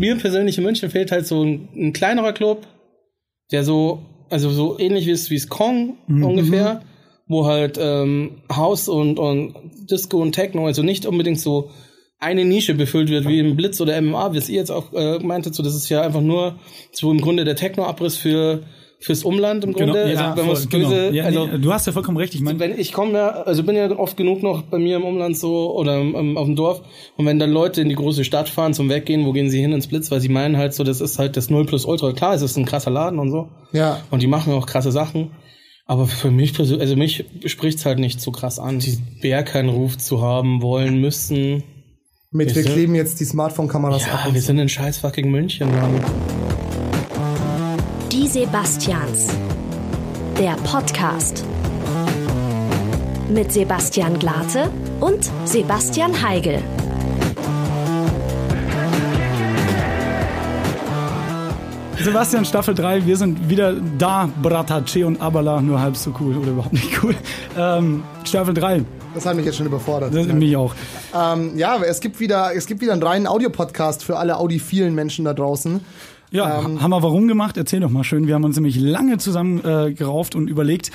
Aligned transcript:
mir 0.00 0.16
persönlich 0.16 0.58
in 0.58 0.64
München 0.64 0.90
fehlt 0.90 1.12
halt 1.12 1.26
so 1.26 1.44
ein, 1.44 1.68
ein 1.76 1.92
kleinerer 1.92 2.32
Club, 2.32 2.66
der 3.52 3.64
so, 3.64 4.00
also 4.30 4.50
so 4.50 4.78
ähnlich 4.78 5.06
ist 5.06 5.30
wie 5.30 5.36
es 5.36 5.48
Kong 5.48 5.98
Mhm. 6.06 6.24
ungefähr, 6.24 6.80
wo 7.28 7.46
halt 7.46 7.78
ähm, 7.80 8.42
House 8.52 8.88
und, 8.88 9.18
und 9.18 9.54
Disco 9.90 10.20
und 10.20 10.32
Techno, 10.32 10.66
also 10.66 10.82
nicht 10.82 11.06
unbedingt 11.06 11.38
so 11.40 11.70
eine 12.18 12.44
Nische 12.44 12.74
befüllt 12.74 13.08
wird 13.08 13.26
wie 13.28 13.38
im 13.38 13.56
Blitz 13.56 13.80
oder 13.80 14.00
MMA, 14.00 14.32
wie 14.32 14.38
es 14.38 14.48
ihr 14.48 14.56
jetzt 14.56 14.70
auch 14.70 14.92
äh, 14.92 15.18
meintet, 15.20 15.54
so 15.54 15.62
das 15.62 15.74
ist 15.74 15.88
ja 15.88 16.02
einfach 16.02 16.20
nur 16.20 16.58
so 16.92 17.10
im 17.10 17.20
Grunde 17.20 17.44
der 17.44 17.56
Techno-Abriss 17.56 18.16
für 18.16 18.62
fürs 19.00 19.24
Umland 19.24 19.64
im 19.64 19.72
Grunde. 19.72 19.92
Genau, 19.92 20.06
ja, 20.12 20.30
also, 20.32 20.42
wenn 20.42 20.56
voll, 20.56 20.66
genau. 20.68 20.88
böse, 20.90 21.16
Ja, 21.16 21.24
also 21.24 21.46
nee, 21.46 21.58
du 21.58 21.72
hast 21.72 21.86
ja 21.86 21.92
vollkommen 21.92 22.18
recht. 22.18 22.34
Ich 22.34 22.42
meine, 22.42 22.58
wenn 22.60 22.78
ich 22.78 22.92
komme 22.92 23.14
ja, 23.14 23.28
also 23.30 23.62
bin 23.62 23.74
ja 23.74 23.90
oft 23.98 24.16
genug 24.16 24.42
noch 24.42 24.62
bei 24.62 24.78
mir 24.78 24.96
im 24.96 25.04
Umland 25.04 25.38
so 25.38 25.74
oder 25.74 26.00
im, 26.00 26.36
auf 26.36 26.44
dem 26.44 26.54
Dorf 26.54 26.82
und 27.16 27.24
wenn 27.24 27.38
dann 27.38 27.50
Leute 27.50 27.80
in 27.80 27.88
die 27.88 27.94
große 27.94 28.24
Stadt 28.24 28.48
fahren 28.50 28.74
zum 28.74 28.90
Weggehen, 28.90 29.24
wo 29.24 29.32
gehen 29.32 29.48
sie 29.48 29.60
hin 29.60 29.72
ins 29.72 29.86
Blitz, 29.86 30.10
weil 30.10 30.20
sie 30.20 30.28
meinen 30.28 30.58
halt 30.58 30.74
so, 30.74 30.84
das 30.84 31.00
ist 31.00 31.18
halt 31.18 31.36
das 31.36 31.48
Null 31.48 31.64
plus 31.64 31.86
Ultra. 31.86 32.12
Klar, 32.12 32.34
es 32.34 32.42
ist 32.42 32.56
ein 32.58 32.66
krasser 32.66 32.90
Laden 32.90 33.18
und 33.18 33.30
so 33.30 33.48
Ja. 33.72 34.00
und 34.10 34.20
die 34.22 34.26
machen 34.26 34.52
auch 34.52 34.66
krasse 34.66 34.92
Sachen, 34.92 35.30
aber 35.86 36.06
für 36.06 36.30
mich 36.30 36.52
persönlich, 36.52 36.82
also 36.82 36.96
mich 36.96 37.24
spricht's 37.46 37.86
halt 37.86 37.98
nicht 37.98 38.20
so 38.20 38.30
krass 38.32 38.58
an, 38.58 38.80
die 38.80 38.98
Bergheim-Ruf 39.22 39.96
zu 39.96 40.20
haben 40.20 40.60
wollen 40.60 41.00
müssen. 41.00 41.64
Mit, 42.32 42.54
wir 42.54 42.64
Wir 42.64 42.70
kleben 42.70 42.94
jetzt 42.94 43.18
die 43.18 43.24
Smartphone-Kameras 43.24 44.08
ab. 44.08 44.20
Ja, 44.26 44.34
wir 44.34 44.42
sind 44.42 44.58
in 44.58 44.68
scheiß 44.68 44.98
fucking 44.98 45.30
München, 45.30 45.68
Mann. 45.68 46.00
Die 48.12 48.26
Sebastians. 48.26 49.28
Der 50.36 50.56
Podcast. 50.64 51.44
Mit 53.28 53.52
Sebastian 53.52 54.18
Glate 54.18 54.70
und 55.00 55.30
Sebastian 55.44 56.20
Heigel. 56.20 56.60
Sebastian 61.98 62.44
Staffel 62.44 62.74
3, 62.74 63.06
wir 63.06 63.16
sind 63.16 63.48
wieder 63.48 63.74
da, 63.98 64.28
Bratace 64.42 65.04
und 65.04 65.20
Abala, 65.20 65.60
nur 65.60 65.80
halb 65.80 65.96
so 65.96 66.12
cool 66.18 66.36
oder 66.36 66.50
überhaupt 66.50 66.72
nicht 66.72 67.02
cool. 67.04 67.14
Ähm, 67.56 68.02
Staffel 68.24 68.54
3, 68.54 68.84
Das 69.14 69.26
hat 69.26 69.36
mich 69.36 69.44
jetzt 69.44 69.58
schon 69.58 69.66
überfordert. 69.66 70.14
das 70.14 70.26
mich 70.26 70.56
auch. 70.56 70.74
Ähm, 71.14 71.56
ja, 71.58 71.76
es 71.82 72.00
gibt 72.00 72.18
wieder, 72.18 72.54
es 72.56 72.66
gibt 72.66 72.80
wieder 72.80 72.92
einen 72.92 73.02
reinen 73.02 73.26
Audiopodcast 73.26 74.02
für 74.02 74.18
alle 74.18 74.38
audiphilen 74.38 74.94
Menschen 74.94 75.26
da 75.26 75.34
draußen. 75.34 75.80
Ja, 76.30 76.60
Ähm, 76.64 76.80
haben 76.80 76.90
wir 76.90 77.02
warum 77.02 77.28
gemacht? 77.28 77.56
Erzähl 77.56 77.80
doch 77.80 77.90
mal 77.90 78.04
schön. 78.04 78.26
Wir 78.26 78.34
haben 78.34 78.44
uns 78.44 78.56
nämlich 78.56 78.76
lange 78.78 79.18
zusammen 79.18 79.64
äh, 79.64 79.92
gerauft 79.92 80.34
und 80.34 80.48
überlegt, 80.48 80.90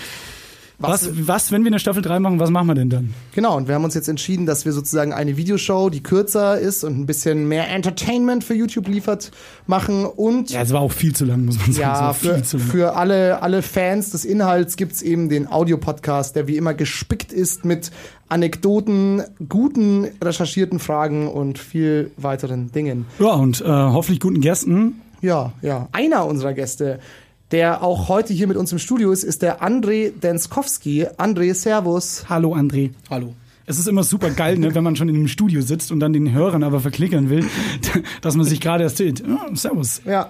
was, 0.78 1.10
was, 1.26 1.54
wenn 1.54 1.64
wir 1.64 1.68
eine 1.68 1.80
Staffel 1.80 2.02
3 2.02 2.20
machen, 2.20 2.38
was 2.38 2.50
machen 2.50 2.68
wir 2.68 2.76
denn 2.76 2.90
dann? 2.90 3.14
Genau, 3.34 3.56
und 3.56 3.70
wir 3.70 3.76
haben 3.76 3.86
uns 3.86 3.94
jetzt 3.94 4.10
entschieden, 4.10 4.46
dass 4.46 4.66
wir 4.66 4.74
sozusagen 4.74 5.14
eine 5.14 5.38
Videoshow, 5.38 5.90
die 5.90 6.04
kürzer 6.04 6.60
ist 6.60 6.84
und 6.84 7.00
ein 7.00 7.06
bisschen 7.06 7.48
mehr 7.48 7.70
Entertainment 7.70 8.44
für 8.44 8.56
YouTube 8.56 8.90
liefert, 8.90 9.32
machen 9.68 10.06
und 10.06 10.50
Ja, 10.52 10.62
es 10.62 10.74
war 10.74 10.82
auch 10.82 10.92
viel 10.92 11.16
zu 11.16 11.24
lang, 11.24 11.46
muss 11.46 11.58
man 11.60 11.72
sagen. 11.72 11.80
Ja, 11.80 12.12
für, 12.14 12.34
viel 12.36 12.44
zu 12.44 12.58
lang. 12.58 12.68
für 12.68 12.96
alle, 12.98 13.42
alle 13.42 13.62
Fans 13.62 14.10
des 14.10 14.26
Inhalts 14.26 14.76
gibt's 14.76 15.02
eben 15.02 15.30
den 15.30 15.48
Audiopodcast, 15.50 16.36
der 16.36 16.48
wie 16.50 16.58
immer 16.58 16.74
gespickt 16.74 17.32
ist 17.32 17.64
mit 17.64 17.92
Anekdoten, 18.28 19.24
guten 19.48 20.08
recherchierten 20.22 20.80
Fragen 20.80 21.30
und 21.30 21.58
viel 21.58 22.12
weiteren 22.18 22.72
Dingen. 22.74 23.06
ja, 23.20 23.28
und 23.34 23.62
äh, 23.62 23.66
hoffentlich 23.66 24.20
guten 24.20 24.42
Gästen. 24.42 25.02
Ja, 25.26 25.54
ja. 25.64 25.90
Einer 25.92 26.28
unserer 26.28 26.54
Gäste, 26.54 27.00
der 27.50 27.82
auch 27.82 28.10
heute 28.10 28.32
hier 28.32 28.46
mit 28.46 28.58
uns 28.58 28.72
im 28.72 28.78
Studio 28.78 29.12
ist, 29.12 29.24
ist 29.24 29.42
der 29.42 29.64
André 29.64 30.12
Denskowski. 30.12 31.08
André, 31.18 31.56
Servus. 31.56 32.26
Hallo 32.30 32.54
André. 32.54 32.92
Hallo. 33.10 33.34
Es 33.66 33.80
ist 33.80 33.88
immer 33.88 34.04
super 34.04 34.30
geil, 34.30 34.60
ne, 34.60 34.76
wenn 34.76 34.84
man 34.84 34.96
schon 34.96 35.10
in 35.10 35.16
einem 35.16 35.28
Studio 35.28 35.62
sitzt 35.64 35.92
und 35.92 36.00
dann 36.00 36.14
den 36.14 36.32
Hörern 36.32 36.62
aber 36.62 36.80
verklickern 36.80 37.32
will, 37.32 37.44
dass 38.22 38.36
man 38.36 38.46
sich 38.46 38.62
gerade 38.62 38.84
erzählt. 38.84 39.24
Ja, 39.28 39.48
servus. 39.56 40.04
Ja, 40.06 40.30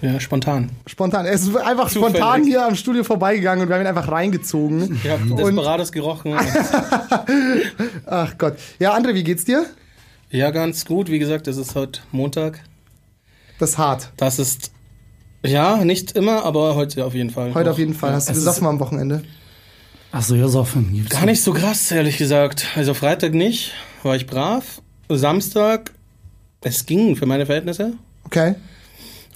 Ja, 0.00 0.18
spontan. 0.18 0.70
spontan. 0.88 1.24
Er 1.26 1.34
ist 1.34 1.56
einfach 1.56 1.88
Zufällig. 1.88 2.16
spontan 2.16 2.42
hier 2.42 2.66
am 2.66 2.74
Studio 2.74 3.04
vorbeigegangen 3.04 3.62
und 3.62 3.68
wir 3.68 3.76
haben 3.76 3.82
ihn 3.82 3.86
einfach 3.86 4.10
reingezogen. 4.10 4.98
Ich 5.04 5.08
habe 5.08 5.22
Desperados 5.36 5.92
gerochen. 5.92 6.34
Ach 8.06 8.36
Gott. 8.38 8.56
Ja, 8.80 8.96
André, 8.96 9.14
wie 9.14 9.22
geht's 9.22 9.44
dir? 9.44 9.66
ja, 10.30 10.50
ganz 10.50 10.84
gut. 10.84 11.08
Wie 11.10 11.20
gesagt, 11.20 11.46
es 11.46 11.56
ist 11.58 11.76
heute 11.76 12.00
Montag. 12.10 12.58
Das 13.62 13.70
ist 13.70 13.78
hart. 13.78 14.10
Das 14.16 14.40
ist 14.40 14.72
ja 15.44 15.84
nicht 15.84 16.12
immer, 16.12 16.44
aber 16.44 16.74
heute 16.74 17.04
auf 17.06 17.14
jeden 17.14 17.30
Fall. 17.30 17.54
Heute 17.54 17.66
Doch. 17.66 17.72
auf 17.72 17.78
jeden 17.78 17.94
Fall. 17.94 18.12
Hast 18.12 18.28
du 18.28 18.34
gesoffen 18.34 18.66
am 18.66 18.80
Wochenende? 18.80 19.22
Ach 20.10 20.20
so, 20.22 20.34
ja, 20.34 20.48
soffen. 20.48 20.92
Gibt's 20.92 21.10
Gar 21.14 21.26
nicht 21.26 21.42
so 21.44 21.52
krass, 21.52 21.90
ehrlich 21.92 22.18
gesagt. 22.18 22.66
Also 22.74 22.92
Freitag 22.92 23.34
nicht, 23.34 23.70
war 24.02 24.16
ich 24.16 24.26
brav. 24.26 24.82
Samstag, 25.08 25.92
es 26.60 26.86
ging 26.86 27.14
für 27.14 27.26
meine 27.26 27.46
Verhältnisse, 27.46 27.92
Okay. 28.24 28.56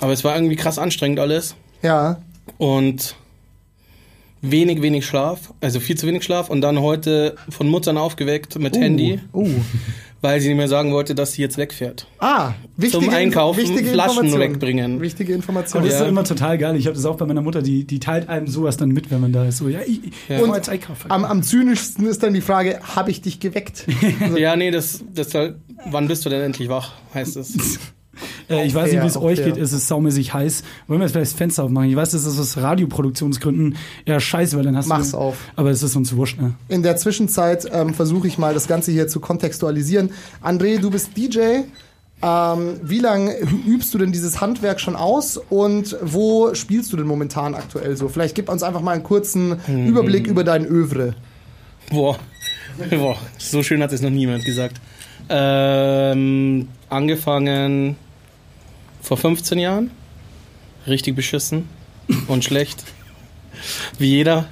aber 0.01 0.13
es 0.13 0.25
war 0.25 0.35
irgendwie 0.35 0.57
krass 0.57 0.79
anstrengend 0.79 1.21
alles 1.21 1.55
Ja. 1.83 2.21
und 2.59 3.15
wenig, 4.43 4.83
wenig 4.83 5.07
Schlaf, 5.07 5.53
also 5.61 5.79
viel 5.81 5.97
zu 5.97 6.07
wenig 6.07 6.25
Schlaf 6.25 6.51
und 6.51 6.61
dann 6.63 6.81
heute 6.81 7.37
von 7.49 7.69
Muttern 7.69 7.97
aufgeweckt 7.97 8.59
mit 8.59 8.77
Handy, 8.77 9.21
Uh. 9.33 9.49
Weil 10.23 10.41
sie 10.41 10.55
mir 10.55 10.67
sagen 10.69 10.93
wollte, 10.93 11.15
dass 11.15 11.33
sie 11.33 11.43
jetzt 11.43 11.57
wegfährt. 11.59 12.07
Ah, 12.19 12.55
wichtige 12.77 13.05
Zum 13.05 13.15
Einkaufen 13.15 13.61
wichtige 13.61 13.91
Flaschen 13.91 14.25
Information. 14.25 14.41
wegbringen. 14.41 15.01
Wichtige 15.01 15.33
Aber 15.33 15.37
Information. 15.37 15.83
das 15.83 15.93
ist 15.93 15.99
Ja. 15.99 16.05
doch 16.05 16.11
immer 16.11 16.25
total 16.25 16.59
geil. 16.59 16.77
Ich 16.77 16.87
habe 16.87 16.97
das 16.97 17.05
auch 17.05 17.17
bei 17.17 17.27
meiner 17.27 17.43
Mutter, 17.43 17.63
die, 17.63 17.85
die 17.85 18.01
teilt 18.01 18.29
einem 18.29 18.47
sowas 18.47 18.77
dann 18.77 18.89
mit, 18.91 19.11
wenn 19.11 19.21
man 19.21 19.33
da 19.33 19.45
ist. 19.45 19.59
So, 19.59 19.69
ja, 19.69 19.81
ich, 19.87 20.01
Ja. 20.29 20.39
Und 20.41 20.55
jetzt 20.55 20.69
einkaufen. 20.69 21.11
am, 21.11 21.25
am 21.25 21.43
zynischsten 21.43 22.07
ist 22.07 22.23
dann 22.23 22.35
die 22.35 22.41
Frage, 22.41 22.81
habe 22.97 23.11
ich 23.11 23.21
dich 23.21 23.41
geweckt? 23.41 23.87
Ja, 24.37 24.57
nee, 24.57 24.71
das, 24.71 25.05
das 25.15 25.29
wann 25.91 26.09
bist 26.09 26.25
du 26.25 26.29
denn 26.31 26.41
endlich 26.43 26.69
wach, 26.69 26.93
heißt 27.15 27.37
es. 27.37 27.79
Äh, 28.49 28.67
ich 28.67 28.75
weiß 28.75 28.91
nicht, 28.93 29.03
wie 29.03 29.07
es 29.07 29.17
euch 29.17 29.39
fair. 29.41 29.53
geht. 29.53 29.57
Es 29.63 29.73
ist 29.73 29.89
saumäßig 29.89 30.33
heiß. 30.35 30.63
Wollen 30.87 31.01
wir 31.01 31.05
jetzt 31.05 31.13
vielleicht 31.13 31.33
das 31.33 31.39
Fenster 31.39 31.65
aufmachen? 31.65 31.89
Ich 31.91 31.97
weiß, 31.97 32.11
das 32.11 32.25
ist 32.27 32.39
aus 32.39 32.57
Radioproduktionsgründen 32.57 33.77
eher 34.05 34.21
scheiße, 34.21 34.57
weil 34.57 34.65
dann 34.65 34.77
hast 34.77 34.87
Mach's 34.89 35.11
du... 35.13 35.19
auf. 35.19 35.37
Aber 35.57 35.71
es 35.71 35.83
ist 35.83 35.97
uns 35.97 36.15
wurscht, 36.17 36.41
ne? 36.41 36.55
In 36.69 36.83
der 36.83 36.97
Zwischenzeit 36.97 37.67
ähm, 37.73 37.95
versuche 37.95 38.27
ich 38.29 38.39
mal 38.39 38.55
das 38.55 38.67
Ganze 38.69 38.93
hier 38.93 39.09
zu 39.09 39.21
kontextualisieren. 39.21 40.11
André, 40.43 40.79
du 40.79 40.91
bist 40.91 41.17
DJ. 41.17 41.63
Ähm, 42.23 42.81
wie 42.83 43.01
lange 43.01 43.37
übst 43.67 43.93
du 43.93 43.99
denn 43.99 44.11
dieses 44.11 44.41
Handwerk 44.41 44.81
schon 44.81 44.97
aus 44.97 45.39
und 45.51 45.97
wo 46.01 46.55
spielst 46.55 46.91
du 46.93 46.97
denn 46.97 47.07
momentan 47.07 47.55
aktuell 47.55 47.95
so? 47.97 48.09
Vielleicht 48.09 48.35
gib 48.35 48.49
uns 48.49 48.63
einfach 48.63 48.81
mal 48.81 48.93
einen 48.93 49.03
kurzen 49.03 49.57
Mhm. 49.67 49.87
Überblick 49.87 50.27
über 50.27 50.43
dein 50.43 50.65
Övre. 50.65 51.15
Boah. 51.91 52.19
Boah, 52.91 53.17
so 53.39 53.63
schön 53.63 53.83
hat 53.83 53.93
es 53.93 54.01
noch 54.01 54.11
niemand 54.11 54.45
gesagt. 54.47 54.81
Ähm, 55.29 56.69
angefangen 56.89 57.97
vor 59.07 59.17
15 59.17 59.59
Jahren. 59.61 59.91
Richtig 60.87 61.15
beschissen 61.15 61.69
und 62.27 62.45
schlecht. 62.45 62.83
Wie 63.99 64.09
jeder. 64.09 64.47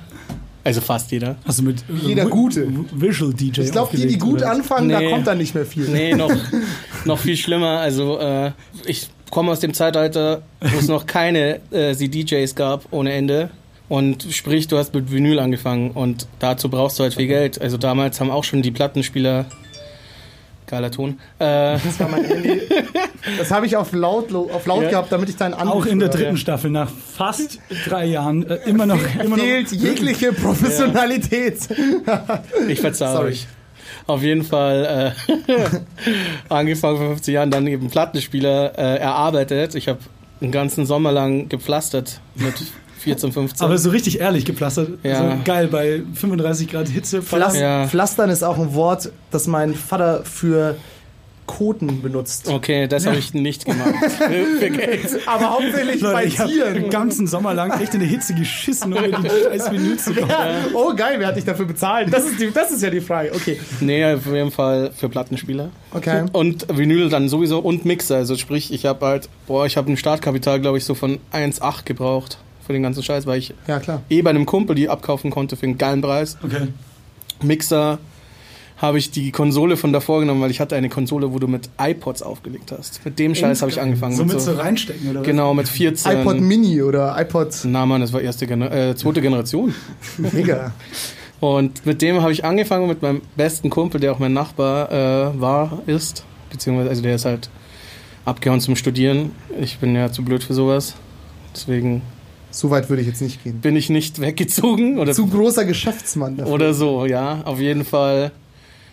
Also 0.62 0.81
fast 0.81 1.10
jeder. 1.10 1.37
Du 1.56 1.62
mit 1.62 1.81
äh, 1.81 2.06
Jeder 2.06 2.26
Gute. 2.26 2.66
Visual 2.92 3.34
DJ 3.34 3.62
Ich 3.62 3.72
glaube, 3.72 3.97
die, 3.97 4.06
die 4.06 4.16
gut 4.16 4.37
oder? 4.37 4.53
anfangen, 4.53 4.88
da 4.88 5.00
Nee. 5.00 5.10
kommt 5.10 5.26
dann 5.26 5.38
nicht 5.38 5.54
mehr 5.54 5.66
viel. 5.66 5.88
Nee, 5.88 6.15
noch, 6.15 6.31
noch 7.04 7.19
viel 7.19 7.37
schlimmer. 7.37 7.81
Also 7.81 8.19
äh, 8.19 8.53
ich 8.87 9.09
komme 9.31 9.50
aus 9.50 9.60
dem 9.60 9.75
Zeitalter, 9.75 10.42
wo 10.60 10.78
es 10.78 10.86
noch 10.88 11.04
keine 11.06 11.60
äh, 11.72 11.94
CDJs 11.94 12.54
gab 12.54 12.86
ohne 12.92 13.12
Ende. 13.12 13.50
Und 13.88 14.26
sprich, 14.31 14.69
du 14.69 14.78
hast 14.78 14.94
mit 14.94 15.10
Vinyl 15.12 15.38
angefangen 15.41 15.91
und 15.91 16.26
dazu 16.38 16.71
brauchst 16.71 16.98
du 16.98 17.03
halt 17.03 17.15
viel 17.15 17.26
Geld. 17.26 17.60
Also 17.60 17.76
damals 17.76 18.19
haben 18.21 18.31
auch 18.31 18.44
schon 18.44 18.62
die 18.62 18.71
Plattenspieler 18.71 19.44
geiler 20.67 20.91
Ton. 20.91 21.19
Äh, 21.39 21.79
Das 21.79 21.99
war 22.01 22.09
mein 22.09 22.25
Handy. 22.25 22.61
Das 23.39 23.51
habe 23.51 23.65
ich 23.65 23.75
auf 23.77 23.93
laut, 23.93 24.35
auf 24.35 24.67
laut 24.67 24.83
Ja. 24.83 24.91
gehabt, 24.91 25.11
damit 25.11 25.31
ich 25.31 25.37
deinen 25.37 25.55
Anruf 25.55 25.85
Auch 25.85 25.87
in 25.87 25.99
der 25.99 26.09
höre. 26.09 26.17
dritten 26.17 26.37
Staffel, 26.37 26.71
nach 26.71 26.91
fast 26.91 27.59
drei 27.87 28.05
Jahren, 28.05 28.47
äh, 28.47 28.57
immer 28.67 28.85
noch... 28.85 28.99
Immer 29.19 29.37
noch 29.39 29.43
Fehlt 29.45 29.73
jegliche 29.73 30.33
Professionalität. 30.35 31.59
ich 32.69 32.81
verzeih 32.81 33.13
Sorry. 33.13 33.29
euch. 33.31 33.47
Auf 34.07 34.23
jeden 34.23 34.43
Fall 34.45 35.15
äh, 35.49 35.65
angefangen 36.49 36.99
vor 36.99 37.07
15 37.09 37.33
Jahren, 37.35 37.51
dann 37.51 37.67
eben 37.67 37.89
Plattenspieler 37.89 38.79
äh, 38.79 38.99
erarbeitet. 38.99 39.75
Ich 39.75 39.89
habe 39.89 40.01
einen 40.43 40.53
ganzen 40.53 40.84
Sommer 40.84 41.10
lang 41.13 41.49
gepflastert 41.49 42.21
mit 42.34 42.55
14, 43.04 43.33
15. 43.33 43.65
aber 43.65 43.78
so 43.78 43.91
richtig 43.91 44.21
ehrlich 44.21 44.45
gepflastert. 44.45 44.91
Ja. 45.03 45.18
So 45.18 45.36
geil, 45.45 45.68
bei 45.68 46.03
35 46.15 46.68
Grad 46.68 46.89
Hitze. 46.89 47.22
Pflas 47.22 47.56
Ja. 47.59 47.86
Pflastern 47.86 48.30
ist 48.30 48.42
auch 48.42 48.59
ein 48.59 48.74
Wort, 48.74 49.12
das 49.30 49.47
mein 49.47 49.74
Vater 49.74 50.24
für 50.24 50.77
Koten 51.47 52.01
benutzt. 52.01 52.48
Okay, 52.48 52.89
das 52.89 53.06
habe 53.06 53.16
ich 53.16 53.34
nicht 53.34 53.65
gemacht. 53.66 53.92
Aber 55.27 55.51
hauptsächlich 55.51 56.01
bei 56.01 56.12
Leute, 56.12 56.27
ich 56.28 56.39
habe 56.39 56.51
Tieren. 56.51 56.74
den 56.74 56.91
ganzen 56.91 57.27
Sommer 57.27 57.53
lang 57.54 57.71
echt 57.80 57.95
in 57.95 58.01
der 58.01 58.09
Hitze 58.09 58.34
geschissen, 58.34 58.95
um 58.95 59.03
mir 59.03 59.12
die 59.12 59.28
scheiß 59.28 59.71
Vinyl 59.71 59.98
zu 59.98 60.15
kaufen. 60.15 60.30
Ja. 60.30 60.48
Oh 60.72 60.95
geil, 60.95 61.16
wer 61.18 61.28
hat 61.28 61.36
dich 61.36 61.45
dafür 61.45 61.66
bezahlt? 61.66 62.12
Das 62.12 62.24
ist, 62.24 62.41
die, 62.41 62.50
das 62.50 62.71
ist 62.71 62.83
ja 62.83 62.91
die 62.91 63.00
Frage. 63.00 63.33
Okay. 63.34 63.60
Nee, 63.80 64.04
auf 64.15 64.27
jeden 64.27 64.50
Fall 64.50 64.91
für 64.97 65.09
Plattenspieler. 65.09 65.71
Okay. 65.92 66.24
Und 66.33 66.66
Vinyl 66.74 67.10
dann 67.10 67.28
sowieso 67.28 67.59
und 67.59 67.84
Mixer. 67.84 68.16
Also 68.16 68.36
sprich, 68.36 68.72
ich 68.72 68.86
habe 68.86 69.04
halt, 69.04 69.28
boah, 69.47 69.66
ich 69.66 69.77
habe 69.77 69.92
ein 69.92 69.97
Startkapital, 69.97 70.60
glaube 70.60 70.78
ich, 70.78 70.84
so 70.84 70.95
von 70.95 71.18
1,8 71.33 71.84
gebraucht 71.84 72.39
für 72.66 72.72
den 72.72 72.83
ganzen 72.83 73.03
Scheiß, 73.03 73.27
weil 73.27 73.39
ich 73.39 73.55
Ja, 73.66 73.78
klar. 73.78 74.03
eh 74.11 74.22
bei 74.22 74.31
einem 74.31 74.47
Kumpel 74.47 74.75
die 74.77 74.89
abkaufen 74.89 75.31
konnte 75.31 75.57
für 75.57 75.66
einen 75.66 75.78
geilen 75.78 76.01
Preis. 76.03 76.37
Okay. 76.43 76.69
Mixer 77.43 77.99
habe 78.77 78.99
ich 78.99 79.11
die 79.11 79.31
Konsole 79.31 79.77
von 79.77 79.93
davor 79.93 80.21
genommen, 80.21 80.41
weil 80.41 80.51
ich 80.51 80.61
hatte 80.61 80.75
eine 80.77 80.89
Konsole, 80.89 81.33
wo 81.33 81.39
du 81.39 81.47
mit 81.47 81.71
iPods 81.81 82.22
aufgelegt 82.22 82.72
hast. 82.77 83.05
Mit 83.05 83.19
dem 83.19 83.34
Scheiß 83.34 83.63
habe 83.63 83.71
ich 83.71 83.81
angefangen. 83.81 84.16
So 84.16 84.25
mit 84.25 84.41
so 84.41 84.53
reinstecken, 84.53 85.11
oder 85.11 85.21
was? 85.21 85.27
Genau, 85.27 85.55
mit 85.55 85.69
14. 85.69 86.21
iPod 86.21 86.41
Mini 86.41 86.83
oder 86.83 87.15
iPod 87.19 87.57
Na 87.65 87.87
Mann, 87.87 88.01
das 88.01 88.13
war 88.13 88.21
erste 88.21 88.47
Gener 88.47 88.72
äh, 88.72 88.97
zweite 88.97 89.21
Generation. 89.21 89.75
Mega. 90.19 90.72
Und 91.41 91.87
mit 91.87 92.03
dem 92.03 92.21
habe 92.21 92.33
ich 92.33 92.45
angefangen 92.45 92.89
mit 92.89 93.01
meinem 93.03 93.22
besten 93.37 93.71
Kumpel, 93.71 94.01
der 94.01 94.13
auch 94.13 94.19
mein 94.19 94.33
Nachbar 94.33 94.91
äh, 94.91 95.41
war, 95.41 95.83
ist. 95.87 96.25
Beziehungsweise, 96.51 96.91
also 96.91 97.03
der 97.03 97.15
ist 97.15 97.25
halt 97.25 97.49
abgehauen 98.25 98.60
zum 98.60 98.75
Studieren. 98.77 99.33
Ich 99.60 99.78
bin 99.78 99.95
ja 99.95 100.10
zu 100.10 100.25
blöd 100.25 100.43
für 100.43 100.55
sowas. 100.55 100.95
Deswegen 101.55 102.03
So 102.54 102.71
weit 102.71 102.89
würde 102.89 103.03
ich 103.03 103.09
jetzt 103.09 103.21
nicht 103.21 103.42
gehen. 103.42 103.60
bin 103.60 103.74
ich 103.77 103.91
nicht 103.91 104.21
weggezogen 104.21 104.98
oder, 104.98 105.12
Zu 105.12 105.27
großer 105.27 105.65
Geschäftsmann 105.65 106.36
dafür. 106.36 106.53
oder 106.53 106.72
so, 106.74 107.04
ja. 107.04 107.42
Auf 107.45 107.59
jeden 107.60 107.84
Fall 107.84 108.30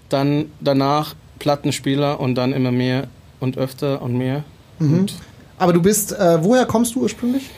dann 0.10 0.46
danach 0.60 1.16
Plattenspieler 1.40 2.20
und 2.20 2.36
dann 2.36 2.54
immer 2.54 2.72
mehr 2.72 3.08
und 3.40 3.58
öfter 3.58 4.02
und 4.02 4.18
mehr. 4.18 4.44
Und, 4.80 5.14
Aber 5.60 5.74
du 5.74 5.82
bist, 5.82 6.12
äh, 6.12 6.44
woher 6.44 6.66
kommst 6.66 6.96
du 6.96 7.02
ursprünglich? 7.02 7.50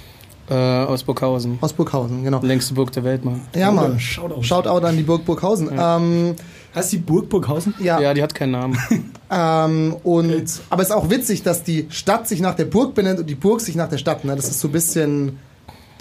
äh, 0.49 0.53
aus 0.55 1.03
Burghausen. 1.03 1.57
Aus 1.61 1.71
Burghausen, 1.71 2.21
genau. 2.25 2.41
Längste 2.41 2.73
Burg 2.73 2.91
der 2.91 3.05
Welt, 3.05 3.23
Mann. 3.23 3.39
Ja, 3.55 3.71
Mann. 3.71 3.97
Shoutout. 3.97 4.43
Shoutout 4.43 4.85
an 4.85 4.97
die 4.97 5.03
Burg 5.03 5.23
Burghausen. 5.23 5.69
Ähm, 5.77 6.35
Heißt 6.75 6.91
die 6.91 6.97
Burg 6.97 7.29
Burghausen? 7.29 7.73
ja, 7.79 8.01
Ja, 8.01 8.13
die 8.13 8.21
hat 8.21 8.35
keinen 8.35 8.51
Namen. 8.51 8.77
ähm, 9.31 9.95
und, 10.03 10.61
aber 10.69 10.81
es 10.81 10.89
ist 10.89 10.93
auch 10.95 11.09
witzig, 11.09 11.43
dass 11.43 11.63
die 11.63 11.85
Stadt 11.89 12.27
sich 12.27 12.41
nach 12.41 12.55
der 12.55 12.65
Burg 12.65 12.93
benennt 12.93 13.19
und 13.21 13.29
die 13.29 13.35
Burg 13.35 13.61
sich 13.61 13.75
nach 13.75 13.87
der 13.87 13.97
Stadt. 13.99 14.25
Ne? 14.25 14.35
Das 14.35 14.49
ist 14.49 14.59
so 14.59 14.67
ein 14.67 14.71
bisschen 14.73 15.37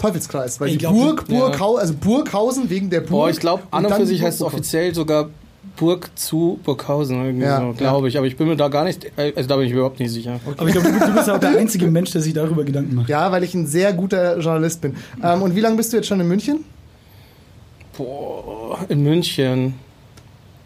Teufelskreis, 0.03 0.59
weil 0.59 0.67
Ich 0.67 0.73
die 0.73 0.79
glaub, 0.79 0.93
Burg, 0.93 1.25
ja. 1.29 1.39
Burghausen, 1.39 1.79
also 1.79 1.93
Burghausen 1.93 2.69
wegen 2.69 2.89
der 2.89 2.99
Burg. 2.99 3.09
Boah, 3.09 3.29
ich 3.29 3.39
glaube, 3.39 3.63
an 3.71 3.85
und 3.85 3.93
für 3.93 4.05
sich 4.05 4.19
Burg 4.19 4.27
heißt 4.27 4.41
es 4.41 4.45
offiziell 4.45 4.93
sogar 4.93 5.29
Burg 5.77 6.11
zu 6.15 6.59
Burghausen, 6.63 7.23
irgendwie 7.23 7.45
Ja, 7.45 7.59
so, 7.59 7.65
ja. 7.67 7.71
glaube 7.71 8.09
ich. 8.09 8.17
Aber 8.17 8.27
ich 8.27 8.35
bin 8.35 8.47
mir 8.47 8.57
da 8.57 8.67
gar 8.67 8.83
nicht, 8.83 9.07
also 9.17 9.47
da 9.47 9.55
bin 9.55 9.65
ich 9.65 9.71
überhaupt 9.71 9.99
nicht 9.99 10.11
sicher. 10.11 10.39
Aber 10.57 10.67
ich 10.67 10.73
glaube, 10.73 10.91
du, 10.91 11.13
bist 11.13 11.29
auch 11.29 11.39
der 11.39 11.57
einzige 11.57 11.87
Mensch, 11.87 12.11
der 12.11 12.21
sich 12.21 12.33
darüber 12.33 12.63
Gedanken 12.65 12.95
macht. 12.95 13.09
Ja, 13.09 13.31
weil 13.31 13.43
ich 13.43 13.53
ein 13.53 13.65
sehr 13.65 13.93
guter 13.93 14.39
Journalist 14.39 14.81
bin. 14.81 14.95
Ähm, 15.23 15.41
und 15.41 15.55
wie 15.55 15.61
lange 15.61 15.77
bist 15.77 15.93
du 15.93 15.97
jetzt 15.97 16.07
schon 16.07 16.19
in 16.19 16.27
München? 16.27 16.65
Boah, 17.97 18.79
in 18.89 19.03
München. 19.03 19.75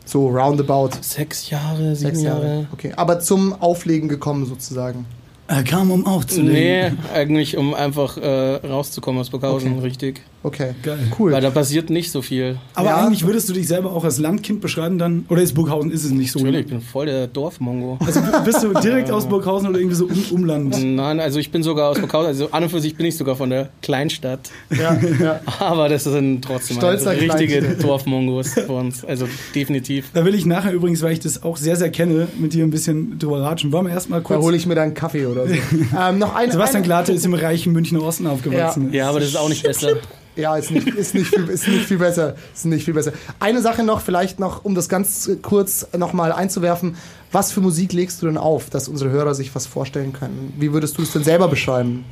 So 0.06 0.30
roundabout. 0.30 0.92
Sechs 1.02 1.50
Jahre, 1.50 1.96
sieben 1.96 2.12
Sechs 2.16 2.22
Jahre. 2.24 2.68
Okay, 2.72 2.94
aber 2.96 3.20
zum 3.20 3.54
Auflegen 3.54 4.08
gekommen 4.10 4.46
sozusagen. 4.46 5.06
Er 5.48 5.64
kam, 5.64 5.92
um 5.92 6.06
aufzulegen. 6.06 6.54
Nee, 6.54 6.92
eigentlich 7.14 7.56
um 7.58 7.74
einfach 7.74 8.18
äh, 8.18 8.56
rauszukommen 8.68 9.22
aus 9.22 9.30
Burghausen, 9.30 9.74
Okay. 9.78 9.82
richtig. 9.82 10.22
Okay, 10.48 10.76
Geil. 10.82 10.98
cool. 11.20 11.34
Weil 11.34 11.42
da 11.42 11.50
passiert 11.50 11.90
nicht 11.90 12.10
so 12.10 12.22
viel. 12.22 12.58
Aber 12.74 12.88
Ja. 12.90 13.06
eigentlich 13.06 13.26
würdest 13.26 13.50
du 13.50 13.54
dich 13.54 13.68
selber 13.68 13.92
auch 13.92 14.06
als 14.06 14.18
Landkind 14.18 14.62
beschreiben 14.62 14.98
dann? 14.98 15.26
Oder 15.28 15.42
ist 15.42 15.54
Burghausen, 15.54 15.92
ist 15.92 16.06
es 16.06 16.12
nicht 16.12 16.32
so? 16.32 16.40
Natürlich, 16.40 16.62
ich 16.62 16.68
bin 16.68 16.80
voll 16.82 17.06
der 17.08 17.28
Dorfmongo. 17.28 17.98
Also 18.06 18.22
bist 18.46 18.64
du 18.64 18.74
direkt 18.80 19.12
aus 19.12 19.28
Burghausen 19.28 19.68
oder 19.70 19.78
irgendwie 19.80 19.96
so 19.98 20.06
um, 20.06 20.24
Umland? 20.32 20.82
Nein, 20.82 21.20
also 21.20 21.38
ich 21.38 21.52
bin 21.52 21.64
sogar 21.64 21.90
aus 21.90 22.00
Burghausen, 22.00 22.28
also 22.28 22.50
an 22.52 22.64
und 22.64 22.70
für 22.70 22.80
sich 22.80 22.96
bin 22.96 23.06
ich 23.06 23.18
sogar 23.18 23.36
von 23.36 23.50
der 23.50 23.70
Kleinstadt. 23.82 24.50
Ja, 24.70 24.98
ja. 25.22 25.42
Aber 25.60 25.90
das 25.90 26.06
sind 26.06 26.44
trotzdem 26.44 26.78
Stolzer 26.78 27.10
also 27.10 27.22
richtige 27.26 27.60
Kleinstadt. 27.60 27.84
Dorfmongos 27.84 28.54
für 28.54 28.72
uns. 28.72 29.04
Also 29.04 29.28
definitiv. 29.54 30.12
Da 30.14 30.24
will 30.24 30.34
ich 30.34 30.46
nachher 30.46 30.72
übrigens, 30.72 31.02
weil 31.02 31.12
ich 31.12 31.20
das 31.20 31.44
auch 31.44 31.58
sehr, 31.58 31.76
sehr 31.76 31.90
kenne, 31.92 32.28
mit 32.40 32.54
dir 32.54 32.64
ein 32.64 32.70
bisschen 32.72 33.20
drüber 33.20 33.42
ratschen. 33.42 33.74
Wollen 33.74 33.88
wir 33.88 33.94
erstmal 33.94 34.22
Da 34.22 34.24
kurz... 34.24 34.42
hole 34.44 34.56
ich 34.56 34.66
mir 34.66 34.76
dann 34.76 34.86
einen 34.86 34.94
Kaffee 34.94 35.26
oder 35.26 35.46
so. 35.48 35.54
ähm, 36.00 36.20
noch 36.20 36.34
eine, 36.36 36.52
Sebastian 36.54 36.84
Glate 36.84 37.12
ist 37.12 37.26
im 37.26 37.34
reichen 37.34 37.74
Münchner 37.74 38.02
Osten 38.02 38.28
aufgewachsen. 38.28 38.94
Ja, 38.94 39.10
aber 39.10 39.20
das 39.20 39.30
ist 39.30 39.36
auch 39.36 39.50
nicht 39.50 39.64
besser. 39.64 39.98
Ja, 40.38 40.56
ist 40.56 40.72
nicht, 40.72 40.88
ist, 40.88 41.16
nicht 41.16 41.28
viel, 41.28 41.48
ist 41.50 41.68
nicht 41.68 41.86
viel 41.86 41.98
besser. 41.98 42.36
Ist 42.54 42.66
nicht 42.66 42.86
viel 42.86 42.94
besser. 42.94 43.12
Eine 43.40 43.62
Sache 43.62 43.84
noch, 43.84 44.02
vielleicht 44.02 44.40
noch, 44.40 44.64
um 44.64 44.76
das 44.76 44.88
ganz 44.88 45.30
kurz 45.42 45.88
nochmal 45.98 46.32
einzuwerfen. 46.32 46.96
Was 47.32 47.52
für 47.52 47.60
Musik 47.62 47.92
legst 47.94 48.22
du 48.22 48.28
denn 48.28 48.38
auf, 48.38 48.70
dass 48.70 48.88
unsere 48.88 49.10
Hörer 49.10 49.34
sich 49.36 49.54
was 49.56 49.66
vorstellen 49.66 50.14
können? 50.14 50.54
Wie 50.58 50.72
würdest 50.74 50.98
du 50.98 51.02
es 51.02 51.12
denn 51.12 51.24
selber 51.24 51.48
beschreiben? 51.48 52.06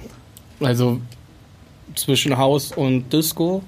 Also 0.60 1.00
zwischen 1.96 2.38
Haus 2.38 2.72
und 2.72 3.14
Disco. 3.14 3.62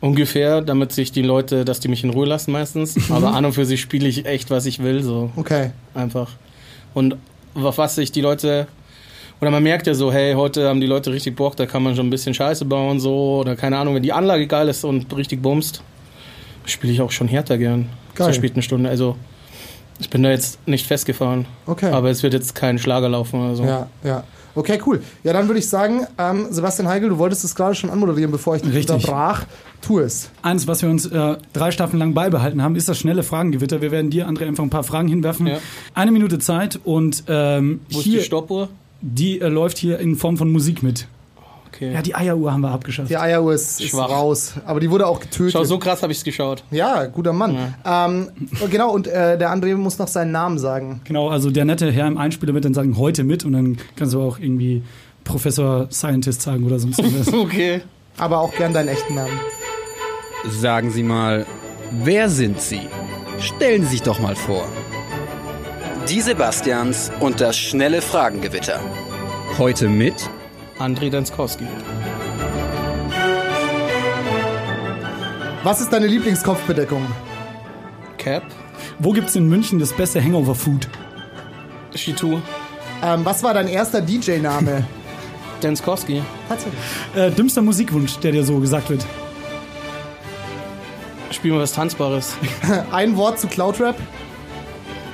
Ungefähr, 0.00 0.60
damit 0.60 0.92
sich 0.92 1.12
die 1.12 1.22
Leute, 1.22 1.64
dass 1.64 1.80
die 1.80 1.88
mich 1.88 2.04
in 2.04 2.10
Ruhe 2.10 2.26
lassen 2.26 2.52
meistens. 2.52 3.10
Aber 3.10 3.34
an 3.34 3.44
und 3.46 3.52
für 3.54 3.64
sich 3.64 3.80
spiele 3.80 4.06
ich 4.06 4.26
echt, 4.26 4.50
was 4.50 4.66
ich 4.66 4.82
will, 4.82 5.02
so 5.02 5.30
Okay. 5.36 5.70
einfach. 5.94 6.30
Und 6.92 7.16
auf 7.54 7.78
was 7.78 7.94
sich 7.94 8.12
die 8.12 8.20
Leute. 8.20 8.66
Oder 9.40 9.50
man 9.50 9.62
merkt 9.62 9.86
ja 9.86 9.94
so, 9.94 10.12
hey, 10.12 10.34
heute 10.34 10.68
haben 10.68 10.80
die 10.80 10.86
Leute 10.86 11.12
richtig 11.12 11.36
Bock, 11.36 11.56
da 11.56 11.66
kann 11.66 11.82
man 11.82 11.96
schon 11.96 12.06
ein 12.06 12.10
bisschen 12.10 12.34
Scheiße 12.34 12.64
bauen, 12.64 13.00
so. 13.00 13.40
Oder 13.40 13.56
keine 13.56 13.76
Ahnung, 13.78 13.94
wenn 13.94 14.02
die 14.02 14.12
Anlage 14.12 14.46
geil 14.46 14.68
ist 14.68 14.84
und 14.84 15.14
richtig 15.16 15.42
bumst, 15.42 15.82
spiele 16.64 16.92
ich 16.92 17.00
auch 17.00 17.10
schon 17.10 17.28
härter 17.28 17.58
gern. 17.58 17.88
Geil. 18.14 18.26
Zur 18.28 18.34
späten 18.34 18.62
Stunde. 18.62 18.88
Also, 18.88 19.16
ich 19.98 20.08
bin 20.10 20.22
da 20.22 20.30
jetzt 20.30 20.66
nicht 20.66 20.86
festgefahren. 20.86 21.46
Okay. 21.66 21.90
Aber 21.90 22.10
es 22.10 22.22
wird 22.22 22.32
jetzt 22.32 22.54
kein 22.54 22.78
Schlager 22.78 23.08
laufen 23.08 23.40
oder 23.40 23.54
so. 23.54 23.64
Ja, 23.64 23.88
ja. 24.02 24.24
Okay, 24.56 24.78
cool. 24.86 25.02
Ja, 25.24 25.32
dann 25.32 25.48
würde 25.48 25.58
ich 25.58 25.68
sagen, 25.68 26.06
ähm, 26.16 26.46
Sebastian 26.50 26.88
Heigl, 26.88 27.08
du 27.08 27.18
wolltest 27.18 27.44
es 27.44 27.56
gerade 27.56 27.74
schon 27.74 27.90
anmoderieren, 27.90 28.30
bevor 28.30 28.54
ich 28.54 28.62
dich 28.62 28.72
Richtig. 28.72 28.94
unterbrach. 28.94 29.44
Tu 29.82 29.98
es. 29.98 30.30
Eins, 30.42 30.68
was 30.68 30.80
wir 30.80 30.88
uns 30.88 31.06
äh, 31.06 31.36
drei 31.52 31.72
Staffeln 31.72 31.98
lang 31.98 32.14
beibehalten 32.14 32.62
haben, 32.62 32.76
ist 32.76 32.88
das 32.88 32.98
schnelle 32.98 33.24
Fragengewitter. 33.24 33.82
Wir 33.82 33.90
werden 33.90 34.10
dir, 34.10 34.28
André, 34.28 34.46
einfach 34.46 34.62
ein 34.62 34.70
paar 34.70 34.84
Fragen 34.84 35.08
hinwerfen. 35.08 35.48
Ja. 35.48 35.58
Eine 35.94 36.12
Minute 36.12 36.38
Zeit 36.38 36.78
und 36.84 37.24
ähm, 37.28 37.80
Wo 37.90 37.98
ist 37.98 38.04
hier, 38.04 38.20
die 38.20 38.24
Stoppuhr? 38.24 38.68
Die 39.04 39.40
äh, 39.40 39.48
läuft 39.48 39.76
hier 39.78 39.98
in 39.98 40.16
Form 40.16 40.36
von 40.36 40.50
Musik 40.50 40.82
mit. 40.82 41.06
Okay. 41.68 41.92
Ja, 41.92 42.02
die 42.02 42.14
Eieruhr 42.14 42.52
haben 42.52 42.60
wir 42.60 42.70
abgeschafft. 42.70 43.10
Die 43.10 43.16
Eieruhr 43.16 43.52
ist, 43.52 43.80
ist 43.80 43.90
Schwach. 43.90 44.08
raus. 44.08 44.54
Aber 44.64 44.78
die 44.80 44.90
wurde 44.90 45.06
auch 45.06 45.18
getötet. 45.20 45.52
Schau, 45.52 45.64
so 45.64 45.78
krass 45.78 46.02
habe 46.02 46.12
ich 46.12 46.18
es 46.18 46.24
geschaut. 46.24 46.62
Ja, 46.70 47.06
guter 47.06 47.32
Mann. 47.32 47.74
Ähm, 47.84 48.28
genau, 48.70 48.92
und 48.92 49.08
äh, 49.08 49.36
der 49.36 49.52
André 49.52 49.74
muss 49.74 49.98
noch 49.98 50.06
seinen 50.08 50.30
Namen 50.30 50.58
sagen. 50.58 51.00
Genau, 51.04 51.28
also 51.28 51.50
der 51.50 51.64
nette 51.64 51.90
Herr 51.90 52.06
im 52.06 52.16
Einspieler 52.16 52.54
wird 52.54 52.64
dann 52.64 52.74
sagen, 52.74 52.96
heute 52.96 53.24
mit 53.24 53.44
und 53.44 53.52
dann 53.54 53.76
kannst 53.96 54.14
du 54.14 54.22
auch 54.22 54.38
irgendwie 54.38 54.82
Professor 55.24 55.88
Scientist 55.90 56.42
sagen 56.42 56.64
oder 56.64 56.78
sonst 56.78 56.98
was. 57.02 57.32
Okay. 57.34 57.80
Aber 58.18 58.38
auch 58.38 58.54
gern 58.54 58.72
deinen 58.72 58.88
echten 58.88 59.16
Namen. 59.16 59.32
Sagen 60.48 60.92
Sie 60.92 61.02
mal, 61.02 61.44
wer 62.04 62.28
sind 62.28 62.60
Sie? 62.60 62.82
Stellen 63.40 63.82
Sie 63.82 63.88
sich 63.88 64.02
doch 64.02 64.20
mal 64.20 64.36
vor. 64.36 64.64
Die 66.08 66.20
Sebastians 66.20 67.10
und 67.20 67.40
das 67.40 67.56
schnelle 67.56 68.02
Fragengewitter. 68.02 68.78
Heute 69.56 69.88
mit 69.88 70.28
André 70.78 71.08
Danskowski. 71.08 71.66
Was 75.62 75.80
ist 75.80 75.90
deine 75.90 76.06
Lieblingskopfbedeckung? 76.06 77.06
Cap. 78.18 78.42
Wo 78.98 79.12
gibt's 79.12 79.34
in 79.34 79.48
München 79.48 79.78
das 79.78 79.94
beste 79.94 80.22
Hangover-Food? 80.22 80.88
Shitu. 81.94 82.38
Ähm, 83.02 83.24
was 83.24 83.42
war 83.42 83.54
dein 83.54 83.68
erster 83.68 84.02
DJ-Name? 84.02 84.86
Danskowski. 85.62 86.22
Tatsächlich. 86.50 86.80
Äh, 87.16 87.30
dümmster 87.30 87.62
Musikwunsch, 87.62 88.18
der 88.18 88.32
dir 88.32 88.44
so 88.44 88.58
gesagt 88.60 88.90
wird. 88.90 89.06
Spielen 91.30 91.54
wir 91.54 91.62
was 91.62 91.72
Tanzbares. 91.72 92.36
Ein 92.92 93.16
Wort 93.16 93.40
zu 93.40 93.46
Cloudrap. 93.46 93.96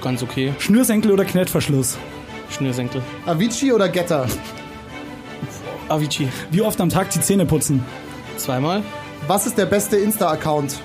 Ganz 0.02 0.22
okay. 0.22 0.54
Schnürsenkel 0.58 1.12
oder 1.12 1.24
Knettverschluss? 1.24 1.98
Schnürsenkel. 2.50 3.02
Avicii 3.26 3.72
oder 3.72 3.88
Getter? 3.88 4.26
Avicii. 5.88 6.28
Wie 6.50 6.62
oft 6.62 6.80
am 6.80 6.88
Tag 6.88 7.10
die 7.10 7.20
Zähne 7.20 7.46
putzen? 7.46 7.84
Zweimal. 8.36 8.82
Was 9.26 9.46
ist 9.46 9.58
der 9.58 9.66
beste 9.66 9.96
Insta-Account? 9.96 10.80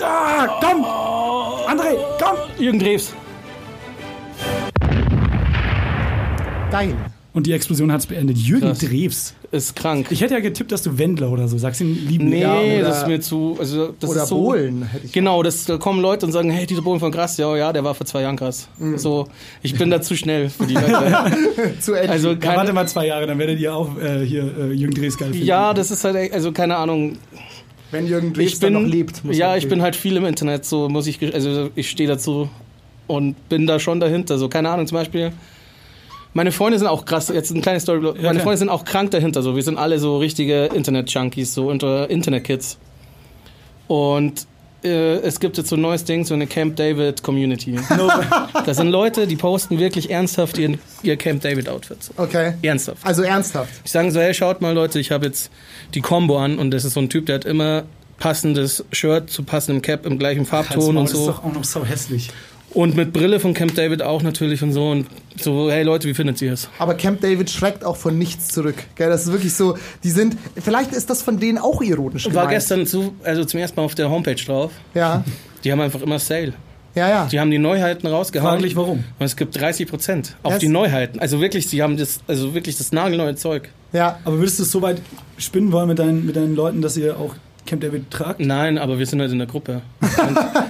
Ah, 0.00 0.46
komm! 0.60 0.84
André, 1.66 1.96
komm! 2.20 2.36
Jürgen 2.58 2.78
Drews. 2.78 3.12
Dein. 6.70 7.11
Und 7.34 7.46
die 7.46 7.52
Explosion 7.52 7.90
hat's 7.90 8.04
beendet. 8.06 8.36
Jürgen 8.36 8.66
Krass. 8.66 8.78
Drews. 8.80 9.34
Ist 9.52 9.74
krank. 9.74 10.08
Ich 10.10 10.20
hätte 10.20 10.34
ja 10.34 10.40
getippt, 10.40 10.70
dass 10.70 10.82
du 10.82 10.98
Wendler 10.98 11.30
oder 11.30 11.48
so. 11.48 11.56
Sagst 11.56 11.80
ihn 11.80 12.06
lieben. 12.06 12.28
nee, 12.28 12.42
Ja, 12.42 12.54
oder- 12.58 12.80
das 12.82 12.98
ist 12.98 13.06
mir 13.06 13.20
zu. 13.20 13.56
Also, 13.58 13.94
das 13.98 14.10
Oder 14.10 14.22
ist 14.24 14.28
so, 14.28 14.36
Bohlen, 14.36 14.82
hätte 14.82 15.06
ich 15.06 15.12
Genau, 15.12 15.42
das, 15.42 15.64
da 15.64 15.78
kommen 15.78 16.00
Leute 16.02 16.26
und 16.26 16.32
sagen, 16.32 16.50
hey, 16.50 16.66
Dieter 16.66 16.82
Bohlen 16.82 17.00
von 17.00 17.10
krass. 17.10 17.38
Ja, 17.38 17.56
ja, 17.56 17.72
der 17.72 17.84
war 17.84 17.94
vor 17.94 18.04
zwei 18.06 18.20
Jahren 18.22 18.36
krass. 18.36 18.68
Mhm. 18.78 18.98
So, 18.98 19.28
ich 19.62 19.74
bin 19.78 19.88
da 19.90 20.02
zu 20.02 20.14
schnell 20.14 20.50
für 20.50 20.66
die 20.66 20.74
Leute. 20.74 20.90
zu 21.80 21.94
edgy. 21.94 22.08
Also, 22.08 22.28
Ja, 22.30 22.36
keine, 22.36 22.56
warte 22.58 22.72
mal 22.74 22.86
zwei 22.86 23.06
Jahre, 23.06 23.26
dann 23.26 23.38
werdet 23.38 23.58
ihr 23.60 23.74
auch 23.74 23.96
äh, 23.98 24.24
hier 24.26 24.42
äh, 24.58 24.72
Jürgen 24.72 24.94
Drews 24.94 25.16
geil 25.16 25.30
finden. 25.32 25.46
ja, 25.46 25.72
das 25.72 25.90
ist 25.90 26.04
halt, 26.04 26.32
also 26.34 26.52
keine 26.52 26.76
Ahnung. 26.76 27.16
Wenn 27.90 28.06
Jürgen 28.06 28.34
Drews 28.34 28.52
Ich 28.54 28.60
bin, 28.60 28.74
dann 28.74 28.82
noch 28.84 28.90
lebt. 28.90 29.24
muss 29.24 29.36
ja, 29.38 29.56
ich 29.56 29.68
bin 29.68 29.80
halt 29.80 29.96
viel 29.96 30.16
im 30.16 30.24
Internet, 30.26 30.64
so 30.66 30.88
muss 30.90 31.06
ich, 31.06 31.18
also 31.34 31.70
ich 31.74 31.88
stehe 31.90 32.08
dazu 32.08 32.48
und 33.06 33.48
bin 33.48 33.66
da 33.66 33.78
schon 33.78 34.00
dahinter. 34.00 34.36
So, 34.38 34.48
keine 34.48 34.68
Ahnung, 34.70 34.86
zum 34.86 34.96
Beispiel. 34.96 35.32
Meine 36.34 36.52
Freunde 36.52 36.78
sind 36.78 36.88
auch 36.88 37.04
krass, 37.04 37.28
jetzt 37.28 37.50
eine 37.50 37.60
kleine 37.60 37.80
Story. 37.80 38.00
Meine 38.00 38.18
klar. 38.18 38.34
Freunde 38.36 38.58
sind 38.58 38.68
auch 38.70 38.84
krank 38.84 39.10
dahinter, 39.10 39.42
so. 39.42 39.54
Wir 39.54 39.62
sind 39.62 39.78
alle 39.78 39.98
so 39.98 40.18
richtige 40.18 40.66
Internet-Junkies, 40.66 41.52
so 41.52 41.68
unter 41.68 42.08
Internet-Kids. 42.08 42.78
Und 43.86 44.46
äh, 44.84 45.16
es 45.18 45.38
gibt 45.40 45.58
jetzt 45.58 45.68
so 45.68 45.76
ein 45.76 45.82
neues 45.82 46.04
Ding, 46.04 46.24
so 46.24 46.34
eine 46.34 46.46
Camp 46.46 46.76
David 46.76 47.22
Community. 47.22 47.78
das 48.66 48.78
sind 48.78 48.88
Leute, 48.88 49.26
die 49.26 49.36
posten 49.36 49.78
wirklich 49.78 50.10
ernsthaft 50.10 50.58
ihren, 50.58 50.78
ihr 51.02 51.16
Camp 51.16 51.42
David 51.42 51.68
Outfits. 51.68 52.10
Okay. 52.16 52.54
Ernsthaft. 52.62 53.04
Also 53.04 53.22
ernsthaft. 53.22 53.70
Ich 53.84 53.92
sage 53.92 54.10
so, 54.10 54.20
hey, 54.20 54.34
schaut 54.34 54.60
mal 54.60 54.72
Leute, 54.72 54.98
ich 54.98 55.10
habe 55.10 55.26
jetzt 55.26 55.50
die 55.94 56.00
Combo 56.00 56.38
an 56.38 56.58
und 56.58 56.70
das 56.70 56.84
ist 56.84 56.94
so 56.94 57.00
ein 57.00 57.10
Typ, 57.10 57.26
der 57.26 57.36
hat 57.36 57.44
immer 57.44 57.84
passendes 58.18 58.84
Shirt 58.92 59.30
zu 59.30 59.42
passendem 59.42 59.82
Cap 59.82 60.06
im 60.06 60.18
gleichen 60.18 60.46
Farbton 60.46 60.96
und 60.96 61.04
Das 61.04 61.12
ist 61.12 61.18
so. 61.18 61.26
doch 61.26 61.44
auch 61.44 61.52
noch 61.52 61.64
so 61.64 61.84
hässlich. 61.84 62.30
Und 62.74 62.96
mit 62.96 63.12
Brille 63.12 63.38
von 63.38 63.52
Camp 63.54 63.74
David 63.74 64.00
auch 64.02 64.22
natürlich 64.22 64.62
und 64.62 64.72
so. 64.72 64.90
Und 64.90 65.06
so, 65.38 65.70
hey 65.70 65.82
Leute, 65.82 66.08
wie 66.08 66.14
findet 66.14 66.40
ihr 66.40 66.52
es? 66.54 66.68
Aber 66.78 66.94
Camp 66.94 67.20
David 67.20 67.50
schreckt 67.50 67.84
auch 67.84 67.96
von 67.96 68.16
nichts 68.18 68.48
zurück. 68.48 68.76
Gell, 68.94 69.10
das 69.10 69.26
ist 69.26 69.32
wirklich 69.32 69.52
so, 69.54 69.76
die 70.04 70.10
sind, 70.10 70.36
vielleicht 70.62 70.92
ist 70.92 71.10
das 71.10 71.22
von 71.22 71.38
denen 71.38 71.58
auch 71.58 71.82
ironisch 71.82 72.24
War 72.26 72.30
gemeint. 72.32 72.50
gestern 72.50 72.86
zu, 72.86 73.14
also 73.24 73.44
zum 73.44 73.60
ersten 73.60 73.78
Mal 73.78 73.84
auf 73.84 73.94
der 73.94 74.08
Homepage 74.10 74.34
drauf. 74.36 74.72
Ja, 74.94 75.22
Die 75.64 75.70
haben 75.72 75.80
einfach 75.80 76.00
immer 76.00 76.18
Sale. 76.18 76.54
ja, 76.94 77.08
ja. 77.08 77.28
Die 77.30 77.38
haben 77.40 77.50
die 77.50 77.58
Neuheiten 77.58 78.06
rausgehauen. 78.06 78.52
Fraglich 78.54 78.74
warum. 78.74 79.04
Und 79.18 79.26
es 79.26 79.36
gibt 79.36 79.58
30 79.60 79.86
Prozent 79.88 80.36
auf 80.42 80.52
Das- 80.54 80.60
die 80.60 80.68
Neuheiten. 80.68 81.18
Also 81.18 81.40
wirklich, 81.40 81.66
sie 81.68 81.82
haben 81.82 81.96
das, 81.98 82.20
also 82.26 82.54
wirklich 82.54 82.78
das 82.78 82.90
nagelneue 82.92 83.34
Zeug. 83.34 83.68
ja. 83.92 84.18
Aber 84.24 84.38
würdest 84.38 84.58
du 84.58 84.62
es 84.62 84.70
so 84.70 84.80
weit 84.80 85.02
spinnen 85.36 85.72
wollen 85.72 85.88
mit 85.88 85.98
deinen, 85.98 86.24
mit 86.24 86.36
deinen 86.36 86.54
Leuten, 86.54 86.80
dass 86.80 86.96
ihr 86.96 87.18
auch 87.18 87.34
Camp 87.66 87.82
David 87.82 88.10
tragt? 88.10 88.40
Nein, 88.40 88.78
aber 88.78 88.98
wir 88.98 89.06
sind 89.06 89.20
halt 89.20 89.30
in 89.30 89.38
der 89.38 89.46
Gruppe. 89.46 89.82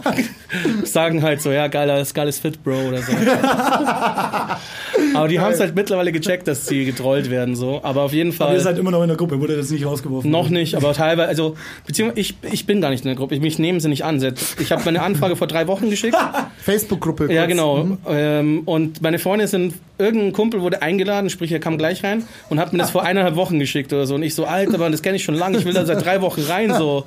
Sagen 0.85 1.23
halt 1.23 1.41
so, 1.41 1.51
ja, 1.51 1.69
geiler, 1.69 2.05
geiles 2.13 2.39
Fit, 2.39 2.63
Bro 2.63 2.89
oder 2.89 2.99
so. 2.99 3.13
aber 5.15 5.29
die 5.29 5.41
haben 5.41 5.53
es 5.53 5.61
halt 5.61 5.75
mittlerweile 5.75 6.13
gecheckt, 6.13 6.49
dass 6.49 6.67
sie 6.67 6.85
getrollt 6.85 7.31
werden, 7.31 7.57
so. 7.57 7.81
Aber 7.83 8.03
auf 8.03 8.13
jeden 8.13 8.31
Aber 8.31 8.47
Fall. 8.47 8.55
ihr 8.55 8.61
seid 8.61 8.79
immer 8.79 8.91
noch 8.91 9.03
in 9.03 9.09
der 9.09 9.17
Gruppe, 9.17 9.41
wurde 9.41 9.57
das 9.57 9.71
nicht 9.71 9.87
rausgeworfen? 9.87 10.31
Noch 10.31 10.51
nicht, 10.51 10.75
aber 10.75 10.93
teilweise, 10.93 11.29
also, 11.29 11.57
beziehungsweise 11.87 12.21
ich, 12.21 12.35
ich 12.51 12.67
bin 12.67 12.81
gar 12.81 12.91
nicht 12.91 13.05
in 13.05 13.09
der 13.09 13.17
Gruppe. 13.17 13.39
Mich 13.41 13.59
nehmen 13.59 13.81
sie 13.81 13.89
nicht 13.89 14.05
an. 14.05 14.23
Ich 14.61 14.73
habe 14.73 14.83
meine 14.85 15.03
Anfrage 15.03 15.37
vor 15.37 15.47
drei 15.47 15.67
Wochen 15.67 15.91
geschickt. 15.91 16.17
Facebook-Gruppe. 16.63 17.33
Ja, 17.33 17.47
genau. 17.47 17.85
Mhm. 17.85 17.99
Ähm, 18.09 18.63
und 18.65 19.03
meine 19.03 19.19
Freunde 19.19 19.49
sind, 19.49 19.75
irgendein 19.99 20.33
Kumpel 20.33 20.61
wurde 20.61 20.83
eingeladen, 20.83 21.31
sprich, 21.31 21.53
er 21.53 21.61
kam 21.61 21.79
gleich 21.79 22.05
rein 22.05 22.25
und 22.51 22.59
hat 22.59 22.73
mir 22.73 22.79
das 22.79 22.91
vor 22.91 23.03
eineinhalb 23.03 23.37
Wochen 23.37 23.59
geschickt 23.59 23.93
oder 23.93 24.07
so. 24.07 24.15
Und 24.15 24.23
ich 24.23 24.35
so, 24.35 24.45
Alter, 24.45 24.79
Mann, 24.79 24.93
das 24.93 25.03
kenne 25.03 25.17
ich 25.17 25.25
schon 25.25 25.35
lange, 25.35 25.59
ich 25.59 25.65
will 25.65 25.73
da 25.73 25.87
seit 25.87 26.05
drei 26.05 26.21
Wochen 26.21 26.43
rein, 26.43 26.75
so. 26.75 27.05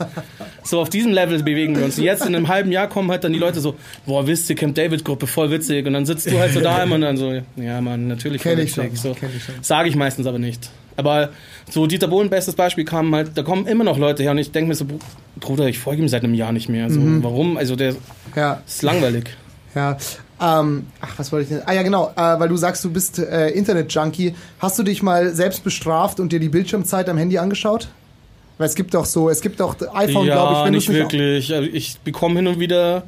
So 0.63 0.81
auf 0.81 0.89
diesem 0.89 1.11
Level 1.11 1.41
bewegen 1.43 1.77
wir 1.77 1.85
uns. 1.85 1.97
Und 1.97 2.03
jetzt 2.03 2.25
in 2.25 2.35
einem 2.35 2.47
halben 2.47 2.71
Jahr 2.71 2.89
kommen 2.89 3.11
halt 3.11 3.23
dann 3.23 3.35
die 3.36 3.39
Leute 3.39 3.60
so, 3.60 3.75
boah, 4.06 4.25
wisst 4.25 4.50
ihr, 4.50 4.56
Camp 4.56 4.75
David 4.75 5.06
Gruppe, 5.06 5.27
voll 5.27 5.51
witzig. 5.51 5.86
Und 5.86 5.94
dann 5.94 6.06
sitzt 6.06 6.30
du 6.32 6.39
halt 6.39 6.54
so 6.54 6.60
da 6.62 6.82
immer 6.84 6.96
und 6.96 7.01
dann 7.01 7.18
so, 7.18 7.32
ja, 7.56 7.80
Mann, 7.82 8.08
natürlich 8.08 8.42
voll 8.42 8.56
Kenn 8.56 8.65
ich 8.65 8.75
witzig. 8.77 9.00
schon, 9.01 9.13
So. 9.13 9.20
kenn 9.20 9.30
ich 9.36 9.44
schon. 9.44 9.56
Sage 9.62 9.89
ich 9.89 9.96
meistens 9.96 10.25
aber 10.27 10.39
nicht. 10.39 10.70
Aber 10.98 11.30
so 11.70 11.88
Dieter 11.88 12.08
Bohlen, 12.08 12.30
bestes 12.30 12.56
Beispiel, 12.56 12.86
kam 12.86 13.13
halt, 13.13 13.32
da 13.36 13.44
kommen 13.44 13.68
immer 13.68 13.84
noch 13.84 13.98
Leute 13.98 14.24
her 14.24 14.32
und 14.32 14.38
ich 14.38 14.51
denke 14.51 14.70
mir 14.70 14.75
so, 14.75 14.86
Bruder, 15.39 15.68
ich 15.68 15.77
folge 15.77 16.01
ihm 16.01 16.08
seit 16.08 16.24
einem 16.24 16.34
Jahr 16.34 16.51
nicht 16.54 16.70
mehr. 16.70 16.89
So, 16.89 17.00
Mhm. 17.01 17.22
warum? 17.24 17.58
Also 17.58 17.75
der 17.75 17.96
Ja, 18.36 18.62
ist 18.65 18.82
langweilig. 18.82 19.25
ja. 19.75 19.98
Ähm, 20.42 20.88
ach, 21.00 21.13
was 21.18 21.32
wollte 21.32 21.44
ich 21.44 21.50
denn? 21.50 21.62
Ah 21.65 21.72
ja, 21.74 21.82
genau, 21.82 22.12
äh, 22.18 22.22
weil 22.39 22.50
du 22.50 22.58
sagst, 22.58 22.84
du 22.84 22.92
bist 22.92 23.20
äh, 23.20 23.51
Internet-Junkie. 23.51 24.36
Hast 24.60 24.77
du 24.77 24.84
dich 24.84 25.01
mal 25.01 25.34
selbst 25.34 25.63
bestraft 25.63 26.20
und 26.20 26.34
dir 26.34 26.42
die 26.42 26.50
Bildschirmzeit 26.50 27.08
am 27.08 27.18
Handy 27.18 27.38
angeschaut? 27.38 27.88
Weil 28.58 28.68
es 28.68 28.75
gibt 28.75 28.94
doch 28.94 29.06
so, 29.06 29.30
es 29.30 29.39
gibt 29.42 29.62
doch 29.62 29.75
iPhone, 29.94 30.25
ja, 30.27 30.34
glaube 30.36 30.54
ich, 30.60 30.65
wenn 30.65 30.74
nicht 30.74 30.89
wirklich. 30.92 31.54
Also 31.54 31.70
ich 31.72 32.00
bekomme 32.04 32.36
hin 32.36 32.48
und 32.48 32.60
wieder, 32.60 33.04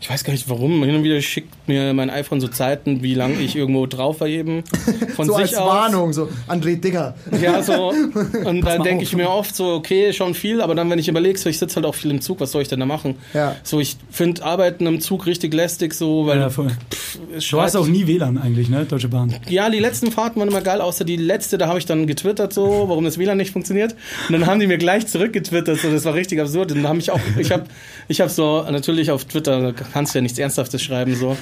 ich 0.00 0.08
weiß 0.08 0.22
gar 0.24 0.32
nicht 0.32 0.48
warum, 0.48 0.84
hin 0.84 0.94
und 0.94 1.02
wieder 1.02 1.20
schickt 1.20 1.52
mir 1.68 1.92
mein 1.92 2.08
iPhone 2.08 2.40
so 2.40 2.46
Zeiten, 2.48 3.02
wie 3.02 3.14
lange 3.14 3.40
ich 3.40 3.56
irgendwo 3.56 3.86
drauf 3.86 4.20
war 4.20 4.28
eben. 4.28 4.62
Von 5.16 5.26
so 5.26 5.32
sich 5.34 5.42
als 5.42 5.54
aus. 5.56 5.68
Warnung, 5.68 6.12
so 6.12 6.28
André 6.46 6.80
Digger. 6.80 7.14
Ja, 7.42 7.62
so. 7.62 7.92
Und 8.44 8.60
dann 8.62 8.82
denke 8.84 9.02
ich 9.02 9.14
mir 9.16 9.28
oft 9.28 9.54
so, 9.56 9.72
okay, 9.74 10.12
schon 10.12 10.34
viel, 10.34 10.60
aber 10.60 10.74
dann, 10.76 10.88
wenn 10.88 10.98
ich 11.00 11.08
überlege, 11.08 11.36
so, 11.38 11.48
ich 11.48 11.58
sitze 11.58 11.76
halt 11.76 11.86
auch 11.86 11.96
viel 11.96 12.10
im 12.12 12.20
Zug, 12.20 12.38
was 12.40 12.52
soll 12.52 12.62
ich 12.62 12.68
denn 12.68 12.78
da 12.80 12.86
machen? 12.86 13.16
Ja. 13.34 13.56
So, 13.64 13.80
ich 13.80 13.96
finde 14.10 14.44
Arbeiten 14.44 14.86
im 14.86 15.00
Zug 15.00 15.26
richtig 15.26 15.52
lästig, 15.52 15.94
so, 15.94 16.26
weil 16.26 16.38
Ja, 16.38 16.50
voll. 16.50 16.68
pff, 16.90 17.18
es 17.36 17.48
Du 17.48 17.60
hast 17.60 17.74
auch 17.74 17.86
nie 17.86 18.06
WLAN 18.06 18.38
eigentlich, 18.38 18.68
ne? 18.68 18.84
Deutsche 18.84 19.08
Bahn. 19.08 19.34
ja, 19.48 19.68
die 19.68 19.80
letzten 19.80 20.12
Fahrten 20.12 20.38
waren 20.38 20.48
immer 20.48 20.60
geil, 20.60 20.80
außer 20.80 21.04
die 21.04 21.16
letzte, 21.16 21.58
da 21.58 21.66
habe 21.66 21.80
ich 21.80 21.86
dann 21.86 22.06
getwittert, 22.06 22.52
so, 22.52 22.84
warum 22.88 23.04
das 23.04 23.18
WLAN 23.18 23.36
nicht 23.36 23.50
funktioniert. 23.52 23.96
Und 24.28 24.34
dann 24.34 24.46
haben 24.46 24.60
die 24.60 24.68
mir 24.68 24.78
gleich 24.78 25.06
zurückgetwittert, 25.08 25.80
so, 25.80 25.90
das 25.90 26.04
war 26.04 26.14
richtig 26.14 26.40
absurd. 26.40 26.70
Und 26.70 26.78
dann 26.78 26.88
habe 26.88 26.98
ich 27.00 27.10
auch, 27.10 27.20
ich 27.38 27.50
habe 27.50 27.64
ich 28.06 28.20
hab 28.20 28.30
so, 28.30 28.64
natürlich 28.70 29.10
auf 29.10 29.24
Twitter 29.24 29.74
kannst 29.92 30.14
ja 30.14 30.20
nichts 30.20 30.38
Ernsthaftes 30.38 30.82
schreiben, 30.82 31.14
so. 31.14 31.36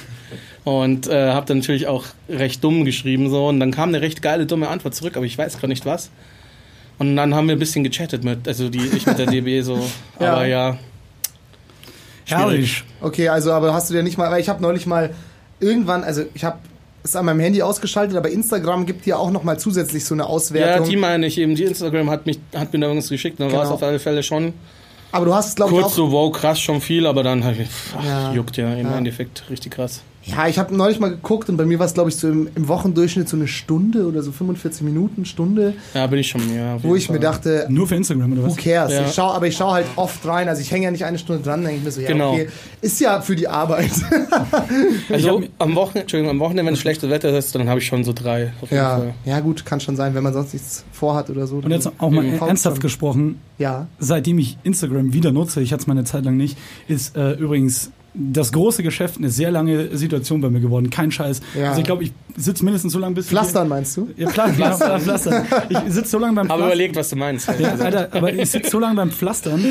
Und 0.63 1.07
äh, 1.07 1.31
habe 1.31 1.45
dann 1.45 1.59
natürlich 1.59 1.87
auch 1.87 2.05
recht 2.29 2.63
dumm 2.63 2.83
geschrieben, 2.85 3.29
so. 3.29 3.47
Und 3.47 3.59
dann 3.59 3.71
kam 3.71 3.89
eine 3.89 4.01
recht 4.01 4.21
geile, 4.21 4.45
dumme 4.45 4.67
Antwort 4.67 4.95
zurück, 4.95 5.15
aber 5.17 5.25
ich 5.25 5.37
weiß 5.37 5.55
gerade 5.55 5.69
nicht 5.69 5.85
was. 5.85 6.09
Und 6.99 7.15
dann 7.15 7.35
haben 7.35 7.47
wir 7.47 7.55
ein 7.55 7.59
bisschen 7.59 7.83
gechattet 7.83 8.23
mit, 8.23 8.47
also 8.47 8.69
die, 8.69 8.85
ich 8.95 9.05
mit 9.05 9.17
der 9.19 9.27
DB, 9.27 9.61
so. 9.61 9.79
Ja. 10.19 10.33
Aber 10.33 10.45
ja. 10.47 10.77
Herrlich. 12.25 12.83
Okay, 13.01 13.29
also 13.29 13.53
aber 13.53 13.73
hast 13.73 13.89
du 13.89 13.93
dir 13.93 14.03
nicht 14.03 14.17
mal, 14.17 14.29
weil 14.29 14.41
ich 14.41 14.49
habe 14.49 14.61
neulich 14.61 14.85
mal 14.85 15.11
irgendwann, 15.61 16.03
also 16.03 16.23
ich 16.33 16.43
habe 16.43 16.57
es 17.03 17.15
an 17.15 17.23
meinem 17.25 17.39
Handy 17.39 17.61
ausgeschaltet, 17.61 18.17
aber 18.17 18.29
Instagram 18.29 18.85
gibt 18.85 19.05
dir 19.05 19.17
auch 19.17 19.31
noch 19.31 19.43
mal 19.43 19.57
zusätzlich 19.57 20.03
so 20.03 20.13
eine 20.13 20.23
Ja, 20.23 20.27
Auswertung. 20.29 20.89
die 20.89 20.97
meine 20.97 21.25
ich 21.27 21.37
eben, 21.37 21.55
die 21.55 21.63
Instagram 21.63 22.09
hat, 22.09 22.25
mich, 22.25 22.37
hat 22.53 22.73
mir 22.73 22.79
da 22.79 22.87
irgendwas 22.87 23.07
geschickt, 23.09 23.39
dann 23.39 23.49
war 23.53 23.59
es 23.61 23.69
Genau. 23.69 23.75
auf 23.75 23.83
alle 23.83 23.99
Fälle 23.99 24.23
schon. 24.23 24.53
Aber 25.17 25.25
du 25.25 25.35
hast 25.35 25.55
glaube 25.57 25.73
ich 25.75 25.81
Kurz 25.81 25.95
so, 25.95 26.11
wow, 26.11 26.31
krass, 26.31 26.59
schon 26.59 26.79
viel, 26.81 27.05
aber 27.05 27.23
dann 27.23 27.43
halt, 27.43 27.67
ach, 27.97 28.03
Ja. 28.05 28.33
juckt 28.33 28.55
ja 28.57 28.73
im 28.73 28.87
Ja. 28.87 28.97
Endeffekt 28.97 29.43
richtig 29.49 29.73
krass. 29.73 30.01
Ja, 30.27 30.47
ich 30.47 30.59
habe 30.59 30.75
neulich 30.75 30.99
mal 30.99 31.09
geguckt 31.09 31.49
und 31.49 31.57
bei 31.57 31.65
mir 31.65 31.79
war 31.79 31.85
es 31.85 31.93
glaube 31.93 32.09
ich 32.09 32.15
so 32.17 32.27
im, 32.27 32.49
im 32.55 32.67
Wochendurchschnitt 32.67 33.29
so 33.29 33.37
eine 33.37 33.47
Stunde 33.47 34.05
oder 34.05 34.21
so 34.21 34.31
45 34.31 34.83
Minuten, 34.83 35.25
Stunde, 35.25 35.73
Ja, 35.93 36.05
bin 36.07 36.19
ich 36.19 36.27
schon, 36.27 36.41
ja. 36.55 36.81
wo 36.83 36.95
ich 36.95 37.07
mir 37.09 37.15
Fall. 37.15 37.21
dachte, 37.21 37.65
Nur 37.69 37.87
für 37.87 37.95
Instagram 37.95 38.33
oder 38.33 38.43
Who 38.43 38.47
was? 38.49 38.57
cares? 38.57 38.91
Ja. 38.93 39.05
Ich 39.07 39.13
schau, 39.13 39.31
aber 39.31 39.47
ich 39.47 39.55
schaue 39.55 39.73
halt 39.73 39.85
oft 39.95 40.25
rein. 40.27 40.49
Also 40.49 40.61
ich 40.61 40.71
hänge 40.71 40.85
ja 40.85 40.91
nicht 40.91 41.05
eine 41.05 41.17
Stunde 41.17 41.41
dran, 41.43 41.61
denke 41.63 41.77
ich 41.77 41.83
mir 41.83 41.91
so, 41.91 42.01
ja, 42.01 42.07
Genau. 42.09 42.33
okay. 42.33 42.49
Ist 42.81 42.99
ja 42.99 43.21
für 43.21 43.35
die 43.35 43.47
Arbeit. 43.47 43.89
Also 45.09 45.41
am 45.59 45.75
Wochenende, 45.75 46.01
Entschuldigung, 46.01 46.31
am 46.31 46.39
Wochenende, 46.39 46.65
wenn 46.65 46.73
es 46.73 46.79
schlechtes 46.79 47.09
Wetter 47.09 47.35
ist, 47.37 47.53
dann 47.55 47.69
habe 47.69 47.79
ich 47.79 47.85
schon 47.85 48.03
so 48.03 48.13
drei. 48.13 48.51
Auf 48.61 48.69
jeden 48.71 48.75
ja. 48.83 48.97
Fall. 48.97 49.13
ja, 49.25 49.39
gut, 49.39 49.65
kann 49.65 49.79
schon 49.79 49.95
sein, 49.95 50.13
wenn 50.13 50.23
man 50.23 50.33
sonst 50.33 50.53
nichts 50.53 50.83
vorhat 50.91 51.29
oder 51.29 51.47
so. 51.47 51.57
Und 51.57 51.71
jetzt 51.71 51.89
auch 51.97 52.09
mal 52.09 52.25
ernsthaft 52.25 52.81
gesprochen, 52.81 53.39
Ja. 53.57 53.87
seitdem 53.99 54.39
ich 54.39 54.57
Instagram 54.63 55.13
wieder 55.13 55.31
nutze, 55.31 55.61
ich 55.61 55.71
hatte 55.73 55.81
es 55.81 55.87
mal 55.87 55.93
eine 55.93 56.03
Zeit 56.03 56.25
lang 56.25 56.37
nicht, 56.37 56.57
ist 56.87 57.15
äh, 57.15 57.33
übrigens 57.33 57.91
das 58.19 58.51
große 58.51 58.81
Geschäft 58.83 59.17
eine 59.17 59.29
sehr 59.29 59.51
lange 59.51 59.95
Situation 59.95 60.41
bei 60.41 60.49
mir 60.49 60.59
geworden. 60.59 60.89
Kein 60.89 61.11
Scheiß. 61.11 61.39
Ja. 61.57 61.69
Also 61.69 61.79
ich 61.81 61.85
glaube, 61.85 62.03
ich 62.03 62.13
sitze 62.35 62.63
mindestens 62.65 62.93
so 62.93 62.99
lange 62.99 63.15
bis... 63.15 63.27
Pflastern 63.27 63.67
meinst 63.67 63.95
du? 63.95 64.09
Ja, 64.17 64.29
klar, 64.31 64.49
Pflastern. 64.49 64.99
Pflastern. 65.01 65.45
Ich 65.69 65.77
sitze 65.93 66.09
so 66.09 66.19
lange 66.19 66.33
beim 66.33 66.45
Aber 66.49 66.55
Pflastern. 66.63 66.67
überlegt, 66.67 66.95
was 66.95 67.09
du 67.09 67.15
meinst. 67.15 67.49
Ja, 67.59 67.75
Alter, 67.75 68.09
aber 68.11 68.33
ich 68.33 68.49
sitze 68.49 68.71
so 68.71 68.79
lange 68.79 68.95
beim 68.95 69.11
Pflastern, 69.11 69.63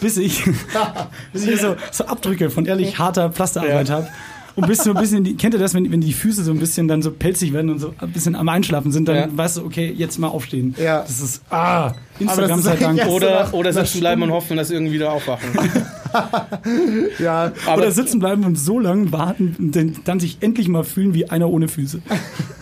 bis 0.00 0.16
ich, 0.16 0.42
bis 1.32 1.46
ich 1.46 1.60
so, 1.60 1.76
so 1.90 2.04
Abdrücke 2.06 2.50
von 2.50 2.66
ehrlich 2.66 2.98
harter 2.98 3.30
Pflasterarbeit 3.30 3.88
Ja. 3.88 3.94
habe. 3.96 4.08
Und 4.54 4.66
bis 4.66 4.84
so 4.84 4.90
ein 4.92 4.96
bisschen, 5.00 5.24
die, 5.24 5.34
kennt 5.34 5.54
ihr 5.54 5.60
das, 5.60 5.72
wenn, 5.72 5.90
wenn 5.90 6.02
die 6.02 6.12
Füße 6.12 6.44
so 6.44 6.50
ein 6.50 6.58
bisschen 6.58 6.86
dann 6.86 7.00
so 7.00 7.10
pelzig 7.10 7.54
werden 7.54 7.70
und 7.70 7.78
so 7.78 7.94
ein 7.98 8.10
bisschen 8.12 8.34
am 8.36 8.48
Einschlafen 8.50 8.92
sind, 8.92 9.08
dann 9.08 9.16
Ja. 9.16 9.28
weißt 9.34 9.56
du, 9.56 9.64
okay, 9.64 9.90
jetzt 9.96 10.18
mal 10.18 10.28
aufstehen. 10.28 10.74
Ja. 10.78 11.00
Das 11.00 11.20
ist, 11.20 11.42
ah, 11.48 11.92
Instagram 12.18 12.58
ist- 12.58 12.64
sei 12.66 12.76
Dank. 12.76 13.06
Oder, 13.08 13.48
oder 13.54 13.72
sitzen 13.72 14.00
bleiben 14.00 14.22
und 14.22 14.30
hoffen, 14.30 14.58
dass 14.58 14.68
sie 14.68 14.74
irgendwie 14.74 14.92
wieder 14.92 15.10
aufwachen. 15.12 15.48
Ja. 17.18 17.52
Aber 17.66 17.82
Oder 17.82 17.92
sitzen 17.92 18.18
bleiben 18.18 18.44
und 18.44 18.56
so 18.56 18.78
lange 18.78 19.12
warten 19.12 19.56
und 19.58 20.06
dann, 20.06 20.20
sich 20.20 20.38
endlich 20.40 20.68
mal 20.68 20.84
fühlen 20.84 21.14
wie 21.14 21.28
einer 21.30 21.48
ohne 21.48 21.68
Füße. 21.68 22.00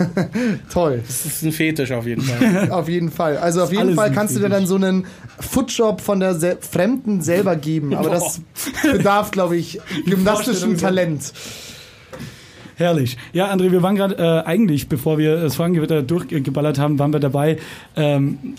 Toll. 0.73 1.03
das 1.07 1.27
ist 1.27 1.43
ein 1.43 1.53
Fetisch 1.53 1.93
auf 1.93 2.07
jeden 2.07 2.23
Fall. 2.23 2.71
Auf 2.71 2.89
jeden 2.89 3.11
Fall. 3.11 3.37
Also 3.37 3.63
auf 3.63 3.73
jeden 3.73 3.95
Fall 3.95 4.13
kannst 4.13 4.37
du 4.37 4.41
dir 4.41 4.49
dann 4.49 4.67
so 4.67 4.77
einen 4.77 5.07
Footjob 5.39 6.01
von 6.01 6.21
der 6.21 6.35
Se 6.35 6.59
Fremden 6.61 7.21
selber 7.21 7.57
geben. 7.57 7.95
Aber 7.95 8.11
das 8.11 8.41
bedarf, 8.83 9.31
glaube 9.31 9.57
ich, 9.57 9.81
gymnastischem 10.07 10.79
Talent. 10.79 11.33
Herrlich. 12.77 13.19
Ja, 13.35 13.53
André, 13.53 13.73
wir 13.73 13.83
waren 13.83 13.95
gerade 13.95 14.17
äh, 14.17 14.47
eigentlich, 14.49 14.89
bevor 14.89 15.19
wir 15.19 15.37
das 15.37 15.57
Fragengewitter 15.57 16.03
durchgeballert 16.03 16.79
haben, 16.79 16.99
waren 16.99 17.13
wir 17.13 17.21
dabei, 17.21 17.59
ähm, 17.95 18.55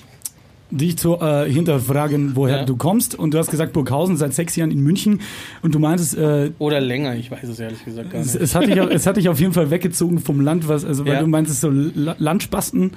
dich 0.72 0.98
zu 0.98 1.20
äh, 1.20 1.50
hinterfragen, 1.52 2.36
woher 2.36 2.58
Ja. 2.60 2.66
du 2.66 2.76
kommst. 2.78 3.14
Und 3.18 3.34
du 3.34 3.38
hast 3.38 3.52
gesagt, 3.52 3.74
Burghausen 3.74 4.18
seit 4.18 4.34
sechs 4.34 4.56
Jahren 4.56 4.72
in 4.72 4.80
München. 4.82 5.22
Und 5.62 5.76
du 5.76 5.80
meintest, 5.80 6.18
äh, 6.18 6.52
Oder 6.60 6.80
länger, 6.80 7.16
ich 7.16 7.30
weiß 7.30 7.44
es 7.44 7.60
ehrlich 7.60 7.84
gesagt 7.86 8.12
gar 8.12 8.22
es, 8.22 8.34
nicht. 8.34 8.44
es, 8.44 8.56
hat 8.56 8.66
dich, 8.68 8.80
auf- 8.82 8.90
es 8.90 9.06
hat 9.06 9.18
dich 9.18 9.30
auf 9.30 9.40
jeden 9.40 9.54
Fall 9.54 9.70
weggezogen 9.70 10.20
vom 10.20 10.42
Land, 10.42 10.68
was, 10.68 10.84
also 10.86 11.06
weil 11.06 11.14
Ja. 11.16 11.20
du 11.22 11.28
meintest 11.28 11.62
so 11.62 11.70
La 11.70 12.16
Landspasten. 12.18 12.92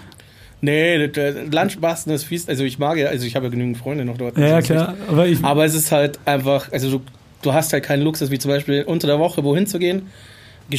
Nee, 0.60 1.08
der 1.08 1.44
Lunchbasten 1.50 2.12
ist 2.12 2.24
fies. 2.24 2.48
Also 2.48 2.64
ich 2.64 2.78
mag 2.78 2.96
ja, 2.96 3.08
also 3.08 3.26
ich 3.26 3.36
habe 3.36 3.46
ja 3.46 3.50
genügend 3.50 3.76
Freunde 3.76 4.04
noch 4.04 4.16
dort. 4.16 4.38
Ja, 4.38 4.62
klar. 4.62 4.94
Aber 5.08 5.26
ich, 5.26 5.44
Aber 5.44 5.64
es 5.64 5.74
ist 5.74 5.92
halt 5.92 6.18
einfach, 6.24 6.72
also 6.72 6.90
du, 6.90 7.00
du 7.42 7.52
hast 7.52 7.72
halt 7.74 7.84
keinen 7.84 8.02
Luxus, 8.02 8.30
wie 8.30 8.38
zum 8.38 8.50
Beispiel 8.50 8.82
unter 8.84 9.06
der 9.06 9.18
Woche 9.18 9.44
wohin 9.44 9.66
zu 9.66 9.78
gehen. 9.78 10.02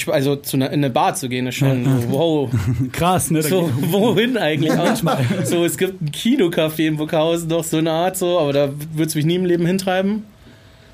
Also 0.08 0.36
zu 0.36 0.58
einer, 0.58 0.68
in 0.72 0.84
eine 0.84 0.90
Bar 0.90 1.16
zu 1.16 1.30
gehen, 1.30 1.48
ist 1.48 1.56
schon 1.56 1.86
Ja. 1.86 1.92
wow. 2.10 2.50
krass, 2.92 3.30
ne? 3.32 3.42
So, 3.44 3.70
wohin 3.92 4.38
eigentlich 4.38 4.74
auch? 4.74 4.96
So, 5.44 5.64
es 5.64 5.78
gibt 5.78 6.02
ein 6.02 6.12
Kinocafé 6.12 6.88
in 6.88 6.98
Burghausen, 6.98 7.50
doch 7.50 7.64
so 7.64 7.78
eine 7.78 7.92
Art 7.92 8.18
so, 8.18 8.40
aber 8.40 8.52
da 8.52 8.70
würde 8.94 9.08
es 9.08 9.16
mich 9.16 9.26
nie 9.26 9.36
im 9.36 9.46
Leben 9.46 9.66
hintreiben. 9.66 10.24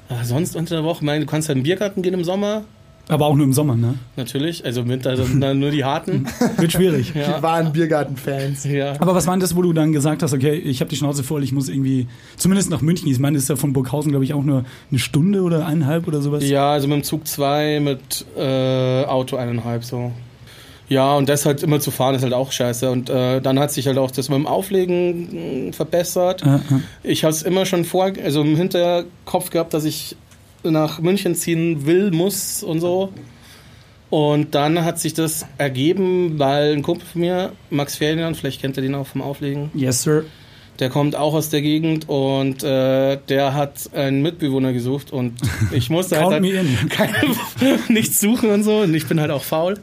Aber 0.10 0.24
sonst 0.26 0.56
unter 0.56 0.76
der 0.76 0.84
Woche, 0.84 1.06
meine, 1.06 1.22
du 1.22 1.26
kannst 1.32 1.48
halt 1.48 1.58
in 1.58 1.62
den 1.62 1.68
Biergarten 1.68 2.02
gehen 2.02 2.14
im 2.14 2.24
Sommer, 2.26 2.64
Aber 3.12 3.26
auch 3.28 3.36
nur 3.36 3.46
im 3.46 3.54
Sommer, 3.54 3.76
ne? 3.76 3.96
natürlich. 4.16 4.64
Also 4.66 4.82
im 4.82 4.90
Winter 4.90 5.16
sind 5.18 5.42
dann 5.42 5.60
nur 5.60 5.70
die 5.70 5.84
Harten. 5.84 6.26
Wird 6.58 6.72
schwierig. 6.72 7.12
Die 7.14 7.20
Ja. 7.20 7.42
wahren 7.42 7.72
Biergarten-Fans. 7.74 8.64
ja. 8.64 8.94
Aber 9.00 9.14
was 9.14 9.28
war 9.28 9.34
denn 9.34 9.42
das, 9.42 9.56
wo 9.56 9.62
du 9.62 9.74
dann 9.74 9.92
gesagt 9.92 10.24
hast, 10.24 10.34
okay, 10.34 10.54
ich 10.54 10.80
habe 10.80 10.90
die 10.90 10.96
Schnauze 10.96 11.24
voll, 11.24 11.44
ich 11.44 11.52
muss 11.52 11.68
irgendwie, 11.70 12.08
zumindest 12.38 12.70
nach 12.70 12.82
München, 12.82 13.10
ich 13.10 13.20
meine, 13.20 13.36
das 13.36 13.44
ist 13.44 13.50
ja 13.50 13.56
von 13.58 13.74
Burghausen, 13.74 14.12
glaube 14.12 14.24
ich, 14.26 14.34
auch 14.34 14.44
nur 14.44 14.64
eine 14.90 15.00
Stunde 15.00 15.42
oder 15.42 15.66
eineinhalb 15.68 16.08
oder 16.08 16.22
sowas. 16.22 16.48
Ja, 16.48 16.72
also 16.72 16.88
mit 16.88 16.96
dem 16.98 17.04
Zug 17.04 17.28
zwei, 17.28 17.80
mit 17.82 18.26
äh, 18.38 19.04
Auto 19.06 19.36
eineinhalb 19.36 19.84
so. 19.84 20.12
Ja, 20.88 21.16
und 21.16 21.30
das 21.30 21.46
halt 21.46 21.64
immer 21.64 21.80
zu 21.80 21.90
fahren 21.92 22.16
ist 22.16 22.24
halt 22.24 22.34
auch 22.34 22.52
scheiße. 22.52 22.92
Und 22.92 23.10
äh, 23.10 23.40
dann 23.40 23.60
hat 23.60 23.72
sich 23.72 23.88
halt 23.88 23.98
auch 23.98 24.12
das 24.12 24.28
mit 24.28 24.38
dem 24.38 24.46
Auflegen 24.48 25.68
mh, 25.68 25.74
verbessert. 25.74 26.44
Ja. 26.46 26.60
Ich 27.04 27.24
habe 27.24 27.32
es 27.34 27.44
immer 27.44 27.66
schon 27.66 27.86
vor, 27.86 28.12
also 28.24 28.42
im 28.42 28.58
Hinterkopf 28.58 29.52
gehabt, 29.52 29.74
dass 29.74 29.86
ich 29.86 30.18
nach 30.64 31.00
München 31.00 31.36
ziehen 31.36 31.86
will, 31.86 32.12
muss 32.12 32.64
und 32.64 32.80
so. 32.80 33.12
Und 34.10 34.56
dann 34.56 34.84
hat 34.84 35.00
sich 35.00 35.14
das 35.14 35.46
ergeben, 35.58 36.38
weil 36.38 36.74
ein 36.74 36.82
Kumpel 36.82 37.08
von 37.08 37.22
mir, 37.22 37.54
Max 37.70 37.96
Ferdinand, 37.96 38.36
vielleicht 38.36 38.60
kennt 38.60 38.76
ihr 38.76 38.84
den 38.84 38.94
auch 38.94 39.08
vom 39.08 39.22
Auflegen, 39.22 39.72
Yes, 39.74 40.02
sir. 40.04 40.26
der 40.80 40.90
kommt 40.90 41.16
auch 41.16 41.34
aus 41.34 41.48
der 41.50 41.62
Gegend 41.62 42.10
und 42.10 42.62
äh, 42.62 43.18
der 43.30 43.54
hat 43.54 43.94
einen 43.94 44.22
Mitbewohner 44.22 44.74
gesucht 44.74 45.14
und 45.14 45.36
ich 45.72 45.90
musste 45.90 46.20
halt, 46.20 46.32
halt 46.32 46.46
in. 46.46 46.78
keine, 46.90 47.14
nichts 47.88 48.20
suchen 48.20 48.50
und 48.50 48.64
so 48.64 48.80
und 48.80 48.94
ich 48.94 49.08
bin 49.08 49.22
halt 49.22 49.32
auch 49.32 49.44
faul 49.44 49.76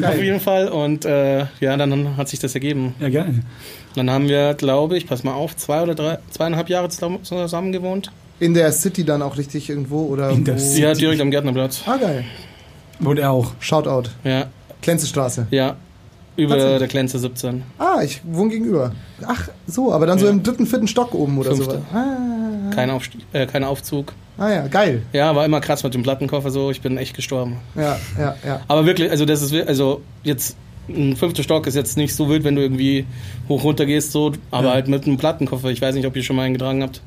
auf 0.00 0.22
jeden 0.22 0.38
Fall 0.38 0.68
und 0.68 1.04
äh, 1.04 1.46
ja, 1.58 1.76
dann 1.76 2.16
hat 2.16 2.28
sich 2.28 2.38
das 2.38 2.54
ergeben. 2.54 2.94
Ja, 3.00 3.08
geil. 3.08 3.40
Dann 3.96 4.10
haben 4.10 4.28
wir, 4.28 4.54
glaube 4.54 4.96
ich, 4.96 5.08
pass 5.08 5.24
mal 5.24 5.34
auf, 5.34 5.56
zwei 5.56 5.82
oder 5.82 5.96
drei, 5.96 6.18
zweieinhalb 6.30 6.68
Jahre 6.68 6.88
zusammen 6.88 7.72
gewohnt. 7.72 8.12
In 8.42 8.54
der 8.54 8.72
City 8.72 9.04
dann 9.04 9.22
auch 9.22 9.36
richtig 9.38 9.68
irgendwo 9.70 10.00
oder 10.06 10.30
In 10.30 10.44
der 10.44 10.54
wo? 10.56 10.58
City. 10.58 10.82
Ja, 10.82 10.94
direkt 10.94 11.20
am 11.20 11.30
Gärtnerplatz. 11.30 11.82
Ah, 11.86 11.96
geil. 11.96 12.24
Und 13.00 13.18
er 13.18 13.30
auch. 13.30 13.52
Shoutout. 13.60 14.10
Ja, 14.24 14.46
Klenzestraße. 14.82 15.46
ja. 15.50 15.76
Über 16.34 16.54
Tatsächlich? 16.54 16.78
der 16.78 16.88
Glenze 16.88 17.18
17. 17.18 17.62
Ah, 17.78 18.00
ich 18.02 18.22
wohne 18.24 18.48
gegenüber. 18.48 18.92
Ach, 19.26 19.48
so, 19.66 19.92
aber 19.92 20.06
dann 20.06 20.18
so 20.18 20.24
Ja. 20.24 20.30
im 20.32 20.42
dritten, 20.42 20.64
vierten 20.66 20.88
Stock 20.88 21.12
oben 21.14 21.36
oder 21.36 21.54
so. 21.54 21.70
Ah, 21.92 22.70
Kein, 22.74 22.88
Aufstieg, 22.88 23.20
äh, 23.34 23.44
kein 23.46 23.64
Aufzug. 23.64 24.14
ah 24.38 24.48
ja, 24.48 24.66
geil. 24.66 25.02
Ja, 25.12 25.36
war 25.36 25.44
immer 25.44 25.60
krass 25.60 25.84
mit 25.84 25.92
dem 25.92 26.02
Plattenkoffer 26.02 26.50
so. 26.50 26.70
Ich 26.70 26.80
bin 26.80 26.96
echt 26.96 27.14
gestorben. 27.14 27.58
Ja, 27.76 27.98
ja, 28.18 28.34
ja. 28.46 28.60
Aber 28.66 28.86
wirklich, 28.86 29.10
also 29.10 29.26
das 29.26 29.42
ist, 29.42 29.52
also 29.68 30.00
jetzt 30.22 30.56
ein 30.88 31.16
fünfter 31.16 31.42
Stock 31.42 31.66
ist 31.66 31.74
jetzt 31.74 31.98
nicht 31.98 32.14
so 32.14 32.30
wild, 32.30 32.44
wenn 32.44 32.56
du 32.56 32.62
irgendwie 32.62 33.04
hoch 33.50 33.62
runter 33.62 33.84
gehst 33.84 34.12
so, 34.12 34.32
aber 34.50 34.68
Ja. 34.68 34.72
halt 34.72 34.88
mit 34.88 35.04
einem 35.06 35.18
Plattenkoffer. 35.18 35.68
Ich 35.68 35.82
weiß 35.82 35.94
nicht, 35.94 36.06
ob 36.06 36.16
ihr 36.16 36.22
schon 36.22 36.36
mal 36.36 36.44
einen 36.44 36.54
getragen 36.54 36.82
habt. 36.82 37.02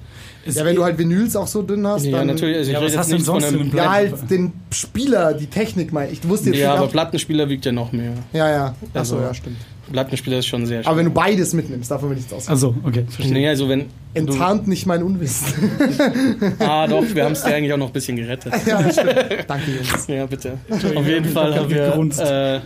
Ja, 0.45 0.63
wenn 0.65 0.75
du 0.75 0.83
halt 0.83 0.97
Vinyls 0.97 1.35
auch 1.35 1.47
so 1.47 1.61
dünn 1.63 1.85
hast, 1.87 2.05
Ja, 2.05 2.19
dann. 2.19 2.27
natürlich. 2.27 2.57
Also 2.57 2.71
Ja, 2.71 2.77
ich 2.79 2.83
was 2.85 2.91
rede 2.91 2.99
hast 2.99 3.11
jetzt 3.11 3.27
du 3.27 3.31
denn 3.33 3.35
nicht 3.41 3.45
von 3.47 3.59
einem. 3.59 3.69
einem 3.71 3.77
Ja, 3.77 3.91
halt 3.91 4.29
den 4.29 4.53
Spieler, 4.71 5.33
die 5.33 5.47
Technik, 5.47 5.91
meine 5.91 6.11
ich. 6.11 6.27
Wusste 6.27 6.49
jetzt 6.51 6.59
Ja, 6.59 6.69
nicht 6.69 6.77
aber 6.77 6.85
ab- 6.85 6.91
Plattenspieler 6.91 7.49
wiegt 7.49 7.65
ja 7.65 7.71
noch 7.71 7.91
mehr. 7.91 8.13
Ja, 8.33 8.49
ja. 8.49 8.65
Achso, 8.93 9.15
Also- 9.15 9.19
ja, 9.21 9.33
stimmt. 9.33 9.57
Plattenspieler 9.91 10.39
ist 10.39 10.47
schon 10.47 10.65
sehr 10.65 10.81
schwer. 10.81 10.89
Aber 10.89 10.97
wenn 10.97 11.05
du 11.05 11.11
beides 11.11 11.53
mitnimmst, 11.53 11.91
davon 11.91 12.09
will 12.09 12.17
ich 12.17 12.23
nichts 12.23 12.33
aus. 12.33 12.47
Also, 12.49 12.73
okay, 12.83 13.05
verstehe. 13.07 13.31
Nee, 13.33 13.47
also 13.47 13.69
wenn. 13.69 13.81
Du, 13.81 13.85
Enttarnt 14.15 14.67
nicht 14.67 14.87
mein 14.87 15.03
Unwissen. 15.03 15.69
ah, 16.59 16.87
doch, 16.87 17.03
wir 17.13 17.23
haben 17.23 17.33
es 17.33 17.43
dir 17.43 17.53
eigentlich 17.53 17.71
auch 17.73 17.77
noch 17.77 17.87
ein 17.87 17.93
bisschen 17.93 18.15
gerettet. 18.17 18.53
ja, 18.65 18.79
stimmt. 18.91 19.15
Danke, 19.47 19.71
Jungs. 19.71 20.07
Ja, 20.07 20.25
bitte. 20.25 20.57
Auf 20.95 21.07
jeden 21.07 21.25
Fall 21.29 21.53
hab 21.53 21.69
haben 21.71 22.11
wir, 22.17 22.19
äh, 22.25 22.59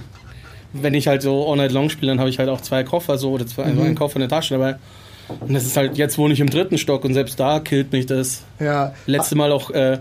wenn 0.74 0.94
ich 0.94 1.08
halt 1.08 1.22
so 1.22 1.50
All 1.52 1.58
Night 1.58 1.72
Long 1.74 1.90
spiele, 1.90 2.12
dann 2.12 2.20
habe 2.20 2.30
ich 2.30 2.40
halt 2.40 2.48
auch 2.48 2.62
zwei 2.62 2.84
Koffer 2.84 3.18
so 3.18 3.32
oder 3.32 3.46
zwei, 3.48 3.64
Mhm. 3.66 3.70
also 3.72 3.82
einen 3.82 3.96
Koffer 3.96 4.16
in 4.18 4.22
der 4.22 4.30
Tasche 4.30 4.54
dabei. 4.54 4.76
Und 5.40 5.54
das 5.54 5.66
ist 5.66 5.78
halt, 5.78 5.98
jetzt 5.98 6.18
wohne 6.18 6.34
ich 6.34 6.40
im 6.40 6.50
dritten 6.50 6.78
Stock 6.78 7.06
und 7.06 7.14
selbst 7.14 7.40
da 7.40 7.60
killt 7.60 7.92
mich 7.92 8.06
das. 8.06 8.44
Ja. 8.60 8.94
Letzte 9.06 9.36
Mal 9.36 9.52
auch 9.52 9.70
äh, 9.72 10.00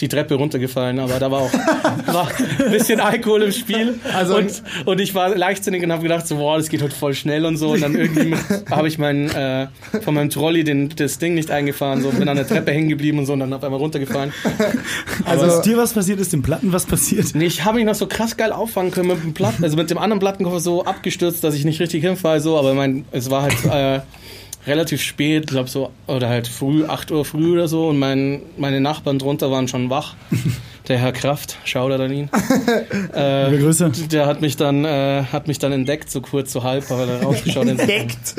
die 0.00 0.08
Treppe 0.08 0.34
runtergefallen, 0.34 0.98
aber 0.98 1.18
da 1.18 1.30
war 1.30 1.40
auch 1.40 1.52
war 2.06 2.28
ein 2.64 2.72
bisschen 2.72 3.00
Alkohol 3.00 3.42
im 3.42 3.52
Spiel. 3.52 3.98
Also- 4.14 4.36
und, 4.36 4.62
und 4.86 5.00
ich 5.00 5.14
war 5.14 5.34
leichtsinnig 5.36 5.82
und 5.82 5.92
habe 5.92 6.02
gedacht, 6.02 6.26
so, 6.26 6.36
boah, 6.36 6.56
das 6.56 6.68
geht 6.68 6.82
heute 6.82 6.94
voll 6.94 7.14
schnell 7.14 7.44
und 7.44 7.56
so. 7.56 7.70
Und 7.72 7.82
dann 7.82 7.94
irgendwie 7.94 8.34
habe 8.70 8.88
ich 8.88 8.98
mein, 8.98 9.28
äh, 9.30 9.68
von 10.02 10.14
meinem 10.14 10.30
Trolley 10.30 10.64
den, 10.64 10.88
das 10.96 11.18
Ding 11.18 11.34
nicht 11.34 11.50
eingefahren, 11.50 12.02
so 12.02 12.10
bin 12.10 12.28
an 12.28 12.36
der 12.36 12.46
Treppe 12.46 12.72
hängen 12.72 12.88
geblieben 12.88 13.18
und 13.18 13.26
so 13.26 13.34
und 13.34 13.40
dann 13.40 13.52
auf 13.52 13.62
einmal 13.62 13.80
runtergefallen. 13.80 14.32
Also, 15.26 15.46
ist 15.46 15.62
dir 15.62 15.76
was 15.76 15.92
passiert? 15.92 16.18
Ist 16.18 16.32
dem 16.32 16.42
Platten 16.42 16.72
was 16.72 16.86
passiert? 16.86 17.34
Nee, 17.34 17.44
ich 17.44 17.64
habe 17.64 17.76
mich 17.76 17.84
noch 17.84 17.94
so 17.94 18.06
krass 18.06 18.36
geil 18.36 18.52
auffangen 18.52 18.90
können 18.90 19.08
mit 19.08 19.22
dem 19.22 19.34
Platten, 19.34 19.62
also 19.62 19.76
mit 19.76 19.90
dem 19.90 19.98
anderen 19.98 20.18
Plattenkoffer 20.18 20.60
so 20.60 20.84
abgestürzt, 20.84 21.44
dass 21.44 21.54
ich 21.54 21.64
nicht 21.64 21.78
richtig 21.78 22.02
hinfalle, 22.02 22.40
so, 22.40 22.58
aber 22.58 22.74
mein, 22.74 23.04
es 23.12 23.30
war 23.30 23.42
halt 23.42 23.64
äh, 23.64 24.00
relativ 24.66 25.02
spät, 25.02 25.44
ich 25.44 25.50
glaube 25.50 25.68
so, 25.68 25.90
oder 26.06 26.28
halt 26.28 26.46
früh, 26.48 26.84
8 26.86 27.10
Uhr 27.10 27.24
früh 27.24 27.52
oder 27.52 27.66
so 27.68 27.88
und 27.88 27.98
mein, 27.98 28.42
meine 28.58 28.80
Nachbarn 28.80 29.18
drunter 29.18 29.50
waren 29.50 29.68
schon 29.68 29.90
wach. 29.90 30.14
Der 30.88 30.98
Herr 30.98 31.12
Kraft, 31.12 31.56
Shoutout 31.64 32.02
an 32.02 32.12
ihn. 32.12 32.30
Liebe 33.14 33.58
Grüße. 33.62 33.92
Der 34.10 34.26
hat 34.26 34.40
mich 34.40 34.56
dann, 34.56 34.84
äh, 34.84 35.22
hat 35.30 35.46
mich 35.46 35.58
dann 35.60 35.70
entdeckt, 35.72 36.10
so 36.10 36.20
kurz, 36.20 36.52
so 36.52 36.64
halb, 36.64 36.90
weil 36.90 37.08
er 37.08 37.22
rausgeschaut. 37.22 37.68
Entdeckt. 37.68 38.34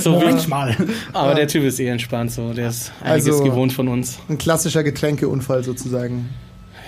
So 0.00 0.12
Manchmal. 0.20 0.76
aber 1.12 1.34
der 1.34 1.48
Typ 1.48 1.64
ist 1.64 1.80
eh 1.80 1.88
entspannt, 1.88 2.30
so, 2.30 2.52
der 2.52 2.68
ist 2.68 2.92
einiges 3.02 3.28
Also- 3.32 3.44
gewohnt 3.44 3.72
von 3.72 3.88
uns. 3.88 4.18
Ein 4.28 4.38
klassischer 4.38 4.84
Getränkeunfall 4.84 5.64
sozusagen. 5.64 6.28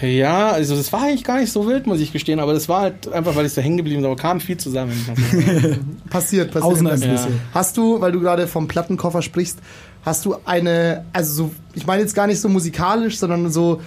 Ja, 0.01 0.51
also 0.51 0.77
das 0.77 0.93
war 0.93 1.03
eigentlich 1.03 1.25
gar 1.25 1.41
nicht 1.41 1.51
so 1.51 1.67
wild, 1.67 1.87
muss 1.87 2.01
ich 2.01 2.13
gestehen, 2.13 2.39
aber 2.39 2.53
das 2.53 2.69
war 2.69 2.83
halt 2.83 3.13
einfach, 3.13 3.35
weil 3.35 3.47
ich 3.47 3.53
so 3.53 3.61
hängen 3.61 3.79
geblieben 3.79 4.03
bin, 4.03 4.07
aber 4.07 4.17
kam 4.17 4.41
viel 4.41 4.57
zusammen. 4.57 4.93
Passiert, 6.11 6.53
passiert. 6.53 6.63
Außeneinflüsse. 6.63 7.29
Ja. 7.29 7.35
Hast 7.53 7.77
du, 7.77 8.01
weil 8.01 8.13
du 8.13 8.21
gerade 8.21 8.47
vom 8.47 8.69
Plattenkoffer 8.69 9.23
sprichst, 9.23 9.59
hast 10.05 10.25
du 10.25 10.37
eine, 10.45 11.05
also 11.13 11.35
so, 11.35 11.51
ich 11.75 11.87
meine 11.87 12.03
jetzt 12.03 12.15
gar 12.15 12.27
nicht 12.27 12.41
so 12.41 12.49
musikalisch, 12.49 13.19
sondern 13.19 13.51
so, 13.51 13.81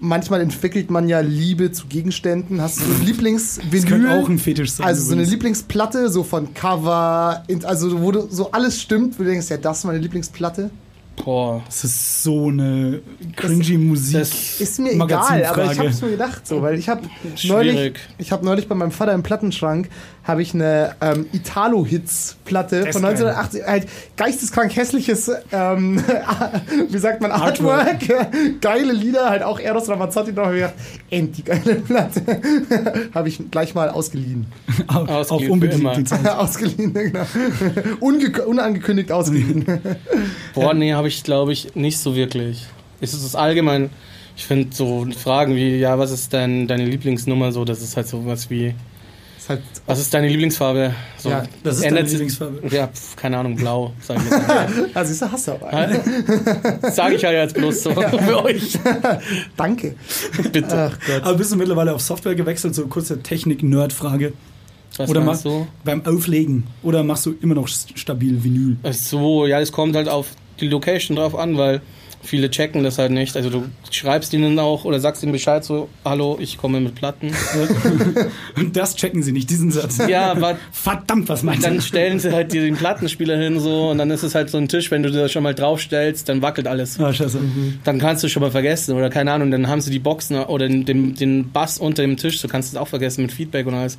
manchmal 0.00 0.40
entwickelt 0.40 0.90
man 0.90 1.08
ja 1.08 1.20
Liebe 1.20 1.72
zu 1.72 1.86
Gegenständen. 1.86 2.60
Hast 2.60 2.80
du 2.80 2.84
so 2.84 2.90
ein 2.90 2.98
Das 2.98 3.06
Lieblingsvinyl? 3.06 3.84
könnte 3.86 4.10
auch 4.10 4.28
ein 4.28 4.38
Fetisch 4.38 4.72
sein. 4.72 4.86
Also 4.86 5.02
so 5.02 5.12
eine. 5.12 5.24
Lieblingsplatte, 5.24 6.10
so 6.10 6.22
von 6.22 6.52
Cover, 6.54 7.42
also 7.64 8.02
wo 8.02 8.12
du, 8.12 8.28
so 8.30 8.52
alles 8.52 8.80
stimmt, 8.80 9.18
wo 9.18 9.22
du 9.22 9.30
denkst, 9.30 9.48
ja, 9.48 9.56
das 9.56 9.78
ist 9.78 9.84
meine 9.84 9.98
Lieblingsplatte. 9.98 10.70
Boah. 11.24 11.62
Das 11.66 11.84
ist 11.84 12.22
so 12.22 12.48
eine 12.48 13.00
cringy 13.34 13.78
Musik. 13.78 14.18
Das 14.18 14.60
Ist 14.60 14.78
mir 14.78 14.92
egal, 14.92 15.44
aber 15.44 15.72
ich 15.72 15.78
es 15.78 16.02
mir 16.02 16.10
gedacht 16.10 16.46
so, 16.46 16.62
weil 16.62 16.78
ich 16.78 16.88
habe 16.88 17.02
neulich, 17.44 17.94
ich 18.18 18.32
habe 18.32 18.44
neulich 18.44 18.68
bei 18.68 18.74
meinem 18.74 18.92
Vater 18.92 19.12
im 19.12 19.22
Plattenschrank 19.22 19.88
habe 20.26 20.42
ich 20.42 20.54
eine 20.54 20.96
ähm, 21.00 21.26
Italo-Hits-Platte 21.32 22.84
Das 22.86 22.96
von 22.96 23.04
ist 23.04 23.20
geil. 23.20 23.28
1980, 23.28 23.66
halt 23.66 23.86
geisteskrank 24.16 24.74
hässliches, 24.74 25.30
ähm, 25.52 26.02
wie 26.90 26.98
sagt 26.98 27.20
man, 27.20 27.30
Artwork, 27.30 28.00
geile 28.60 28.92
Lieder, 28.92 29.30
halt 29.30 29.44
auch 29.44 29.60
Eros 29.60 29.88
Ramazzotti 29.88 30.32
noch, 30.32 30.46
hab 30.46 30.52
ich 30.52 30.60
gedacht, 30.60 30.74
endlich 31.10 31.44
geile 31.44 31.76
Platte, 31.76 32.22
habe 33.14 33.28
ich 33.28 33.50
gleich 33.50 33.74
mal 33.74 33.88
ausgeliehen, 33.88 34.46
Ausgegeben 34.88 35.46
für 35.46 35.52
unbedingt 35.52 36.10
die 36.10 36.28
ausgeliehen, 36.28 36.92
genau, 36.92 37.26
Unge 38.00 38.42
unangekündigt 38.46 39.12
ausgeliehen. 39.12 39.64
Boah, 40.54 40.74
nee, 40.74 40.92
habe 40.92 41.05
ich, 41.08 41.22
glaube 41.22 41.52
ich, 41.52 41.74
nicht 41.74 41.98
so 41.98 42.14
wirklich. 42.16 42.64
Es 43.00 43.12
ist 43.14 43.24
das 43.24 43.34
allgemein, 43.34 43.90
ich 44.36 44.44
finde 44.44 44.74
so 44.74 45.06
Fragen 45.16 45.54
wie, 45.56 45.76
ja, 45.76 45.98
was 45.98 46.10
ist 46.10 46.32
denn 46.32 46.66
deine 46.66 46.84
Lieblingsnummer 46.86 47.52
so, 47.52 47.64
das 47.64 47.82
ist 47.82 47.96
halt 47.96 48.08
so 48.08 48.24
was 48.26 48.48
wie, 48.50 48.74
ist 49.38 49.48
halt, 49.50 49.62
was 49.86 49.98
ist 50.00 50.12
deine 50.14 50.28
Lieblingsfarbe? 50.28 50.92
So, 51.18 51.28
Ja, 51.30 51.44
Das 51.62 51.76
ist 51.76 51.82
ändert 51.82 51.98
deine 52.00 52.08
sich- 52.08 52.18
Lieblingsfarbe. 52.18 52.74
Ja, 52.74 52.86
pf, 52.88 53.16
keine 53.16 53.38
Ahnung, 53.38 53.54
blau, 53.56 53.92
sage 54.00 54.20
ich 54.24 54.30
jetzt. 54.30 54.96
also 54.96 55.12
ist 55.12 55.32
hast 55.32 55.48
du 55.48 55.52
aber. 55.52 56.90
Sage 56.90 57.14
ich 57.16 57.22
ja 57.22 57.32
jetzt 57.32 57.54
bloß 57.54 57.82
so 57.82 57.90
für 57.94 58.44
euch. 58.44 58.78
Danke. 59.56 59.94
Bitte. 60.52 60.90
Ach 60.92 60.98
Gott. 61.06 61.22
Aber 61.22 61.34
bist 61.34 61.52
du 61.52 61.56
mittlerweile 61.56 61.94
auf 61.94 62.00
Software 62.00 62.34
gewechselt? 62.34 62.74
So 62.74 62.86
kurze 62.86 63.22
Technik-Nerd-Frage. 63.22 64.32
Was 64.96 65.10
Oder 65.10 65.20
meinst 65.20 65.44
mach- 65.44 65.52
du? 65.52 65.66
Beim 65.84 66.04
Auflegen. 66.06 66.64
Oder 66.82 67.02
machst 67.04 67.26
du 67.26 67.34
immer 67.40 67.54
noch 67.54 67.68
stabil 67.68 68.42
Vinyl? 68.42 68.76
Ach 68.82 68.92
So, 68.94 69.46
ja, 69.46 69.60
es 69.60 69.70
kommt 69.70 69.94
halt 69.94 70.08
auf 70.08 70.28
die 70.60 70.68
Location 70.68 71.16
drauf 71.16 71.34
an, 71.34 71.56
weil 71.56 71.80
viele 72.22 72.50
checken 72.50 72.82
das 72.82 72.98
halt 72.98 73.12
nicht. 73.12 73.36
Also 73.36 73.50
du 73.50 73.66
schreibst 73.90 74.32
ihnen 74.32 74.58
auch 74.58 74.84
oder 74.84 74.98
sagst 74.98 75.22
ihnen 75.22 75.30
Bescheid 75.32 75.64
so, 75.64 75.88
hallo, 76.04 76.36
ich 76.40 76.58
komme 76.58 76.80
mit 76.80 76.96
Platten. 76.96 77.32
Und 78.56 78.76
das 78.76 78.96
checken 78.96 79.22
sie 79.22 79.32
nicht, 79.32 79.48
diesen 79.48 79.70
Satz. 79.70 79.98
ja, 80.08 80.30
aber 80.32 80.56
Verdammt, 80.72 81.28
was 81.28 81.42
meinst 81.42 81.64
dann 81.64 81.76
du? 81.76 81.82
stellen 81.82 82.18
sie 82.18 82.32
halt 82.32 82.52
dir 82.52 82.62
den 82.62 82.76
Plattenspieler 82.76 83.36
hin 83.36 83.60
so 83.60 83.90
und 83.90 83.98
dann 83.98 84.10
ist 84.10 84.22
es 84.22 84.34
halt 84.34 84.50
so 84.50 84.58
ein 84.58 84.68
Tisch, 84.68 84.90
wenn 84.90 85.02
du 85.02 85.10
da 85.12 85.28
schon 85.28 85.42
mal 85.42 85.54
draufstellst, 85.54 86.28
dann 86.28 86.42
wackelt 86.42 86.66
alles. 86.66 86.98
Ah, 86.98 87.12
scheiße. 87.12 87.38
Dann 87.84 87.98
kannst 87.98 88.24
du 88.24 88.28
schon 88.28 88.42
mal 88.42 88.50
vergessen 88.50 88.96
oder 88.96 89.08
keine 89.10 89.32
Ahnung, 89.32 89.50
dann 89.50 89.68
haben 89.68 89.80
sie 89.80 89.90
die 89.90 89.98
Boxen 89.98 90.36
oder 90.36 90.66
den, 90.68 90.84
den, 90.84 91.14
den 91.14 91.52
Bass 91.52 91.78
unter 91.78 92.02
dem 92.02 92.16
Tisch, 92.16 92.40
so 92.40 92.48
kannst 92.48 92.72
du 92.72 92.76
es 92.76 92.82
auch 92.82 92.88
vergessen 92.88 93.22
mit 93.22 93.32
Feedback 93.32 93.66
und 93.66 93.74
alles. 93.74 93.98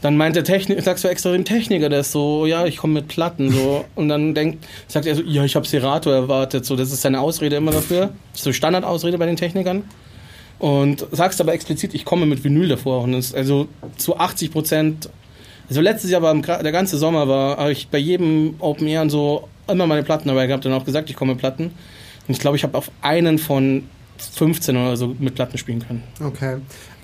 Dann 0.00 0.16
meint 0.16 0.36
der 0.36 0.44
Techniker, 0.44 0.80
sagst 0.80 1.02
du 1.02 1.08
extra 1.08 1.32
dem 1.32 1.44
Techniker, 1.44 1.88
der 1.88 2.00
ist 2.00 2.12
so, 2.12 2.46
ja, 2.46 2.66
ich 2.66 2.76
komme 2.76 2.94
mit 2.94 3.08
Platten, 3.08 3.50
so. 3.50 3.84
Und 3.96 4.08
dann 4.08 4.34
denkt, 4.34 4.64
sagt 4.86 5.06
er 5.06 5.16
so, 5.16 5.22
ja, 5.22 5.44
ich 5.44 5.56
habe 5.56 5.66
Serato 5.66 6.10
erwartet, 6.10 6.64
so. 6.64 6.76
Das 6.76 6.92
ist 6.92 7.02
seine 7.02 7.20
Ausrede 7.20 7.56
immer 7.56 7.72
dafür. 7.72 8.10
Das 8.32 8.40
ist 8.40 8.44
so 8.44 8.52
Standardausrede 8.52 9.18
bei 9.18 9.26
den 9.26 9.36
Technikern. 9.36 9.82
Und 10.60 11.06
sagst 11.12 11.40
aber 11.40 11.52
explizit, 11.52 11.94
ich 11.94 12.04
komme 12.04 12.26
mit 12.26 12.42
Vinyl 12.44 12.68
davor. 12.68 13.02
Und 13.02 13.12
das, 13.12 13.34
also 13.34 13.68
zu 13.96 14.16
80 14.16 14.52
Prozent, 14.52 15.10
also 15.68 15.80
letztes 15.80 16.10
Jahr 16.10 16.22
war 16.22 16.34
der 16.34 16.72
ganze 16.72 16.96
Sommer 16.96 17.28
war, 17.28 17.56
habe 17.58 17.72
ich 17.72 17.88
bei 17.88 17.98
jedem 17.98 18.54
Open 18.58 18.86
Air 18.86 19.02
und 19.02 19.10
so 19.10 19.48
immer 19.68 19.86
meine 19.86 20.02
Platten 20.02 20.28
dabei 20.28 20.46
gehabt 20.46 20.64
und 20.64 20.72
auch 20.72 20.84
gesagt, 20.84 21.10
ich 21.10 21.16
komme 21.16 21.32
mit 21.32 21.40
Platten. 21.40 21.64
Und 21.64 22.34
ich 22.34 22.38
glaube, 22.38 22.56
ich 22.56 22.62
habe 22.62 22.76
auf 22.76 22.90
einen 23.02 23.38
von 23.38 23.84
15 24.18 24.76
oder 24.76 24.96
so 24.96 25.14
mit 25.18 25.34
Platten 25.34 25.58
spielen 25.58 25.80
können. 25.86 26.02
Okay. 26.24 26.56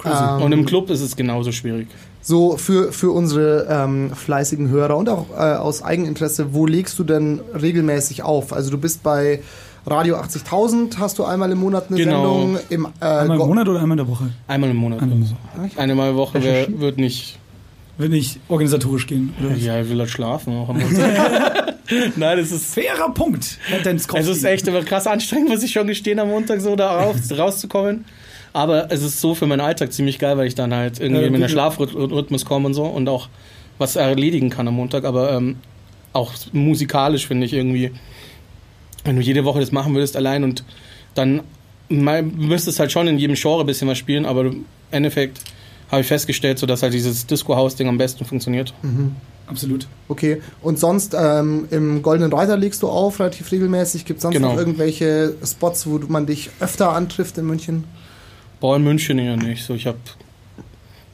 Und 0.02 0.52
Ähm, 0.52 0.60
im 0.60 0.66
Club 0.66 0.90
ist 0.90 1.00
es 1.00 1.16
genauso 1.16 1.52
schwierig. 1.52 1.88
So 2.26 2.56
für, 2.56 2.90
für 2.90 3.10
unsere 3.10 3.66
ähm, 3.70 4.10
fleißigen 4.14 4.68
Hörer 4.70 4.96
und 4.96 5.10
auch 5.10 5.26
äh, 5.30 5.56
aus 5.56 5.82
Eigeninteresse, 5.82 6.54
wo 6.54 6.64
legst 6.64 6.98
du 6.98 7.04
denn 7.04 7.40
regelmäßig 7.60 8.22
auf? 8.22 8.54
Also 8.54 8.70
du 8.70 8.78
bist 8.78 9.02
bei 9.02 9.42
Radio 9.86 10.16
80.000, 10.16 10.96
hast 10.96 11.18
du 11.18 11.24
einmal 11.24 11.52
im 11.52 11.58
Monat 11.58 11.88
eine 11.88 11.98
Genau. 11.98 12.40
Sendung. 12.40 12.58
Im, 12.70 12.86
äh, 12.86 13.04
Einmal 13.04 13.40
im 13.40 13.46
Monat 13.46 13.68
oder 13.68 13.80
einmal 13.80 13.98
in 13.98 14.06
der 14.06 14.08
Woche? 14.08 14.30
Einmal 14.48 14.70
im 14.70 14.76
Monat. 14.76 15.02
Einmal 15.02 15.18
im 15.18 15.24
Einmal, 15.76 16.08
in 16.08 16.14
der 16.14 16.16
Woche 16.16 16.42
wär, 16.42 16.80
wird 16.80 16.96
nicht 16.96 17.38
Wenn 17.98 18.14
ich 18.14 18.40
organisatorisch 18.48 19.06
gehen. 19.06 19.34
Oder? 19.44 19.54
Ja, 19.56 19.82
ich 19.82 19.90
will 19.90 19.98
halt 19.98 20.08
schlafen 20.08 20.54
auch 20.54 20.70
am 20.70 20.78
Montag. 20.78 21.74
Nein, 22.16 22.38
es 22.38 22.50
ist, 22.50 22.72
Fairer 22.74 23.12
Punkt, 23.12 23.58
Herr 23.66 23.84
es 23.86 24.28
ist 24.28 24.44
echt 24.44 24.66
immer 24.66 24.82
krass 24.82 25.06
anstrengend, 25.06 25.50
muss 25.50 25.62
ich 25.62 25.72
schon 25.72 25.86
gestehen, 25.86 26.18
am 26.18 26.28
Montag 26.28 26.62
so 26.62 26.74
da 26.74 27.02
raus, 27.02 27.16
rauszukommen. 27.30 28.06
Aber 28.54 28.90
es 28.90 29.02
ist 29.02 29.20
so 29.20 29.34
für 29.34 29.46
meinen 29.46 29.60
Alltag 29.60 29.92
ziemlich 29.92 30.18
geil, 30.18 30.38
weil 30.38 30.46
ich 30.46 30.54
dann 30.54 30.72
halt 30.72 31.00
irgendwie 31.00 31.20
Ja, 31.22 31.26
in 31.26 31.32
den 31.34 31.42
gut. 31.42 31.50
Schlafrhythmus 31.50 32.44
komme 32.46 32.66
und 32.66 32.74
so 32.74 32.84
und 32.84 33.08
auch 33.08 33.28
was 33.78 33.96
erledigen 33.96 34.48
kann 34.48 34.66
am 34.68 34.74
Montag. 34.74 35.04
Aber 35.04 35.32
ähm, 35.32 35.56
auch 36.12 36.32
musikalisch 36.52 37.26
finde 37.26 37.46
ich 37.46 37.52
irgendwie, 37.52 37.90
wenn 39.04 39.16
du 39.16 39.22
jede 39.22 39.44
Woche 39.44 39.58
das 39.60 39.72
machen 39.72 39.92
würdest 39.94 40.16
allein 40.16 40.44
und 40.44 40.64
dann 41.14 41.42
du 41.88 41.96
müsstest 41.96 42.78
halt 42.80 42.92
schon 42.92 43.08
in 43.08 43.18
jedem 43.18 43.36
Genre 43.36 43.60
ein 43.62 43.66
bisschen 43.66 43.88
was 43.88 43.98
spielen, 43.98 44.24
aber 44.24 44.42
im 44.46 44.64
Endeffekt 44.90 45.40
habe 45.90 46.00
ich 46.00 46.06
festgestellt, 46.06 46.58
so 46.58 46.66
dass 46.66 46.82
halt 46.82 46.94
dieses 46.94 47.26
Disco-House-Ding 47.26 47.88
am 47.88 47.98
besten 47.98 48.24
funktioniert. 48.24 48.72
Absolut. 49.46 49.86
Okay, 50.08 50.40
und 50.62 50.78
sonst 50.78 51.14
ähm, 51.18 51.66
im 51.70 52.02
Goldenen 52.02 52.32
Reiter 52.32 52.56
legst 52.56 52.82
du 52.82 52.88
auf, 52.88 53.20
relativ 53.20 53.52
regelmäßig. 53.52 54.04
Gibt 54.06 54.18
es 54.18 54.22
sonst 54.22 54.34
Genau. 54.34 54.52
noch 54.52 54.58
irgendwelche 54.58 55.34
Spots, 55.44 55.86
wo 55.86 55.98
man 56.08 56.24
dich 56.26 56.50
öfter 56.60 56.92
antrifft 56.92 57.36
in 57.36 57.46
München? 57.46 57.84
In 58.72 58.82
München 58.84 59.18
eher 59.18 59.36
nicht. 59.36 59.64
So, 59.64 59.74
ich 59.74 59.86
habe 59.86 59.98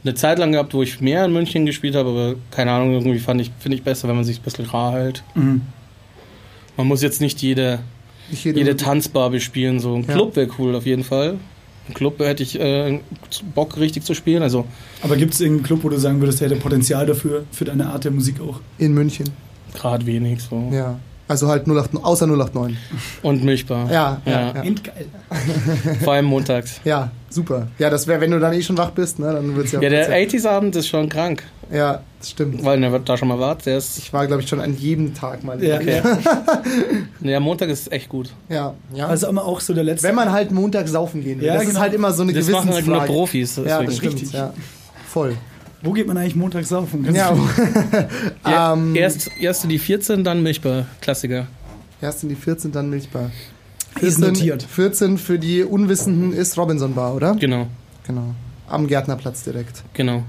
eine 0.05 0.15
Zeit 0.15 0.39
lang 0.39 0.53
gehabt, 0.53 0.73
wo 0.73 0.83
ich 0.83 1.01
mehr 1.01 1.25
in 1.25 1.33
München 1.33 1.67
gespielt 1.67 1.95
habe, 1.97 2.09
aber 2.11 2.35
keine 2.51 2.71
Ahnung, 2.73 2.93
irgendwie 2.93 3.19
fand 3.19 3.41
ich, 3.41 3.51
finde 3.59 3.77
ich 3.77 3.83
besser, 3.83 4.09
wenn 4.09 4.15
man 4.17 4.25
sich 4.25 4.39
ein 4.39 4.43
bisschen 4.43 4.65
rar 4.67 4.93
hält. 4.93 5.23
Mhm. 5.35 5.63
Man 6.77 6.87
muss 6.87 7.03
jetzt 7.03 7.21
nicht 7.21 7.43
jede, 7.43 7.81
Nicht 8.31 8.45
jede, 8.45 8.59
jede 8.59 8.77
Tanzbar 8.77 9.31
bespielen. 9.31 9.81
So 9.81 9.95
ein 9.95 10.05
Ja. 10.05 10.15
Club 10.15 10.37
wäre 10.37 10.49
cool 10.59 10.75
auf 10.75 10.87
jeden 10.87 11.05
Fall. 11.05 11.39
Ein 11.89 11.95
Club 11.95 12.21
hätte 12.21 12.43
ich 12.43 12.59
äh, 12.61 13.01
Bock 13.55 13.77
richtig 13.79 14.05
zu 14.05 14.15
spielen. 14.15 14.43
Also 14.43 14.65
Aber 15.03 15.17
gibt 15.17 15.35
es 15.35 15.41
irgendeinen 15.41 15.67
Club, 15.67 15.81
wo 15.83 15.89
du 15.89 15.99
sagen 15.99 16.21
würdest, 16.21 16.41
der 16.41 16.49
hätte 16.51 16.61
Potenzial 16.61 17.05
dafür, 17.05 17.45
für 17.51 17.65
deine 17.65 17.87
Art 17.89 18.05
der 18.05 18.13
Musik 18.13 18.41
auch? 18.41 18.61
in 18.79 18.95
München. 18.95 19.29
gerade 19.75 20.07
wenig 20.07 20.41
so. 20.43 20.71
Ja. 20.73 20.99
Also 21.31 21.47
halt 21.47 21.69
08, 21.69 21.91
außer 22.03 22.27
089. 22.27 22.77
Und 23.23 23.45
Milchbar. 23.45 23.89
Ja, 23.89 24.21
ja, 24.27 24.33
Ja. 24.33 24.53
ja. 24.57 24.63
Endgeil. 24.63 25.07
Vor 26.03 26.15
allem 26.15 26.25
montags. 26.25 26.81
Ja, 26.85 27.13
super. 27.29 27.69
Ja, 27.79 27.89
das 27.89 28.09
wäre, 28.09 28.21
wenn 28.21 28.33
du 28.33 28.41
dann 28.41 28.53
eh 28.53 28.61
schon 28.63 28.77
wach 28.77 28.91
bist, 28.91 29.21
ne, 29.21 29.33
dann 29.33 29.55
wird's 29.55 29.71
ja. 29.71 29.81
Ja, 29.81 29.91
der 29.91 30.09
wird's 30.09 30.35
80s-Abend 30.35 30.75
ist 30.75 30.89
schon 30.89 31.09
krank. 31.09 31.45
ja, 31.71 31.77
ja, 31.77 32.01
das 32.19 32.31
stimmt. 32.31 32.65
Weil 32.65 32.81
der 32.81 32.99
da 32.99 33.17
schon 33.17 33.29
mal 33.29 33.39
war. 33.39 33.55
Der 33.55 33.79
ist, 33.79 33.97
Ich 33.99 34.13
war, 34.13 34.27
glaube 34.27 34.43
ich, 34.43 34.49
schon 34.49 34.61
an 34.61 34.77
jedem 34.77 35.15
Tag 35.15 35.45
mal. 35.45 35.63
Ja. 35.63 35.77
okay. 35.77 36.03
ja, 37.21 37.39
Montag 37.39 37.69
ist 37.69 37.93
echt 37.93 38.09
gut. 38.09 38.31
ja. 38.49 38.75
ja. 38.93 39.07
Also 39.07 39.29
immer 39.29 39.45
auch 39.45 39.61
so 39.61 39.73
der 39.73 39.85
letzte. 39.85 40.09
wenn 40.09 40.17
man 40.17 40.33
halt 40.33 40.51
Montag 40.51 40.89
saufen 40.89 41.23
gehen 41.23 41.39
will. 41.39 41.47
Ja, 41.47 41.55
das 41.55 41.63
genau. 41.63 41.75
ist 41.75 41.81
halt 41.81 41.95
immer 41.95 42.11
so 42.11 42.23
eine 42.25 42.33
Das 42.33 42.49
machen 42.49 42.73
halt 42.73 42.89
nur. 42.89 43.05
Profis. 43.05 43.55
ja, 43.55 43.63
deswegen. 43.63 43.87
das 43.87 43.97
stimmt. 43.99 44.15
Richtig. 44.15 44.33
Ja. 44.33 44.53
Voll. 45.07 45.37
Wo 45.83 45.93
geht 45.93 46.07
man 46.07 46.17
eigentlich 46.17 46.37
montags 46.37 46.69
saufen? 46.69 47.03
Ganz 47.05 47.17
Ja, 47.17 47.37
Ja, 48.45 48.73
Ähm, 48.75 48.95
erst, 48.95 49.31
erst 49.41 49.71
die 49.71 49.79
14, 49.79 50.25
dann 50.25 50.43
Milchbar. 50.43 50.87
Klassiker. 51.01 51.47
erst 52.01 52.23
in 52.23 52.29
die 52.29 52.35
14, 52.35 52.73
dann 52.73 52.91
Milchbar. 52.91 53.31
Ist 54.01 54.19
notiert. 54.19 54.63
14 54.63 55.19
für 55.19 55.39
die 55.39 55.63
Unwissenden 55.65 56.33
ist 56.33 56.57
Robinson 56.57 56.95
Bar, 56.95 57.15
oder? 57.15 57.35
Genau, 57.35 57.67
Genau. 58.07 58.35
Am 58.69 58.87
Gärtnerplatz 58.87 59.43
direkt. 59.45 59.83
genau. 59.95 60.23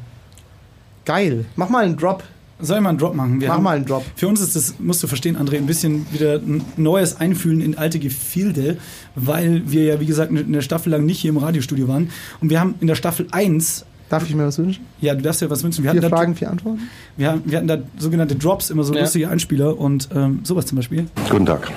Geil. 1.05 1.45
Mach 1.55 1.69
mal 1.69 1.83
einen 1.85 1.97
Drop. 1.97 2.23
Soll 2.59 2.77
ich 2.77 2.83
mal 2.83 2.89
einen 2.89 2.99
Drop 2.99 3.15
machen? 3.15 3.41
Wir 3.41 3.47
Mach 3.47 3.55
haben- 3.55 3.63
mal 3.63 3.75
einen 3.75 3.85
Drop. 3.85 4.03
Für 4.15 4.27
uns 4.27 4.39
ist 4.39 4.55
das, 4.55 4.75
musst 4.77 5.01
du 5.01 5.07
verstehen, 5.07 5.35
André, 5.35 5.57
ein 5.57 5.65
bisschen 5.65 6.05
wieder 6.11 6.35
ein 6.35 6.63
neues 6.77 7.19
Einfühlen 7.19 7.59
in 7.59 7.75
alte 7.75 7.97
Gefilde, 7.97 8.77
weil 9.15 9.63
wir 9.65 9.83
ja, 9.85 9.99
wie 9.99 10.05
gesagt, 10.05 10.31
in 10.31 10.53
der 10.53 10.61
Staffel 10.61 10.91
lang 10.91 11.03
nicht 11.05 11.19
hier 11.19 11.29
im 11.31 11.37
Radiostudio 11.37 11.87
waren. 11.87 12.11
Und 12.39 12.51
wir 12.51 12.59
haben 12.59 12.75
in 12.79 12.85
der 12.85 12.93
Staffel 12.95 13.25
1, 13.31 13.83
Darf 14.12 14.28
ich 14.28 14.36
mir 14.36 14.45
was 14.45 14.58
wünschen? 14.58 14.86
ja, 15.00 15.15
du 15.15 15.21
darfst 15.21 15.41
ja 15.41 15.50
was 15.50 15.63
wünschen, 15.63 15.84
wir 15.84 15.91
Vier 15.91 16.02
hatten, 16.02 16.12
da, 16.12 16.17
Fragen, 16.17 16.36
vier 16.36 16.52
Antworten? 16.52 16.82
wir, 17.17 17.32
haben, 17.32 17.41
wir 17.45 17.58
hatten 17.58 17.67
da 17.67 17.78
sogenannte 17.97 18.36
Drops, 18.36 18.69
immer 18.69 18.84
so 18.84 18.93
Ja. 18.93 19.02
lustige 19.02 19.30
Einspieler 19.30 19.78
und 19.80 20.10
ähm, 20.13 20.41
sowas 20.43 20.65
zum 20.65 20.76
Beispiel. 20.76 21.08
Guten 21.30 21.45
Tag. 21.45 21.71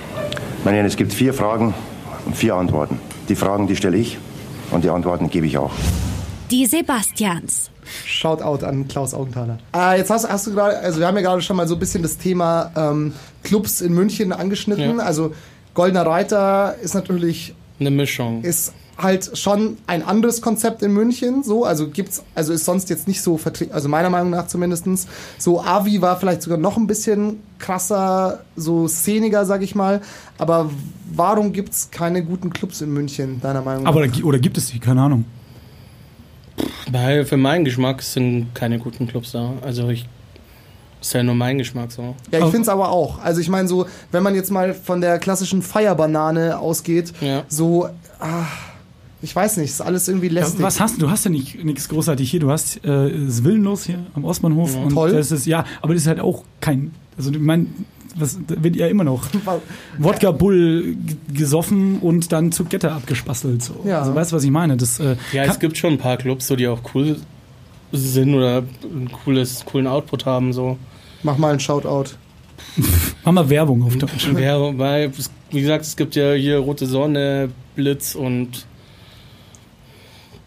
Meine 0.65 0.77
Herren, 0.79 0.87
es 0.87 0.97
gibt 0.97 1.13
vier 1.13 1.33
Fragen 1.33 1.73
und 2.27 2.37
vier 2.37 2.55
Antworten. 2.57 2.99
Die 3.29 3.35
Fragen, 3.37 3.67
die 3.69 3.77
stelle 3.77 3.97
ich 3.97 4.19
und 4.71 4.85
die 4.85 4.91
Antworten 4.91 5.31
gebe 5.31 5.47
ich 5.47 5.57
auch. 5.59 5.73
Die 6.51 6.67
Sebastians. 6.67 7.71
Shoutout 8.07 8.65
an 8.65 8.89
Klaus 8.89 9.15
Augenthaler. 9.15 9.59
Äh, 9.77 9.99
jetzt 9.99 10.11
hast, 10.11 10.29
hast 10.29 10.47
du 10.47 10.53
gerade, 10.55 10.79
also 10.79 10.99
wir 11.01 11.07
haben 11.07 11.17
ja 11.17 11.23
gerade 11.23 11.43
schon 11.43 11.57
mal 11.57 11.69
so 11.69 11.75
ein 11.75 11.79
bisschen 11.81 12.03
das 12.03 12.17
Thema 12.19 12.71
ähm, 12.77 13.13
Clubs 13.43 13.81
in 13.81 13.93
München 13.95 14.33
angeschnitten. 14.33 14.99
Ja. 14.99 15.05
Also 15.05 15.35
Goldener 15.75 16.07
Reiter 16.07 16.77
ist 16.83 16.95
natürlich, 16.95 17.55
Eine 17.81 17.91
Mischung. 17.91 18.43
ist 18.43 18.73
halt 18.97 19.37
schon 19.37 19.77
ein 19.87 20.03
anderes 20.03 20.41
Konzept 20.41 20.83
in 20.83 20.93
München. 20.93 21.43
So, 21.43 21.65
also 21.65 21.89
gibt's, 21.89 22.23
also 22.35 22.53
ist 22.53 22.65
sonst 22.65 22.91
jetzt 22.91 23.09
nicht 23.09 23.23
so 23.23 23.37
vertreten, 23.37 23.73
also 23.73 23.89
meiner 23.89 24.11
Meinung 24.11 24.31
nach 24.31 24.47
zumindestens. 24.47 25.07
So 25.39 25.61
Avi 25.63 26.01
war 26.01 26.19
vielleicht 26.19 26.43
sogar 26.43 26.59
noch 26.59 26.77
ein 26.77 26.87
bisschen 26.87 27.41
krasser, 27.59 28.45
so 28.57 28.87
szeniger, 28.89 29.45
sag 29.47 29.63
ich 29.63 29.75
mal. 29.75 30.01
Aber 30.39 30.71
warum 31.13 31.53
gibt's 31.53 31.91
keine 31.91 32.25
guten 32.25 32.51
Clubs 32.53 32.81
in 32.81 32.93
München, 32.93 33.41
deiner 33.41 33.63
Meinung 33.63 33.85
nach? 33.85 33.91
Aber 33.91 34.07
oder 34.23 34.39
gibt 34.39 34.57
es 34.59 34.67
die? 34.67 34.79
Keine 34.79 35.03
Ahnung. 35.03 35.25
Weil 36.91 37.25
für 37.25 37.37
meinen 37.37 37.65
Geschmack 37.65 38.03
sind 38.03 38.55
keine 38.55 38.79
guten 38.79 39.07
Clubs 39.09 39.33
da. 39.33 39.55
Also 39.63 39.89
ich. 39.89 40.07
Ist 41.01 41.13
ja 41.13 41.23
nur 41.23 41.35
mein 41.35 41.59
Geschmack 41.59 41.93
so. 41.93 42.15
Ja, 42.31 42.39
ich 42.39 42.45
finde 42.47 42.63
es 42.63 42.69
aber 42.71 42.89
auch. 42.89 43.19
Also 43.23 43.39
ich 43.41 43.51
meine 43.51 43.69
so, 43.69 43.85
wenn 44.11 44.23
man 44.23 44.35
jetzt 44.35 44.51
mal 44.51 44.73
von 44.73 45.03
der 45.03 45.19
klassischen 45.19 45.61
Feierbanane 45.61 46.59
ausgeht, 46.59 47.13
Ja. 47.21 47.43
so, 47.47 47.91
ah, 48.21 48.47
ich 49.25 49.35
weiß 49.35 49.57
nicht, 49.57 49.71
ist 49.71 49.81
alles 49.81 50.07
irgendwie 50.09 50.29
Ja, 50.29 50.35
lästig. 50.35 50.63
was 50.63 50.79
hast 50.81 50.97
du? 50.97 51.01
Du 51.07 51.11
hast 51.11 51.25
ja 51.25 51.31
nicht 51.31 51.65
nichts 51.65 51.89
großartig 51.89 52.31
hier. 52.31 52.41
Du 52.41 52.51
hast 52.51 52.85
äh, 52.85 53.11
das 53.27 53.43
Willenlos 53.43 53.85
hier 53.87 54.05
am 54.15 54.25
Ostbahnhof. 54.25 54.77
und 54.77 54.91
Toll. 54.93 55.13
Das 55.13 55.33
ist, 55.33 55.47
ja, 55.47 55.65
aber 55.83 55.95
das 55.95 56.03
ist 56.03 56.09
halt 56.09 56.21
auch 56.21 56.45
kein. 56.61 56.93
Also, 57.17 57.31
ich 57.33 57.39
meine, 57.41 57.67
was 58.17 58.39
da 58.47 58.63
wird 58.63 58.77
ja 58.77 58.87
immer 58.87 59.03
noch 59.05 59.27
Wodka 59.99 60.31
Bull 60.31 60.97
gesoffen 61.33 61.99
und 62.01 62.31
dann 62.33 62.53
zu 62.53 62.65
Getter 62.65 62.93
abgespastelt. 62.93 63.63
So. 63.63 63.75
Ja. 63.85 64.01
Also, 64.01 64.15
weißt 64.15 64.33
du, 64.33 64.37
was 64.37 64.45
ich 64.45 64.51
meine? 64.51 64.77
Das, 64.77 65.01
äh, 65.01 65.17
Ja, 65.33 65.45
es 65.45 65.59
gibt 65.59 65.77
schon 65.79 65.95
ein 65.95 65.99
paar 65.99 66.17
Clubs, 66.17 66.47
so, 66.47 66.55
die 66.57 66.69
auch 66.69 66.81
cool 66.95 67.17
sind 67.93 68.35
oder 68.35 68.59
ein 68.83 69.11
cooles, 69.25 69.65
coolen 69.65 69.87
Output 69.87 70.27
haben. 70.27 70.53
So. 70.53 70.77
Mach 71.23 71.39
mal 71.39 71.51
einen 71.51 71.61
Shoutout. 71.61 72.11
Machen 73.25 73.35
wir 73.37 73.51
Werbung 73.51 73.83
auf 73.83 73.97
Deutsch. 73.97 74.29
Wäre, 74.35 74.77
weil, 74.79 75.11
es- 75.17 75.31
wie 75.51 75.61
gesagt, 75.61 75.85
es 75.85 75.97
gibt 75.97 76.15
ja 76.17 76.33
hier 76.35 76.59
Rote 76.59 76.87
Sonne, 76.87 77.49
Blitz 77.77 78.15
und. 78.15 78.67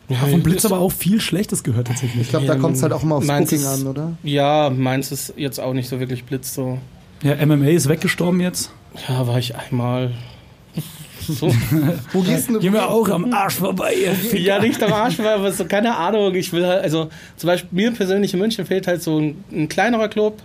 Ja, 0.10 0.18
Vom 0.18 0.42
Blitz 0.42 0.64
aber 0.66 0.80
auch 0.80 0.92
viel 0.92 1.20
Schlechtes 1.20 1.64
gehört 1.64 1.88
tatsächlich. 1.88 2.22
Ich 2.22 2.30
glaube, 2.30 2.46
da 2.46 2.54
Ja, 2.54 2.60
kommt 2.60 2.78
es 2.78 2.84
halt 2.84 2.94
auch 2.94 3.04
immer 3.04 3.16
aufs 3.16 3.28
Booking 3.28 3.66
an, 3.66 3.88
oder? 3.88 4.18
Ja, 4.24 4.70
meins 4.70 5.12
ist 5.12 5.34
jetzt 5.36 5.60
auch 5.60 5.74
nicht 5.74 5.90
so 5.90 6.00
wirklich 6.00 6.24
Blitz. 6.24 6.54
So. 6.54 6.78
Ja, 7.24 7.46
MMA 7.46 7.68
ist 7.68 7.90
weggestorben 7.90 8.40
jetzt. 8.40 8.72
Ja, 9.08 9.28
war 9.28 9.38
ich 9.38 9.56
einmal. 9.56 10.12
So. 11.28 11.52
Wo 12.14 12.22
gehst 12.22 12.50
du? 12.50 12.60
Gehen 12.60 12.72
wir 12.72 12.90
auch 12.90 13.10
am 13.10 13.34
Arsch 13.34 13.56
vorbei. 13.56 13.94
ihr 14.32 14.40
ja, 14.40 14.60
nicht 14.60 14.82
am 14.82 14.94
Arsch, 14.94 15.20
weil 15.20 15.28
aber 15.28 15.52
so, 15.52 15.66
keine 15.66 15.98
Ahnung. 15.98 16.34
Ich 16.36 16.54
will 16.54 16.66
halt, 16.66 16.84
also 16.84 17.10
zum 17.36 17.48
Beispiel 17.48 17.70
mir 17.72 17.92
persönlich 17.92 18.34
in 18.34 18.40
München 18.40 18.66
fehlt 18.66 18.88
halt 18.88 19.04
so 19.04 19.20
ein, 19.20 19.44
ein 19.52 19.68
kleinerer 19.68 20.08
Club, 20.08 20.42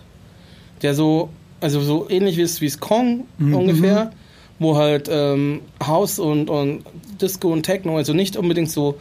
der 0.83 0.95
so, 0.95 1.29
also 1.61 1.81
so 1.83 2.11
ähnlich 2.11 2.39
ist 2.39 2.61
wie 2.63 2.67
es 2.67 2.81
Kong 2.81 3.27
ungefähr, 3.39 4.11
wo 4.59 4.77
halt 4.77 5.09
ähm, 5.09 5.61
House 5.87 6.19
und, 6.19 6.51
und 6.51 6.83
Disco 7.21 7.53
und 7.53 7.63
Techno, 7.63 7.97
also 7.97 8.13
nicht 8.13 8.37
unbedingt 8.37 8.71
so 8.71 8.99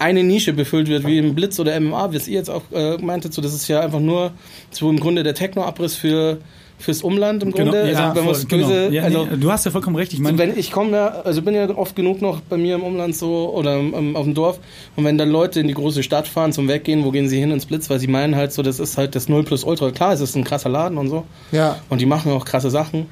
eine 0.00 0.24
Nische 0.24 0.52
befüllt 0.52 0.88
wird, 0.88 1.06
wie 1.06 1.18
im 1.18 1.34
Blitz 1.34 1.60
oder 1.60 1.78
MMA, 1.78 2.12
wie 2.12 2.16
es 2.16 2.26
ihr 2.28 2.34
jetzt 2.38 2.50
auch 2.50 2.62
äh, 2.72 2.96
meintet, 2.98 3.32
so 3.34 3.40
das 3.42 3.54
ist 3.54 3.68
ja 3.68 3.80
einfach 3.80 4.00
nur 4.00 4.32
so 4.70 4.90
im 4.90 4.98
Grunde 4.98 5.22
der 5.22 5.34
Techno-Abriss 5.34 5.94
für 5.94 6.38
fürs 6.78 7.02
Umland 7.02 7.42
im 7.42 7.52
Genau, 7.52 7.72
Grunde. 7.72 7.90
ja, 7.92 8.08
also 8.10 8.22
voll, 8.22 8.44
genau. 8.48 8.66
böse, 8.68 8.88
ja, 8.94 9.02
also 9.02 9.26
nee, 9.26 9.36
du 9.38 9.52
hast 9.52 9.66
ja 9.66 9.70
vollkommen 9.70 9.96
recht. 9.96 10.14
Ich 10.14 10.18
meine, 10.18 10.38
so, 10.38 10.42
wenn 10.42 10.58
ich 10.58 10.72
komme 10.72 10.92
ja, 10.96 11.08
also 11.08 11.42
bin 11.42 11.54
ja 11.54 11.68
oft 11.76 11.94
genug 11.94 12.22
noch 12.22 12.40
bei 12.40 12.56
mir 12.56 12.76
im 12.76 12.82
Umland 12.82 13.14
so 13.14 13.52
oder 13.54 13.78
im, 13.78 14.16
auf 14.16 14.24
dem 14.24 14.32
Dorf 14.32 14.58
und 14.96 15.04
wenn 15.04 15.18
dann 15.18 15.28
Leute 15.28 15.60
in 15.60 15.68
die 15.68 15.74
große 15.74 16.02
Stadt 16.02 16.26
fahren 16.26 16.54
zum 16.54 16.68
Weggehen, 16.68 17.04
wo 17.04 17.10
gehen 17.10 17.28
sie 17.28 17.38
hin 17.38 17.50
ins 17.50 17.66
Blitz, 17.66 17.90
weil 17.90 17.98
sie 18.00 18.06
meinen 18.06 18.34
halt 18.34 18.54
so, 18.54 18.62
das 18.62 18.80
ist 18.80 18.96
halt 18.96 19.14
das 19.14 19.28
0 19.28 19.44
plus 19.44 19.62
Ultra. 19.62 19.90
Klar, 19.90 20.14
es 20.14 20.22
ist 20.22 20.34
ein 20.36 20.44
krasser 20.44 20.70
Laden 20.70 20.96
und 20.96 21.10
so 21.10 21.24
Ja, 21.52 21.76
und 21.90 22.00
die 22.00 22.06
machen 22.06 22.32
auch 22.32 22.46
krasse 22.46 22.70
Sachen, 22.70 23.08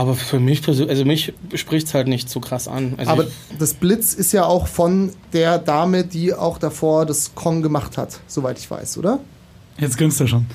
aber 0.00 0.14
für 0.14 0.40
mich 0.40 0.62
persönlich, 0.62 0.90
also 0.90 1.04
mich 1.04 1.34
spricht 1.52 1.86
es 1.86 1.92
halt 1.92 2.08
nicht 2.08 2.30
so 2.30 2.40
krass 2.40 2.68
an. 2.68 2.94
Also 2.96 3.10
aber 3.10 3.26
das 3.58 3.74
Blitz 3.74 4.14
ist 4.14 4.32
ja 4.32 4.46
auch 4.46 4.66
von 4.66 5.12
der 5.34 5.58
Dame, 5.58 6.04
die 6.04 6.32
auch 6.32 6.56
davor 6.56 7.04
das 7.04 7.34
Kong 7.34 7.60
gemacht 7.60 7.98
hat, 7.98 8.18
soweit 8.26 8.58
ich 8.58 8.70
weiß, 8.70 8.96
oder? 8.96 9.18
jetzt 9.76 9.98
grinst 9.98 10.18
er 10.22 10.26
schon. 10.26 10.46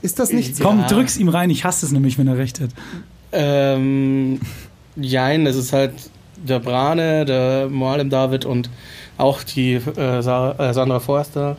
Ist 0.00 0.18
das 0.18 0.32
nicht 0.32 0.56
so? 0.56 0.64
Komm, 0.64 0.86
drück's 0.86 1.18
ihm 1.18 1.28
rein. 1.28 1.50
Ich 1.50 1.66
hasse 1.66 1.84
es 1.84 1.92
nämlich, 1.92 2.16
wenn 2.16 2.26
er 2.26 2.38
recht 2.38 2.58
hat. 2.58 2.70
ähm, 3.32 4.40
jein, 4.96 5.44
das 5.44 5.56
ist 5.56 5.74
halt 5.74 5.92
der 6.36 6.58
Brane, 6.60 7.26
der 7.26 7.68
Moalem 7.68 8.08
David 8.08 8.46
und 8.46 8.70
auch 9.18 9.42
die 9.42 9.74
äh, 9.74 10.22
Sa 10.22 10.52
äh, 10.52 10.72
Sandra 10.72 11.00
Forster 11.00 11.58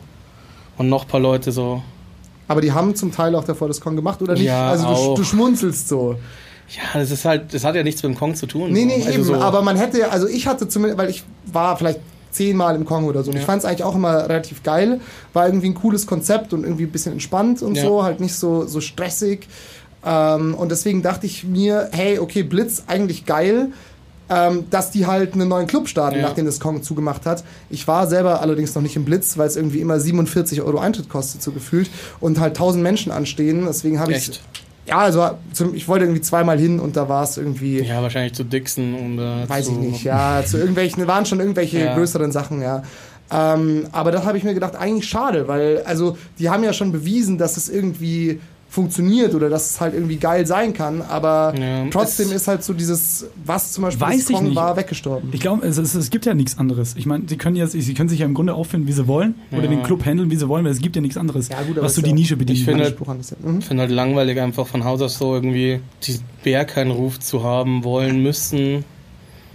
und 0.76 0.88
noch 0.88 1.04
ein 1.04 1.08
paar 1.08 1.20
Leute 1.20 1.52
so. 1.52 1.84
Aber 2.48 2.60
die 2.60 2.72
haben 2.72 2.96
zum 2.96 3.12
Teil 3.12 3.36
auch 3.36 3.44
davor 3.44 3.68
das 3.68 3.80
Kong 3.80 3.94
gemacht, 3.94 4.20
oder 4.22 4.32
nicht? 4.32 4.42
Ja, 4.42 4.70
also 4.70 4.86
du, 4.86 4.90
auch. 4.90 5.14
du 5.14 5.22
schmunzelst 5.22 5.88
so. 5.88 6.16
Ja, 6.76 7.00
das 7.00 7.10
ist 7.10 7.24
halt, 7.24 7.52
das 7.52 7.64
hat 7.64 7.74
ja 7.74 7.82
nichts 7.82 8.02
mit 8.02 8.12
dem 8.12 8.18
Kong 8.18 8.34
zu 8.34 8.46
tun. 8.46 8.72
Nee, 8.72 8.84
nee, 8.84 8.94
Also 9.04 9.10
eben. 9.10 9.24
so- 9.24 9.34
Aber 9.34 9.62
man 9.62 9.76
hätte, 9.76 10.10
also 10.12 10.28
ich 10.28 10.46
hatte 10.46 10.68
zumindest, 10.68 10.98
weil 10.98 11.10
ich 11.10 11.24
war 11.46 11.76
vielleicht 11.76 12.00
zehnmal 12.30 12.76
im 12.76 12.84
Kongo 12.84 13.08
oder 13.08 13.24
so. 13.24 13.32
Und 13.32 13.36
ich 13.38 13.44
fand 13.44 13.58
es 13.60 13.64
eigentlich 13.64 13.82
auch 13.82 13.96
immer 13.96 14.28
relativ 14.28 14.62
geil. 14.62 15.00
War 15.32 15.46
irgendwie 15.46 15.66
ein 15.70 15.74
cooles 15.74 16.06
Konzept 16.06 16.52
und 16.52 16.62
irgendwie 16.62 16.84
ein 16.84 16.92
bisschen 16.92 17.12
entspannt 17.12 17.60
und 17.62 17.74
Ja. 17.76 17.82
so, 17.82 18.04
halt 18.04 18.20
nicht 18.20 18.36
so, 18.36 18.66
so 18.66 18.80
stressig. 18.80 19.48
Ähm, 20.04 20.54
und 20.54 20.70
deswegen 20.70 21.02
dachte 21.02 21.26
ich 21.26 21.44
mir, 21.44 21.88
hey, 21.92 22.18
okay, 22.20 22.42
Blitz 22.44 22.84
eigentlich 22.86 23.26
geil, 23.26 23.68
ähm, 24.32 24.66
dass 24.70 24.92
die 24.92 25.06
halt 25.06 25.34
einen 25.34 25.48
neuen 25.48 25.66
Club 25.66 25.88
starten, 25.88 26.18
Ja. 26.20 26.22
nachdem 26.22 26.46
das 26.46 26.60
Kong 26.60 26.84
zugemacht 26.84 27.26
hat. 27.26 27.42
Ich 27.68 27.88
war 27.88 28.06
selber 28.06 28.40
allerdings 28.40 28.76
noch 28.76 28.82
nicht 28.82 28.94
im 28.94 29.04
Blitz, 29.04 29.36
weil 29.36 29.48
es 29.48 29.56
irgendwie 29.56 29.80
immer 29.80 29.98
47 29.98 30.62
Euro 30.62 30.78
Eintritt 30.78 31.08
kostet, 31.08 31.42
so 31.42 31.50
gefühlt, 31.50 31.90
und 32.20 32.38
halt 32.38 32.54
1000 32.56 32.80
Menschen 32.82 33.10
anstehen. 33.10 33.64
Deswegen 33.66 33.98
habe 33.98 34.12
ich? 34.12 34.40
Ja, 34.90 34.98
also 34.98 35.30
zum, 35.52 35.74
ich 35.74 35.86
wollte 35.86 36.04
irgendwie 36.04 36.20
zweimal 36.20 36.58
hin 36.58 36.80
und 36.80 36.96
da 36.96 37.08
war 37.08 37.22
es 37.22 37.36
irgendwie, 37.36 37.80
Ja, 37.80 38.02
wahrscheinlich 38.02 38.34
zu 38.34 38.42
Dixon 38.44 38.94
und 38.94 39.18
äh, 39.20 39.48
weiß 39.48 39.68
ich 39.68 39.76
nicht, 39.76 40.02
ja, 40.04 40.42
zu 40.46 40.58
irgendwelchen, 40.58 41.06
waren 41.06 41.24
schon 41.26 41.38
irgendwelche 41.38 41.78
Ja. 41.78 41.94
größeren 41.94 42.32
Sachen, 42.32 42.60
ja. 42.60 42.82
Ähm, 43.32 43.86
aber 43.92 44.10
da 44.10 44.24
habe 44.24 44.36
ich 44.36 44.42
mir 44.42 44.54
gedacht, 44.54 44.74
eigentlich 44.74 45.08
schade, 45.08 45.46
weil, 45.46 45.82
also, 45.84 46.18
die 46.40 46.50
haben 46.50 46.64
ja 46.64 46.72
schon 46.72 46.90
bewiesen, 46.90 47.38
dass 47.38 47.56
es 47.56 47.68
irgendwie 47.68 48.40
funktioniert 48.72 49.34
oder 49.34 49.48
dass 49.50 49.68
es 49.70 49.80
halt 49.80 49.94
irgendwie 49.94 50.16
geil 50.16 50.46
sein 50.46 50.72
kann, 50.72 51.02
aber 51.02 51.52
Ja, 51.58 51.86
trotzdem 51.90 52.30
ist 52.30 52.46
halt 52.46 52.62
so 52.62 52.72
dieses, 52.72 53.26
was 53.44 53.72
zum 53.72 53.82
Beispiel 53.82 54.00
Weiß 54.06 54.28
Kong 54.28 54.44
nicht. 54.44 54.54
war, 54.54 54.76
weggestorben. 54.76 55.30
Ich 55.32 55.40
glaube, 55.40 55.66
es, 55.66 55.76
es, 55.76 55.94
es 55.96 56.08
gibt 56.10 56.24
ja 56.24 56.34
nichts 56.34 56.56
anderes. 56.56 56.94
Ich 56.96 57.04
meine, 57.04 57.24
sie 57.28 57.36
können 57.36 57.56
ja, 57.56 57.66
sie 57.66 57.94
können 57.94 58.08
sich 58.08 58.20
ja 58.20 58.26
im 58.26 58.34
Grunde 58.34 58.54
auffinden, 58.54 58.86
wie 58.86 58.92
sie 58.92 59.08
wollen, 59.08 59.34
oder 59.50 59.64
Ja. 59.64 59.68
den 59.70 59.82
Club 59.82 60.04
handeln, 60.06 60.30
wie 60.30 60.36
sie 60.36 60.48
wollen, 60.48 60.64
weil 60.64 60.70
es 60.70 60.78
gibt 60.80 60.94
ja 60.94 61.02
nichts 61.02 61.16
anderes, 61.18 61.48
Ja, 61.48 61.60
gut, 61.62 61.76
was 61.82 61.96
so 61.96 62.00
die 62.02 62.10
ja- 62.10 62.14
Nische 62.14 62.36
bedient. 62.36 62.60
Ich 62.60 62.64
finde- 62.64 62.84
ja. 62.84 63.14
Mhm. 63.42 63.58
Ich 63.58 63.64
finde 63.66 63.82
halt 63.82 63.90
langweilig, 63.90 64.40
einfach 64.40 64.68
von 64.68 64.84
Haus 64.84 65.02
aus 65.02 65.18
so 65.18 65.34
irgendwie 65.34 65.80
diesen 66.04 66.22
Berghain-Ruf 66.44 67.18
zu 67.18 67.42
haben 67.42 67.82
wollen 67.82 68.22
müssen. 68.22 68.84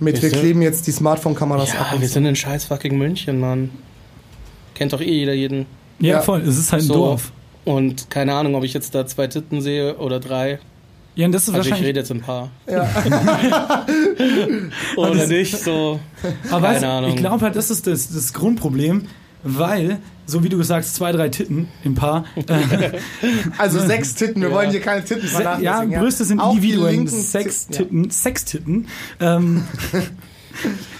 Mit, 0.02 0.22
wir 0.22 0.30
kleben 0.30 0.62
jetzt 0.62 0.88
die 0.88 0.92
Smartphone-Kameras 0.92 1.72
ab. 1.76 1.86
Ja, 1.90 1.96
und 1.96 2.02
wir 2.02 2.08
so. 2.10 2.16
sind 2.16 2.26
in 2.26 2.36
scheiß 2.36 2.66
fucking 2.66 2.98
München, 2.98 3.40
Mann. 3.40 3.70
Kennt 4.74 4.92
doch 4.92 5.00
eh 5.00 5.06
jeder 5.10 5.34
jeden. 5.34 5.68
ja, 6.00 6.16
Ja. 6.16 6.22
voll. 6.22 6.42
Es 6.42 6.58
ist 6.58 6.74
halt 6.74 6.84
ein 6.84 6.88
So. 6.88 6.94
Dorf. 6.96 7.32
Und 7.66 8.10
keine 8.10 8.34
Ahnung, 8.34 8.56
ob 8.56 8.64
ich 8.64 8.74
jetzt 8.74 8.96
da 8.96 9.06
zwei 9.06 9.28
Titten 9.28 9.60
sehe 9.62 9.98
oder 9.98 10.20
drei. 10.20 10.60
Ja, 11.16 11.26
und 11.26 11.32
das 11.32 11.44
ist 11.44 11.50
Also 11.50 11.62
ich 11.62 11.66
wahrscheinlich. 11.72 11.88
rede 11.90 12.00
jetzt 12.02 12.12
ein 12.12 12.22
paar. 12.22 12.50
Ja. 12.70 12.88
Oder 14.98 15.16
das- 15.16 15.30
nicht, 15.30 15.58
so. 15.64 16.00
Aber 16.52 16.74
Keine 16.74 16.88
Ahnung. 16.90 17.10
ich 17.12 17.16
glaube 17.16 17.44
halt, 17.46 17.56
das 17.56 17.70
ist 17.72 17.88
das, 17.88 18.10
das 18.14 18.34
Grundproblem, 18.34 19.04
weil, 19.44 20.00
so 20.26 20.44
wie 20.44 20.50
du 20.50 20.62
sagst, 20.64 20.96
zwei, 20.96 21.12
drei 21.14 21.30
Titten 21.30 21.68
im 21.84 21.96
Paar. 21.96 22.26
Äh, 22.36 22.92
Also 23.58 23.80
sechs 23.88 24.16
Titten, 24.16 24.42
wir 24.42 24.50
Ja. 24.50 24.56
wollen 24.56 24.72
hier 24.72 24.82
keine 24.82 25.06
Titten 25.06 25.28
se- 25.28 25.58
ja. 25.62 25.82
Brüste 25.86 26.26
sind 26.26 26.40
Auch 26.40 26.52
die 26.52 26.58
Individuen. 26.58 26.92
linken 26.92 27.08
Sechs 27.10 27.68
Titten, 27.68 28.04
Titten. 28.04 28.12
Sechs 28.12 28.46
Titten. 28.46 28.88
Ähm, 29.22 29.64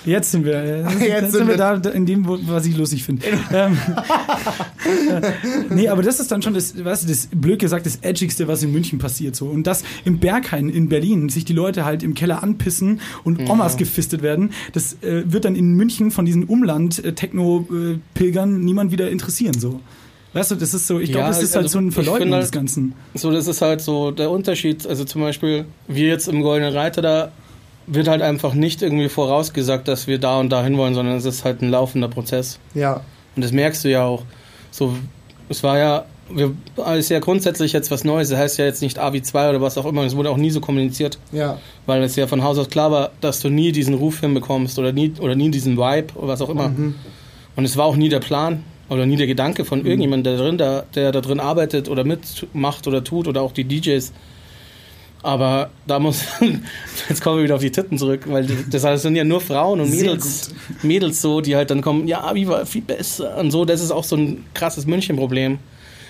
jetzt 0.06 0.32
sind 0.32 0.46
wir, 0.46 0.54
äh, 0.56 0.82
jetzt 0.84 1.02
Jetzt 1.02 1.22
sind 1.32 1.32
sind 1.32 1.48
wir 1.48 1.58
da 1.58 1.74
in 1.90 2.06
dem, 2.06 2.26
was 2.28 2.66
ich 2.66 2.76
lustig 2.78 3.04
finde. 3.04 3.26
ähm, 3.54 3.78
nee, 5.70 5.88
aber 5.88 6.02
das 6.04 6.20
ist 6.20 6.32
dann 6.32 6.42
schon 6.42 6.54
das, 6.54 6.84
weißt 6.84 7.04
du, 7.04 7.08
das 7.08 7.28
blöd 7.34 7.60
gesagt, 7.60 7.86
das 7.86 7.98
Edgigste, 8.02 8.48
was 8.48 8.64
in 8.64 8.72
München 8.72 9.00
passiert. 9.00 9.36
So. 9.36 9.48
Und 9.48 9.68
dass 9.68 9.84
im 10.06 10.20
Berghain 10.20 10.70
in 10.70 10.90
Berlin 10.90 11.30
sich 11.30 11.46
die 11.46 11.54
Leute 11.54 11.86
halt 11.86 12.04
im 12.04 12.14
Keller 12.14 12.44
anpissen 12.44 13.02
und 13.24 13.50
Omas 13.50 13.78
gefistet 13.78 14.22
werden, 14.22 14.52
das 14.74 14.94
äh, 15.02 15.24
wird 15.26 15.46
dann 15.46 15.56
in 15.56 15.74
München 15.76 16.12
von 16.12 16.26
diesen 16.26 16.44
Umland-Techno-Pilgern 16.46 18.60
niemand 18.62 18.92
wieder 18.92 19.10
interessieren. 19.10 19.60
So. 19.60 19.80
Weißt 20.34 20.52
du, 20.52 20.56
das 20.56 20.74
ist 20.74 20.88
so, 20.88 21.00
ich 21.00 21.12
glaube, 21.12 21.24
Ja, 21.24 21.28
das 21.30 21.42
ist 21.42 21.56
halt 21.56 21.64
also 21.66 21.74
so 21.74 21.80
ein 21.80 21.88
ich 21.90 21.94
Verleugnen 21.94 22.22
finde 22.24 22.38
des 22.40 22.46
halt- 22.48 22.54
Ganzen. 22.54 22.94
So, 23.14 23.32
das 23.32 23.48
ist 23.48 23.62
halt 23.62 23.82
so 23.82 24.12
der 24.12 24.30
Unterschied. 24.30 24.86
Also 24.86 25.06
zum 25.06 25.22
Beispiel, 25.22 25.66
wir 25.88 26.08
jetzt 26.08 26.28
im 26.28 26.42
Goldenen 26.42 26.74
Reiter, 26.74 27.02
da 27.02 27.32
wird 27.88 28.08
halt 28.08 28.22
einfach 28.22 28.54
nicht 28.54 28.82
irgendwie 28.82 29.10
vorausgesagt, 29.10 29.88
dass 29.88 30.08
wir 30.08 30.20
da 30.20 30.40
und 30.40 30.50
da 30.50 30.64
hin 30.64 30.78
wollen, 30.78 30.96
sondern 30.96 31.16
es 31.16 31.26
ist 31.26 31.46
halt 31.46 31.62
ein 31.62 31.70
laufender 31.70 32.08
Prozess. 32.08 32.60
Ja, 32.74 33.02
Und 33.36 33.44
das 33.44 33.52
merkst 33.52 33.84
du 33.84 33.90
ja 33.90 34.04
auch. 34.04 34.24
So, 34.72 34.96
es 35.50 35.64
war 35.64 35.78
ja, 35.78 36.06
wir, 36.30 36.56
ist 36.98 37.10
ja 37.10 37.20
grundsätzlich 37.20 37.74
jetzt 37.74 37.92
was 37.92 38.04
Neues. 38.04 38.30
Das 38.30 38.40
heißt 38.40 38.58
ja 38.58 38.66
jetzt 38.66 38.82
nicht 38.82 38.98
A 38.98 39.14
wie 39.14 39.22
2 39.22 39.50
oder 39.50 39.62
was 39.62 39.78
auch 39.78 39.86
immer. 39.86 40.04
Es 40.04 40.16
wurde 40.16 40.30
auch 40.30 40.38
nie 40.38 40.50
so 40.50 40.60
kommuniziert, 40.60 41.20
ja. 41.32 41.60
weil 41.86 42.02
es 42.04 42.16
ja 42.16 42.28
von 42.28 42.44
Haus 42.44 42.58
aus 42.58 42.70
klar 42.70 42.92
war, 42.92 43.12
dass 43.22 43.40
du 43.40 43.50
nie 43.50 43.72
diesen 43.72 43.94
Ruf 43.94 44.20
hinbekommst 44.22 44.80
oder 44.80 44.92
nie, 44.92 45.14
oder 45.20 45.36
nie 45.36 45.52
diesen 45.52 45.78
Vibe 45.78 46.14
oder 46.16 46.30
was 46.30 46.42
auch 46.42 46.50
immer. 46.50 46.70
Mhm. 46.70 46.96
Und 47.56 47.66
es 47.66 47.78
war 47.78 47.86
auch 47.86 47.96
nie 47.96 48.10
der 48.10 48.20
Plan 48.20 48.64
oder 48.90 49.06
nie 49.06 49.16
der 49.16 49.28
Gedanke 49.28 49.66
von 49.66 49.86
irgendjemandem, 49.86 50.36
der 50.36 50.44
drin, 50.44 50.58
da, 50.58 50.84
der 50.94 51.12
da 51.12 51.22
drin 51.22 51.40
arbeitet 51.40 51.90
oder 51.90 52.04
mitmacht 52.04 52.88
oder 52.88 53.04
tut 53.04 53.28
oder 53.28 53.42
auch 53.42 53.52
die 53.52 53.64
DJs. 53.64 54.12
Aber 55.26 55.72
da 55.88 55.98
muss, 55.98 56.24
jetzt 57.10 57.22
kommen 57.24 57.38
wir 57.38 57.44
wieder 57.46 57.56
auf 57.56 57.62
die 57.62 57.72
Titten 57.72 57.98
zurück, 57.98 58.22
weil 58.28 58.46
das 58.70 59.02
sind 59.02 59.16
ja 59.16 59.24
nur 59.24 59.42
Frauen 59.42 59.80
und 59.82 59.90
Mädels, 59.90 60.54
Mädels 60.84 61.20
so, 61.20 61.42
die 61.42 61.56
halt 61.56 61.72
dann 61.72 61.82
kommen, 61.82 62.08
ja, 62.08 62.30
wie 62.36 62.48
war 62.48 62.66
viel 62.68 62.84
besser 62.84 63.38
und 63.38 63.50
so. 63.50 63.66
Das 63.66 63.82
ist 63.82 63.90
auch 63.90 64.04
so 64.04 64.16
ein 64.16 64.46
krasses 64.54 64.86
München-Problem, 64.86 65.58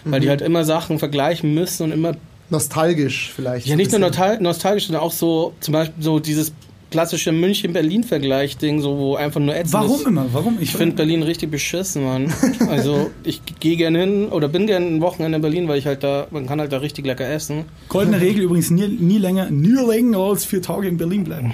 weil 0.03 0.19
Mhm. 0.19 0.23
die 0.23 0.29
halt 0.29 0.41
immer 0.41 0.65
Sachen 0.65 0.99
vergleichen 0.99 1.53
müssen 1.53 1.83
und 1.83 1.91
immer 1.93 2.15
Nostalgisch 2.49 3.31
vielleicht. 3.35 3.65
ja, 3.67 3.75
nicht 3.75 3.91
nur 3.91 3.99
nostalgisch, 4.01 4.85
sondern 4.87 5.01
auch 5.01 5.11
so, 5.13 5.53
zum 5.61 5.71
Beispiel 5.71 6.03
so 6.03 6.19
dieses 6.19 6.51
klassische 6.95 7.33
München-Berlin-Vergleich-Ding, 7.33 8.79
so, 8.79 8.97
wo 8.97 9.15
einfach 9.15 9.41
nur 9.41 9.53
ätzend 9.53 9.73
Warum 9.73 9.95
ist. 9.99 10.07
immer? 10.07 10.25
Warum? 10.31 10.57
Ich 10.61 10.71
finde 10.71 10.95
Berlin 10.95 11.23
richtig 11.23 11.51
beschissen, 11.51 12.05
Mann. 12.05 12.33
Also, 12.69 13.11
ich 13.25 13.41
gehe 13.59 13.75
gerne 13.75 13.99
hin 13.99 14.29
oder 14.29 14.47
bin 14.47 14.65
gerne 14.65 14.85
ein 14.85 15.01
Wochenende 15.01 15.35
in 15.35 15.41
Berlin, 15.41 15.67
weil 15.67 15.77
ich 15.77 15.85
halt 15.87 16.03
da, 16.03 16.27
man 16.31 16.47
kann 16.47 16.61
halt 16.61 16.71
da 16.71 16.77
richtig 16.77 17.05
lecker 17.05 17.27
essen. 17.29 17.65
Goldene 17.89 18.21
Regel 18.21 18.43
übrigens 18.43 18.71
nie, 18.71 18.87
nie 18.87 19.17
länger, 19.17 19.51
nie 19.51 19.75
länger 19.85 20.19
als 20.19 20.45
vier 20.45 20.61
Tage 20.61 20.87
in 20.87 20.95
Berlin 20.95 21.25
bleiben. 21.25 21.53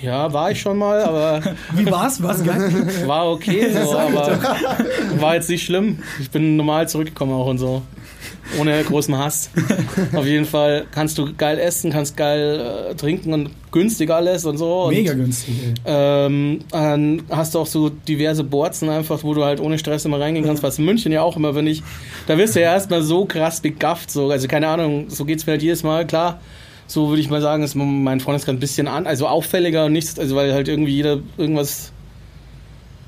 Ja, 0.00 0.32
war 0.32 0.50
ich 0.50 0.60
schon 0.60 0.78
mal, 0.78 1.02
aber 1.02 1.42
Wie 1.74 1.84
war's? 1.90 2.22
War's 2.22 2.42
geil? 2.42 2.72
war 3.06 3.30
okay, 3.30 3.70
so, 3.72 3.96
aber 3.98 4.38
war 5.18 5.34
jetzt 5.34 5.50
nicht 5.50 5.64
schlimm. 5.64 5.98
Ich 6.18 6.30
bin 6.30 6.56
normal 6.56 6.88
zurückgekommen 6.88 7.32
auch 7.34 7.46
und 7.46 7.58
so. 7.58 7.82
Ohne 8.58 8.82
großen 8.82 9.16
Hass. 9.16 9.50
Auf 10.12 10.26
jeden 10.26 10.44
Fall 10.44 10.86
kannst 10.90 11.18
du 11.18 11.32
geil 11.34 11.58
essen, 11.58 11.90
kannst 11.90 12.16
geil 12.16 12.90
äh, 12.90 12.94
trinken 12.94 13.32
und 13.32 13.50
günstig 13.70 14.10
alles 14.10 14.44
und 14.44 14.58
so. 14.58 14.84
Und 14.84 14.94
Mega 14.94 15.14
günstig. 15.14 15.54
Ey. 15.62 15.74
Ähm, 15.86 16.60
dann 16.70 17.22
hast 17.30 17.54
du 17.54 17.60
auch 17.60 17.66
so 17.66 17.88
diverse 17.88 18.44
Boards 18.44 18.82
einfach, 18.82 19.24
wo 19.24 19.34
du 19.34 19.44
halt 19.44 19.60
ohne 19.60 19.78
Stress 19.78 20.04
immer 20.04 20.20
reingehen 20.20 20.44
kannst, 20.44 20.62
was 20.62 20.78
in 20.78 20.84
München 20.84 21.12
ja 21.12 21.22
auch 21.22 21.36
immer, 21.36 21.54
wenn 21.54 21.66
ich, 21.66 21.82
da 22.26 22.36
wirst 22.36 22.56
du 22.56 22.60
ja 22.60 22.72
erstmal 22.72 23.02
so 23.02 23.24
krass 23.24 23.60
begafft, 23.60 24.10
so, 24.10 24.30
also 24.30 24.48
keine 24.48 24.68
Ahnung, 24.68 25.06
so 25.08 25.24
geht's 25.24 25.46
mir 25.46 25.52
halt 25.52 25.62
jedes 25.62 25.82
Mal, 25.82 26.06
klar, 26.06 26.40
so 26.86 27.08
würde 27.08 27.22
ich 27.22 27.30
mal 27.30 27.40
sagen, 27.40 27.62
ist 27.62 27.74
mein 27.74 28.20
Freundeskreis 28.20 28.54
ein 28.54 28.60
bisschen 28.60 28.88
an, 28.88 29.06
also 29.06 29.26
auffälliger 29.26 29.86
und 29.86 29.92
nichts, 29.92 30.18
also 30.18 30.36
weil 30.36 30.52
halt 30.52 30.68
irgendwie 30.68 30.92
jeder 30.94 31.20
irgendwas 31.38 31.92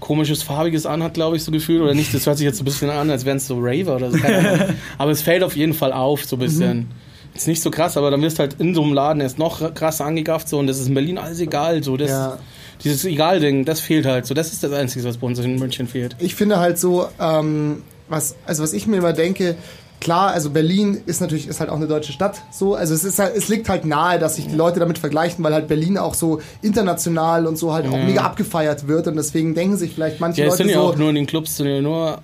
komisches, 0.04 0.42
farbiges 0.42 0.84
anhat, 0.84 1.14
glaube 1.14 1.36
ich, 1.36 1.42
so 1.42 1.50
gefühlt, 1.50 1.80
oder 1.80 1.94
nicht, 1.94 2.12
das 2.12 2.26
hört 2.26 2.36
sich 2.36 2.44
jetzt 2.44 2.58
so 2.58 2.62
ein 2.62 2.66
bisschen 2.66 2.90
an, 2.90 3.08
als 3.10 3.24
wären 3.24 3.38
es 3.38 3.46
so 3.46 3.56
Raver 3.58 3.96
oder 3.96 4.10
so, 4.10 4.18
aber 4.98 5.10
es 5.10 5.22
fällt 5.22 5.42
auf 5.42 5.56
jeden 5.56 5.72
Fall 5.72 5.94
auf, 5.94 6.24
so 6.26 6.36
ein 6.36 6.40
bisschen. 6.40 6.88
Ist 7.34 7.48
nicht 7.48 7.62
so 7.62 7.70
krass, 7.70 7.96
aber 7.96 8.10
dann 8.12 8.20
wirst 8.22 8.38
du 8.38 8.42
halt 8.42 8.56
in 8.60 8.74
so 8.74 8.82
einem 8.82 8.92
Laden 8.92 9.20
erst 9.22 9.38
noch 9.38 9.74
krasser 9.74 10.04
angegafft, 10.04 10.46
so, 10.48 10.58
und 10.58 10.66
das 10.66 10.78
ist 10.78 10.88
in 10.88 10.94
Berlin 10.94 11.16
alles 11.16 11.40
egal, 11.40 11.82
so, 11.82 11.96
das, 11.96 12.10
Ja. 12.10 12.38
dieses 12.84 13.04
Egal-Ding, 13.06 13.64
das 13.64 13.80
fehlt 13.80 14.04
halt 14.04 14.26
so. 14.26 14.34
Das 14.34 14.52
ist 14.52 14.62
das 14.62 14.72
Einzige, 14.72 15.04
was 15.06 15.16
bei 15.16 15.26
uns 15.26 15.38
in 15.38 15.58
München 15.58 15.88
fehlt. 15.88 16.14
Ich 16.18 16.34
finde 16.34 16.60
halt 16.60 16.78
so, 16.78 17.08
ähm, 17.18 17.82
was, 18.08 18.36
also 18.44 18.62
was 18.62 18.72
ich 18.74 18.86
mir 18.86 18.98
immer 18.98 19.14
denke, 19.14 19.56
klar, 20.04 20.30
also 20.32 20.50
Berlin 20.50 21.00
ist 21.06 21.20
natürlich, 21.20 21.48
ist 21.48 21.58
halt 21.58 21.70
auch 21.70 21.76
eine 21.76 21.88
deutsche 21.88 22.12
Stadt, 22.12 22.40
so, 22.52 22.76
also 22.76 22.94
es 22.94 23.02
ist 23.02 23.18
halt, 23.18 23.34
es 23.36 23.48
liegt 23.48 23.68
halt 23.68 23.84
nahe, 23.84 24.20
dass 24.20 24.36
sich 24.36 24.46
die 24.46 24.54
Leute 24.54 24.78
damit 24.78 24.98
vergleichen, 24.98 25.42
weil 25.42 25.52
halt 25.52 25.66
Berlin 25.66 25.98
auch 25.98 26.14
so 26.14 26.40
international 26.62 27.46
und 27.46 27.56
so 27.56 27.72
halt 27.72 27.88
auch 27.88 27.96
mega 27.96 28.20
abgefeiert 28.20 28.86
wird 28.86 29.08
und 29.08 29.16
deswegen 29.16 29.54
denken 29.54 29.76
sich 29.76 29.94
vielleicht 29.94 30.20
manche 30.20 30.42
Ja, 30.42 30.46
Leute 30.46 30.58
sind 30.58 30.68
ja 30.68 30.76
so, 30.76 30.82
auch 30.82 30.96
nur 30.96 31.08
in 31.08 31.16
den 31.16 31.26
Clubs, 31.26 31.56
sind 31.56 31.66
ja 31.66 31.80
nur 31.80 32.18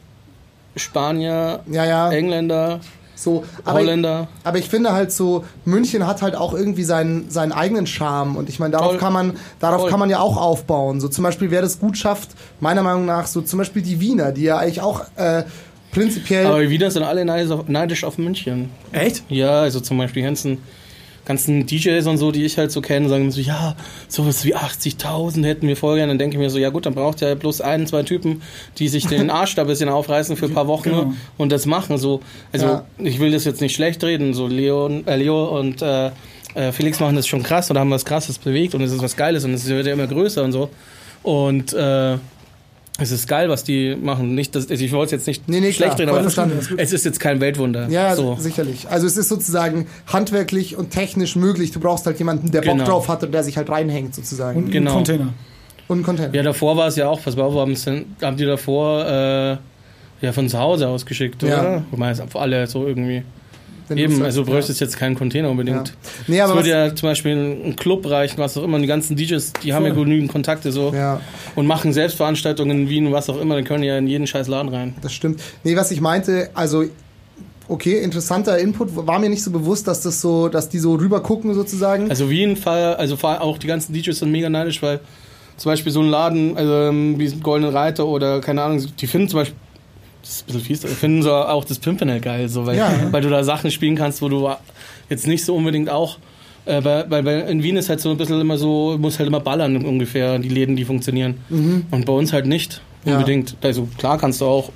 Spanier, 0.76 1.60
ja, 1.70 1.84
ja, 1.84 2.12
Engländer, 2.12 2.80
so, 3.16 3.44
aber 3.64 3.80
ich, 3.80 3.86
Holländer. 3.86 4.28
aber 4.44 4.58
ich 4.58 4.68
finde 4.68 4.92
halt 4.92 5.10
so, 5.12 5.44
München 5.64 6.06
hat 6.06 6.22
halt 6.22 6.36
auch 6.36 6.54
irgendwie 6.54 6.84
seinen, 6.84 7.30
seinen 7.30 7.52
eigenen 7.52 7.86
Charme 7.86 8.36
und 8.36 8.48
ich 8.48 8.58
meine, 8.60 8.72
darauf 8.72 8.92
Voll. 8.92 8.98
kann 8.98 9.12
man, 9.12 9.36
darauf 9.58 9.82
Voll. 9.82 9.90
kann 9.90 10.00
man 10.00 10.10
ja 10.10 10.20
auch 10.20 10.36
aufbauen. 10.36 11.00
So 11.00 11.08
zum 11.08 11.24
Beispiel, 11.24 11.50
wer 11.50 11.60
das 11.60 11.80
gut 11.80 11.98
schafft, 11.98 12.30
meiner 12.60 12.82
Meinung 12.82 13.06
nach, 13.06 13.26
so 13.26 13.40
zum 13.40 13.58
Beispiel 13.58 13.82
die 13.82 14.00
Wiener, 14.00 14.32
die 14.32 14.42
ja 14.44 14.58
eigentlich 14.58 14.80
auch 14.80 15.04
äh, 15.16 15.44
prinzipiell 15.92 16.46
Aber 16.46 16.60
die 16.62 16.70
Wiener 16.70 16.90
sind 16.90 17.02
alle 17.02 17.24
neidisch 17.24 17.50
auf, 17.50 17.68
neidisch 17.68 18.04
auf 18.04 18.18
München. 18.18 18.70
Echt? 18.92 19.22
Ja, 19.28 19.62
also 19.62 19.80
zum 19.80 19.98
Beispiel 19.98 20.22
die 20.22 20.26
ganzen, 20.26 20.58
ganzen 21.24 21.66
DJs 21.66 22.06
und 22.06 22.18
so, 22.18 22.32
die 22.32 22.44
ich 22.44 22.58
halt 22.58 22.72
so 22.72 22.80
kenne, 22.80 23.08
sagen 23.08 23.30
so, 23.30 23.40
ja, 23.40 23.76
sowas 24.08 24.44
wie 24.44 24.54
80.000 24.56 25.44
hätten 25.44 25.66
wir 25.68 25.76
gerne. 25.76 26.08
Dann 26.08 26.18
denke 26.18 26.36
ich 26.36 26.40
mir 26.40 26.50
so, 26.50 26.58
ja 26.58 26.70
gut, 26.70 26.86
dann 26.86 26.94
braucht 26.94 27.22
ihr 27.22 27.34
bloß 27.34 27.60
ein, 27.60 27.86
zwei 27.86 28.02
Typen, 28.02 28.42
die 28.78 28.88
sich 28.88 29.06
den 29.06 29.30
Arsch 29.30 29.54
da 29.54 29.62
ein 29.62 29.68
bisschen 29.68 29.88
aufreißen 29.88 30.36
für 30.36 30.46
ein 30.46 30.54
paar 30.54 30.66
Wochen 30.66 30.90
Genau. 30.90 31.12
und 31.38 31.52
das 31.52 31.66
machen. 31.66 31.98
So, 31.98 32.20
also 32.52 32.66
Ja. 32.66 32.84
ich 32.98 33.20
will 33.20 33.32
das 33.32 33.44
jetzt 33.44 33.60
nicht 33.60 33.74
schlecht 33.74 34.02
reden. 34.04 34.34
So 34.34 34.46
Leo, 34.46 34.88
äh, 35.06 35.16
Leo 35.16 35.58
und 35.58 35.82
äh, 35.82 36.10
äh, 36.54 36.72
Felix 36.72 36.98
machen 36.98 37.14
das 37.16 37.26
schon 37.28 37.42
krass 37.44 37.70
oder 37.70 37.80
haben 37.80 37.90
was 37.90 38.04
Krasses 38.04 38.38
bewegt 38.38 38.74
und 38.74 38.80
es 38.82 38.90
ist 38.92 39.02
was 39.02 39.16
Geiles 39.16 39.44
und 39.44 39.54
es 39.54 39.66
wird 39.68 39.86
ja 39.86 39.92
immer 39.92 40.06
größer 40.08 40.42
und 40.42 40.52
so. 40.52 40.68
Und 41.22 41.72
äh, 41.74 42.16
es 43.00 43.10
ist 43.10 43.26
geil, 43.28 43.48
was 43.48 43.64
die 43.64 43.96
machen. 43.96 44.34
Nicht, 44.34 44.54
dass, 44.54 44.70
also 44.70 44.84
ich 44.84 44.92
wollte 44.92 45.16
es 45.16 45.20
jetzt 45.22 45.26
nicht 45.26 45.48
Nee, 45.48 45.60
nee, 45.60 45.72
schlecht 45.72 45.90
klar, 45.96 45.98
reden, 46.00 46.10
aber 46.10 46.20
verstanden. 46.22 46.58
es 46.76 46.92
ist 46.92 47.04
jetzt 47.04 47.20
kein 47.20 47.40
Weltwunder. 47.40 47.88
Ja, 47.88 48.14
so. 48.16 48.36
sicherlich. 48.38 48.88
Also 48.88 49.06
es 49.06 49.16
ist 49.16 49.28
sozusagen 49.28 49.86
handwerklich 50.06 50.76
und 50.76 50.90
technisch 50.90 51.36
möglich. 51.36 51.70
Du 51.72 51.80
brauchst 51.80 52.06
halt 52.06 52.18
jemanden, 52.18 52.50
der 52.50 52.60
Bock 52.62 52.72
Genau. 52.72 52.84
drauf 52.84 53.08
hat 53.08 53.22
und 53.24 53.32
der 53.32 53.42
sich 53.42 53.56
halt 53.56 53.70
reinhängt 53.70 54.14
sozusagen. 54.14 54.64
Und 54.64 54.70
Genau. 54.70 54.90
ein 54.90 54.96
Container. 54.96 55.32
Und 55.88 56.00
ein 56.00 56.02
Container. 56.04 56.34
Ja, 56.34 56.42
davor 56.42 56.76
war 56.76 56.88
es 56.88 56.96
ja 56.96 57.08
auch, 57.08 57.20
pass 57.22 57.36
auf, 57.36 57.54
haben, 57.54 57.74
haben 58.22 58.36
die 58.36 58.44
davor 58.44 59.04
äh, 59.06 59.56
ja 60.24 60.32
von 60.32 60.48
zu 60.48 60.58
Hause 60.58 60.86
aus 60.88 61.04
geschickt, 61.06 61.42
Ja. 61.42 61.60
oder? 61.60 61.84
Ich 61.90 61.98
meine, 61.98 62.14
für 62.14 62.38
alle 62.38 62.66
so 62.66 62.86
irgendwie. 62.86 63.22
Wenn 63.90 63.98
Eben, 63.98 64.22
also 64.22 64.42
du 64.44 64.48
ja. 64.48 64.54
bräuchtest 64.54 64.80
jetzt 64.80 64.96
keinen 64.96 65.16
Container 65.16 65.50
unbedingt. 65.50 65.88
Ja. 65.88 65.94
Nee, 66.28 66.40
aber 66.40 66.52
es 66.52 66.56
würde 66.58 66.68
ja 66.70 66.94
zum 66.94 67.08
Beispiel 67.08 67.32
ein 67.32 67.74
Club 67.74 68.08
reichen, 68.08 68.38
was 68.38 68.56
auch 68.56 68.62
immer. 68.62 68.78
Die 68.78 68.86
ganzen 68.86 69.16
DJs, 69.16 69.52
die 69.64 69.74
haben 69.74 69.84
ja 69.84 69.92
genügend 69.92 70.30
Kontakte 70.30 70.70
so 70.70 70.92
Ja. 70.94 71.20
und 71.56 71.66
machen 71.66 71.92
Selbstveranstaltungen 71.92 72.82
in 72.82 72.88
Wien, 72.88 73.10
was 73.10 73.28
auch 73.28 73.40
immer. 73.40 73.56
Dann 73.56 73.64
können 73.64 73.82
die 73.82 73.88
ja 73.88 73.98
in 73.98 74.06
jeden 74.06 74.28
scheiß 74.28 74.46
Laden 74.46 74.72
rein. 74.72 74.94
Das 75.02 75.12
stimmt. 75.12 75.42
Nee, 75.64 75.74
was 75.74 75.90
ich 75.90 76.00
meinte, 76.00 76.50
also 76.54 76.84
okay, 77.66 77.98
interessanter 78.00 78.58
Input, 78.58 78.90
war 78.94 79.18
mir 79.18 79.28
nicht 79.28 79.42
so 79.42 79.50
bewusst, 79.50 79.88
dass 79.88 80.00
das 80.02 80.20
so, 80.20 80.48
dass 80.48 80.68
die 80.68 80.78
so 80.78 80.94
rüber 80.94 81.20
gucken 81.20 81.52
sozusagen. 81.54 82.08
Also 82.10 82.30
Wien, 82.30 82.56
Fall, 82.56 82.94
also 82.94 83.16
vor 83.16 83.30
allem 83.30 83.42
auch 83.42 83.58
die 83.58 83.66
ganzen 83.66 83.92
DJs 83.92 84.18
sind 84.18 84.30
mega 84.30 84.48
neidisch, 84.48 84.82
weil 84.82 85.00
zum 85.56 85.70
Beispiel 85.72 85.92
so 85.92 86.00
ein 86.00 86.08
Laden, 86.08 86.56
also 86.56 86.72
ähm, 86.72 87.18
wie 87.18 87.28
Goldene 87.40 87.72
Reiter 87.74 88.06
oder 88.06 88.40
keine 88.40 88.62
Ahnung, 88.62 88.84
die 89.00 89.06
finden 89.06 89.28
zum 89.28 89.40
Beispiel, 89.40 89.56
das 90.22 90.30
ist 90.30 90.42
ein 90.42 90.46
bisschen 90.46 90.60
fies, 90.62 90.84
finden 90.84 91.22
so 91.22 91.32
auch 91.32 91.64
das 91.64 91.78
Pimpernel 91.78 92.20
geil, 92.20 92.48
so, 92.48 92.66
weil, 92.66 92.76
Ja. 92.76 92.92
weil 93.10 93.22
du 93.22 93.30
da 93.30 93.42
Sachen 93.44 93.70
spielen 93.70 93.96
kannst, 93.96 94.20
wo 94.22 94.28
du 94.28 94.48
jetzt 95.08 95.26
nicht 95.26 95.44
so 95.44 95.54
unbedingt 95.56 95.88
auch, 95.90 96.18
äh, 96.66 96.82
weil, 96.84 97.10
weil 97.10 97.24
weil 97.24 97.40
in 97.48 97.62
Wien 97.62 97.76
ist 97.76 97.88
halt 97.88 98.00
so 98.00 98.10
ein 98.10 98.16
bisschen 98.16 98.40
immer 98.40 98.58
so, 98.58 98.96
muss 98.98 99.18
halt 99.18 99.28
immer 99.28 99.40
ballern 99.40 99.76
ungefähr, 99.84 100.38
die 100.38 100.48
Läden, 100.48 100.76
die 100.76 100.84
funktionieren. 100.84 101.38
Und 101.48 102.04
bei 102.06 102.12
uns 102.12 102.32
halt 102.32 102.46
nicht 102.46 102.80
Ja. 103.04 103.14
unbedingt. 103.16 103.56
Also 103.62 103.88
klar 103.98 104.18
kannst 104.18 104.40
du 104.42 104.44
auch 104.46 104.70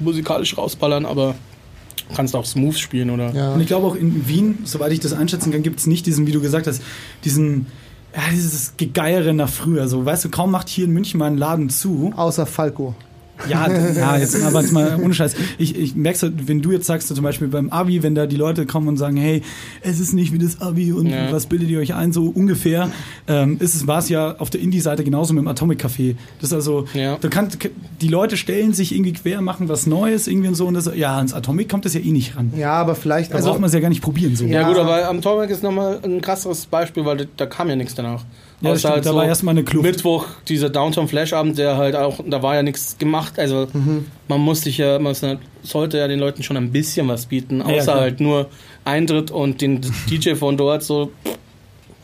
musikalisch 0.00 0.56
rausballern, 0.58 1.06
aber 1.06 1.34
kannst 2.14 2.34
auch 2.34 2.44
smooth 2.44 2.76
spielen 2.76 3.10
oder 3.10 3.32
ja. 3.34 3.52
Und 3.54 3.60
ich 3.60 3.68
glaube 3.68 3.86
auch 3.86 3.94
in 3.94 4.26
Wien, 4.28 4.58
soweit 4.64 4.92
ich 4.92 5.00
das 5.00 5.12
einschätzen 5.12 5.52
kann, 5.52 5.62
gibt 5.62 5.78
es 5.78 5.86
nicht 5.86 6.04
diesen, 6.06 6.26
wie 6.26 6.32
du 6.32 6.40
gesagt 6.40 6.66
hast, 6.66 6.82
diesen, 7.24 7.66
ja, 8.14 8.22
dieses 8.32 8.76
Gegeiere 8.76 9.32
nach 9.32 9.48
früher. 9.48 9.86
So, 9.88 10.04
weißt 10.04 10.24
du, 10.24 10.28
kaum 10.28 10.50
macht 10.50 10.68
hier 10.68 10.84
in 10.86 10.90
München 10.90 11.18
mal 11.18 11.26
einen 11.26 11.38
Laden 11.38 11.70
zu. 11.70 12.12
Außer 12.16 12.44
Falco. 12.46 12.94
Ja, 13.48 13.66
ja 13.94 14.16
jetzt 14.18 14.40
aber 14.42 14.60
jetzt 14.60 14.72
mal 14.72 15.00
ohne 15.02 15.14
Scheiß. 15.14 15.34
Ich, 15.58 15.76
ich 15.76 15.94
merk's, 15.96 16.22
halt, 16.22 16.46
wenn 16.48 16.62
du 16.62 16.70
jetzt 16.70 16.86
sagst, 16.86 17.08
so 17.08 17.14
zum 17.14 17.24
Beispiel 17.24 17.48
beim 17.48 17.70
Abi, 17.70 18.02
wenn 18.02 18.14
da 18.14 18.26
die 18.26 18.36
Leute 18.36 18.66
kommen 18.66 18.86
und 18.88 18.96
sagen, 18.98 19.16
hey, 19.16 19.42
es 19.80 19.98
ist 19.98 20.12
nicht 20.12 20.32
wie 20.32 20.38
das 20.38 20.60
Abi 20.60 20.92
und 20.92 21.06
Ja. 21.08 21.32
was 21.32 21.46
bildet 21.46 21.68
ihr 21.68 21.80
euch 21.80 21.94
ein, 21.94 22.12
so 22.12 22.26
ungefähr, 22.26 22.90
ähm, 23.26 23.56
ist 23.58 23.74
es, 23.74 23.86
war 23.86 23.98
es 23.98 24.08
ja 24.08 24.36
auf 24.38 24.50
der 24.50 24.60
Indie-Seite 24.60 25.02
genauso 25.02 25.34
mit 25.34 25.42
dem 25.42 25.48
Atomic 25.48 25.84
Café. 25.84 26.14
Das 26.40 26.50
ist 26.50 26.54
also, 26.54 26.86
Ja. 26.94 27.16
da 27.20 27.28
kann, 27.28 27.48
die 28.00 28.08
Leute 28.08 28.36
stellen 28.36 28.72
sich 28.74 28.94
irgendwie 28.94 29.12
quer, 29.14 29.40
machen 29.40 29.68
was 29.68 29.86
Neues 29.86 30.28
irgendwie 30.28 30.48
und 30.48 30.54
so 30.54 30.66
und 30.66 30.74
das, 30.74 30.88
ja, 30.94 31.16
ans 31.16 31.34
Atomic 31.34 31.68
kommt 31.68 31.84
das 31.84 31.94
ja 31.94 32.00
eh 32.00 32.12
nicht 32.12 32.36
ran. 32.36 32.52
Ja, 32.56 32.74
aber 32.74 32.94
vielleicht, 32.94 33.32
Da 33.32 33.36
also 33.36 33.48
braucht 33.50 33.60
man 33.60 33.68
es 33.68 33.74
ja 33.74 33.80
gar 33.80 33.88
nicht 33.88 34.02
probieren, 34.02 34.36
so. 34.36 34.44
Ja, 34.44 34.60
Ja. 34.60 34.68
gut, 34.68 34.78
aber 34.78 35.08
am 35.08 35.20
Torweg 35.20 35.50
ist 35.50 35.62
nochmal 35.62 35.98
ein 36.04 36.20
krasseres 36.20 36.66
Beispiel, 36.66 37.04
weil 37.04 37.26
da 37.36 37.46
kam 37.46 37.68
ja 37.68 37.76
nichts 37.76 37.94
danach. 37.94 38.24
Ja, 38.62 38.70
das 38.70 38.80
stimmt, 38.80 39.04
da 39.06 39.14
war 39.14 39.24
erstmal 39.26 39.52
eine 39.54 39.64
Kluft. 39.64 39.84
Mittwoch, 39.84 40.26
dieser 40.48 40.70
Downtown 40.70 41.08
Flash 41.08 41.32
Abend, 41.32 41.58
der 41.58 41.76
halt 41.76 41.96
auch, 41.96 42.20
da 42.26 42.42
war 42.42 42.54
ja 42.54 42.62
nichts 42.62 42.96
gemacht. 42.98 43.38
Also 43.38 43.66
Mhm. 43.72 44.06
man 44.28 44.40
musste 44.40 44.64
sich 44.64 44.78
ja, 44.78 44.98
man 44.98 45.14
sollte 45.62 45.98
ja 45.98 46.08
den 46.08 46.18
Leuten 46.20 46.42
schon 46.42 46.56
ein 46.56 46.70
bisschen 46.70 47.08
was 47.08 47.26
bieten, 47.26 47.58
ja, 47.58 47.64
außer 47.66 47.82
klar. 47.92 48.00
halt 48.00 48.20
nur 48.20 48.48
Eintritt 48.84 49.30
und 49.30 49.60
den 49.60 49.80
DJ 50.10 50.34
von 50.36 50.56
dort 50.56 50.82
so. 50.82 51.10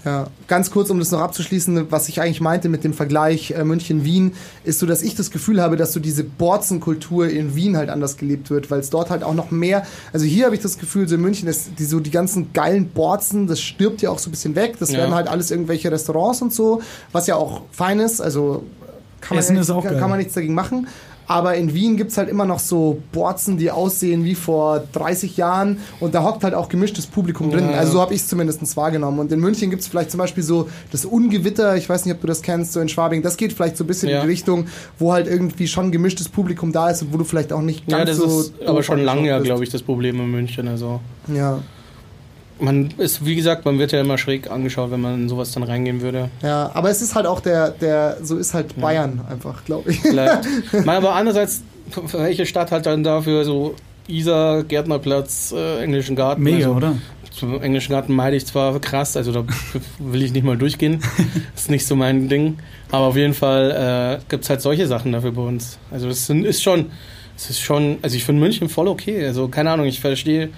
Ja, 0.04 0.28
ganz 0.46 0.70
kurz, 0.70 0.90
um 0.90 1.00
das 1.00 1.10
noch 1.10 1.20
abzuschließen, 1.20 1.90
was 1.90 2.08
ich 2.08 2.20
eigentlich 2.20 2.40
meinte 2.40 2.68
mit 2.68 2.84
dem 2.84 2.94
Vergleich 2.94 3.50
äh, 3.50 3.64
München-Wien, 3.64 4.32
ist 4.64 4.78
so, 4.78 4.86
dass 4.86 5.02
ich 5.02 5.16
das 5.16 5.32
Gefühl 5.32 5.60
habe, 5.60 5.76
dass 5.76 5.92
so 5.92 5.98
diese 5.98 6.22
Borzenkultur 6.22 7.28
in 7.28 7.56
Wien 7.56 7.76
halt 7.76 7.90
anders 7.90 8.16
gelebt 8.16 8.48
wird, 8.48 8.70
weil 8.70 8.78
es 8.78 8.90
dort 8.90 9.10
halt 9.10 9.24
auch 9.24 9.34
noch 9.34 9.50
mehr, 9.50 9.84
also 10.12 10.24
hier 10.24 10.44
habe 10.46 10.54
ich 10.54 10.62
das 10.62 10.78
Gefühl, 10.78 11.08
so 11.08 11.16
in 11.16 11.20
München, 11.20 11.48
ist 11.48 11.70
die, 11.78 11.84
so 11.84 11.98
die 11.98 12.12
ganzen 12.12 12.52
geilen 12.52 12.88
Borzen, 12.90 13.48
das 13.48 13.60
stirbt 13.60 14.00
ja 14.00 14.10
auch 14.10 14.20
so 14.20 14.28
ein 14.28 14.30
bisschen 14.30 14.54
weg, 14.54 14.76
das 14.78 14.92
Ja. 14.92 14.98
werden 14.98 15.14
halt 15.14 15.26
alles 15.26 15.50
irgendwelche 15.50 15.90
Restaurants 15.90 16.42
und 16.42 16.52
so, 16.52 16.80
was 17.10 17.26
ja 17.26 17.34
auch 17.34 17.62
fein 17.72 17.98
ist, 17.98 18.20
also 18.20 18.62
kann 19.20 19.34
man, 19.36 19.44
Essen 19.44 19.56
ist 19.56 19.68
auch 19.68 19.82
kann, 19.82 19.92
geil. 19.92 20.00
kann 20.00 20.10
man 20.10 20.18
nichts 20.20 20.34
dagegen 20.34 20.54
machen. 20.54 20.86
Aber 21.28 21.54
in 21.56 21.74
Wien 21.74 21.98
gibt's 21.98 22.16
halt 22.16 22.28
immer 22.30 22.46
noch 22.46 22.58
so 22.58 23.02
Borzen, 23.12 23.58
die 23.58 23.70
aussehen 23.70 24.24
wie 24.24 24.34
vor 24.34 24.82
30 24.92 25.36
Jahren 25.36 25.78
und 26.00 26.14
da 26.14 26.24
hockt 26.24 26.42
halt 26.42 26.54
auch 26.54 26.70
gemischtes 26.70 27.06
Publikum 27.06 27.50
drin. 27.50 27.68
Ja. 27.70 27.76
Also 27.76 27.92
so 27.92 28.00
habe 28.00 28.14
ich 28.14 28.22
es 28.22 28.28
zumindest 28.28 28.76
wahrgenommen. 28.78 29.18
Und 29.18 29.30
in 29.30 29.38
München 29.38 29.68
gibt's 29.68 29.86
vielleicht 29.86 30.10
zum 30.10 30.18
Beispiel 30.18 30.42
so 30.42 30.68
das 30.90 31.04
Ungewitter, 31.04 31.76
ich 31.76 31.86
weiß 31.88 32.06
nicht, 32.06 32.14
ob 32.14 32.22
du 32.22 32.26
das 32.26 32.40
kennst, 32.40 32.72
so 32.72 32.80
in 32.80 32.88
Schwabing, 32.88 33.22
das 33.22 33.36
geht 33.36 33.52
vielleicht 33.52 33.76
so 33.76 33.84
ein 33.84 33.86
bisschen 33.86 34.08
Ja. 34.08 34.16
in 34.16 34.22
die 34.22 34.30
Richtung, 34.30 34.66
wo 34.98 35.12
halt 35.12 35.26
irgendwie 35.26 35.68
schon 35.68 35.92
gemischtes 35.92 36.28
Publikum 36.30 36.72
da 36.72 36.88
ist 36.88 37.02
und 37.02 37.12
wo 37.12 37.18
du 37.18 37.24
vielleicht 37.24 37.52
auch 37.52 37.60
nicht 37.62 37.86
ganz 37.86 37.98
Ja, 38.00 38.04
das 38.06 38.16
so. 38.16 38.40
ist 38.40 38.54
aber 38.66 38.82
schon 38.82 39.00
lange 39.04 39.28
ja, 39.28 39.38
glaube 39.38 39.64
ich, 39.64 39.70
das 39.70 39.82
Problem 39.82 40.18
in 40.20 40.30
München. 40.30 40.66
Also 40.66 41.00
Ja, 41.34 41.58
man 42.60 42.90
ist, 42.98 43.24
wie 43.24 43.36
gesagt, 43.36 43.64
man 43.64 43.78
wird 43.78 43.92
ja 43.92 44.00
immer 44.00 44.18
schräg 44.18 44.50
angeschaut, 44.50 44.90
wenn 44.90 45.00
man 45.00 45.14
in 45.14 45.28
sowas 45.28 45.52
dann 45.52 45.62
reingehen 45.62 46.00
würde. 46.00 46.30
ja, 46.42 46.70
aber 46.74 46.90
es 46.90 47.02
ist 47.02 47.14
halt 47.14 47.26
auch 47.26 47.40
der, 47.40 47.70
der, 47.70 48.18
so 48.22 48.36
ist 48.36 48.54
halt 48.54 48.76
Bayern 48.80 49.20
einfach, 49.28 49.64
glaube 49.64 49.90
ich. 49.90 50.00
Vielleicht. 50.00 50.44
Mal, 50.84 50.96
aber 50.96 51.14
andererseits, 51.14 51.62
für 51.90 52.18
welche 52.18 52.46
Stadt 52.46 52.70
hat 52.70 52.86
dann 52.86 53.04
dafür 53.04 53.44
so 53.44 53.74
Isar, 54.08 54.64
Gärtnerplatz, 54.64 55.52
äh, 55.56 55.82
Englischen 55.82 56.16
Garten? 56.16 56.42
Mega, 56.42 56.66
also, 56.66 56.72
oder? 56.72 56.94
Zum 57.30 57.62
Englischen 57.62 57.92
Garten 57.92 58.14
meide 58.14 58.36
ich 58.36 58.46
zwar 58.46 58.78
krass, 58.80 59.16
also 59.16 59.32
da 59.32 59.44
will 59.98 60.22
ich 60.22 60.32
nicht 60.32 60.44
mal 60.44 60.56
durchgehen. 60.56 61.00
ist 61.54 61.70
nicht 61.70 61.86
so 61.86 61.94
mein 61.94 62.28
Ding. 62.28 62.58
Aber 62.90 63.06
auf 63.06 63.16
jeden 63.16 63.34
Fall 63.34 64.18
äh, 64.18 64.24
gibt 64.28 64.44
es 64.44 64.50
halt 64.50 64.62
solche 64.62 64.86
Sachen 64.86 65.12
dafür 65.12 65.32
bei 65.32 65.42
uns. 65.42 65.78
Also 65.90 66.08
das 66.08 66.26
sind, 66.26 66.44
ist 66.44 66.62
schon, 66.62 66.86
es 67.36 67.50
ist 67.50 67.60
schon, 67.60 67.98
also 68.02 68.16
ich 68.16 68.24
finde 68.24 68.40
München 68.40 68.68
voll 68.68 68.88
okay. 68.88 69.24
Also 69.24 69.48
keine 69.48 69.70
Ahnung, 69.70 69.86
ich 69.86 70.00
verstehe 70.00 70.48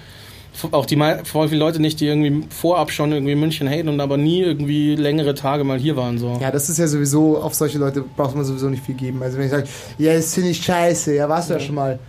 auch 0.71 0.85
die 0.85 0.97
voll 1.23 1.47
viele 1.47 1.59
Leute 1.59 1.81
nicht, 1.81 1.99
die 1.99 2.07
irgendwie 2.07 2.45
vorab 2.49 2.91
schon 2.91 3.11
irgendwie 3.11 3.35
München 3.35 3.67
haten 3.69 3.87
und 3.89 3.99
aber 3.99 4.17
nie 4.17 4.41
irgendwie 4.41 4.95
längere 4.95 5.33
Tage 5.33 5.63
mal 5.63 5.79
hier 5.79 5.95
waren. 5.95 6.17
So. 6.17 6.37
Ja, 6.41 6.51
das 6.51 6.69
ist 6.69 6.77
ja 6.77 6.87
sowieso, 6.87 7.37
auf 7.37 7.53
solche 7.53 7.77
Leute 7.77 8.03
braucht 8.15 8.35
man 8.35 8.43
sowieso 8.45 8.69
nicht 8.69 8.83
viel 8.83 8.95
geben. 8.95 9.23
Also 9.23 9.37
wenn 9.37 9.45
ich 9.45 9.51
sage, 9.51 9.67
ja, 9.97 10.13
das 10.13 10.33
finde 10.33 10.49
ich 10.49 10.63
scheiße, 10.63 11.15
ja, 11.15 11.27
warst 11.29 11.49
du 11.49 11.53
ja 11.53 11.59
schon 11.59 11.75
mal. 11.75 11.99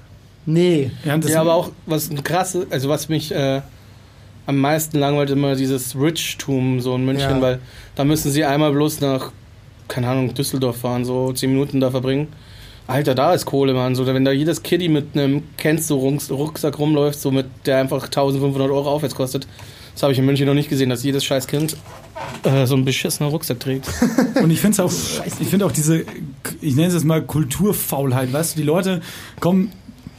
Nee. 0.45 0.91
Ja, 1.05 1.17
ja, 1.17 1.41
aber 1.41 1.55
auch 1.55 1.71
was 1.87 2.11
krass, 2.25 2.59
also 2.71 2.89
was 2.89 3.09
mich 3.09 3.33
äh, 3.33 3.61
am 4.47 4.59
meisten 4.59 4.99
langweilt, 4.99 5.31
immer 5.31 5.55
dieses 5.55 5.95
Rich-Tum 5.97 6.81
so 6.81 6.97
in 6.97 7.05
München, 7.05 7.31
Ja. 7.31 7.41
weil 7.41 7.59
da 7.95 8.05
müssen 8.05 8.33
sie 8.33 8.45
einmal 8.45 8.73
bloß 8.73 9.01
nach, 9.01 9.31
keine 9.87 10.09
Ahnung, 10.09 10.35
Düsseldorf 10.35 10.79
fahren, 10.79 11.05
so 11.05 11.33
zehn 11.33 11.51
Minuten 11.51 11.81
da 11.81 11.91
verbringen. 11.93 12.27
Alter, 12.93 13.15
da 13.15 13.33
ist 13.33 13.47
Kohle, 13.47 13.73
Mann. 13.73 13.95
So, 13.95 14.07
wenn 14.07 14.23
da 14.23 14.33
jedes 14.33 14.63
Kiddie 14.63 14.91
mit 14.91 15.17
einem 15.17 15.45
kennst 15.57 15.89
du 15.89 15.95
Rucks- 15.95 16.31
Rucksack 16.31 16.79
rumläuft, 16.79 17.19
so 17.19 17.31
mit 17.31 17.47
der 17.65 17.79
einfach 17.79 18.05
1500 18.05 18.71
Euro 18.71 18.91
aufwärts 18.91 19.15
kostet. 19.15 19.47
Das 19.95 20.03
habe 20.03 20.13
ich 20.13 20.19
in 20.19 20.27
München 20.27 20.47
noch 20.47 20.53
nicht 20.55 20.69
gesehen, 20.69 20.91
dass 20.91 21.03
jedes 21.03 21.25
scheiß 21.25 21.47
Kind 21.47 21.75
äh, 22.45 22.67
so 22.67 22.75
einen 22.75 22.85
beschissenen 22.85 23.31
Rucksack 23.31 23.61
trägt. 23.61 23.89
Und 24.43 24.51
ich 24.51 24.61
finde 24.61 24.85
auch, 24.85 24.93
ich 25.41 25.49
finde 25.49 25.65
auch 25.65 25.73
diese, 25.73 26.05
ich 26.61 26.75
nenne 26.77 26.89
es 26.89 26.95
jetzt 26.95 27.05
mal 27.05 27.23
Kulturfaulheit, 27.23 28.31
weißt 28.31 28.57
du, 28.57 28.61
die 28.61 28.67
Leute 28.67 29.01
kommen 29.41 29.73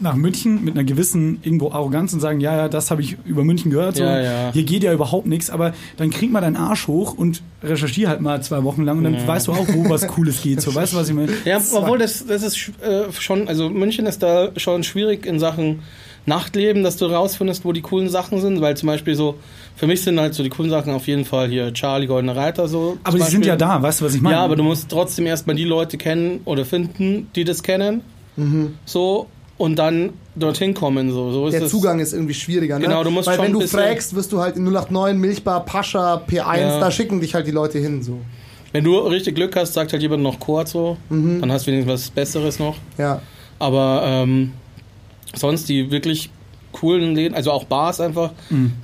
nach 0.03 0.15
München 0.15 0.63
mit 0.63 0.75
einer 0.75 0.83
gewissen 0.83 1.39
irgendwo 1.41 1.71
Arroganz 1.71 2.13
und 2.13 2.19
sagen, 2.19 2.39
ja, 2.39 2.55
ja, 2.55 2.69
das 2.69 2.91
habe 2.91 3.01
ich 3.01 3.17
über 3.25 3.43
München 3.43 3.71
gehört, 3.71 3.95
so, 3.97 4.03
Ja, 4.03 4.21
ja. 4.21 4.51
hier 4.53 4.63
geht 4.63 4.83
ja 4.83 4.93
überhaupt 4.93 5.25
nichts, 5.25 5.49
aber 5.49 5.73
dann 5.97 6.09
krieg 6.11 6.31
mal 6.31 6.41
deinen 6.41 6.55
Arsch 6.57 6.87
hoch 6.87 7.17
und 7.17 7.41
recherchier 7.63 8.09
halt 8.09 8.21
mal 8.21 8.43
zwei 8.43 8.63
Wochen 8.63 8.83
lang 8.83 8.99
und 8.99 9.05
dann 9.05 9.15
Ja. 9.15 9.25
weißt 9.27 9.47
du 9.47 9.53
auch, 9.53 9.67
wo 9.73 9.89
was 9.89 10.07
Cooles 10.07 10.41
geht, 10.41 10.61
so, 10.61 10.75
weißt 10.75 10.93
du, 10.93 10.97
was 10.97 11.09
ich 11.09 11.15
meine? 11.15 11.31
Ja, 11.45 11.59
obwohl 11.73 11.97
das, 11.97 12.25
das 12.27 12.43
ist 12.43 12.71
äh, 12.81 13.11
schon, 13.17 13.47
also 13.47 13.69
München 13.69 14.05
ist 14.05 14.21
da 14.21 14.49
schon 14.57 14.83
schwierig 14.83 15.25
in 15.25 15.39
Sachen 15.39 15.79
Nachtleben, 16.25 16.83
dass 16.83 16.95
du 16.95 17.05
rausfindest, 17.07 17.65
wo 17.65 17.73
die 17.73 17.81
coolen 17.81 18.07
Sachen 18.07 18.39
sind, 18.39 18.61
weil 18.61 18.77
zum 18.77 18.87
Beispiel 18.87 19.13
so, 19.13 19.35
für 19.75 19.87
mich 19.87 20.01
sind 20.03 20.17
halt 20.17 20.33
so 20.33 20.41
die 20.41 20.49
coolen 20.49 20.69
Sachen 20.71 20.93
auf 20.93 21.05
jeden 21.07 21.25
Fall 21.25 21.49
hier 21.49 21.73
Charlie 21.73 22.07
Goldene 22.07 22.33
Reiter 22.33 22.69
so. 22.69 22.97
Aber 23.03 23.17
die 23.17 23.23
sind 23.25 23.45
ja 23.45 23.57
da, 23.57 23.81
weißt 23.81 23.99
du, 23.99 24.05
was 24.05 24.15
ich 24.15 24.21
meine? 24.21 24.37
Ja, 24.37 24.41
aber 24.45 24.55
du 24.55 24.63
musst 24.63 24.87
trotzdem 24.89 25.25
erstmal 25.25 25.57
die 25.57 25.65
Leute 25.65 25.97
kennen 25.97 26.39
oder 26.45 26.63
finden, 26.63 27.27
die 27.35 27.43
das 27.43 27.61
kennen. 27.61 28.01
So, 28.85 29.27
und 29.57 29.77
dann 29.77 30.11
dorthin 30.35 30.73
kommen. 30.73 31.11
So, 31.11 31.31
so 31.31 31.47
ist 31.47 31.53
Der. 31.53 31.67
Zugang 31.67 31.99
ist 31.99 32.13
irgendwie 32.13 32.33
schwieriger, 32.33 32.79
ne? 32.79 32.85
Genau, 32.85 33.03
du 33.03 33.11
musst 33.11 33.27
Weil 33.27 33.35
schon 33.37 33.45
wenn 33.45 33.53
du 33.53 33.61
fragst, 33.67 34.15
wirst 34.15 34.31
du 34.31 34.39
halt 34.39 34.55
in 34.55 34.63
089, 34.63 35.17
Milchbar, 35.19 35.63
Pascha, 35.65 36.15
P1, 36.27 36.57
Ja. 36.59 36.79
da 36.79 36.89
schicken 36.91 37.21
dich 37.21 37.33
halt 37.35 37.45
die 37.47 37.51
Leute 37.51 37.79
hin, 37.79 38.01
so. 38.01 38.19
Wenn 38.71 38.83
du 38.83 38.97
richtig 38.99 39.35
Glück 39.35 39.55
hast, 39.55 39.73
sagt 39.73 39.93
halt 39.93 40.01
jemand 40.01 40.23
noch 40.23 40.39
Chord 40.39 40.67
so, 40.67 40.97
Mhm. 41.09 41.41
dann 41.41 41.51
hast 41.51 41.67
du 41.67 41.71
wenigstens 41.71 41.93
was 41.93 42.09
Besseres 42.09 42.57
noch. 42.57 42.75
Ja. 42.97 43.21
Aber 43.59 44.01
ähm, 44.05 44.53
sonst 45.35 45.69
die 45.69 45.91
wirklich 45.91 46.31
coolen 46.71 47.13
Läden, 47.13 47.35
also 47.35 47.51
auch 47.51 47.65
Bars 47.65 48.01
einfach, 48.01 48.31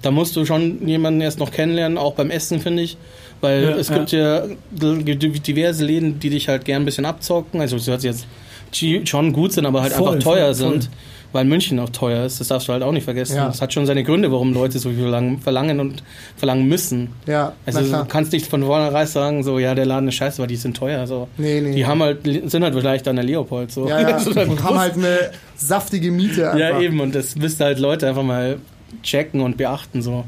da 0.04 0.12
musst 0.12 0.36
du 0.36 0.46
schon 0.46 0.88
jemanden 0.88 1.22
erst 1.22 1.40
noch 1.40 1.50
kennenlernen, 1.52 1.98
auch 1.98 2.14
beim 2.14 2.30
Essen, 2.30 2.60
finde 2.60 2.84
ich. 2.84 2.98
Weil 3.42 3.64
Ja, 3.64 3.70
es 3.78 3.90
gibt 3.92 4.12
ja. 4.12 4.44
diverse 4.72 5.84
Läden, 5.86 6.20
die 6.20 6.30
dich 6.30 6.48
halt 6.50 6.66
gern 6.66 6.84
ein 6.84 6.86
bisschen 6.86 7.06
abzocken. 7.06 7.60
Also, 7.62 7.78
das 7.78 7.88
hört 7.88 8.02
sich 8.02 8.12
jetzt 8.12 8.28
schon 8.74 9.34
gut 9.34 9.54
sind, 9.54 9.66
aber 9.66 9.82
halt 9.82 9.94
Voll, 9.94 10.16
einfach 10.16 10.24
teuer 10.24 10.54
voll, 10.54 10.56
voll. 10.70 10.82
sind. 10.82 10.90
Weil 11.32 11.46
München 11.46 11.78
auch 11.80 11.90
teuer 11.90 12.26
ist, 12.26 12.40
das 12.40 12.48
darfst 12.48 12.68
du 12.68 12.74
halt 12.74 12.82
auch 12.82 12.92
nicht 12.92 13.04
vergessen. 13.04 13.36
Ja. 13.36 13.46
Das 13.46 13.62
hat 13.62 13.72
schon 13.72 13.86
seine 13.86 14.04
Gründe, 14.04 14.32
warum 14.32 14.52
Leute 14.52 14.80
so 14.80 14.90
viel 14.90 15.06
lang, 15.06 15.38
verlangen 15.38 15.80
und 15.80 16.02
verlangen 16.36 16.68
müssen. 16.68 17.10
Ja, 17.28 17.54
Also 17.68 17.82
du 17.82 18.06
kannst 18.06 18.32
nicht 18.32 18.48
von 18.48 18.64
vornherein 18.64 19.06
sagen, 19.06 19.44
so 19.44 19.60
ja, 19.60 19.76
der 19.76 19.86
Laden 19.86 20.10
ist 20.10 20.16
scheiße, 20.16 20.42
weil 20.42 20.48
die 20.48 20.56
sind 20.56 20.76
teuer. 20.76 21.06
So. 21.06 21.28
Nee, 21.38 21.62
nee. 21.62 21.76
Die 21.76 21.86
haben 21.86 22.02
halt, 22.02 22.24
sind 22.24 22.64
halt 22.64 22.74
vielleicht 22.74 23.08
an 23.08 23.18
der 23.18 23.26
Leopold. 23.26 23.72
So. 23.72 23.88
ja, 23.88 24.02
ja. 24.10 24.18
Und 24.18 24.64
haben 24.64 24.80
halt 24.80 24.96
eine 24.96 25.30
saftige 25.56 26.10
Miete 26.10 26.50
einfach. 26.50 26.60
Ja, 26.60 26.80
eben, 26.80 27.00
und 27.00 27.14
das 27.14 27.36
müsste 27.36 27.66
halt 27.66 27.78
Leute 27.78 28.08
einfach 28.08 28.24
mal 28.24 28.58
checken 29.04 29.42
und 29.42 29.56
beachten. 29.56 30.02
So. 30.02 30.24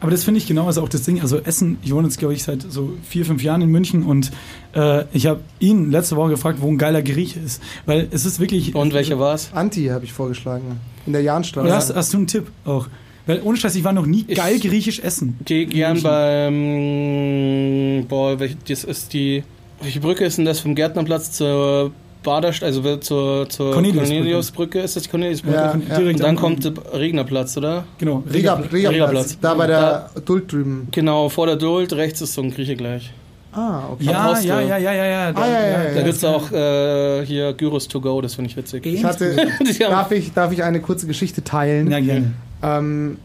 Aber 0.00 0.10
das 0.12 0.22
finde 0.24 0.38
ich 0.38 0.46
genau 0.46 0.68
ist 0.68 0.78
auch 0.78 0.88
das 0.88 1.02
Ding. 1.02 1.20
Also 1.20 1.38
Essen, 1.38 1.78
ich 1.82 1.92
wohne 1.92 2.06
jetzt, 2.06 2.18
glaube 2.18 2.34
ich, 2.34 2.44
seit 2.44 2.62
so 2.62 2.92
vier, 3.08 3.24
fünf 3.24 3.42
Jahren 3.42 3.62
in 3.62 3.68
München 3.70 4.04
und 4.04 4.30
äh, 4.74 5.04
ich 5.12 5.26
habe 5.26 5.40
ihn 5.58 5.90
letzte 5.90 6.14
Woche 6.16 6.30
gefragt, 6.30 6.58
wo 6.60 6.68
ein 6.68 6.78
geiler 6.78 7.02
Grieche 7.02 7.40
ist. 7.40 7.60
Weil 7.84 8.06
es 8.12 8.24
ist 8.24 8.38
wirklich. 8.38 8.74
Und 8.76 8.94
welche 8.94 9.18
war's? 9.18 9.50
Anti 9.52 9.86
habe 9.86 10.04
ich 10.04 10.12
vorgeschlagen. 10.12 10.78
In 11.06 11.12
der 11.14 11.22
Jahnstraße. 11.22 11.74
Hast, 11.74 11.94
hast 11.96 12.12
du 12.12 12.18
einen 12.18 12.26
Tipp 12.28 12.46
auch? 12.64 12.86
Weil 13.26 13.42
ohne 13.42 13.58
Scheiß, 13.58 13.74
ich 13.74 13.82
war 13.84 13.92
noch 13.92 14.06
nie 14.06 14.24
Ich- 14.28 14.36
geil 14.38 14.58
griechisch 14.60 15.00
essen. 15.00 15.36
Geh 15.44 15.66
gern 15.66 16.00
beim. 16.02 18.06
Boah, 18.08 18.38
welche, 18.38 18.56
das 18.68 18.84
ist 18.84 19.12
die. 19.12 19.42
Welche 19.82 20.00
Brücke 20.00 20.24
ist 20.24 20.38
denn 20.38 20.44
das 20.44 20.60
vom 20.60 20.74
Gärtnerplatz 20.74 21.32
zur 21.32 21.92
Baderst, 22.28 22.62
also 22.62 22.82
zur, 22.98 23.48
zur 23.48 23.72
Corneliusbrücke. 23.72 24.14
Corneliusbrücke? 24.14 24.80
Ist 24.80 24.96
das 24.96 25.04
die 25.04 25.08
Corneliusbrücke? 25.08 25.56
Ja, 25.56 25.74
ja. 25.88 25.96
direkt 25.96 26.20
Und 26.20 26.26
dann 26.26 26.36
kommt 26.36 26.62
der 26.62 26.72
Regnerplatz, 26.92 27.56
oder? 27.56 27.84
Genau. 27.96 28.22
Regaplatz. 28.30 28.70
Regaplatz. 28.70 29.38
Da 29.40 29.54
bei 29.54 29.66
der 29.66 30.10
Duld 30.26 30.52
drüben. 30.52 30.88
Genau, 30.90 31.30
vor 31.30 31.46
der 31.46 31.56
Duld, 31.56 31.94
rechts 31.94 32.20
ist 32.20 32.34
so 32.34 32.42
ein 32.42 32.50
Grieche 32.50 32.76
gleich. 32.76 33.12
Ah, 33.52 33.84
okay. 33.92 34.04
Ja, 34.04 34.38
ja, 34.38 34.60
ja, 34.60 34.76
ja, 34.76 34.92
ja, 34.92 35.04
ja. 35.06 35.32
Da, 35.32 35.40
Ah, 35.40 35.46
ja, 35.46 35.60
ja, 35.60 35.84
ja. 35.84 35.94
Da 35.94 36.02
gibt's 36.02 36.22
auch 36.22 36.52
äh, 36.52 37.24
hier 37.24 37.54
Gyros 37.54 37.88
to 37.88 37.98
go, 37.98 38.20
das 38.20 38.34
finde 38.34 38.50
ich 38.50 38.56
witzig. 38.58 38.84
Ich 38.84 39.02
hatte, 39.02 39.34
darf, 39.78 40.12
ich, 40.12 40.34
darf 40.34 40.52
ich 40.52 40.62
eine 40.62 40.80
kurze 40.80 41.06
Geschichte 41.06 41.42
teilen? 41.42 41.90
Ja, 41.90 41.98
gerne. 41.98 42.32
Ähm, 42.62 43.16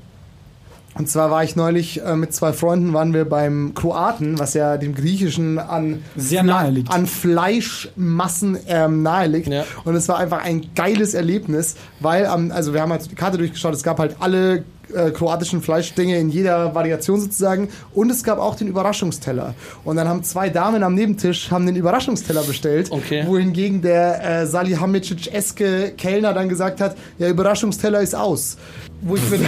und 0.96 1.10
zwar 1.10 1.32
war 1.32 1.44
ich 1.44 1.56
neulich 1.56 2.02
äh, 2.02 2.16
mit 2.16 2.34
zwei 2.34 2.54
Freunden, 2.54 2.94
waren 2.94 3.14
wir 3.14 3.26
beim 3.26 3.74
Kroaten, 3.74 4.38
was 4.38 4.54
ja 4.54 4.78
dem 4.78 4.94
Griechischen 4.94 5.58
an, 5.58 6.04
Sehr 6.16 6.44
nahe 6.44 6.70
liegt. 6.70 6.92
an 6.92 7.08
Fleischmassen 7.08 8.58
ähm, 8.68 9.02
nahe 9.02 9.28
liegt. 9.28 9.48
Ja. 9.48 9.64
Und 9.86 9.96
es 9.96 10.08
war 10.08 10.18
einfach 10.18 10.44
ein 10.44 10.68
geiles 10.76 11.14
Erlebnis, 11.14 11.76
weil, 12.00 12.26
am 12.26 12.52
also 12.52 12.74
wir 12.74 12.82
haben 12.82 12.92
halt 12.92 13.10
die 13.10 13.16
Karte 13.16 13.38
durchgeschaut, 13.38 13.74
es 13.74 13.84
gab 13.84 14.00
halt 14.00 14.18
alle 14.20 14.64
äh, 14.96 15.12
kroatischen 15.12 15.62
Fleischdinge 15.62 16.18
in 16.18 16.30
jeder 16.30 16.74
Variation 16.76 17.20
sozusagen 17.20 17.70
und 17.94 18.10
es 18.10 18.24
gab 18.24 18.40
auch 18.40 18.56
den 18.56 18.68
Überraschungsteller. 18.68 19.54
Und 19.84 19.96
dann 19.98 20.08
haben 20.08 20.24
zwei 20.24 20.50
Damen 20.50 20.84
am 20.84 20.96
Nebentisch 20.96 21.52
haben 21.52 21.66
den 21.66 21.76
Überraschungsteller 21.76 22.44
bestellt, 22.44 22.92
Okay. 22.92 23.24
wohingegen 23.28 23.82
der 23.82 24.42
äh, 24.42 24.46
Salihamidzic-eske 24.48 25.94
Kellner 25.98 26.34
dann 26.34 26.50
gesagt 26.50 26.82
hat, 26.82 26.96
ja, 27.18 27.30
Überraschungsteller 27.30 28.02
ist 28.02 28.16
aus. 28.16 28.58
Wo 29.02 29.16
ich 29.16 29.22
mir, 29.30 29.40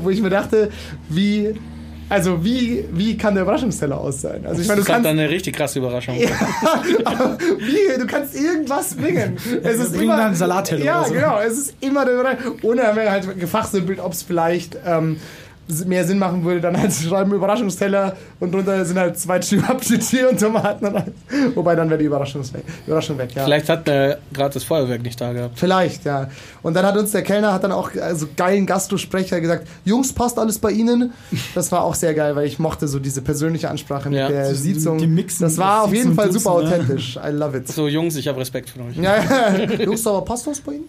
wo 0.02 0.10
ich 0.10 0.20
mir 0.22 0.30
dachte, 0.30 0.70
wie, 1.08 1.54
also 2.08 2.44
wie, 2.44 2.84
wie 2.92 3.16
kann 3.16 3.34
der 3.34 3.42
Überraschungsteller 3.44 3.98
aus 3.98 4.20
sein? 4.20 4.44
Also 4.46 4.60
ich 4.60 4.68
meine, 4.68 4.76
das 4.80 4.86
du 4.86 4.92
ist 4.92 4.94
kannst, 4.94 5.06
dann 5.08 5.18
eine 5.18 5.28
richtig 5.30 5.56
krasse 5.56 5.78
Überraschung. 5.78 6.16
aber 7.04 7.38
wie, 7.58 7.98
du 7.98 8.06
kannst 8.06 8.34
irgendwas 8.34 8.94
bringen. 8.94 9.36
Es 9.62 9.78
ist 9.80 9.94
immer, 9.96 10.16
dann 10.16 10.34
Salatteller 10.34 10.84
Ja, 10.84 10.98
oder 11.00 11.08
so. 11.08 11.14
genau, 11.14 11.40
es 11.40 11.58
ist 11.58 11.74
immer 11.80 12.04
der 12.04 12.14
Überraschung. 12.14 12.54
Ohne 12.62 12.86
haben 12.86 12.96
wir 12.96 13.10
halt 13.10 13.38
gefachsimpelt, 13.40 14.00
ob 14.00 14.12
es 14.12 14.22
vielleicht 14.22 14.76
ähm, 14.86 15.18
mehr 15.86 16.04
Sinn 16.04 16.18
machen 16.18 16.44
würde, 16.44 16.60
dann 16.60 16.78
halt 16.80 16.92
zu 16.92 17.04
schreiben 17.08 17.32
Überraschungsteller 17.32 18.16
und 18.40 18.52
drunter 18.52 18.84
sind 18.84 18.98
halt 18.98 19.18
zwei 19.18 19.36
Appetit 19.36 20.26
und 20.30 20.38
Tomaten. 20.40 20.86
Und. 20.86 21.04
Wobei 21.54 21.74
dann 21.74 21.88
wäre 21.88 21.98
die 21.98 22.04
Überraschung 22.06 22.42
weg. 22.52 22.64
Überraschung 22.86 23.16
weg 23.18 23.30
ja. 23.34 23.44
Vielleicht 23.44 23.68
hat 23.68 23.88
er 23.88 24.18
gerade 24.32 24.54
das 24.54 24.64
Feuerwerk 24.64 25.02
nicht 25.02 25.20
da 25.20 25.32
gehabt. 25.32 25.58
Vielleicht, 25.58 26.04
ja. 26.04 26.28
Und 26.62 26.74
dann 26.74 26.84
hat 26.84 26.96
uns 26.96 27.10
der 27.12 27.22
Kellner 27.22 27.52
hat 27.52 27.64
dann 27.64 27.72
auch 27.72 27.90
also 28.00 28.26
geilen 28.36 28.66
Gastrosprecher 28.66 29.40
gesagt, 29.40 29.66
Jungs, 29.84 30.12
passt 30.12 30.38
alles 30.38 30.58
bei 30.58 30.70
Ihnen? 30.70 31.12
Das 31.54 31.72
war 31.72 31.84
auch 31.84 31.94
sehr 31.94 32.14
geil, 32.14 32.36
weil 32.36 32.46
ich 32.46 32.58
mochte 32.58 32.86
so 32.88 32.98
diese 32.98 33.22
persönliche 33.22 33.70
Ansprache 33.70 34.08
mit 34.10 34.18
Ja. 34.18 34.28
der 34.28 34.50
Die- 34.50 34.54
Sitzung. 34.56 34.98
die 34.98 35.06
mixen- 35.06 35.44
das 35.44 35.56
war 35.58 35.82
auf 35.84 35.94
jeden 35.94 36.14
Fall 36.14 36.30
super 36.32 36.60
ne? 36.62 36.68
authentisch. 36.68 37.16
I 37.16 37.30
love 37.30 37.56
it. 37.56 37.68
So, 37.68 37.88
Jungs, 37.88 38.16
ich 38.16 38.28
habe 38.28 38.38
Respekt 38.40 38.70
für 38.70 38.80
euch. 38.80 38.96
Ja, 38.96 39.16
ja. 39.22 39.64
Jungs, 39.84 40.06
aber 40.06 40.22
passt 40.22 40.46
das 40.46 40.60
bei 40.60 40.72
Ihnen? 40.74 40.84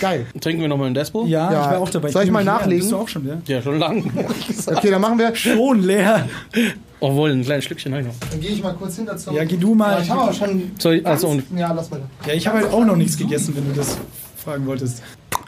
Geil. 0.00 0.26
Trinken 0.40 0.62
wir 0.62 0.68
nochmal 0.68 0.88
ein 0.88 0.94
Despo? 0.94 1.24
Ja, 1.26 1.50
Ja. 1.52 1.64
ich 1.64 1.70
war 1.72 1.78
auch 1.78 1.90
dabei. 1.90 2.10
Soll 2.10 2.22
ich 2.22 2.26
bin 2.26 2.34
mal 2.34 2.44
nachlegen? 2.44 2.78
Bist 2.80 2.92
du 2.92 2.96
auch 2.96 3.08
schon 3.08 3.24
leer? 3.24 3.42
Ja, 3.46 3.62
schon 3.62 3.78
lang. 3.78 4.04
Okay, 4.66 4.90
dann 4.90 5.00
machen 5.00 5.18
wir. 5.18 5.34
Schon 5.34 5.82
leer. 5.82 6.28
Obwohl, 7.00 7.30
ein 7.30 7.42
kleines 7.42 7.64
Stückchen 7.64 7.92
habe 7.92 8.02
ich 8.02 8.08
noch. 8.08 8.14
Dann 8.30 8.40
gehe 8.40 8.50
ich 8.50 8.62
mal 8.62 8.74
kurz 8.74 8.96
hinter 8.96 9.16
zum. 9.16 9.34
Ja, 9.34 9.44
geh 9.44 9.56
du 9.56 9.74
mal. 9.74 9.92
Ja, 9.98 10.02
ich 10.02 10.10
habe 10.10 10.22
aber 10.22 10.32
schon. 10.32 10.70
Soll 10.78 10.94
ich, 10.96 11.06
also, 11.06 11.28
und 11.28 11.44
Ja, 11.56 11.72
lass 11.72 11.90
mal. 11.90 12.00
Ja, 12.26 12.32
ich 12.34 12.46
habe 12.46 12.58
halt 12.58 12.72
auch 12.72 12.84
noch 12.84 12.96
nichts 12.96 13.16
gegessen, 13.16 13.54
wenn 13.56 13.68
du 13.68 13.72
das 13.74 13.96
fragen 14.42 14.66
wolltest. 14.66 15.02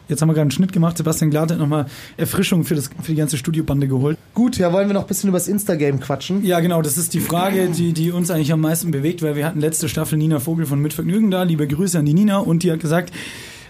Jetzt 0.08 0.22
haben 0.22 0.28
wir 0.28 0.32
gerade 0.34 0.42
einen 0.42 0.50
Schnitt 0.52 0.72
gemacht. 0.72 0.96
Sebastian 0.96 1.30
Glad 1.30 1.50
hat 1.52 1.58
nochmal 1.58 1.84
Erfrischung 2.16 2.64
für, 2.64 2.74
das, 2.74 2.88
für 3.02 3.12
die 3.12 3.14
ganze 3.18 3.36
Studiobande 3.36 3.88
geholt. 3.88 4.16
Gut, 4.32 4.56
ja, 4.56 4.72
wollen 4.72 4.88
wir 4.88 4.94
noch 4.94 5.02
ein 5.02 5.06
bisschen 5.06 5.28
über 5.28 5.36
das 5.38 5.48
Insta-Game 5.48 6.00
quatschen? 6.00 6.42
Ja, 6.44 6.60
genau, 6.60 6.80
das 6.80 6.96
ist 6.96 7.12
die 7.12 7.20
Frage, 7.20 7.68
die, 7.68 7.92
die 7.92 8.10
uns 8.10 8.30
eigentlich 8.30 8.52
am 8.52 8.60
meisten 8.62 8.90
bewegt, 8.90 9.20
weil 9.22 9.36
wir 9.36 9.44
hatten 9.44 9.60
letzte 9.60 9.86
Staffel 9.88 10.16
Nina 10.16 10.40
Vogel 10.40 10.64
von 10.64 10.80
Mit 10.80 10.94
Vergnügen 10.94 11.30
da. 11.30 11.42
Liebe 11.42 11.66
Grüße 11.68 11.98
an 11.98 12.06
die 12.06 12.14
Nina 12.14 12.38
und 12.38 12.62
die 12.62 12.72
hat 12.72 12.80
gesagt, 12.80 13.12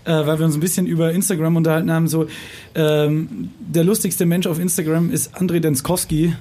äh, 0.04 0.12
weil 0.12 0.38
wir 0.38 0.46
uns 0.46 0.54
ein 0.54 0.60
bisschen 0.60 0.86
über 0.86 1.12
Instagram 1.12 1.56
unterhalten 1.56 1.90
haben, 1.90 2.08
so 2.08 2.26
ähm, 2.74 3.50
der 3.60 3.84
lustigste 3.84 4.26
Mensch 4.26 4.46
auf 4.46 4.58
Instagram 4.58 5.10
ist 5.10 5.34
André 5.36 5.60
Denskowski. 5.60 6.34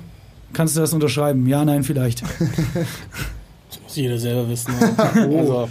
Kannst 0.53 0.75
du 0.75 0.79
das 0.79 0.93
unterschreiben? 0.93 1.45
Ja, 1.47 1.65
nein, 1.65 1.83
vielleicht. 1.83 2.21
das 3.69 3.79
muss 3.83 3.95
jeder 3.95 4.17
selber 4.17 4.47
wissen. 4.49 4.73
Also, 5.15 5.69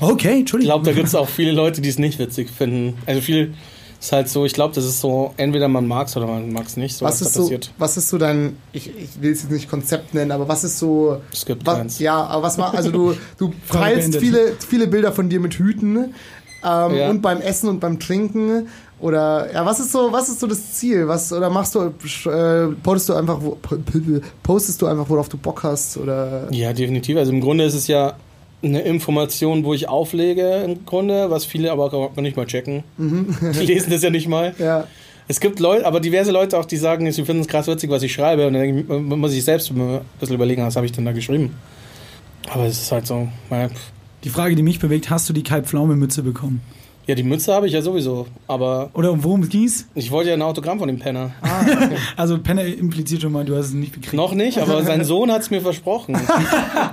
Okay, 0.00 0.30
ich 0.32 0.38
Entschuldigung. 0.40 0.72
glaube, 0.72 0.84
da 0.86 0.92
gibt 0.92 1.06
es 1.06 1.14
auch 1.14 1.28
viele 1.28 1.52
Leute, 1.52 1.80
die 1.80 1.88
es 1.88 1.98
nicht 1.98 2.18
witzig 2.18 2.50
finden. 2.50 2.98
Also 3.06 3.20
viel 3.20 3.54
ist 4.00 4.10
halt 4.10 4.28
so, 4.28 4.44
ich 4.44 4.52
glaube, 4.52 4.74
das 4.74 4.84
ist 4.84 5.00
so, 5.00 5.32
entweder 5.36 5.68
man 5.68 5.86
mag 5.86 6.08
es 6.08 6.16
oder 6.16 6.26
man 6.26 6.52
mag 6.52 6.66
es 6.66 6.76
nicht, 6.76 6.96
so 6.96 7.04
Was 7.04 7.20
was, 7.20 7.28
ist, 7.28 7.36
da 7.36 7.38
so, 7.38 7.42
passiert. 7.44 7.70
was 7.78 7.96
ist 7.96 8.08
so 8.08 8.18
dein, 8.18 8.56
ich, 8.72 8.88
ich 8.88 9.22
will 9.22 9.30
es 9.30 9.42
jetzt 9.42 9.52
nicht 9.52 9.70
Konzept 9.70 10.12
nennen, 10.12 10.32
aber 10.32 10.48
was 10.48 10.64
ist 10.64 10.80
so, 10.80 11.20
Es 11.32 11.46
gibt 11.46 11.64
was, 11.64 11.76
keins. 11.78 11.98
ja, 12.00 12.16
aber 12.24 12.42
was 12.42 12.56
mal, 12.56 12.70
also 12.70 12.90
du, 12.90 13.14
du 13.38 13.52
teilst 13.70 14.16
viele, 14.16 14.54
viele 14.66 14.88
Bilder 14.88 15.12
von 15.12 15.28
dir 15.28 15.38
mit 15.38 15.54
Hüten 15.54 16.14
ähm, 16.64 16.94
Ja. 16.96 17.10
und 17.10 17.22
beim 17.22 17.40
Essen 17.40 17.68
und 17.68 17.80
beim 17.80 17.98
Trinken 17.98 18.68
oder, 19.00 19.52
ja, 19.52 19.66
was 19.66 19.80
ist 19.80 19.90
so, 19.92 20.12
was 20.12 20.28
ist 20.28 20.38
so 20.40 20.46
das 20.46 20.74
Ziel, 20.74 21.08
was, 21.08 21.32
oder 21.32 21.50
machst 21.50 21.74
du, 21.74 21.80
äh, 22.30 22.68
postest 22.82 23.08
du 23.08 23.14
einfach, 23.14 23.38
wo, 23.40 23.58
postest 24.42 24.80
du 24.80 24.86
einfach, 24.86 25.08
worauf 25.08 25.28
du 25.28 25.36
Bock 25.36 25.62
hast 25.64 25.96
oder, 25.96 26.46
Ja, 26.52 26.72
definitiv. 26.72 27.16
Also 27.16 27.32
im 27.32 27.40
Grunde 27.40 27.64
ist 27.64 27.74
es 27.74 27.88
ja 27.88 28.14
eine 28.62 28.80
Information, 28.82 29.64
wo 29.64 29.74
ich 29.74 29.88
auflege, 29.88 30.62
im 30.64 30.86
Grunde, 30.86 31.30
was 31.30 31.44
viele 31.44 31.72
aber 31.72 31.92
auch 31.92 32.14
nicht 32.16 32.36
mal 32.36 32.46
checken. 32.46 32.84
Die 32.98 33.66
lesen 33.66 33.90
das 33.90 34.02
ja 34.04 34.10
nicht 34.10 34.28
mal. 34.28 34.54
ja, 34.58 34.86
Es 35.26 35.40
gibt 35.40 35.58
Leute, 35.58 35.84
aber 35.84 35.98
diverse 35.98 36.30
Leute 36.30 36.56
auch, 36.56 36.64
die 36.64 36.76
sagen, 36.76 37.10
sie 37.10 37.24
finden 37.24 37.42
es 37.42 37.48
krass 37.48 37.66
witzig, 37.66 37.90
was 37.90 38.04
ich 38.04 38.12
schreibe. 38.12 38.46
Und 38.46 38.52
dann 38.52 38.62
denke 38.62 38.80
ich, 38.82 38.88
man 38.88 39.18
muss 39.18 39.32
sich 39.32 39.44
selbst 39.44 39.70
ein 39.72 40.00
bisschen 40.20 40.36
überlegen, 40.36 40.64
was 40.64 40.76
habe 40.76 40.86
ich 40.86 40.92
denn 40.92 41.04
da 41.04 41.10
geschrieben. 41.10 41.56
Aber 42.52 42.66
es 42.66 42.80
ist 42.80 42.92
halt 42.92 43.04
so, 43.06 43.26
naja. 43.50 43.68
Die 44.24 44.28
Frage, 44.30 44.54
die 44.54 44.62
mich 44.62 44.78
bewegt, 44.78 45.10
hast 45.10 45.28
du 45.28 45.32
die 45.32 45.42
Kai 45.42 45.62
Pflaume 45.62 45.96
Mütze 45.96 46.22
bekommen? 46.22 46.60
ja, 47.06 47.16
die 47.16 47.24
Mütze 47.24 47.52
habe 47.52 47.66
ich 47.66 47.72
ja 47.72 47.82
sowieso. 47.82 48.28
Aber 48.46 48.90
Oder 48.94 49.22
worum 49.24 49.48
ging's? 49.48 49.86
ich 49.96 50.10
wollte 50.12 50.30
ja 50.30 50.36
ein 50.36 50.42
Autogramm 50.42 50.78
von 50.78 50.86
dem 50.88 50.98
Penner. 51.00 51.32
Also 52.16 52.38
Penner 52.38 52.64
impliziert 52.64 53.22
schon 53.22 53.32
mal, 53.32 53.44
du 53.44 53.56
hast 53.56 53.66
es 53.66 53.72
nicht 53.72 53.92
gekriegt. 53.94 54.14
Noch 54.14 54.34
nicht, 54.34 54.58
aber 54.58 54.82
sein 54.84 55.04
Sohn 55.04 55.32
hat 55.32 55.42
es 55.42 55.50
mir 55.50 55.60
versprochen. 55.60 56.16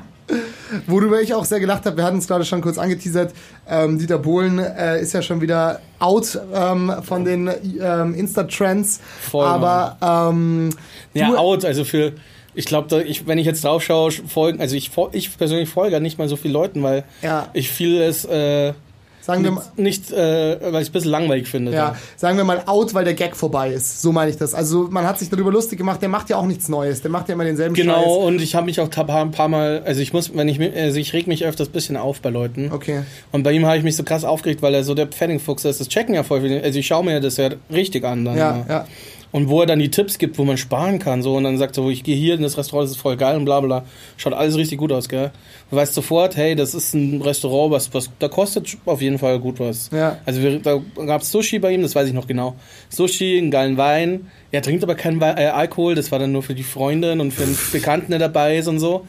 Worüber 0.88 1.22
ich 1.22 1.34
auch 1.34 1.46
sehr 1.46 1.60
gelacht 1.60 1.86
habe, 1.86 1.98
wir 1.98 2.04
hatten 2.04 2.18
es 2.18 2.28
gerade 2.28 2.46
schon 2.46 2.62
kurz 2.62 2.78
angeteasert, 2.78 3.34
ähm, 3.68 3.98
Dieter 4.00 4.18
Bohlen 4.20 4.60
äh, 4.60 5.02
ist 5.02 5.14
ja 5.14 5.22
schon 5.22 5.42
wieder 5.42 5.80
out 6.00 6.40
ähm, 6.54 6.92
von 7.04 7.26
den 7.26 7.50
ähm, 7.80 8.14
Insta-Trends. 8.16 9.00
Voll, 9.30 9.46
aber 9.46 9.98
ähm, 10.32 10.70
Ja, 11.14 11.36
out, 11.36 11.66
also 11.66 11.84
für. 11.84 12.14
Ich 12.56 12.66
glaube, 12.66 13.04
ich, 13.04 13.28
wenn 13.28 13.38
ich 13.38 13.46
jetzt 13.46 13.64
drauf 13.64 13.84
schaue, 13.84 14.12
folgen, 14.12 14.60
also 14.62 14.76
ich, 14.76 14.92
ich 15.12 15.38
persönlich 15.38 15.70
folge 15.70 16.00
nicht 16.02 16.18
mal 16.18 16.28
so 16.28 16.36
viele 16.36 16.54
Leuten, 16.54 16.82
weil 16.84 17.04
Ja. 17.22 17.50
ich 17.54 17.70
vieles 17.70 18.26
äh, 18.26 18.74
sagen 19.22 19.44
wir 19.44 19.52
mal, 19.52 19.64
nicht, 19.78 20.12
äh, 20.12 20.58
weil 20.60 20.82
ich 20.82 20.88
es 20.88 20.90
ein 20.90 20.94
bisschen 20.94 21.12
langweilig 21.12 21.48
finde. 21.48 21.72
ja, 21.72 21.96
sagen 22.18 22.38
wir 22.38 22.44
mal 22.44 22.64
out, 22.66 22.96
weil 22.96 23.04
der 23.06 23.14
Gag 23.14 23.36
vorbei 23.36 23.70
ist. 23.72 24.02
So 24.02 24.12
meine 24.12 24.32
ich 24.32 24.38
das. 24.38 24.56
Also 24.56 24.88
man 24.90 25.06
hat 25.06 25.20
sich 25.20 25.30
darüber 25.30 25.52
lustig 25.52 25.78
gemacht, 25.78 26.02
der 26.02 26.10
macht 26.10 26.32
ja 26.32 26.38
auch 26.38 26.48
nichts 26.48 26.68
Neues, 26.68 27.04
der 27.04 27.12
macht 27.12 27.28
ja 27.30 27.36
immer 27.36 27.44
denselben 27.44 27.76
Genau, 27.76 28.02
Scheiß. 28.02 28.26
und 28.26 28.42
ich 28.42 28.56
habe 28.56 28.66
mich 28.66 28.80
auch 28.80 28.90
ein 28.90 29.32
paar, 29.32 29.48
Mal, 29.50 29.84
also 29.86 30.02
ich 30.02 30.14
muss, 30.14 30.36
wenn 30.36 30.48
ich 30.50 30.60
also 30.60 30.98
ich 31.00 31.14
reg 31.14 31.28
mich 31.28 31.46
öfters 31.46 31.68
ein 31.70 31.72
bisschen 31.74 31.98
auf 31.98 32.22
bei 32.22 32.30
Leuten. 32.32 32.72
Okay. 32.72 33.04
Und 33.32 33.44
bei 33.44 33.52
ihm 33.52 33.66
habe 33.68 33.78
ich 33.78 33.84
mich 33.84 33.96
so 33.96 34.04
krass 34.04 34.24
aufgeregt, 34.24 34.64
weil 34.64 34.74
er 34.74 34.84
so 34.84 34.96
der 34.96 35.06
Pfennigfuchs 35.08 35.64
ist. 35.66 35.80
Das 35.80 35.90
checken 35.90 36.16
ja 36.16 36.24
voll 36.24 36.42
viele. 36.42 36.64
Also 36.64 36.80
ich 36.80 36.88
schaue 36.88 37.04
mir 37.06 37.20
das 37.20 37.38
ja 37.38 37.50
richtig 37.72 38.04
an 38.06 38.26
dann. 38.26 38.36
Ja, 38.38 38.52
immer. 38.52 38.66
ja. 38.68 38.88
Und 39.32 39.48
wo 39.48 39.62
er 39.62 39.68
dann 39.68 39.80
die 39.80 39.92
Tipps 39.92 40.18
gibt, 40.18 40.38
wo 40.40 40.44
man 40.44 40.58
sparen 40.58 40.98
kann, 40.98 41.22
so 41.22 41.36
und 41.36 41.44
dann 41.44 41.58
sagt 41.58 41.76
so, 41.76 41.90
ich 41.90 42.04
gehe 42.04 42.16
hier 42.16 42.34
in 42.34 42.42
das 42.42 42.58
Restaurant, 42.58 42.86
das 42.86 42.96
ist 42.96 43.02
voll 43.02 43.16
geil 43.16 43.38
und 43.38 43.46
bla 43.46 43.60
bla. 43.62 43.86
Schaut 44.18 44.34
alles 44.34 44.58
richtig 44.58 44.80
gut 44.80 44.92
aus, 44.92 45.08
gell? 45.08 45.32
Du 45.70 45.76
weißt 45.76 45.94
sofort, 45.94 46.36
hey, 46.36 46.56
das 46.56 46.74
ist 46.74 46.96
ein 46.96 47.22
Restaurant, 47.22 47.72
was, 47.72 47.94
was 47.94 48.10
da 48.18 48.28
kostet 48.28 48.76
auf 48.86 49.02
jeden 49.02 49.20
Fall 49.20 49.40
gut 49.40 49.60
was. 49.60 49.92
Ja. 49.92 50.18
Also 50.26 50.42
wir, 50.42 50.60
da 50.60 50.82
gab 51.06 51.22
es 51.22 51.32
Sushi 51.32 51.60
bei 51.60 51.74
ihm, 51.74 51.84
das 51.84 51.94
weiß 51.94 52.08
ich 52.08 52.14
noch 52.14 52.26
genau. 52.26 52.56
Sushi, 52.90 53.38
einen 53.38 53.52
geilen 53.52 53.78
Wein. 53.78 54.32
Er 54.52 54.64
trinkt 54.64 54.84
aber 54.84 54.96
keinen 54.96 55.22
äh, 55.22 55.26
Alkohol, 55.26 55.94
das 55.94 56.12
war 56.12 56.18
dann 56.18 56.32
nur 56.32 56.42
für 56.42 56.56
die 56.56 56.64
Freundin 56.64 57.20
und 57.20 57.32
für 57.32 57.46
den 57.46 57.58
Bekannten, 57.72 58.10
der 58.10 58.20
dabei 58.20 58.58
ist 58.58 58.68
und 58.68 58.80
so. 58.80 59.06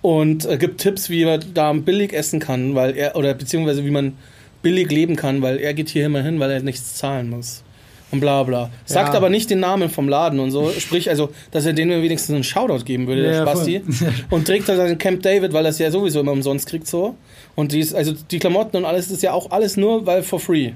Und 0.00 0.44
äh, 0.44 0.58
gibt 0.58 0.80
Tipps, 0.80 1.08
wie 1.08 1.24
man 1.24 1.40
da 1.54 1.72
billig 1.72 2.12
essen 2.12 2.40
kann, 2.40 2.74
weil 2.74 2.96
er, 2.96 3.14
oder 3.14 3.32
beziehungsweise 3.34 3.84
wie 3.84 3.92
man 3.92 4.16
billig 4.62 4.90
leben 4.90 5.14
kann, 5.14 5.40
weil 5.42 5.58
er 5.58 5.72
geht 5.74 5.88
hier 5.88 6.06
immer 6.06 6.22
hin, 6.22 6.40
weil 6.40 6.50
er 6.50 6.62
nichts 6.62 6.96
zahlen 6.96 7.30
muss. 7.30 7.62
Und 8.12 8.20
bla 8.20 8.42
bla. 8.44 8.70
Sagt 8.84 9.08
Ja. 9.08 9.14
aber 9.16 9.30
nicht 9.30 9.50
den 9.50 9.60
Namen 9.60 9.88
vom 9.90 10.08
Laden 10.08 10.38
und 10.38 10.50
so. 10.52 10.70
Sprich, 10.78 11.08
also, 11.10 11.30
dass 11.50 11.66
er 11.66 11.72
denen 11.72 12.02
wenigstens 12.02 12.34
einen 12.34 12.44
Shoutout 12.44 12.84
geben 12.84 13.06
würde, 13.08 13.22
der 13.22 13.32
Ja, 13.32 13.42
Spasti. 13.46 13.80
voll. 13.80 14.12
Und 14.30 14.46
trägt 14.46 14.68
dann 14.68 14.76
seinen 14.76 14.98
Camp 14.98 15.22
David, 15.22 15.52
weil 15.54 15.64
es 15.66 15.78
ja 15.78 15.90
sowieso 15.90 16.20
immer 16.20 16.32
umsonst 16.32 16.66
kriegt 16.68 16.86
so. 16.86 17.14
Und 17.56 17.72
die 17.72 17.80
ist, 17.80 17.94
also 17.94 18.12
die 18.30 18.38
Klamotten 18.38 18.76
und 18.76 18.84
alles 18.84 19.10
ist 19.10 19.22
ja 19.22 19.32
auch 19.32 19.50
alles 19.50 19.76
nur, 19.76 20.06
weil 20.06 20.22
for 20.22 20.38
free. 20.40 20.72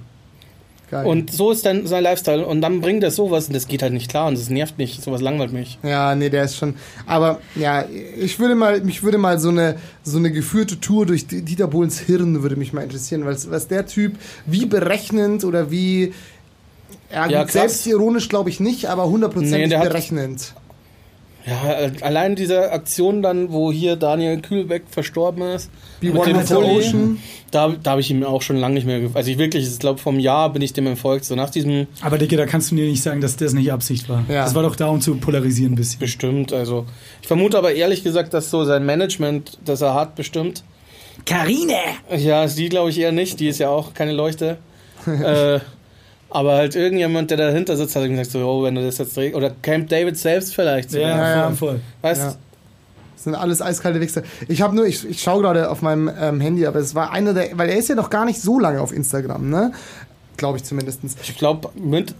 Geil. 0.89 1.05
Und 1.05 1.32
so 1.32 1.51
ist 1.51 1.66
dann 1.66 1.84
sein 1.89 2.05
Lifestyle. 2.05 2.47
Und 2.47 2.61
dann 2.61 2.80
bringt 2.80 3.03
er 3.03 3.11
sowas 3.11 3.49
und 3.49 3.55
das 3.57 3.66
geht 3.66 3.82
halt 3.82 3.93
nicht 3.93 4.09
klar 4.09 4.28
und 4.28 4.39
das 4.39 4.49
nervt 4.51 4.78
mich. 4.78 5.01
Sowas 5.01 5.20
langweilt 5.20 5.53
mich. 5.53 5.78
Ja, 5.82 6.14
nee, 6.14 6.28
der 6.30 6.45
ist 6.45 6.57
schon. 6.57 6.74
Aber 7.07 7.41
ja, 7.57 7.84
ich 8.20 8.39
würde 8.39 8.55
mal, 8.55 8.80
mich 8.82 9.03
würde 9.03 9.18
mal 9.18 9.41
so 9.41 9.49
eine 9.49 9.76
so 10.05 10.16
eine 10.18 10.30
geführte 10.30 10.78
Tour 10.78 11.05
durch 11.05 11.26
Dieter 11.26 11.66
Bohlens 11.66 11.99
Hirn 11.99 12.41
würde 12.43 12.55
mich 12.55 12.72
mal 12.72 12.82
interessieren, 12.84 13.24
weil 13.24 13.37
was 13.49 13.66
der 13.66 13.84
Typ 13.87 14.14
wie 14.47 14.64
berechnend 14.66 15.43
oder 15.45 15.72
wie 15.72 16.12
ja, 17.12 17.28
Ja, 17.28 17.46
selbstironisch 17.46 18.28
glaube 18.28 18.50
ich 18.50 18.61
nicht, 18.61 18.86
aber 18.86 19.09
hundertprozentig 19.09 19.68
Nee, 19.68 19.84
berechnend. 19.84 20.54
Ja, 21.46 21.90
allein 22.00 22.34
diese 22.34 22.72
Aktion 22.72 23.22
dann, 23.22 23.52
wo 23.52 23.70
hier 23.70 23.94
Daniel 23.94 24.40
Kühlbeck 24.40 24.82
verstorben 24.90 25.42
ist. 25.42 25.70
Wie 26.00 26.09
mit 26.09 26.16
One 26.22 26.32
dem 26.32 26.44
Pulli, 26.44 26.78
Ocean. 26.78 27.18
Da, 27.52 27.68
da 27.80 27.92
habe 27.92 28.00
ich 28.00 28.11
ihm 28.11 28.24
auch 28.24 28.42
schon 28.42 28.57
lange 28.57 28.74
nicht 28.74 28.84
mehr. 28.84 29.11
Also 29.14 29.30
ich 29.30 29.38
wirklich, 29.38 29.64
ich 29.64 29.78
glaube 29.78 30.00
vom 30.00 30.18
Jahr 30.18 30.52
bin 30.52 30.61
ich 30.61 30.72
dem 30.72 30.88
entfolgt. 30.88 31.24
So 31.24 31.36
nach 31.36 31.50
diesem 31.50 31.86
Aber 32.00 32.18
Dicke, 32.18 32.36
da 32.36 32.46
kannst 32.46 32.72
du 32.72 32.74
mir 32.74 32.86
nicht 32.86 33.00
sagen, 33.00 33.20
dass 33.20 33.36
das 33.36 33.52
nicht 33.52 33.70
Absicht 33.70 34.09
war. 34.09 34.24
Ja. 34.28 34.42
Das 34.42 34.57
war 34.57 34.64
doch 34.64 34.74
da, 34.74 34.88
um 34.88 35.00
zu 35.00 35.14
polarisieren 35.18 35.74
ein 35.74 35.76
bisschen. 35.76 36.00
bestimmt. 36.00 36.52
Also 36.52 36.84
ich 37.22 37.28
vermute 37.28 37.57
aber 37.57 37.72
ehrlich 37.72 38.02
gesagt, 38.02 38.34
dass 38.34 38.50
so 38.50 38.64
sein 38.64 38.84
Management, 38.84 39.59
das 39.64 39.82
er 39.82 39.94
hat, 39.94 40.16
bestimmt. 40.16 40.64
Karine! 41.26 41.78
Ja, 42.16 42.44
die 42.46 42.68
glaube 42.68 42.90
ich 42.90 42.98
eher 42.98 43.12
nicht. 43.12 43.38
Die 43.38 43.46
ist 43.46 43.59
ja 43.59 43.68
auch 43.68 43.94
keine 43.94 44.12
Leuchte. 44.12 44.59
äh, 45.07 45.61
aber 46.30 46.54
halt 46.54 46.74
irgendjemand, 46.74 47.30
der 47.30 47.38
dahinter 47.38 47.76
sitzt, 47.76 47.96
hat 47.96 48.04
ihm 48.04 48.10
gesagt 48.10 48.30
so, 48.30 48.40
oh, 48.40 48.62
wenn 48.64 48.74
du 48.74 48.84
das 48.84 48.98
jetzt 48.98 49.16
drehst. 49.16 49.34
Oder 49.34 49.50
Camp 49.62 49.88
David 49.88 50.16
selbst 50.18 50.54
vielleicht. 50.54 50.90
So. 50.90 50.98
Ja, 50.98 51.08
Ja, 51.08 51.36
ja. 51.36 51.42
voll, 51.46 51.56
voll. 51.56 51.80
Weißt 52.02 52.22
Ja. 52.22 52.34
Das 53.14 53.24
sind 53.24 53.34
alles 53.34 53.62
eiskalte 53.62 54.00
Wichser. 54.00 54.22
Ich 54.46 54.60
habe 54.60 54.76
nur, 54.76 54.86
ich, 54.86 55.08
ich 55.08 55.22
schaue 55.22 55.40
gerade 55.40 55.70
auf 55.70 55.80
meinem 55.80 56.10
ähm, 56.20 56.38
Handy, 56.38 56.66
aber 56.66 56.80
es 56.80 56.94
war 56.94 57.12
einer 57.12 57.32
der, 57.32 57.56
weil 57.56 57.70
er 57.70 57.78
ist 57.78 57.88
ja 57.88 57.94
noch 57.94 58.10
gar 58.10 58.26
nicht 58.26 58.40
so 58.40 58.60
lange 58.60 58.80
auf 58.80 58.92
Instagram, 58.92 59.48
ne? 59.48 59.72
Glaube 60.37 60.59
ich 60.59 60.64
zumindestens. 60.64 61.16
ich 61.22 61.37
glaube, 61.39 61.70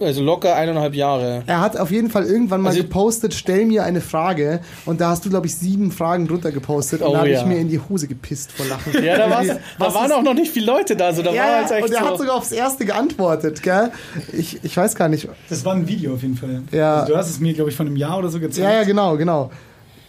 also 0.01 0.23
locker 0.23 0.55
eineinhalb 0.57 0.95
Jahre. 0.95 1.43
Er 1.47 1.61
hat 1.61 1.77
auf 1.77 1.91
jeden 1.91 2.11
Fall 2.11 2.25
irgendwann 2.25 2.61
mal 2.62 2.71
Also- 2.71 2.83
gepostet, 2.83 3.35
stell 3.35 3.67
mir 3.67 3.85
eine 3.85 4.01
Frage. 4.01 4.61
Und 4.87 5.01
da 5.01 5.11
hast 5.11 5.25
du, 5.25 5.31
glaube 5.31 5.47
ich, 5.47 5.55
sieben 5.55 5.91
Fragen 5.93 6.27
drunter 6.27 6.53
gepostet. 6.53 7.03
Und 7.03 7.09
Oh 7.09 7.12
da 7.12 7.19
habe 7.19 7.31
ja. 7.31 7.41
ich 7.41 7.47
mir 7.47 7.59
in 7.59 7.69
die 7.69 7.79
Hose 7.79 8.07
gepisst 8.09 8.53
vor 8.53 8.67
Lachen. 8.67 8.93
Ja, 9.05 9.17
da, 9.19 9.31
war's, 9.31 9.47
da 9.49 9.57
Was 9.79 9.95
waren 9.95 10.12
auch 10.12 10.23
noch 10.23 10.35
nicht 10.35 10.51
viele 10.53 10.67
Leute 10.67 10.97
da. 10.97 11.12
So, 11.12 11.23
da 11.23 11.29
war 11.31 11.35
Ja, 11.37 11.43
halt 11.57 11.71
echt 11.71 11.85
und 11.85 11.93
er 11.93 12.01
so. 12.01 12.07
hat 12.07 12.19
sogar 12.19 12.35
aufs 12.37 12.53
erste 12.53 12.85
geantwortet, 12.87 13.62
gell? 13.62 13.91
Ich, 14.33 14.59
ich 14.64 14.77
weiß 14.77 14.95
gar 14.95 15.09
nicht. 15.09 15.29
Das 15.49 15.64
war 15.64 15.75
ein 15.75 15.87
Video 15.87 16.14
auf 16.14 16.23
jeden 16.23 16.37
Fall. 16.37 16.62
Ja. 16.73 17.01
Also 17.01 17.12
du 17.12 17.19
hast 17.19 17.31
es 17.31 17.41
mir, 17.41 17.53
glaube 17.55 17.71
ich, 17.71 17.77
von 17.77 17.87
einem 17.87 17.97
Jahr 17.97 18.19
oder 18.19 18.29
so 18.29 18.41
gezeigt. 18.41 18.64
Ja, 18.67 18.73
ja, 18.73 18.85
genau, 18.85 19.17
genau. 19.17 19.51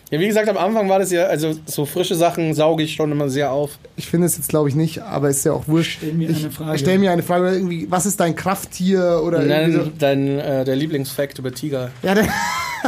Ja, 0.09 0.19
wie 0.21 0.27
gesagt, 0.27 0.47
am 0.47 0.57
Anfang 0.57 0.87
war 0.87 0.99
das 0.99 1.11
ja, 1.11 1.23
also 1.25 1.53
so 1.65 1.85
frische 1.85 2.15
Sachen 2.15 2.53
sauge 2.53 2.81
ich 2.83 2.93
schon 2.93 3.11
immer 3.11 3.27
sehr 3.27 3.51
auf. 3.51 3.71
Ich 3.97 4.07
finde 4.07 4.27
es 4.27 4.37
jetzt, 4.37 4.47
glaube 4.47 4.69
ich, 4.69 4.75
nicht, 4.75 5.01
aber 5.01 5.27
ist 5.29 5.43
ja 5.43 5.51
auch 5.51 5.67
wurscht. 5.67 5.97
Stell 5.97 6.13
mir 6.13 6.29
ich, 6.29 6.37
eine 6.39 6.51
Frage. 6.51 6.79
Stell 6.79 6.97
mir 6.97 7.11
eine 7.11 7.23
Frage. 7.23 7.41
Oder 7.43 7.53
irgendwie, 7.53 7.87
was 7.91 8.05
ist 8.05 8.17
dein 8.21 8.33
Krafttier? 8.33 9.21
Oder 9.25 9.43
irgendwie 9.45 9.71
so. 9.73 9.81
Nein, 9.81 9.93
dein, 9.99 10.39
äh, 10.39 10.63
der 10.63 10.77
Lieblingsfakt 10.77 11.39
über 11.39 11.51
Tiger. 11.51 11.91
Ja, 12.03 12.15
der, 12.15 12.25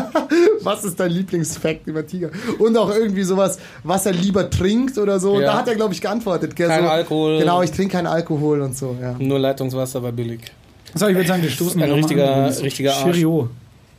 was 0.61 0.85
ist 0.85 0.97
dein 0.97 1.11
Lieblingsfakt 1.11 1.87
über 1.87 2.07
Tiger? 2.07 2.29
Und 2.57 2.77
auch 2.77 2.89
irgendwie 2.89 3.23
sowas, 3.23 3.59
was 3.83 4.05
er 4.05 4.13
lieber 4.13 4.49
trinkt 4.49 4.97
oder 4.97 5.19
so. 5.19 5.41
Ja. 5.41 5.47
da 5.47 5.57
hat 5.57 5.67
er, 5.67 5.75
glaube 5.75 5.93
ich, 5.93 5.99
geantwortet. 5.99 6.55
Gell? 6.55 6.69
Kein 6.69 6.83
so, 6.83 6.89
Alkohol. 6.89 7.39
Genau, 7.39 7.61
ich 7.61 7.71
trinke 7.71 7.93
keinen 7.97 8.07
Alkohol 8.07 8.61
und 8.61 8.77
so, 8.77 8.95
ja. 9.01 9.15
Nur 9.19 9.39
Leitungswasser 9.39 10.01
war 10.01 10.13
billig. 10.13 10.39
So, 10.95 11.07
ich 11.07 11.15
würde 11.15 11.27
sagen, 11.27 11.43
wir 11.43 11.49
stoßen 11.49 11.81
Ein 11.83 11.91
richtiger- 11.91 12.33
an. 12.33 12.51
Richtiger 12.53 12.93
Arsch. 12.93 13.03
Cheerio. 13.03 13.49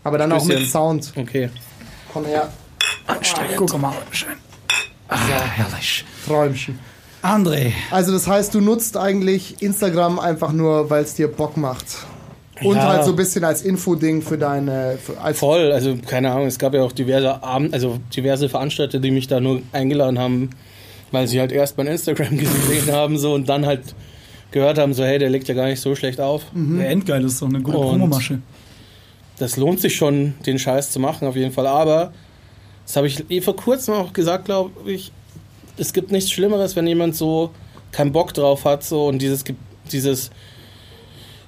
Aber 0.05 0.17
dann 0.17 0.33
auch 0.33 0.45
mit. 0.45 0.67
Sound. 0.69 1.13
Okay. 1.17 1.51
Komm 2.13 2.25
her, 2.25 2.49
Guck 3.57 3.79
mal, 3.81 3.93
schön. 4.11 4.29
Ah, 5.09 5.17
herrlich. 5.17 6.05
Träumchen. 6.27 6.79
André, 7.23 7.73
Also 7.91 8.13
das 8.13 8.27
heißt, 8.27 8.55
du 8.55 8.61
nutzt 8.61 8.97
eigentlich 8.97 9.61
Instagram 9.61 10.19
einfach 10.19 10.53
nur, 10.53 10.89
weil 10.89 11.03
es 11.03 11.15
dir 11.15 11.29
Bock 11.29 11.57
macht. 11.57 11.85
Und 12.63 12.77
Ja. 12.77 12.89
halt 12.89 13.05
so 13.05 13.11
ein 13.11 13.17
bisschen 13.17 13.45
als 13.45 13.63
Infoding 13.63 14.23
für 14.23 14.39
deine... 14.39 14.99
Für, 15.03 15.19
als 15.21 15.39
Voll, 15.39 15.73
also 15.73 15.97
keine 16.07 16.31
Ahnung, 16.31 16.47
es 16.47 16.59
gab 16.59 16.75
ja 16.75 16.83
auch 16.83 16.93
diverse 16.93 17.43
Abend, 17.43 17.75
also 17.75 17.99
diverse 18.15 18.49
Veranstalter, 18.49 18.99
die 19.01 19.11
mich 19.11 19.27
da 19.29 19.41
nur 19.41 19.63
eingeladen 19.73 20.19
haben, 20.19 20.51
weil 21.11 21.27
sie 21.27 21.41
halt 21.41 21.53
erst 21.53 21.77
mein 21.79 21.87
Instagram 21.89 22.37
gesehen 22.39 22.93
haben 22.93 23.19
so 23.19 23.35
und 23.35 23.49
dann 23.49 23.67
halt 23.67 23.95
gehört 24.51 24.79
haben, 24.79 24.95
so 24.95 25.05
hey, 25.05 25.19
der 25.19 25.31
legt 25.31 25.49
ja 25.49 25.55
gar 25.55 25.67
nicht 25.67 25.81
so 25.81 25.95
schlecht 25.95 26.21
auf. 26.21 26.43
der 26.55 26.89
Endgeil 26.91 27.25
ist 27.25 27.41
doch 27.43 27.49
eine 27.49 27.61
gute 27.61 27.79
Und- 27.79 27.89
Promomasche. 27.89 28.41
Das 29.39 29.57
lohnt 29.57 29.81
sich 29.81 29.97
schon, 29.97 30.35
den 30.45 30.59
Scheiß 30.59 30.91
zu 30.91 31.01
machen 31.01 31.27
auf 31.27 31.37
jeden 31.37 31.53
Fall, 31.53 31.67
aber 31.67 32.13
das 32.91 32.97
habe 32.97 33.07
ich 33.07 33.31
eh 33.31 33.41
vor 33.41 33.55
kurzem 33.55 33.95
auch 33.95 34.13
gesagt, 34.13 34.47
glaube 34.47 34.73
ich, 34.91 35.13
es 35.77 35.93
gibt 35.93 36.11
nichts 36.11 36.33
Schlimmeres, 36.33 36.75
wenn 36.75 36.89
jemand 36.89 37.15
so 37.15 37.51
keinen 37.93 38.11
Bock 38.11 38.35
drauf 38.35 38.65
hat 38.65 38.83
so 38.83 39.07
und 39.07 39.23
dieses 39.23 39.45
dieses 39.93 40.33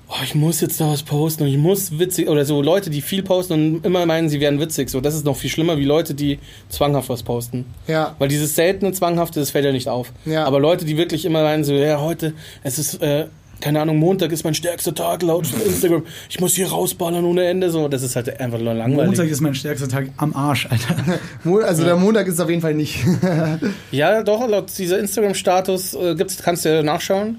oh, 0.06 0.22
ich 0.22 0.36
muss 0.36 0.60
jetzt 0.60 0.80
da 0.80 0.88
was 0.88 1.02
posten 1.02 1.42
und 1.42 1.48
ich 1.48 1.56
muss 1.56 1.98
witzig 1.98 2.28
oder 2.28 2.44
so 2.44 2.62
Leute, 2.62 2.90
die 2.90 3.00
viel 3.00 3.24
posten 3.24 3.54
und 3.54 3.84
immer 3.84 4.06
meinen, 4.06 4.28
sie 4.28 4.38
wären 4.38 4.60
witzig, 4.60 4.88
so 4.88 5.00
das 5.00 5.16
ist 5.16 5.24
noch 5.24 5.36
viel 5.36 5.50
schlimmer 5.50 5.78
wie 5.78 5.84
Leute, 5.84 6.14
die 6.14 6.38
zwanghaft 6.68 7.08
was 7.08 7.24
posten. 7.24 7.64
ja, 7.88 8.14
Weil 8.20 8.28
dieses 8.28 8.54
seltene 8.54 8.92
Zwanghafte, 8.92 9.40
das 9.40 9.50
fällt 9.50 9.64
ja 9.64 9.72
nicht 9.72 9.88
auf. 9.88 10.12
Ja. 10.24 10.44
Aber 10.44 10.60
Leute, 10.60 10.84
die 10.84 10.96
wirklich 10.96 11.24
immer 11.24 11.42
meinen, 11.42 11.64
so, 11.64 11.72
ja, 11.74 12.00
heute, 12.00 12.34
es 12.62 12.78
ist, 12.78 13.02
äh, 13.02 13.26
keine 13.62 13.80
Ahnung, 13.80 13.96
Montag 13.96 14.32
ist 14.32 14.44
mein 14.44 14.54
stärkster 14.54 14.94
Tag 14.94 15.22
laut 15.22 15.46
Instagram. 15.64 16.02
Ich 16.28 16.40
muss 16.40 16.54
hier 16.54 16.68
rausballern 16.68 17.24
ohne 17.24 17.44
Ende. 17.44 17.70
So, 17.70 17.88
das 17.88 18.02
ist 18.02 18.16
halt 18.16 18.38
einfach 18.40 18.58
nur 18.58 18.74
langweilig. 18.74 19.06
Montag 19.06 19.28
ist 19.28 19.40
mein 19.40 19.54
stärkster 19.54 19.88
Tag 19.88 20.08
am 20.18 20.34
Arsch, 20.34 20.66
Alter. 20.68 20.96
Also 21.64 21.84
der 21.84 21.96
Montag 21.96 22.26
ist 22.26 22.34
es 22.34 22.40
auf 22.40 22.50
jeden 22.50 22.60
Fall 22.60 22.74
nicht. 22.74 22.98
Ja, 23.90 24.22
doch, 24.22 24.46
laut 24.48 24.66
dieser 24.76 24.98
Instagram-Status 24.98 25.94
äh, 25.94 26.14
gibt's, 26.14 26.42
kannst 26.42 26.64
du 26.64 26.68
ja 26.74 26.82
nachschauen. 26.82 27.38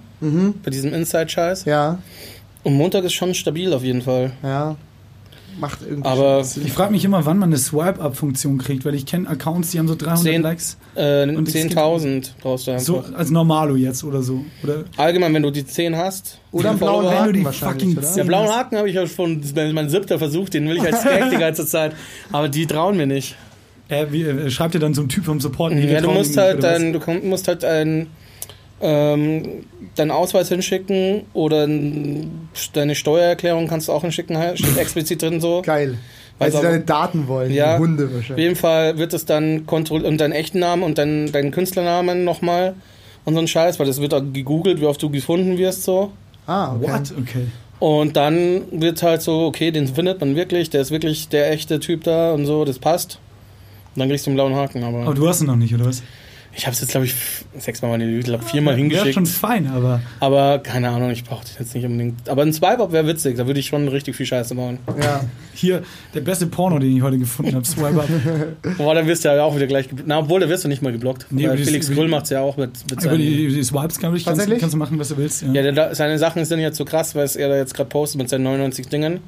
Bei 0.64 0.72
diesem 0.72 0.94
Inside-Scheiß. 0.94 1.66
ja, 1.66 2.00
Und 2.64 2.76
Montag 2.76 3.04
ist 3.04 3.14
schon 3.14 3.34
stabil 3.34 3.74
auf 3.74 3.84
jeden 3.84 4.02
Fall. 4.02 4.32
ja. 4.42 4.76
Macht 5.60 5.80
irgendwie 5.88 6.08
Aber 6.10 6.42
Ich 6.64 6.72
frage 6.72 6.92
mich 6.92 7.06
immer, 7.06 7.26
wann 7.26 7.38
man 7.38 7.50
eine 7.50 7.58
Swipe-Up-Funktion 7.58 8.58
kriegt, 8.58 8.86
weil 8.86 8.96
ich 8.96 9.06
kenne 9.06 9.28
Accounts, 9.30 9.72
die 9.72 9.80
haben 9.80 9.88
so 9.88 9.96
300 9.96 10.20
Zehn- 10.24 10.42
Likes. 10.42 10.78
Äh, 10.96 11.24
Und 11.24 11.48
es 11.48 11.54
gibt- 11.54 11.74
10.000 11.74 12.32
brauchst 12.42 12.68
du 12.68 12.72
einfach. 12.72 12.84
So 12.86 13.04
als 13.16 13.30
Normalo 13.32 13.76
jetzt 13.76 14.04
oder 14.04 14.22
so. 14.22 14.44
Oder 14.64 14.84
Allgemein, 14.98 15.34
wenn 15.34 15.44
du 15.44 15.52
die 15.52 15.66
10 15.66 15.96
hast. 15.96 16.40
Oder 16.52 16.72
einen 16.72 16.80
blauen 16.80 17.06
Follower- 17.06 17.26
wenn 17.28 17.34
du 17.34 17.46
Haken 17.50 17.52
die 17.52 17.66
fucking 17.94 17.98
oder? 17.98 18.16
Der 18.16 18.24
blaue 18.24 18.48
Haken 18.56 18.78
habe 18.78 18.90
ich 18.90 18.96
ja 18.96 19.06
schon, 19.08 19.42
das 19.42 19.52
ist 19.52 19.74
mein 19.74 19.90
siebter 19.90 20.18
Versuch, 20.20 20.50
den 20.50 20.68
will 20.68 20.78
ich 20.78 20.84
als 20.84 21.04
Gag 21.04 21.30
die 21.32 21.38
ganze 21.38 21.66
Zeit. 21.66 21.94
Aber 22.32 22.50
die 22.50 22.66
trauen 22.66 22.98
mir 22.98 23.08
nicht. 23.08 23.36
äh, 23.90 24.08
wie, 24.12 24.24
äh, 24.24 24.50
schreibt 24.50 24.74
dir 24.74 24.80
dann 24.80 24.94
so 24.96 25.02
ein 25.02 25.10
Typ 25.10 25.26
vom 25.26 25.40
Support? 25.40 25.74
nee, 25.74 25.92
Ja, 25.92 26.02
du 26.02 26.10
musst 26.10 26.36
halt 26.38 26.64
dein, 26.64 26.94
du 26.94 27.00
musst 27.24 27.48
halt 27.48 27.64
ein, 27.64 28.08
ähm, 28.84 29.66
deinen 29.96 30.12
Ausweis 30.12 30.50
hinschicken 30.50 31.22
oder 31.34 31.68
deine 32.74 32.96
Steuererklärung 32.96 33.68
kannst 33.68 33.88
du 33.88 33.94
auch 33.94 34.02
hinschicken, 34.02 34.38
steht 34.56 34.78
explizit 34.78 35.22
drin 35.22 35.40
so. 35.40 35.62
Geil. 35.66 35.98
Weil 36.38 36.48
Also 36.48 36.58
sie 36.60 36.64
deine 36.64 36.80
Daten 36.82 37.28
wollen, 37.28 37.52
Ja. 37.52 37.78
die 37.78 37.82
Hunde 37.84 38.06
Auf 38.06 38.14
wahrscheinlich. 38.14 38.44
jeden 38.44 38.56
Fall 38.56 38.98
wird 38.98 39.14
es 39.14 39.26
dann 39.26 39.66
kontrolliert 39.66 40.08
und 40.10 40.18
deinen 40.20 40.34
echten 40.34 40.60
Namen 40.60 40.84
und 40.84 40.98
deinen, 40.98 41.32
deinen 41.32 41.52
Künstlernamen 41.52 42.24
nochmal 42.24 42.74
und 43.24 43.36
so 43.36 43.40
ein 43.40 43.48
Scheiß, 43.48 43.80
weil 43.80 43.86
das 43.88 44.02
wird 44.02 44.14
auch 44.14 44.22
gegoogelt, 44.34 44.82
wie 44.82 44.86
oft 44.86 45.02
du 45.02 45.10
gefunden 45.10 45.58
wirst 45.58 45.84
so. 45.84 46.12
Ah, 46.48 46.76
okay. 46.76 46.92
What? 46.92 47.14
Okay. 47.22 47.46
Und 47.80 48.18
dann 48.18 48.62
wird 48.72 49.04
halt 49.04 49.22
so, 49.22 49.46
okay, 49.46 49.72
den 49.72 49.88
findet 49.88 50.20
man 50.22 50.36
wirklich, 50.36 50.70
der 50.70 50.82
ist 50.82 50.92
wirklich 50.92 51.30
der 51.30 51.52
echte 51.52 51.80
Typ 51.80 52.04
da 52.04 52.34
und 52.34 52.46
so, 52.46 52.66
das 52.66 52.80
passt. 52.80 53.20
Und 53.96 54.00
dann 54.00 54.10
kriegst 54.10 54.26
du 54.26 54.32
einen 54.32 54.36
blauen 54.38 54.56
Haken, 54.56 54.84
aber, 54.84 55.04
Aber 55.04 55.14
du 55.14 55.28
hast 55.28 55.42
ihn 55.42 55.48
noch 55.48 55.56
nicht, 55.56 55.74
oder 55.76 55.86
was? 55.86 56.02
Ich 56.56 56.66
habe 56.66 56.74
es 56.74 56.82
jetzt, 56.82 56.92
glaube 56.92 57.06
ich, 57.06 57.16
sechsmal 57.58 57.90
mal 57.92 58.02
in 58.02 58.16
die 58.16 58.20
glaube 58.20 58.44
viermal 58.44 58.74
Wäre 58.74 58.82
hingeschickt. 58.82 59.14
schon 59.16 59.26
fein, 59.26 59.68
aber 59.68 60.02
Aber 60.20 60.60
keine 60.60 60.90
Ahnung, 60.90 61.10
ich 61.10 61.24
brauche 61.24 61.42
das 61.42 61.58
jetzt 61.58 61.74
nicht 61.74 61.86
unbedingt. 61.86 62.30
Aber 62.30 62.44
ein 62.44 62.54
Swipe-Up 62.54 62.92
wäre 62.92 63.08
witzig, 63.08 63.38
da 63.38 63.48
würde 63.48 63.60
ich 63.60 63.68
schon 63.68 63.88
richtig 63.88 64.16
viel 64.16 64.26
Scheiße 64.26 64.54
bauen. 64.54 64.78
Ja. 65.02 65.22
hier, 65.56 65.84
der 66.14 66.22
beste 66.22 66.46
Porno, 66.46 66.78
den 66.78 66.96
ich 66.96 67.02
heute 67.02 67.18
gefunden 67.18 67.56
habe, 67.56 67.66
Swipe 67.66 68.00
Up. 68.00 68.78
Boah, 68.78 68.94
dann 68.94 69.08
wirst 69.08 69.26
du 69.26 69.30
ja 69.30 69.44
auch 69.44 69.56
wieder 69.56 69.66
gleich 69.68 69.90
geblockt. 69.90 70.08
Na, 70.08 70.20
obwohl, 70.20 70.40
da 70.42 70.50
wirst 70.50 70.64
du 70.64 70.68
nicht 70.68 70.82
mal 70.84 70.92
geblockt. 70.92 71.26
Nee, 71.32 71.44
Weil 71.44 71.52
aber 71.52 71.60
Felix 71.60 71.90
Grüll 71.90 72.08
macht's 72.08 72.30
ja 72.30 72.42
auch 72.42 72.56
mit, 72.58 72.72
mit 72.84 72.92
Über 72.92 73.02
seinen... 73.02 73.18
die, 73.18 73.48
die 73.48 73.64
Swipes, 73.64 73.98
glaube 74.00 74.18
ich, 74.18 74.26
kannst, 74.26 74.40
Tatsächlich? 74.40 74.60
kannst 74.60 74.74
du 74.76 74.78
machen, 74.78 75.00
was 75.00 75.10
du 75.10 75.18
willst. 75.18 75.42
Ja. 75.42 75.52
Ja, 75.54 75.72
der, 75.72 75.96
seine 75.96 76.20
Sachen 76.20 76.46
sind 76.46 76.60
jetzt 76.60 76.78
so 76.78 76.86
krass, 76.86 77.16
weil 77.16 77.26
es 77.26 77.36
er 77.36 77.50
da 77.50 77.56
jetzt 77.56 77.74
gerade 77.74 77.90
postet 77.90 78.20
mit 78.22 78.30
seinen 78.30 78.44
99 78.44 78.88
Dingen. 78.90 79.22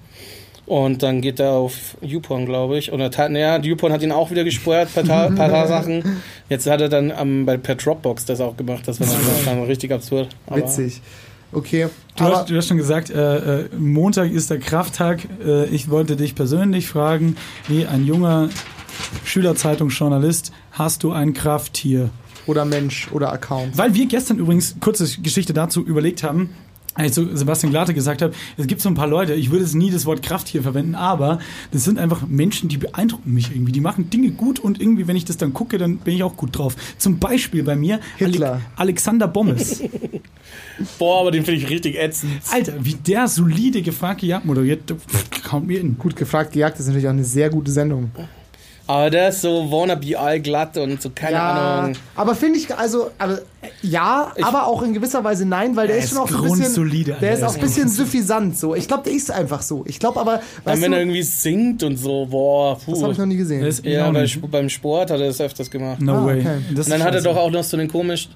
Und 0.65 1.03
dann 1.03 1.21
geht 1.21 1.39
er 1.39 1.51
auf 1.51 1.95
YouPorn, 2.01 2.45
glaube 2.45 2.77
ich. 2.77 2.91
Oder 2.91 3.09
naja, 3.29 3.59
YouPorn 3.61 3.93
hat 3.93 4.01
ihn 4.01 4.11
auch 4.11 4.31
wieder 4.31 4.43
gesperrt, 4.43 4.89
per 4.93 5.03
ta- 5.03 5.29
paar 5.29 5.67
Sachen. 5.67 6.21
Jetzt 6.49 6.67
hat 6.67 6.81
er 6.81 6.89
dann 6.89 7.11
am, 7.11 7.45
bei, 7.45 7.57
per 7.57 7.75
Dropbox 7.75 8.25
das 8.25 8.41
auch 8.41 8.57
gemacht. 8.57 8.81
Das 8.87 8.99
war 8.99 9.07
dann 9.45 9.63
richtig 9.63 9.91
absurd. 9.91 10.29
Aber 10.47 10.57
Witzig. 10.57 11.01
Okay. 11.51 11.87
Du, 12.17 12.23
Aber 12.23 12.37
hast, 12.37 12.49
du 12.49 12.57
hast 12.57 12.67
schon 12.67 12.77
gesagt, 12.77 13.11
äh, 13.11 13.61
äh, 13.61 13.69
Montag 13.77 14.31
ist 14.31 14.49
der 14.49 14.59
Krafttag. 14.59 15.19
Äh, 15.45 15.65
ich 15.67 15.89
wollte 15.89 16.15
dich 16.15 16.33
persönlich 16.33 16.87
fragen, 16.87 17.37
wie 17.67 17.85
ein 17.85 18.05
junger 18.05 18.49
Schülerzeitungsjournalist, 19.23 20.51
hast 20.71 21.03
du 21.03 21.11
ein 21.11 21.33
Krafttier? 21.33 22.09
oder 22.47 22.63
Mensch 22.63 23.09
oder 23.11 23.31
Account. 23.33 23.75
Weil 23.75 23.95
wir 23.95 24.05
gestern 24.05 24.37
übrigens, 24.37 24.75
kurze 24.79 25.07
Geschichte 25.21 25.51
dazu, 25.53 25.83
überlegt 25.83 26.21
haben, 26.21 26.51
als 26.95 27.07
ich 27.07 27.13
zu 27.13 27.35
Sebastian 27.35 27.71
Glate 27.71 27.93
gesagt 27.93 28.21
habe, 28.21 28.33
es 28.57 28.67
gibt 28.67 28.81
so 28.81 28.89
ein 28.89 28.95
paar 28.95 29.07
Leute, 29.07 29.33
ich 29.33 29.51
würde 29.51 29.63
es 29.63 29.73
nie 29.73 29.91
das 29.91 30.05
Wort 30.05 30.23
Kraft 30.23 30.47
hier 30.47 30.63
verwenden, 30.63 30.95
aber 30.95 31.39
das 31.71 31.83
sind 31.83 31.99
einfach 31.99 32.25
Menschen, 32.27 32.69
die 32.69 32.77
beeindrucken 32.77 33.33
mich 33.33 33.51
irgendwie. 33.51 33.73
Die 33.73 33.81
machen 33.81 34.09
Dinge 34.09 34.31
gut 34.31 34.59
und 34.59 34.81
irgendwie, 34.81 35.07
wenn 35.07 35.15
ich 35.15 35.25
das 35.25 35.37
dann 35.37 35.53
gucke, 35.53 35.77
dann 35.77 35.97
bin 35.97 36.15
ich 36.15 36.23
auch 36.23 36.35
gut 36.37 36.57
drauf. 36.57 36.75
Zum 36.97 37.19
Beispiel 37.19 37.63
bei 37.63 37.75
mir 37.75 37.99
Hitler. 38.17 38.61
Ale 38.75 38.95
Alexander 38.95 39.27
Bommes. 39.27 39.83
Boah, 40.99 41.21
aber 41.21 41.31
den 41.31 41.43
finde 41.43 41.59
ich 41.59 41.69
richtig 41.69 41.97
ätzend. 41.97 42.31
Alter, 42.49 42.73
wie 42.79 42.93
der 42.93 43.27
solide 43.27 43.81
gefragte 43.81 44.25
Jagd 44.25 44.45
moderiert, 44.45 44.89
pff, 44.89 45.43
kommt 45.43 45.67
mir 45.67 45.81
in. 45.81 45.97
Gut 45.97 46.15
gefragt, 46.15 46.53
gejagt 46.53 46.79
ist 46.79 46.87
natürlich 46.87 47.07
auch 47.07 47.11
eine 47.11 47.25
sehr 47.25 47.49
gute 47.49 47.71
Sendung. 47.71 48.11
Aber 48.87 49.09
der 49.09 49.29
ist 49.29 49.41
so 49.41 49.71
wannabe 49.71 50.17
allglatt 50.19 50.77
und 50.77 51.01
so, 51.01 51.09
keine 51.13 51.41
Ahnung. 51.41 51.95
aber 52.15 52.35
finde 52.35 52.59
ich, 52.59 52.75
also, 52.75 53.09
aber, 53.17 53.39
ja, 53.81 54.31
aber 54.41 54.67
auch 54.67 54.83
in 54.83 54.93
gewisser 54.93 55.23
Weise 55.23 55.43
nein, 55.45 55.75
weil 55.75 55.87
der 55.87 55.97
Er 55.97 56.03
ist 56.03 56.09
schon 56.09 56.19
auch 56.19 56.29
ein 56.29 56.41
bisschen, 56.41 56.47
grundsolide, 56.59 57.17
der 57.19 57.33
ist 57.33 57.43
auch 57.43 57.55
ein 57.55 57.61
bisschen 57.61 57.89
suffisant, 57.89 58.57
so. 58.59 58.75
Ich 58.75 58.87
glaube, 58.87 59.03
der 59.03 59.13
ist 59.13 59.31
einfach 59.31 59.63
so. 59.63 59.83
Ich 59.87 59.97
glaube 59.99 60.19
aber, 60.19 60.33
Dann, 60.33 60.73
weißt 60.73 60.81
wenn 60.83 60.93
er 60.93 60.99
du, 60.99 61.03
irgendwie 61.05 61.23
singt 61.23 61.81
und 61.81 61.97
so, 61.97 62.27
boah, 62.29 62.77
das 62.85 63.01
habe 63.01 63.11
ich 63.13 63.17
noch 63.17 63.25
puh. 63.25 63.29
nie 63.29 63.37
gesehen. 63.37 63.73
Ja, 63.83 64.11
bei, 64.11 64.27
beim 64.51 64.69
Sport 64.69 65.09
hat 65.09 65.19
er 65.19 65.27
das 65.27 65.41
öfters 65.41 65.71
gemacht. 65.71 65.99
No 66.01 66.17
Ah, 66.17 66.25
way. 66.27 66.39
okay. 66.41 66.57
Das 66.75 66.85
Und 66.85 66.91
dann 66.91 67.03
hat 67.03 67.15
er 67.15 67.21
doch 67.21 67.37
auch 67.37 67.49
noch 67.49 67.63
so 67.63 67.77
einen 67.77 67.87
komisch. 67.87 68.29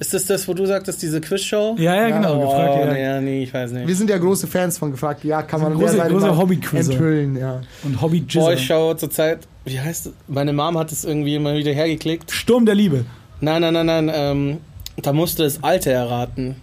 Ist 0.00 0.14
das 0.14 0.24
das, 0.24 0.48
wo 0.48 0.54
du 0.54 0.64
sagtest, 0.66 1.02
diese 1.02 1.20
Quizshow? 1.20 1.76
Ja, 1.78 1.94
ja, 1.94 2.08
genau. 2.16 2.36
Oh, 2.38 2.40
gefragt, 2.48 2.74
ja. 2.86 2.92
nee, 2.92 3.02
ja, 3.02 3.20
nee, 3.20 3.42
ich 3.42 3.52
weiß 3.52 3.70
nicht. 3.72 3.86
Wir 3.86 3.94
sind 3.94 4.08
ja 4.08 4.16
große 4.16 4.46
Fans 4.46 4.78
von 4.78 4.90
gefragt, 4.90 5.22
ja, 5.24 5.42
kann 5.42 5.60
man 5.60 5.74
Große- 5.74 6.08
große 6.08 6.36
Hobbyquizzer. 6.38 6.92
enthüllen, 6.92 7.36
ja. 7.36 7.60
Und 7.84 8.00
Hobby 8.00 8.20
Boah, 8.20 8.54
ich 8.54 8.64
schaue 8.64 8.96
zurzeit, 8.96 9.40
wie 9.66 9.78
heißt 9.78 10.06
es? 10.06 10.12
Meine 10.26 10.54
Mom 10.54 10.78
hat 10.78 10.90
es 10.90 11.04
irgendwie 11.04 11.34
immer 11.34 11.54
wieder 11.54 11.72
hergeklickt. 11.72 12.30
Sturm 12.32 12.64
der 12.64 12.74
Liebe. 12.74 13.04
Nein, 13.42 13.60
nein, 13.60 13.74
nein, 13.74 13.86
nein, 13.86 14.10
ähm, 14.12 14.56
da 15.02 15.12
musste 15.12 15.42
das 15.42 15.62
Alter 15.62 15.90
erraten. 15.92 16.56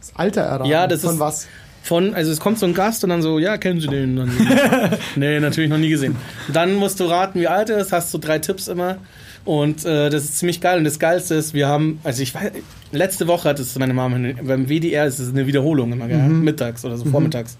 Das 0.00 0.12
Alter 0.14 0.42
erraten. 0.42 0.66
Ja, 0.70 0.86
das 0.86 1.00
von 1.02 1.14
ist- 1.14 1.20
was? 1.20 1.46
Von, 1.82 2.14
also 2.14 2.30
es 2.32 2.40
kommt 2.40 2.58
so 2.60 2.64
ein 2.64 2.72
Gast 2.74 3.02
und 3.04 3.10
dann 3.10 3.20
so, 3.20 3.38
ja, 3.38 3.58
kennen 3.58 3.78
Sie 3.80 3.88
den? 3.88 4.16
Dann, 4.16 4.30
nee, 5.16 5.38
natürlich 5.40 5.68
noch 5.68 5.76
nie 5.78 5.90
gesehen. 5.90 6.16
Dann 6.52 6.76
musst 6.76 6.98
du 7.00 7.04
raten, 7.04 7.40
wie 7.40 7.46
alt 7.48 7.68
er 7.68 7.76
ist, 7.78 7.92
hast 7.92 8.14
du 8.14 8.18
drei 8.18 8.38
Tipps 8.38 8.68
immer. 8.68 8.96
Und 9.44 9.84
äh, 9.84 10.08
das 10.08 10.24
ist 10.24 10.38
ziemlich 10.38 10.60
geil. 10.60 10.78
Und 10.78 10.84
das 10.84 10.98
Geilste 10.98 11.34
ist, 11.34 11.52
wir 11.52 11.68
haben, 11.68 12.00
also 12.02 12.22
ich 12.22 12.34
weiß, 12.34 12.52
letzte 12.92 13.26
Woche 13.26 13.48
hat 13.48 13.58
es 13.58 13.78
meine 13.78 13.92
Mama, 13.92 14.16
beim 14.42 14.68
WDR 14.68 15.06
ist 15.06 15.18
es 15.18 15.30
eine 15.30 15.46
Wiederholung 15.46 15.92
immer, 15.92 16.08
gell? 16.08 16.18
mittags 16.18 16.84
oder 16.84 16.96
so, 16.96 17.04
vormittags. 17.04 17.58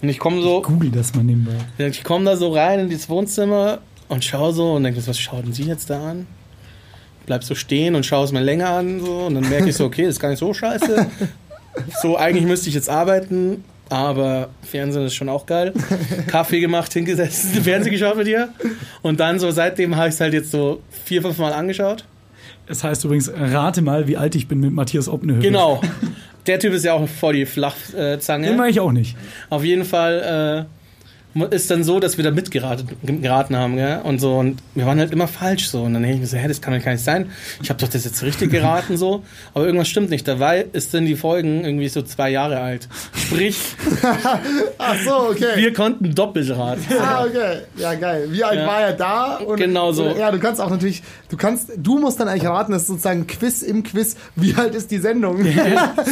Und 0.00 0.08
ich 0.08 0.18
komme 0.18 0.42
so, 0.42 0.62
Google 0.62 0.90
das 0.90 1.14
mal 1.14 1.22
nebenbei. 1.22 1.54
ich 1.78 2.02
komme 2.04 2.24
da 2.24 2.36
so 2.36 2.52
rein 2.52 2.80
in 2.80 2.88
dieses 2.88 3.08
Wohnzimmer 3.08 3.78
und 4.08 4.24
schaue 4.24 4.52
so 4.52 4.74
und 4.74 4.84
denke, 4.84 5.04
was 5.06 5.18
schaut 5.18 5.44
denn 5.44 5.52
sie 5.52 5.64
jetzt 5.64 5.90
da 5.90 6.10
an? 6.10 6.26
Bleib 7.26 7.44
so 7.44 7.54
stehen 7.54 7.94
und 7.94 8.04
schaue 8.04 8.24
es 8.24 8.32
mir 8.32 8.40
länger 8.40 8.70
an 8.70 9.00
so, 9.00 9.26
und 9.26 9.34
dann 9.36 9.48
merke 9.48 9.68
ich 9.68 9.76
so, 9.76 9.84
okay, 9.84 10.02
das 10.02 10.14
ist 10.14 10.20
gar 10.20 10.28
nicht 10.30 10.40
so 10.40 10.52
scheiße. 10.52 11.06
So, 12.02 12.18
eigentlich 12.18 12.44
müsste 12.44 12.68
ich 12.68 12.74
jetzt 12.74 12.90
arbeiten, 12.90 13.64
aber 13.92 14.48
Fernsehen 14.62 15.04
ist 15.04 15.14
schon 15.14 15.28
auch 15.28 15.44
geil. 15.44 15.74
Kaffee 16.26 16.60
gemacht, 16.60 16.90
hingesetzt, 16.94 17.54
Fernsehen 17.62 17.92
geschaut 17.92 18.16
mit 18.16 18.26
dir. 18.26 18.48
Und 19.02 19.20
dann 19.20 19.38
so 19.38 19.50
seitdem 19.50 19.96
habe 19.96 20.08
ich 20.08 20.14
es 20.14 20.20
halt 20.20 20.32
jetzt 20.32 20.50
so 20.50 20.80
vier, 21.04 21.20
fünf 21.20 21.36
Mal 21.36 21.52
angeschaut. 21.52 22.06
Es 22.66 22.82
heißt 22.82 23.04
übrigens, 23.04 23.30
rate 23.34 23.82
mal, 23.82 24.08
wie 24.08 24.16
alt 24.16 24.34
ich 24.34 24.48
bin 24.48 24.60
mit 24.60 24.72
Matthias 24.72 25.08
Obnehövel. 25.08 25.42
Genau. 25.42 25.82
Der 26.46 26.58
Typ 26.58 26.72
ist 26.72 26.84
ja 26.84 26.94
auch 26.94 27.06
voll 27.06 27.34
die 27.34 27.46
Flachzange. 27.46 28.48
Den 28.48 28.56
mag 28.56 28.70
ich 28.70 28.80
auch 28.80 28.90
nicht. 28.90 29.14
Auf 29.48 29.62
jeden 29.62 29.84
Fall 29.84 30.66
äh, 30.66 30.81
ist 31.50 31.70
dann 31.70 31.82
so, 31.84 31.98
dass 32.00 32.16
wir 32.16 32.24
da 32.24 32.30
mitgeraten 32.30 32.88
geraten 33.22 33.56
haben, 33.56 33.76
gell? 33.76 34.00
Und 34.04 34.20
so, 34.20 34.36
und 34.38 34.60
wir 34.74 34.86
waren 34.86 34.98
halt 34.98 35.12
immer 35.12 35.28
falsch 35.28 35.68
so. 35.68 35.82
Und 35.82 35.94
dann 35.94 36.02
denke 36.02 36.16
ich 36.16 36.20
mir 36.20 36.26
so, 36.26 36.36
hä, 36.36 36.46
das 36.48 36.60
kann 36.60 36.74
doch 36.76 36.84
gar 36.84 36.92
nicht 36.92 37.04
sein. 37.04 37.30
Ich 37.62 37.70
habe 37.70 37.80
doch 37.80 37.88
das 37.88 38.04
jetzt 38.04 38.22
richtig 38.22 38.50
geraten 38.52 38.96
so. 38.96 39.22
Aber 39.54 39.64
irgendwas 39.64 39.88
stimmt 39.88 40.10
nicht. 40.10 40.26
Dabei 40.28 40.66
ist 40.72 40.92
dann 40.94 41.06
die 41.06 41.16
Folgen 41.16 41.64
irgendwie 41.64 41.88
so 41.88 42.02
zwei 42.02 42.30
Jahre 42.30 42.60
alt. 42.60 42.88
Sprich, 43.14 43.58
Ach 44.78 44.96
so, 45.04 45.30
okay. 45.30 45.56
wir 45.56 45.72
konnten 45.72 46.14
doppelt 46.14 46.50
raten. 46.50 46.82
Ah, 47.02 47.24
okay. 47.24 47.62
Ja, 47.76 47.94
geil. 47.94 48.28
Wie 48.30 48.44
alt 48.44 48.58
Ja. 48.60 48.66
war 48.66 48.80
er 48.80 48.92
da? 48.92 49.36
Und, 49.36 49.56
Genau 49.58 49.92
so. 49.92 50.08
Ja, 50.16 50.30
du 50.30 50.38
kannst 50.38 50.60
auch 50.60 50.70
natürlich, 50.70 51.02
du 51.30 51.36
kannst, 51.36 51.72
du 51.76 51.98
musst 51.98 52.20
dann 52.20 52.28
eigentlich 52.28 52.46
raten, 52.48 52.72
das 52.72 52.82
ist 52.82 52.88
sozusagen 52.88 53.26
Quiz 53.26 53.62
im 53.62 53.82
Quiz. 53.82 54.16
Wie 54.36 54.54
alt 54.54 54.74
ist 54.74 54.90
die 54.90 54.98
Sendung? 54.98 55.44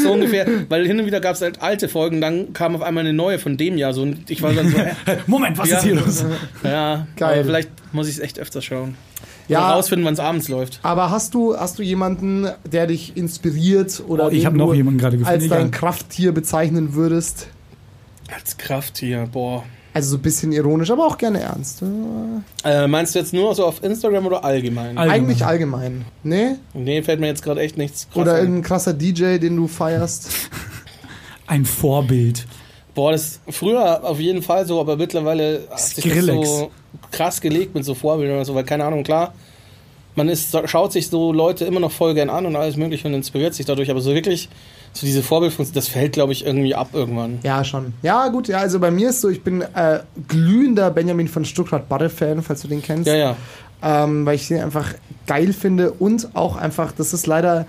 So 0.03 0.13
ungefähr. 0.13 0.47
Weil 0.69 0.87
hin 0.87 0.99
und 0.99 1.07
wieder 1.07 1.21
gab 1.21 1.35
es 1.37 1.43
halt 1.43 1.63
alte 1.63 1.89
Folgen, 1.89 2.21
dann 2.21 2.53
kam 2.53 2.75
auf 2.75 2.83
einmal 2.83 3.05
eine 3.05 3.13
neue 3.13 3.39
von 3.39 3.57
dem 3.57 3.79
Jahr. 3.79 3.93
So, 3.93 4.03
und 4.03 4.31
ich 4.31 4.43
war 4.43 4.53
dann 4.53 4.69
so, 4.71 4.79
hä? 4.79 5.10
Moment, 5.27 5.59
was 5.59 5.69
Ja. 5.69 5.79
ist 5.79 5.85
hier 5.85 5.95
los? 5.97 6.25
ja, 6.63 7.07
Geil. 7.17 7.35
aber 7.41 7.45
vielleicht 7.45 7.71
muss 7.93 8.09
ich 8.09 8.15
es 8.17 8.21
echt 8.21 8.39
öfter 8.39 8.63
schauen. 8.63 8.97
Ja. 9.49 9.59
Oder 9.67 9.75
rausfinden, 9.77 10.05
wann 10.07 10.15
es 10.15 10.21
abends 10.21 10.49
läuft. 10.49 10.79
Aber 10.83 11.11
hast 11.11 11.35
du, 11.35 11.57
hast 11.57 11.79
du 11.79 11.83
jemanden, 11.83 12.47
der 12.71 12.87
dich 12.87 13.17
inspiriert 13.17 14.03
oder 14.07 14.27
Oh, 14.27 14.29
ich 14.29 14.39
den 14.39 14.47
hab 14.47 14.55
noch 14.55 14.69
du 14.69 14.75
jemanden 14.75 15.01
gerade 15.01 15.19
gefunden, 15.19 15.41
als 15.41 15.49
dein. 15.49 15.71
Krafttier 15.73 16.33
bezeichnen 16.33 16.95
würdest? 16.95 17.49
Als 18.33 18.57
Krafttier, 18.59 19.29
boah. 19.33 19.65
Also 19.93 20.11
so 20.11 20.17
ein 20.19 20.23
bisschen 20.23 20.53
ironisch, 20.53 20.89
aber 20.93 21.05
auch 21.05 21.19
gerne 21.19 21.41
ernst. 21.41 21.83
Äh, 22.63 22.87
meinst 22.87 23.17
du 23.17 23.19
jetzt 23.19 23.33
nur 23.33 23.53
so 23.57 23.65
auf 23.67 23.83
Instagram 23.83 24.25
oder 24.27 24.45
allgemein? 24.45 24.97
Allgemein. 24.97 25.11
Eigentlich 25.11 25.45
allgemein. 25.45 26.05
Nee? 26.23 26.51
nee, 26.73 27.03
fällt 27.03 27.19
mir 27.19 27.27
jetzt 27.27 27.43
gerade 27.43 27.61
echt 27.61 27.77
nichts 27.77 28.07
krass 28.09 28.23
Oder 28.23 28.35
ein. 28.35 28.39
irgendein 28.43 28.63
krasser 28.63 28.93
DJ, 28.93 29.39
den 29.39 29.57
du 29.57 29.67
feierst? 29.67 30.31
Ein 31.49 31.65
Vorbild. 31.65 32.47
Boah, 32.95 33.13
das 33.13 33.41
früher 33.49 34.05
auf 34.05 34.19
jeden 34.19 34.43
Fall 34.43 34.67
so, 34.67 34.81
aber 34.81 34.97
mittlerweile 34.97 35.63
hat 35.71 35.81
sich 35.81 36.05
das 36.05 36.25
so 36.27 36.71
krass 37.11 37.41
gelegt 37.41 37.75
mit 37.75 37.85
so 37.85 37.95
Vorbildern 37.95 38.37
oder 38.37 38.45
so, 38.45 38.55
weil 38.55 38.65
keine 38.65 38.85
Ahnung, 38.85 39.05
klar, 39.05 39.33
man 40.17 40.29
ist, 40.29 40.57
schaut 40.67 40.93
sich 40.93 41.09
so 41.09 41.33
Leute 41.33 41.65
immer 41.65 41.81
noch 41.81 41.93
voll 41.93 42.15
gern 42.15 42.31
an 42.31 42.47
und 42.47 42.57
alles 42.57 42.77
mögliche 42.77 43.07
und 43.07 43.15
inspiriert 43.15 43.55
sich 43.55 43.67
dadurch, 43.67 43.91
aber 43.91 44.01
so 44.01 44.13
wirklich, 44.15 44.49
so 44.93 45.07
diese 45.07 45.23
Vorbildfunktion, 45.23 45.75
das 45.75 45.89
fällt, 45.89 46.13
glaube 46.13 46.33
ich, 46.33 46.45
irgendwie 46.45 46.75
ab 46.75 46.89
irgendwann. 46.93 47.39
Ja, 47.43 47.65
schon. 47.65 47.95
Ja, 48.03 48.29
gut, 48.29 48.49
ja, 48.49 48.59
also 48.59 48.81
bei 48.81 48.91
mir 48.91 49.11
ist 49.11 49.21
so, 49.21 49.29
ich 49.29 49.43
bin 49.43 49.63
äh, 49.63 50.01
glühender 50.29 50.91
Benjamin 50.91 51.29
von 51.29 51.45
Stuttgart 51.45 51.89
Butter-Fan, 51.89 52.43
falls 52.43 52.63
du 52.63 52.69
den 52.69 52.83
kennst. 52.83 53.07
Ja, 53.07 53.15
ja. 53.15 53.37
ähm, 53.83 54.27
weil 54.27 54.35
ich 54.35 54.49
den 54.49 54.61
einfach 54.61 54.95
geil 55.27 55.53
finde 55.53 55.93
und 55.93 56.35
auch 56.35 56.57
einfach, 56.57 56.93
das 56.93 57.13
ist 57.13 57.27
leider 57.27 57.67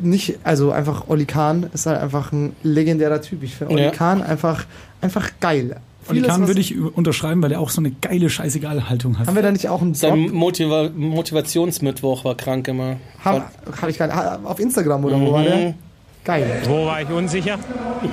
nicht, 0.00 0.38
also 0.44 0.72
einfach 0.72 1.04
Olli 1.08 1.24
Kahn 1.24 1.68
ist 1.72 1.86
halt 1.86 2.00
einfach 2.00 2.32
ein 2.32 2.54
legendärer 2.62 3.20
Typ. 3.22 3.42
Ich 3.42 3.54
finde 3.54 3.74
Olli 3.74 3.84
Ja. 3.84 3.90
Kahn 3.90 4.22
einfach, 4.22 4.64
einfach 5.00 5.30
geil. 5.40 5.76
Vieles, 6.08 6.28
Kahn 6.28 6.46
würde 6.46 6.60
ich 6.60 6.78
unterschreiben, 6.78 7.42
weil 7.42 7.52
er 7.52 7.60
auch 7.60 7.70
so 7.70 7.80
eine 7.80 7.90
geile 7.90 8.30
Scheißegal-Haltung 8.30 9.18
hat. 9.18 9.26
Haben 9.26 9.34
wir 9.34 9.42
da 9.42 9.50
nicht 9.50 9.68
auch 9.68 9.82
einen 9.82 9.94
Sein 9.94 10.24
Job? 10.24 10.32
Motiva 10.32 10.90
Motivationsmittwoch 10.94 12.24
war 12.24 12.36
krank 12.36 12.68
immer. 12.68 12.96
Haben, 13.24 13.42
hab 13.80 13.88
ich 13.88 13.98
gar 13.98 14.06
nicht, 14.06 14.46
auf 14.46 14.60
Instagram 14.60 15.04
oder 15.04 15.20
wo 15.20 15.32
war 15.32 15.42
der? 15.42 15.56
Mhm. 15.56 15.74
Geil. 16.24 16.60
Wo 16.66 16.86
war 16.86 17.00
ich 17.00 17.08
unsicher? 17.08 17.56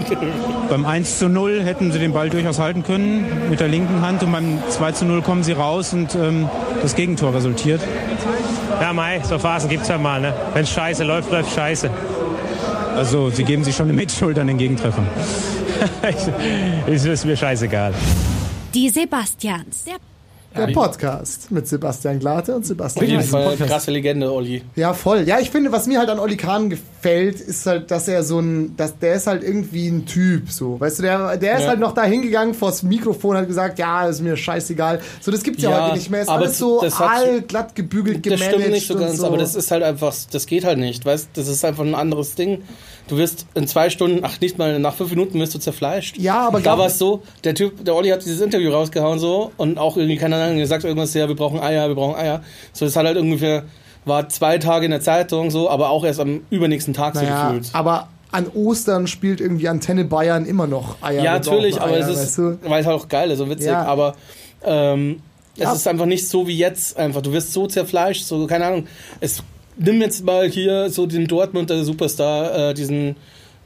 beim 0.69 0.85
1 0.85 1.19
zu 1.19 1.29
0 1.29 1.63
hätten 1.63 1.91
sie 1.91 1.99
den 1.99 2.13
Ball 2.13 2.29
durchaus 2.29 2.59
halten 2.59 2.83
können 2.83 3.25
mit 3.49 3.59
der 3.59 3.67
linken 3.67 4.01
Hand 4.01 4.21
und 4.23 4.31
beim 4.31 4.59
2 4.69 4.91
zu 4.91 5.05
0 5.05 5.21
kommen 5.23 5.43
sie 5.43 5.53
raus 5.53 5.93
und 5.93 6.13
ähm, 6.15 6.47
das 6.81 6.95
Gegentor 6.95 7.33
resultiert. 7.33 7.81
Ja, 8.93 8.95
Mai, 8.95 9.21
so 9.23 9.39
Phasen 9.39 9.69
gibt's 9.71 9.87
ja 9.87 9.97
mal, 9.97 10.21
ne? 10.21 10.31
Wenn 10.53 10.67
scheiße 10.67 11.03
läuft, 11.03 11.31
läuft 11.31 11.51
scheiße. 11.55 11.89
Also 12.95 13.31
sie 13.31 13.43
geben 13.43 13.63
sich 13.63 13.75
schon 13.75 13.87
eine 13.87 13.93
Mitschuld 13.93 14.37
an 14.37 14.45
den 14.45 14.59
Gegentreffern. 14.59 15.07
ist, 16.85 17.03
ist 17.03 17.25
mir 17.25 17.35
scheißegal. 17.35 17.91
Die 18.71 18.89
Sebastians. 18.89 19.85
Der 19.85 19.95
Der 20.55 20.67
Podcast 20.67 21.49
mit 21.51 21.67
Sebastian 21.67 22.19
Glate 22.19 22.53
und 22.53 22.61
Auf 22.61 22.67
Sebastian 22.67 23.05
jeden 23.07 23.19
Heise. 23.19 23.29
Fall 23.31 23.55
krasse 23.57 23.89
Legende, 23.91 24.31
Olli. 24.31 24.61
Ja, 24.75 24.93
voll. 24.93 25.23
Ja, 25.27 25.39
ich 25.39 25.49
finde, 25.49 25.71
was 25.71 25.87
mir 25.87 25.97
halt 25.99 26.09
an 26.09 26.19
Olli 26.19 26.37
Kahn 26.37 26.69
gefällt, 26.69 27.39
ist 27.41 27.65
halt, 27.65 27.89
dass 27.89 28.07
er 28.07 28.23
so 28.23 28.39
ein, 28.39 28.75
dass 28.77 28.97
der 28.99 29.15
ist 29.15 29.25
halt 29.27 29.43
irgendwie 29.43 29.87
ein 29.87 30.05
Typ, 30.05 30.51
so. 30.51 30.79
Weißt 30.79 30.99
du, 30.99 31.03
der, 31.03 31.37
der 31.37 31.55
ist 31.57 31.63
Ja. 31.63 31.69
halt 31.69 31.79
noch 31.79 31.93
da 31.93 32.03
hingegangen 32.03 32.53
vors 32.53 32.83
Mikrofon, 32.83 33.35
hat 33.37 33.47
gesagt, 33.47 33.79
ja, 33.79 34.07
ist 34.07 34.21
mir 34.21 34.37
scheißegal. 34.37 34.99
So, 35.21 35.31
das 35.31 35.41
gibt's 35.43 35.63
ja, 35.63 35.71
Ja, 35.71 35.85
heute 35.87 35.95
nicht 35.97 36.09
mehr. 36.11 36.21
Ist 36.21 36.29
aber 36.29 36.43
alles 36.43 36.57
so 36.59 36.81
das 36.81 36.99
hat- 36.99 37.09
allglatt 37.17 37.73
gebügelt, 37.75 38.17
Das 38.25 38.33
gemanagt 38.39 38.53
stimmt 38.53 38.69
nicht 38.73 38.87
so 38.87 38.95
ganz, 38.95 39.17
so. 39.17 39.25
aber 39.25 39.37
das 39.37 39.55
ist 39.55 39.71
halt 39.71 39.81
einfach, 39.83 40.13
das 40.31 40.45
geht 40.45 40.65
halt 40.65 40.77
nicht, 40.77 41.03
weißt 41.05 41.29
das 41.33 41.47
ist 41.47 41.65
einfach 41.65 41.83
ein 41.83 41.95
anderes 41.95 42.35
Ding. 42.35 42.61
Du 43.09 43.17
wirst 43.17 43.47
in 43.53 43.67
zwei 43.67 43.89
Stunden, 43.89 44.19
ach 44.23 44.39
nicht 44.39 44.57
mal, 44.57 44.79
nach 44.79 44.93
fünf 44.93 45.09
Minuten 45.09 45.37
wirst 45.37 45.53
du 45.53 45.59
zerfleischt. 45.59 46.17
Ja, 46.17 46.47
aber 46.47 46.61
da 46.61 46.77
war 46.77 46.85
es 46.87 46.97
so, 46.97 47.21
der 47.43 47.53
Typ, 47.53 47.83
der 47.83 47.95
Olli 47.95 48.07
hat 48.09 48.23
dieses 48.23 48.39
Interview 48.39 48.71
rausgehauen 48.71 49.19
so 49.19 49.51
und 49.57 49.77
auch 49.77 49.97
irgendwie, 49.97 50.15
keine 50.43 50.51
Ahnung, 50.51 50.59
gesagt 50.59 50.83
irgendwas, 50.83 51.13
ja, 51.13 51.27
wir 51.27 51.35
brauchen 51.35 51.59
Eier, 51.59 51.87
wir 51.87 51.95
brauchen 51.95 52.15
Eier. 52.15 52.41
So, 52.73 52.85
das 52.85 52.95
hat 52.95 53.05
halt 53.05 53.17
ungefähr, 53.17 53.63
war 54.05 54.27
zwei 54.29 54.57
Tage 54.57 54.85
in 54.85 54.91
der 54.91 55.01
Zeitung 55.01 55.51
so, 55.51 55.69
aber 55.69 55.89
auch 55.89 56.03
erst 56.03 56.19
am 56.19 56.41
übernächsten 56.49 56.93
Tag 56.93 57.15
so 57.15 57.21
naja, 57.21 57.47
gefühlt. 57.47 57.69
aber 57.73 58.07
an 58.31 58.47
Ostern 58.53 59.05
spielt 59.07 59.39
irgendwie 59.41 59.67
Antenne 59.69 60.05
Bayern 60.05 60.45
immer 60.45 60.65
noch 60.67 61.01
Eier. 61.01 61.23
Ja, 61.23 61.33
natürlich, 61.33 61.79
aber 61.79 61.91
Eier, 61.93 61.99
es 61.99 62.07
weißt 62.09 62.23
ist, 62.23 62.37
du? 62.37 62.57
weil 62.63 62.81
es 62.81 62.87
halt 62.87 62.99
auch 62.99 63.07
geil 63.07 63.29
ist, 63.31 63.37
so 63.37 63.49
witzig, 63.49 63.67
Ja. 63.67 63.83
aber 63.85 64.15
ähm, 64.63 65.21
es 65.55 65.61
Ja. 65.63 65.73
ist 65.73 65.87
einfach 65.87 66.07
nicht 66.07 66.27
so 66.27 66.47
wie 66.47 66.57
jetzt 66.57 66.97
einfach. 66.97 67.21
Du 67.21 67.31
wirst 67.31 67.53
so 67.53 67.67
zerfleischt, 67.67 68.23
so, 68.25 68.47
keine 68.47 68.65
Ahnung. 68.65 68.87
Es, 69.19 69.43
nimm 69.77 70.01
jetzt 70.01 70.25
mal 70.25 70.49
hier 70.49 70.89
so 70.89 71.05
den 71.05 71.27
Dortmunder 71.27 71.83
Superstar, 71.83 72.69
äh, 72.69 72.73
diesen 72.73 73.15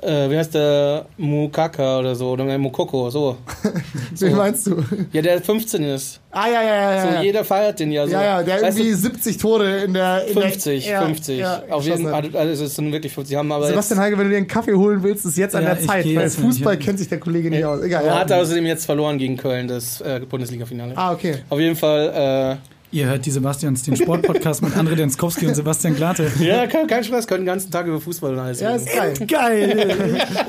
äh, 0.01 0.29
wie 0.29 0.37
heißt 0.37 0.53
der, 0.53 1.05
Mukaka 1.17 1.99
oder 1.99 2.15
so, 2.15 2.31
oder 2.31 2.57
Mukoko, 2.57 3.09
so. 3.09 3.37
Wen 4.19 4.35
meinst 4.35 4.67
du? 4.67 4.83
Ja, 5.11 5.21
der 5.21 5.41
15 5.41 5.83
ist. 5.83 6.19
Ah, 6.31 6.47
ja, 6.47 6.61
ja, 6.61 6.91
ja. 6.93 7.01
So, 7.01 7.07
ja. 7.15 7.21
jeder 7.23 7.43
feiert 7.43 7.79
den 7.79 7.91
ja 7.91 8.05
so. 8.05 8.11
ja, 8.13 8.23
ja, 8.23 8.43
der 8.43 8.61
Weißt 8.61 8.77
du, 8.77 8.83
irgendwie 8.83 9.01
70 9.01 9.37
Tore 9.37 9.77
in 9.79 9.93
der. 9.93 10.25
In 10.27 10.33
50, 10.33 10.83
der, 10.85 10.93
ja, 10.93 11.01
50. 11.01 11.39
Ja, 11.39 11.63
Auf 11.69 11.83
jeden. 11.85 12.07
Fall, 12.07 12.29
also 12.35 12.63
es 12.65 12.75
sind 12.75 12.91
wirklich 12.91 13.11
50. 13.13 13.35
Haben 13.35 13.51
aber 13.51 13.67
Sebastian 13.67 13.99
Heige, 13.99 14.17
wenn 14.17 14.25
du 14.25 14.31
dir 14.31 14.37
einen 14.37 14.47
Kaffee 14.47 14.73
holen 14.75 15.01
willst, 15.01 15.25
ist 15.25 15.37
jetzt 15.37 15.55
an 15.55 15.63
der 15.65 15.79
Zeit, 15.79 16.05
weil 16.05 16.11
jetzt 16.11 16.39
Fußball 16.39 16.75
nicht. 16.75 16.85
kennt 16.85 16.99
sich 16.99 17.09
der 17.09 17.19
Kollege 17.19 17.49
nicht 17.49 17.65
aus. 17.65 17.81
Egal. 17.81 18.03
Er 18.03 18.13
Ja. 18.13 18.19
hat 18.19 18.31
außerdem 18.31 18.65
jetzt 18.67 18.85
verloren 18.85 19.17
gegen 19.17 19.35
Köln, 19.37 19.67
das 19.67 20.01
äh, 20.01 20.19
Bundesliga-Finale. 20.29 20.93
Ah, 20.95 21.11
okay. 21.13 21.37
Auf 21.49 21.59
jeden 21.59 21.75
Fall, 21.75 22.59
Ihr 22.89 23.05
hört 23.07 23.25
die 23.25 23.31
Sebastians, 23.31 23.83
den 23.83 23.97
Sportpodcast 23.97 24.61
mit 24.61 24.73
André 24.73 24.95
Denskowski 24.95 25.45
und 25.45 25.55
Sebastian 25.55 25.93
Glate. 25.95 26.31
ja, 26.39 26.65
kein, 26.67 26.87
kein 26.87 27.03
Stress, 27.03 27.27
können 27.27 27.41
den 27.41 27.47
ganzen 27.47 27.69
Tag 27.69 27.85
über 27.85 27.99
Fußball 27.99 28.31
und 28.33 28.39
alles 28.39 28.61
Ja, 28.61 28.75
ist 28.77 28.87
geil. 28.95 29.13
Geil! 29.27 29.89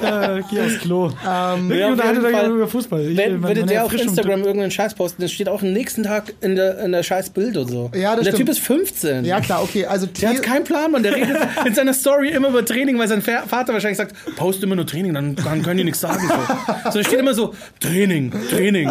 Äh, 0.00 0.42
geh 0.48 0.60
aufs 0.60 0.78
Klo. 0.80 1.06
Ähm, 1.06 1.72
Ja, 1.72 1.86
auf 1.86 1.92
Unterhaltet 1.92 2.22
jeden 2.22 2.34
Fall. 2.36 2.50
über 2.50 2.68
Fußball. 2.68 3.00
Ich, 3.10 3.16
Wenn, 3.16 3.32
meine- 3.40 3.42
würde 3.42 3.60
meine 3.62 3.72
der 3.72 3.84
auf 3.84 3.92
Instagram 3.92 4.42
irgendeinen 4.44 4.70
Scheiß 4.70 4.94
posten, 4.94 5.20
das 5.22 5.32
steht 5.32 5.48
auch 5.48 5.62
am 5.62 5.72
nächsten 5.72 6.04
Tag 6.04 6.32
in 6.40 6.54
der, 6.54 6.78
in 6.84 6.92
der 6.92 7.02
scheiß 7.02 7.30
Bild 7.30 7.56
und 7.56 7.68
so. 7.68 7.90
Ja, 7.92 8.10
das 8.10 8.18
und 8.18 8.24
der 8.26 8.32
stimmt. 8.32 8.38
Typ 8.38 8.48
ist 8.50 8.60
15. 8.60 9.24
ja, 9.24 9.40
klar, 9.40 9.62
okay. 9.64 9.86
Also, 9.86 10.06
Der 10.06 10.28
hat 10.30 10.42
keinen 10.42 10.62
Plan, 10.64 10.92
Mann. 10.92 11.02
Der 11.02 11.16
redet 11.16 11.36
in 11.66 11.74
seiner 11.74 11.92
Story 11.92 12.28
immer 12.30 12.50
über 12.50 12.64
Training, 12.64 12.96
weil 13.00 13.08
sein 13.08 13.20
Vater 13.20 13.72
wahrscheinlich 13.72 13.98
sagt, 13.98 14.14
post 14.36 14.62
immer 14.62 14.76
nur 14.76 14.86
Training, 14.86 15.12
dann, 15.12 15.34
dann 15.34 15.60
können 15.62 15.78
die 15.78 15.84
nichts 15.84 16.00
sagen. 16.00 16.22
So, 16.28 16.90
so 16.92 16.98
da 17.00 17.04
steht 17.04 17.18
immer 17.18 17.34
so, 17.34 17.52
Training, 17.80 18.32
Training. 18.48 18.88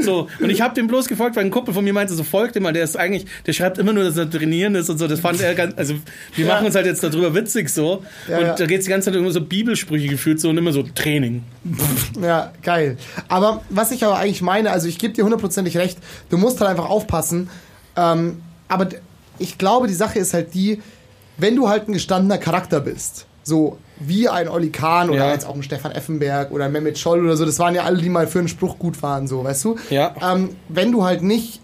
So, 0.00 0.28
und 0.40 0.50
ich 0.50 0.60
habe 0.60 0.74
dem 0.76 0.86
bloß 0.86 1.08
gefolgt, 1.08 1.34
weil 1.34 1.44
ein 1.44 1.50
Kumpel 1.50 1.74
von 1.74 1.82
mir 1.82 1.92
meinte, 1.92 2.14
so 2.14 2.22
folgt 2.36 2.54
ihm 2.56 2.64
mal, 2.64 2.72
der 2.74 2.84
ist 2.84 2.96
eigentlich, 2.98 3.24
der 3.46 3.54
schreibt 3.54 3.78
immer 3.78 3.92
nur, 3.94 4.04
dass 4.04 4.16
er 4.18 4.28
trainieren 4.30 4.74
ist 4.74 4.90
und 4.90 4.98
so. 4.98 5.08
Das 5.08 5.20
fand 5.20 5.40
er 5.40 5.54
ganz, 5.54 5.72
also 5.78 5.94
wir 6.34 6.44
Ja. 6.46 6.54
machen 6.54 6.66
uns 6.66 6.74
halt 6.74 6.84
jetzt 6.84 7.02
darüber 7.02 7.34
witzig 7.34 7.70
so. 7.70 8.02
Ja, 8.28 8.36
und 8.38 8.44
ja. 8.44 8.54
da 8.54 8.66
geht's 8.66 8.84
die 8.84 8.90
ganze 8.90 9.10
Zeit 9.10 9.18
immer 9.18 9.30
so 9.30 9.40
Bibelsprüche 9.40 10.08
gefühlt 10.08 10.38
so 10.40 10.50
und 10.50 10.58
immer 10.58 10.72
so 10.72 10.82
Training. 10.82 11.42
Ja, 12.20 12.52
geil. 12.62 12.98
Aber 13.28 13.62
was 13.70 13.90
ich 13.90 14.04
aber 14.04 14.18
eigentlich 14.18 14.42
meine, 14.42 14.70
also 14.70 14.86
ich 14.86 14.98
gebe 14.98 15.14
dir 15.14 15.24
hundertprozentig 15.24 15.78
recht, 15.78 15.98
du 16.28 16.36
musst 16.36 16.60
halt 16.60 16.70
einfach 16.70 16.88
aufpassen. 16.90 17.48
Ähm, 17.96 18.42
aber 18.68 18.88
ich 19.38 19.56
glaube, 19.58 19.86
die 19.86 19.94
Sache 19.94 20.18
ist 20.18 20.34
halt 20.34 20.52
die, 20.54 20.82
wenn 21.38 21.56
du 21.56 21.68
halt 21.68 21.88
ein 21.88 21.92
gestandener 21.92 22.38
Charakter 22.38 22.80
bist, 22.80 23.26
so 23.42 23.78
wie 23.98 24.28
ein 24.28 24.48
Olli 24.48 24.68
Kahn 24.70 25.08
oder 25.08 25.26
Ja. 25.26 25.32
jetzt 25.32 25.46
auch 25.46 25.54
ein 25.54 25.62
Stefan 25.62 25.92
Effenberg 25.92 26.50
oder 26.50 26.68
Mehmet 26.68 26.98
Scholl 26.98 27.24
oder 27.24 27.36
so, 27.36 27.46
das 27.46 27.58
waren 27.58 27.74
ja 27.74 27.84
alle, 27.84 27.96
die 28.02 28.10
mal 28.10 28.26
für 28.26 28.40
einen 28.40 28.48
Spruch 28.48 28.78
gut 28.78 29.02
waren, 29.02 29.26
so, 29.26 29.42
weißt 29.44 29.64
du? 29.64 29.76
Ja. 29.88 30.14
Ähm, 30.20 30.50
wenn 30.68 30.92
du 30.92 31.04
halt 31.04 31.22
nicht 31.22 31.60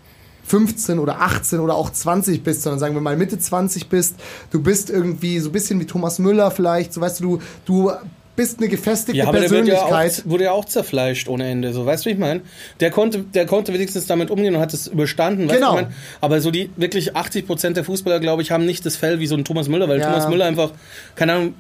15 0.53 0.99
oder 0.99 1.23
18 1.23 1.61
oder 1.61 1.77
auch 1.77 1.89
20 1.89 2.43
bist, 2.45 2.61
sondern 2.61 2.79
sagen 2.79 2.95
wir 2.95 3.01
mal 3.01 3.17
Mitte 3.17 3.39
20 3.39 3.89
bist, 3.89 4.17
du 4.51 4.63
bist 4.63 4.91
irgendwie 4.91 5.39
so 5.39 5.49
ein 5.49 5.53
bisschen 5.53 5.81
wie 5.81 5.87
Thomas 5.87 6.19
Müller 6.19 6.51
vielleicht, 6.51 6.93
so 6.93 7.01
weißt 7.01 7.21
du, 7.21 7.39
du, 7.39 7.41
du 7.65 7.93
bist 8.37 8.59
eine 8.59 8.69
gefestigte 8.69 9.17
Ja, 9.19 9.29
aber 9.29 9.41
der 9.41 9.49
wird 9.51 9.67
ja 9.67 9.75
Persönlichkeit. 9.77 10.23
auch, 10.27 10.31
wurde 10.31 10.45
ja 10.45 10.53
auch 10.53 10.67
zerfleischt 10.67 11.27
ohne 11.29 11.47
Ende. 11.49 11.73
So, 11.73 11.87
weißt 11.87 12.05
du, 12.05 12.11
wie 12.11 12.15
ich 12.15 12.19
meine? 12.19 12.43
Der 12.81 12.91
konnte, 12.91 13.21
der 13.21 13.47
konnte 13.47 13.73
wenigstens 13.73 14.07
damit 14.07 14.31
umgehen 14.31 14.55
und 14.55 14.61
hat 14.61 14.75
es 14.75 14.89
überstanden. 14.89 15.49
Weißt 15.49 15.57
Genau. 15.57 15.73
Du, 15.73 15.79
ich 15.81 15.85
mein? 15.87 15.95
aber 16.21 16.41
so 16.43 16.51
die 16.51 16.69
wirklich 16.77 17.17
80 17.17 17.47
Prozent 17.47 17.77
der 17.79 17.85
Fußballer, 17.85 18.21
glaube 18.21 18.43
ich, 18.43 18.51
haben 18.51 18.67
nicht 18.67 18.85
das 18.85 18.97
Fell 18.97 19.21
wie 19.21 19.27
so 19.27 19.37
ein 19.37 19.45
Thomas 19.47 19.69
Müller, 19.69 19.89
weil 19.89 20.01
Ja. 20.01 20.09
Thomas 20.11 20.29
Müller 20.29 20.45
einfach, 20.45 20.73
keine 21.15 21.33
Ahnung, 21.33 21.55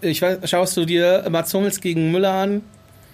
ich 0.00 0.22
weiß, 0.22 0.38
schaust 0.48 0.76
du 0.78 0.86
dir 0.86 1.26
Mats 1.30 1.52
Hummels 1.52 1.80
gegen 1.82 2.10
Müller 2.10 2.32
an? 2.32 2.62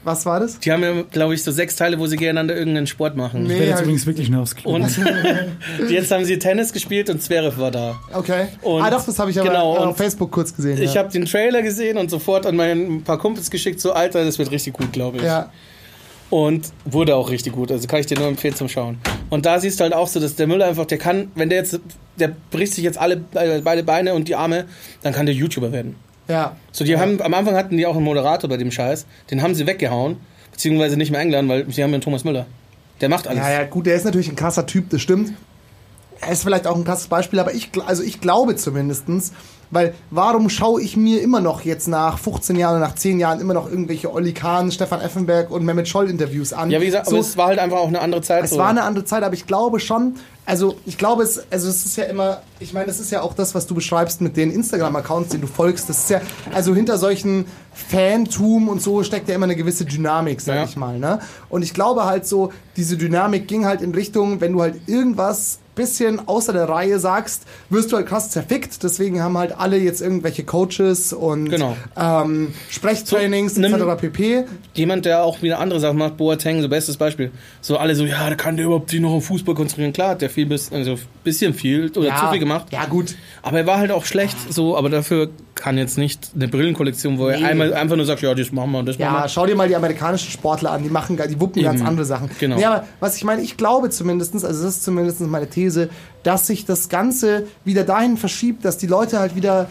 Was 0.07 0.25
war 0.25 0.39
das? 0.39 0.61
Die 0.61 0.71
haben 0.71 0.85
ja, 0.85 1.03
glaube 1.11 1.35
ich, 1.35 1.43
so 1.43 1.51
sechs 1.51 1.75
Teile, 1.75 1.99
wo 1.99 2.07
sie 2.07 2.17
gegeneinander 2.17 2.55
irgendeinen 2.55 2.87
Sport 2.87 3.17
machen. 3.17 3.43
Nee. 3.43 3.55
Ich 3.55 3.59
werde 3.59 3.71
jetzt 3.73 3.81
übrigens 3.83 4.07
wirklich 4.07 4.31
nur 4.31 4.43
aufs 4.43 4.55
Klo. 4.55 4.75
Und 4.77 4.87
jetzt 5.91 6.13
haben 6.13 6.25
sie 6.25 6.39
Tennis 6.39 6.73
gespielt 6.73 7.11
und 7.11 7.21
Zverev 7.21 7.59
war 7.59 7.73
da. 7.73 7.99
Okay. 8.13 8.47
Und- 8.63 8.83
ah, 8.83 8.91
doch, 8.91 9.05
das 9.05 9.19
habe 9.19 9.33
ich 9.33 9.41
aber 9.41 9.49
genau, 9.49 9.77
auf 9.77 9.97
Facebook 9.97 10.31
kurz 10.31 10.55
gesehen. 10.55 10.81
Ich 10.81 10.95
ja. 10.95 11.03
habe 11.03 11.11
den 11.11 11.25
Trailer 11.25 11.61
gesehen 11.61 11.99
und 11.99 12.09
sofort 12.09 12.47
an 12.47 12.55
meinen 12.55 13.03
paar 13.03 13.19
Kumpels 13.19 13.51
geschickt, 13.51 13.81
so 13.81 13.93
Alter, 13.95 14.25
das 14.25 14.39
wird 14.39 14.53
richtig 14.53 14.75
gut, 14.75 14.93
glaube 14.93 15.17
ich. 15.17 15.25
Ja, 15.25 15.51
Und 16.31 16.69
wurde 16.85 17.17
auch 17.17 17.29
richtig 17.29 17.53
gut. 17.53 17.73
Also 17.73 17.89
kann 17.89 17.99
ich 17.99 18.07
dir 18.07 18.17
nur 18.17 18.29
empfehlen 18.29 18.55
zum 18.55 18.69
Schauen. 18.69 18.99
Und 19.29 19.45
da 19.45 19.59
siehst 19.59 19.81
du 19.81 19.83
halt 19.83 19.93
auch 19.93 20.07
so, 20.07 20.21
dass 20.21 20.37
der 20.37 20.47
Müller 20.47 20.67
einfach, 20.67 20.87
der 20.87 20.99
kann, 20.99 21.33
wenn 21.35 21.49
der 21.49 21.59
jetzt, 21.59 21.81
der 22.19 22.31
bricht 22.53 22.75
sich 22.75 22.85
jetzt 22.85 22.99
alle 22.99 23.25
äh, 23.35 23.61
beide 23.61 23.83
Beine 23.83 24.15
und 24.15 24.29
die 24.29 24.37
Arme, 24.37 24.67
dann 25.03 25.13
kann 25.13 25.27
der 25.27 25.35
YouTuber 25.35 25.73
werden. 25.73 25.97
Ja. 26.29 26.57
So, 26.73 26.85
die 26.85 26.97
haben, 26.97 27.21
am 27.21 27.35
Anfang 27.35 27.55
hatten 27.55 27.77
die 27.77 27.87
auch 27.87 27.97
einen 27.97 28.05
Moderator 28.05 28.49
bei 28.49 28.57
dem 28.57 28.71
Scheiß, 28.71 29.07
den 29.31 29.43
haben 29.43 29.55
sie 29.55 29.67
weggehauen, 29.67 30.17
beziehungsweise 30.53 30.97
nicht 30.97 31.11
mehr 31.11 31.21
eingeladen, 31.21 31.49
weil 31.49 31.71
sie 31.71 31.83
haben 31.83 31.91
ja 31.91 31.97
einen 31.97 32.03
Thomas 32.03 32.25
Müller. 32.25 32.47
Der 33.01 33.09
macht 33.09 33.29
alles. 33.29 33.43
Ja, 33.43 33.51
ja, 33.51 33.65
gut, 33.65 33.87
der 33.87 33.95
ist 33.95 34.05
natürlich 34.05 34.29
ein 34.29 34.37
krasser 34.37 34.67
Typ, 34.67 34.91
das 34.91 35.03
stimmt. 35.03 35.33
Er 36.21 36.33
ist 36.33 36.43
vielleicht 36.43 36.67
auch 36.67 36.77
ein 36.77 36.85
krasses 36.85 37.09
Beispiel, 37.09 37.39
aber 37.39 37.53
ich, 37.53 37.71
also 37.85 38.03
ich 38.03 38.21
glaube 38.21 38.57
zumindestens, 38.57 39.33
weil 39.71 39.95
warum 40.11 40.49
schaue 40.49 40.81
ich 40.83 40.97
mir 40.97 41.23
immer 41.23 41.41
noch 41.41 41.63
jetzt 41.63 41.89
nach 41.89 42.19
15 42.19 42.57
Jahren 42.57 42.77
oder 42.77 42.87
nach 42.87 42.95
10 42.95 43.19
Jahren 43.19 43.41
immer 43.41 43.55
noch 43.55 43.69
irgendwelche 43.69 44.13
Olli 44.13 44.33
Kahn, 44.33 44.71
Stefan 44.71 45.01
Effenberg 45.01 45.51
und 45.51 45.65
Mehmet 45.65 45.89
Scholl 45.89 46.09
Interviews 46.09 46.53
an? 46.53 46.71
Ja, 46.71 46.81
wie 46.81 46.87
gesagt, 46.87 47.09
so, 47.09 47.19
es 47.19 47.37
war 47.37 47.49
halt 47.49 47.59
einfach 47.59 47.79
auch 47.79 47.89
eine 47.89 48.01
andere 48.01 48.23
Zeit. 48.23 48.45
Es 48.45 48.51
so. 48.51 48.59
war 48.59 48.69
eine 48.69 48.83
andere 48.83 49.05
Zeit, 49.05 49.23
aber 49.23 49.35
ich 49.35 49.47
glaube 49.47 49.81
schon, 49.81 50.15
also 50.45 50.77
ich 50.87 50.97
glaube 50.97 51.25
es, 51.25 51.43
also 51.51 51.69
es 51.69 51.85
ist 51.85 51.97
ja 51.97 52.05
immer, 52.05 52.43
ich 52.61 52.73
meine, 52.73 52.87
das 52.87 53.01
ist 53.01 53.11
ja 53.11 53.23
auch 53.23 53.35
das, 53.35 53.55
was 53.55 53.67
du 53.67 53.75
beschreibst 53.75 54.21
mit 54.21 54.37
den 54.37 54.53
Instagram-Accounts, 54.53 55.31
denen 55.31 55.41
du 55.43 55.49
folgst. 55.49 55.89
Das 55.89 55.99
ist 55.99 56.11
ja, 56.11 56.21
also 56.55 56.75
hinter 56.75 56.99
solchen 56.99 57.47
Fantum 57.75 58.69
und 58.69 58.81
so 58.81 59.03
steckt 59.03 59.29
ja 59.29 59.35
immer 59.35 59.45
eine 59.45 59.57
gewisse 59.57 59.85
Dynamik, 59.85 60.41
sag 60.41 60.57
Ja. 60.57 60.65
ich 60.65 60.77
mal. 60.77 60.99
Ne? 60.99 61.19
Und 61.49 61.63
ich 61.63 61.75
glaube 61.75 62.05
halt 62.05 62.27
so, 62.27 62.53
diese 62.77 62.97
Dynamik 62.97 63.49
ging 63.49 63.67
halt 63.67 63.83
in 63.83 63.93
Richtung, 63.95 64.41
wenn 64.41 64.53
du 64.53 64.63
halt 64.63 64.77
irgendwas 64.87 65.59
bisschen 65.77 66.27
außer 66.27 66.53
der 66.53 66.69
Reihe 66.69 66.99
sagst, 66.99 67.45
wirst 67.71 67.93
du 67.93 67.97
halt 67.97 68.09
krass 68.09 68.31
zerfickt. 68.31 68.83
Deswegen 68.83 69.23
haben 69.23 69.39
halt 69.39 69.57
alle 69.57 69.79
jetzt 69.79 70.01
irgendwelche 70.01 70.43
Coaches 70.43 71.13
und 71.13 71.49
Genau. 71.51 71.77
ähm, 71.97 72.53
Sprechtrainings 72.71 73.55
So, 73.55 73.63
etc. 73.63 74.01
pp. 74.01 74.45
Jemand, 74.75 75.05
der 75.05 75.23
auch 75.23 75.43
wieder 75.43 75.61
andere 75.61 75.79
Sachen 75.79 75.99
macht, 75.99 76.17
Boateng, 76.17 76.61
so 76.63 76.69
bestes 76.69 76.97
Beispiel. 76.97 77.31
So 77.61 77.77
alle 77.77 77.95
so, 77.95 78.05
ja, 78.05 78.29
da 78.29 78.35
kann 78.35 78.57
der 78.57 78.67
überhaupt 78.67 78.91
sich 78.91 79.01
noch 79.01 79.13
auf 79.13 79.27
Fußball 79.27 79.55
konzentrieren. 79.55 79.93
Klar, 79.93 80.11
hat 80.11 80.23
der 80.23 80.31
viel, 80.31 80.47
bis, 80.47 80.73
also 80.73 80.97
bisschen 81.23 81.55
viel 81.55 81.91
oder 81.97 82.17
zu 82.17 82.27
viel 82.31 82.41
gemacht. 82.41 82.67
Ja, 82.73 82.87
gut. 82.87 83.15
Aber 83.43 83.59
er 83.59 83.67
war 83.67 83.79
halt 83.79 83.93
auch 83.93 84.05
schlecht, 84.05 84.37
so, 84.53 84.77
aber 84.77 84.89
dafür 84.91 85.29
kann 85.57 85.77
jetzt 85.79 85.99
nicht 85.99 86.31
eine 86.35 86.47
Brillenkollektion, 86.49 87.19
wo 87.19 87.27
Nee. 87.29 87.41
er 87.43 87.49
einmal 87.49 87.75
einfach 87.75 87.97
nur 87.97 88.07
sagt, 88.07 88.23
ja, 88.23 88.33
das 88.35 88.53
machen 88.53 88.71
wir 88.73 88.79
und 88.79 88.87
das 88.87 88.99
machen 88.99 89.15
Ja, 89.15 89.25
wir. 89.25 89.29
schau 89.29 89.47
dir 89.47 89.57
mal 89.57 89.67
die 89.69 89.75
amerikanischen 89.75 90.31
Sportler 90.31 90.71
an, 90.71 90.83
die 90.85 90.89
machen, 90.91 91.17
die 91.29 91.41
wuppen 91.41 91.63
ganz 91.63 91.81
Eben. 91.81 91.89
andere 91.89 92.05
Sachen. 92.07 92.31
Genau. 92.39 92.57
Nee, 92.57 92.65
aber 92.65 92.85
was 93.01 93.17
ich 93.17 93.25
meine, 93.25 93.43
ich 93.43 93.57
glaube 93.57 93.91
zumindestens, 93.91 94.45
also 94.45 94.63
das 94.65 94.77
ist 94.77 94.85
zumindest 94.85 95.21
meine 95.23 95.49
These, 95.49 95.89
dass 96.23 96.47
sich 96.47 96.65
das 96.67 96.89
Ganze 96.89 97.47
wieder 97.65 97.83
dahin 97.85 98.17
verschiebt, 98.17 98.65
dass 98.65 98.79
die 98.79 98.87
Leute 98.87 99.19
halt 99.19 99.35
wieder 99.35 99.69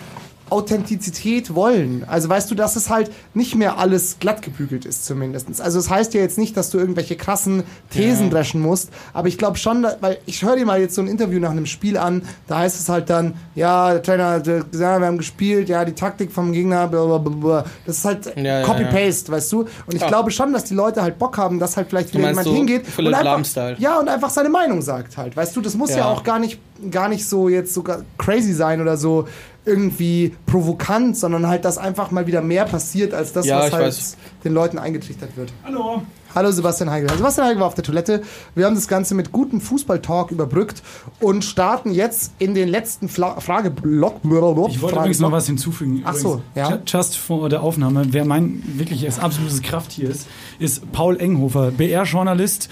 Authentizität 0.50 1.56
wollen. 1.56 2.04
Also 2.08 2.30
weißt 2.30 2.50
du, 2.52 2.56
dass 2.56 2.76
es 2.76 2.90
halt 2.90 3.12
nicht 3.34 3.56
mehr 3.56 3.78
alles 3.78 4.18
glatt 4.20 4.42
gebügelt 4.42 4.86
ist 4.86 5.06
zumindest. 5.06 5.62
Also 5.62 5.80
es 5.80 5.90
heißt 5.90 6.14
ja 6.14 6.22
jetzt 6.22 6.38
nicht, 6.38 6.56
dass 6.58 6.70
du 6.70 6.78
irgendwelche 6.78 7.16
krassen 7.16 7.64
Thesen 7.90 8.30
dreschen 8.30 8.62
musst, 8.62 8.90
aber 9.14 9.28
ich 9.28 9.38
glaube 9.38 9.58
schon, 9.58 9.86
weil 10.02 10.18
ich 10.26 10.44
höre 10.44 10.56
dir 10.56 10.66
mal 10.66 10.80
jetzt 10.80 10.96
so 10.96 11.02
ein 11.02 11.08
Interview 11.08 11.40
nach 11.40 11.52
einem 11.52 11.66
Spiel 11.66 11.98
an, 11.98 12.24
da 12.48 12.60
heißt 12.60 12.80
es 12.80 12.90
halt 12.90 13.10
dann, 13.10 13.34
ja, 13.56 13.92
der 13.94 14.04
Trainer 14.04 14.30
hat 14.32 14.44
gesagt, 14.44 14.74
wir 14.74 14.88
haben 15.08 15.18
gespielt, 15.18 15.70
ja, 15.70 15.86
die 15.86 15.94
Taktik 15.94 16.32
vom 16.32 16.52
Gegner, 16.52 16.88
blablabla. 16.88 17.66
Das 17.86 18.00
ist 18.00 18.06
halt 18.06 18.26
Ja, 18.36 18.60
ja, 18.60 18.64
Copy-Paste, 18.64 19.32
weißt 19.32 19.52
du? 19.52 19.62
Und 19.62 19.96
ich 19.96 20.02
Ja. 20.02 20.08
glaube 20.08 20.32
schon, 20.32 20.54
dass 20.54 20.66
die 20.66 20.74
Leute 20.76 21.02
halt 21.02 21.18
Bock 21.20 21.38
haben, 21.38 21.60
dass 21.60 21.78
halt 21.78 21.90
vielleicht 21.90 22.14
wieder 22.14 22.28
jemand 22.28 22.46
so 22.48 22.54
hingeht 22.54 22.84
und 22.98 23.08
einfach, 23.08 23.24
Lahm-Style? 23.24 23.78
ja, 23.80 24.00
und 24.00 24.10
einfach 24.10 24.30
seine 24.30 24.50
Meinung 24.50 24.82
sagt 24.82 25.18
halt. 25.18 25.36
Weißt 25.36 25.56
du, 25.56 25.62
das 25.62 25.76
muss 25.76 25.92
ja, 25.92 25.98
Ja. 25.98 26.06
auch 26.08 26.24
gar 26.24 26.40
nicht, 26.40 26.60
gar 26.92 27.08
nicht 27.10 27.28
so 27.28 27.50
jetzt 27.50 27.74
sogar 27.74 28.02
crazy 28.18 28.54
sein 28.54 28.82
oder 28.82 28.98
so 28.98 29.28
irgendwie 29.66 30.36
provokant, 30.46 31.18
sondern 31.18 31.48
halt, 31.48 31.66
dass 31.66 31.78
einfach 31.78 32.12
mal 32.12 32.28
wieder 32.28 32.42
mehr 32.42 32.66
passiert, 32.66 33.14
als 33.14 33.34
das, 33.34 33.46
Ja, 33.46 33.60
was 33.60 33.72
halt 33.74 33.86
weiß. 33.88 34.18
den 34.44 34.54
Leuten 34.54 34.78
eingetrichtert 34.78 35.36
wird. 35.36 35.52
Hallo. 35.64 36.02
Hallo 36.34 36.52
Sebastian 36.52 36.90
Heigel. 36.90 37.10
Sebastian 37.16 37.48
Heigel 37.48 37.62
war 37.62 37.68
auf 37.68 37.76
der 37.76 37.86
Toilette. 37.86 38.22
Wir 38.56 38.66
haben 38.66 38.76
das 38.76 38.90
Ganze 38.90 39.16
mit 39.16 39.32
gutem 39.32 39.62
Fußballtalk 39.62 40.32
überbrückt 40.32 40.84
und 41.22 41.46
starten 41.46 41.92
jetzt 41.94 42.34
in 42.40 42.54
den 42.54 42.68
letzten 42.68 43.08
Fla 43.08 43.40
Frageblock. 43.40 44.20
Ich 44.24 44.30
wollte 44.32 44.78
Frage- 44.80 44.96
übrigens 44.98 45.20
noch 45.22 45.32
was 45.32 45.48
hinzufügen. 45.48 46.02
Ach 46.04 46.14
so, 46.14 46.42
ja. 46.54 46.72
ju- 46.72 46.80
Just 46.86 47.16
vor 47.18 47.48
der 47.48 47.64
Aufnahme, 47.64 48.08
wer 48.10 48.26
mein 48.26 48.62
wirkliches 48.76 49.18
absolutes 49.18 49.62
Krafttier 49.62 50.10
ist, 50.10 50.28
ist 50.60 50.92
Paul 50.92 51.18
Enghofer, 51.22 51.72
BR-Journalist 51.72 52.68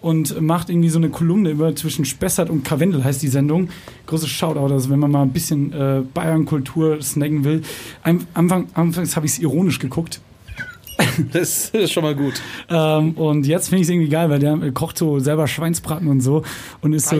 und 0.00 0.40
macht 0.40 0.70
irgendwie 0.70 0.88
so 0.88 0.98
eine 0.98 1.08
Kolumne 1.08 1.50
über 1.50 1.74
zwischen 1.74 2.04
Spessart 2.04 2.50
und 2.50 2.64
Karwendel 2.64 3.04
heißt 3.04 3.22
die 3.22 3.28
Sendung. 3.28 3.68
Großes 4.06 4.28
Shoutout, 4.28 4.72
also 4.72 4.90
wenn 4.90 4.98
man 4.98 5.10
mal 5.10 5.22
ein 5.22 5.32
bisschen 5.32 5.72
äh, 5.72 6.02
Bayern-Kultur 6.14 7.02
snacken 7.02 7.44
will. 7.44 7.62
Anfang, 8.34 8.68
anfangs 8.74 9.16
habe 9.16 9.26
ich 9.26 9.32
es 9.32 9.38
ironisch 9.38 9.78
geguckt. 9.78 10.20
Das 11.32 11.70
ist 11.70 11.92
schon 11.92 12.02
mal 12.04 12.14
gut. 12.14 12.40
Ähm, 12.68 13.12
und 13.12 13.46
jetzt 13.46 13.68
finde 13.68 13.82
ich 13.82 13.88
es 13.88 13.90
irgendwie 13.92 14.08
geil, 14.08 14.30
weil 14.30 14.38
der 14.38 14.56
kocht 14.72 14.98
so 14.98 15.18
selber 15.18 15.46
Schweinsbraten 15.46 16.08
und 16.08 16.20
so 16.20 16.42
und 16.80 16.92
ist 16.92 17.08
so, 17.08 17.16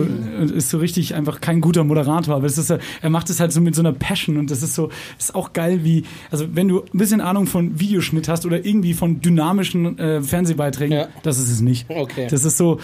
ist 0.53 0.69
so 0.69 0.77
richtig 0.77 1.15
einfach 1.15 1.41
kein 1.41 1.61
guter 1.61 1.83
Moderator. 1.83 2.35
Aber 2.35 2.45
es 2.45 2.57
ist, 2.57 2.69
er 2.69 3.09
macht 3.09 3.29
es 3.29 3.39
halt 3.39 3.51
so 3.53 3.61
mit 3.61 3.75
so 3.75 3.81
einer 3.81 3.93
Passion 3.93 4.37
und 4.37 4.51
das 4.51 4.63
ist 4.63 4.75
so, 4.75 4.89
ist 5.17 5.33
auch 5.35 5.53
geil, 5.53 5.81
wie, 5.83 6.03
also 6.31 6.45
wenn 6.55 6.67
du 6.67 6.81
ein 6.81 6.97
bisschen 6.97 7.21
Ahnung 7.21 7.45
von 7.45 7.79
Videoschnitt 7.79 8.27
hast 8.27 8.45
oder 8.45 8.65
irgendwie 8.65 8.93
von 8.93 9.21
dynamischen 9.21 9.97
äh, 9.97 10.21
Fernsehbeiträgen, 10.21 10.97
Ja. 10.97 11.07
das 11.23 11.37
ist 11.39 11.49
es 11.49 11.61
nicht. 11.61 11.89
Okay. 11.89 12.27
Das 12.29 12.43
ist 12.45 12.57
so, 12.57 12.79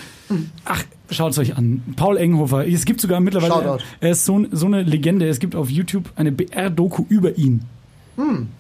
ach, 0.66 0.84
schaut 1.12 1.32
es 1.34 1.38
euch 1.40 1.58
an. 1.58 1.82
Paul 1.96 2.18
Enghofer, 2.18 2.68
es 2.68 2.86
gibt 2.86 3.02
sogar 3.02 3.20
mittlerweile, 3.20 3.54
Shoutout. 3.54 3.84
er 4.02 4.12
ist 4.12 4.26
so, 4.26 4.46
so 4.52 4.66
eine 4.66 4.84
Legende, 4.84 5.28
es 5.28 5.40
gibt 5.40 5.56
auf 5.56 5.70
YouTube 5.70 6.10
eine 6.16 6.32
BR-Doku 6.32 7.06
über 7.10 7.38
ihn. 7.38 7.62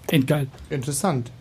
Endgeil. 0.09 0.47
Interessant. 0.69 1.31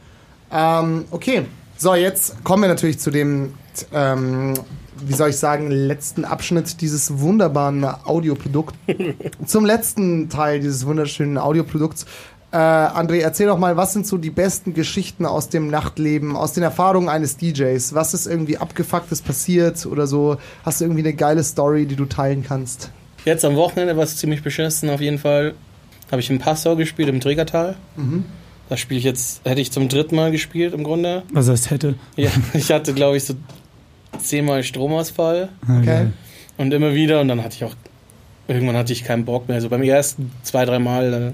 Ähm, 0.55 1.05
okay, 1.11 1.47
so 1.77 1.95
jetzt 1.95 2.45
kommen 2.45 2.63
wir 2.63 2.69
natürlich 2.69 3.01
zu 3.01 3.11
dem, 3.11 3.55
ähm, 3.93 4.55
wie 5.01 5.13
soll 5.13 5.31
ich 5.31 5.37
sagen, 5.37 5.71
letzten 5.71 6.25
Abschnitt 6.25 6.81
dieses 6.81 7.19
wunderbaren 7.19 7.85
Audioprodukts. 7.85 8.79
Zum 9.47 9.67
letzten 9.67 10.29
Teil 10.29 10.61
dieses 10.61 10.87
wunderschönen 10.87 11.39
Audioprodukts. 11.39 12.07
Äh, 12.53 12.57
André, 12.57 13.19
erzähl 13.19 13.49
doch 13.49 13.59
mal, 13.59 13.77
was 13.77 13.95
sind 13.95 14.07
so 14.07 14.17
die 14.17 14.31
besten 14.31 14.75
Geschichten 14.75 15.27
aus 15.27 15.49
dem 15.49 15.67
Nachtleben, 15.67 16.37
aus 16.37 16.53
den 16.53 16.63
Erfahrungen 16.63 17.09
eines 17.09 17.37
DJs? 17.37 17.93
Was 17.95 18.15
ist 18.15 18.29
irgendwie 18.29 18.57
abgefucktes 18.59 19.23
passiert 19.23 19.85
oder 19.87 20.07
so? 20.07 20.37
Hast 20.65 20.81
du 20.81 20.85
irgendwie 20.85 21.03
eine 21.03 21.15
geile 21.15 21.43
Story, 21.43 21.87
die 21.87 21.97
du 21.97 22.05
teilen 22.05 22.45
kannst? 22.47 22.93
Jetzt 23.25 23.45
am 23.45 23.57
Wochenende 23.57 23.97
war 23.97 24.05
es 24.05 24.19
ziemlich 24.19 24.45
beschissen 24.45 24.89
auf 24.89 25.01
jeden 25.01 25.19
Fall. 25.19 25.55
Habe 26.13 26.21
ich 26.21 26.31
in 26.31 26.39
Passau 26.39 26.77
gespielt, 26.77 27.09
im 27.09 27.19
Trägertal. 27.19 27.75
Da 28.69 28.77
spiele 28.77 28.99
ich 28.99 29.05
jetzt, 29.05 29.45
hätte 29.45 29.61
ich 29.61 29.71
zum 29.73 29.89
dritten 29.89 30.17
Mal 30.17 30.31
gespielt 30.31 30.73
im 30.75 30.85
Grunde. 30.85 31.23
Was 31.33 31.49
heißt 31.49 31.71
hätte? 31.71 31.95
Ja, 32.17 32.31
ich 32.55 32.71
hatte, 32.73 32.95
glaube 32.95 33.17
ich, 33.17 33.25
so 33.25 33.35
zehnmal 34.19 34.63
Stromausfall 34.63 35.51
Okay. 35.81 36.07
und 36.57 36.73
immer 36.73 36.95
wieder. 36.95 37.21
Und 37.21 37.29
dann 37.29 37.43
hatte 37.45 37.57
ich 37.57 37.65
auch, 37.65 37.75
irgendwann 38.49 38.77
hatte 38.77 38.93
ich 38.93 39.05
keinen 39.05 39.25
Bock 39.25 39.49
mehr. 39.49 39.57
Also 39.57 39.69
beim 39.69 39.83
ersten 39.83 40.31
zwei, 40.43 40.65
drei 40.65 40.79
Mal, 40.79 41.11
dann 41.11 41.33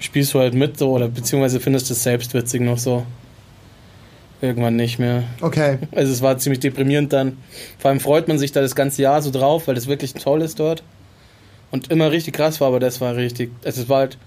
spielst 0.00 0.34
du 0.34 0.40
halt 0.40 0.54
mit 0.54 0.78
so 0.78 0.90
oder 0.90 1.08
beziehungsweise 1.08 1.60
findest 1.60 1.88
du 1.88 1.94
es 1.94 2.02
selbst 2.02 2.34
witzig 2.34 2.60
noch 2.60 2.78
so. 2.78 3.06
Irgendwann 4.42 4.76
nicht 4.76 4.98
mehr. 4.98 5.22
Okay. 5.40 5.78
Also 5.92 6.12
es 6.12 6.20
war 6.20 6.36
ziemlich 6.36 6.60
deprimierend 6.60 7.12
dann. 7.14 7.38
Vor 7.78 7.90
allem 7.90 8.00
freut 8.00 8.28
man 8.28 8.38
sich 8.38 8.52
da 8.52 8.60
das 8.60 8.74
ganze 8.74 9.00
Jahr 9.00 9.22
so 9.22 9.30
drauf, 9.30 9.66
weil 9.68 9.74
das 9.74 9.86
wirklich 9.86 10.12
toll 10.12 10.42
ist 10.42 10.60
dort. 10.60 10.82
Und 11.70 11.90
immer 11.90 12.10
richtig 12.10 12.34
krass 12.34 12.60
war, 12.60 12.68
aber 12.68 12.80
das 12.80 13.00
war 13.00 13.16
richtig. 13.16 13.50
Also 13.64 13.82
es 13.82 13.88
war 13.88 14.00
halt. 14.00 14.18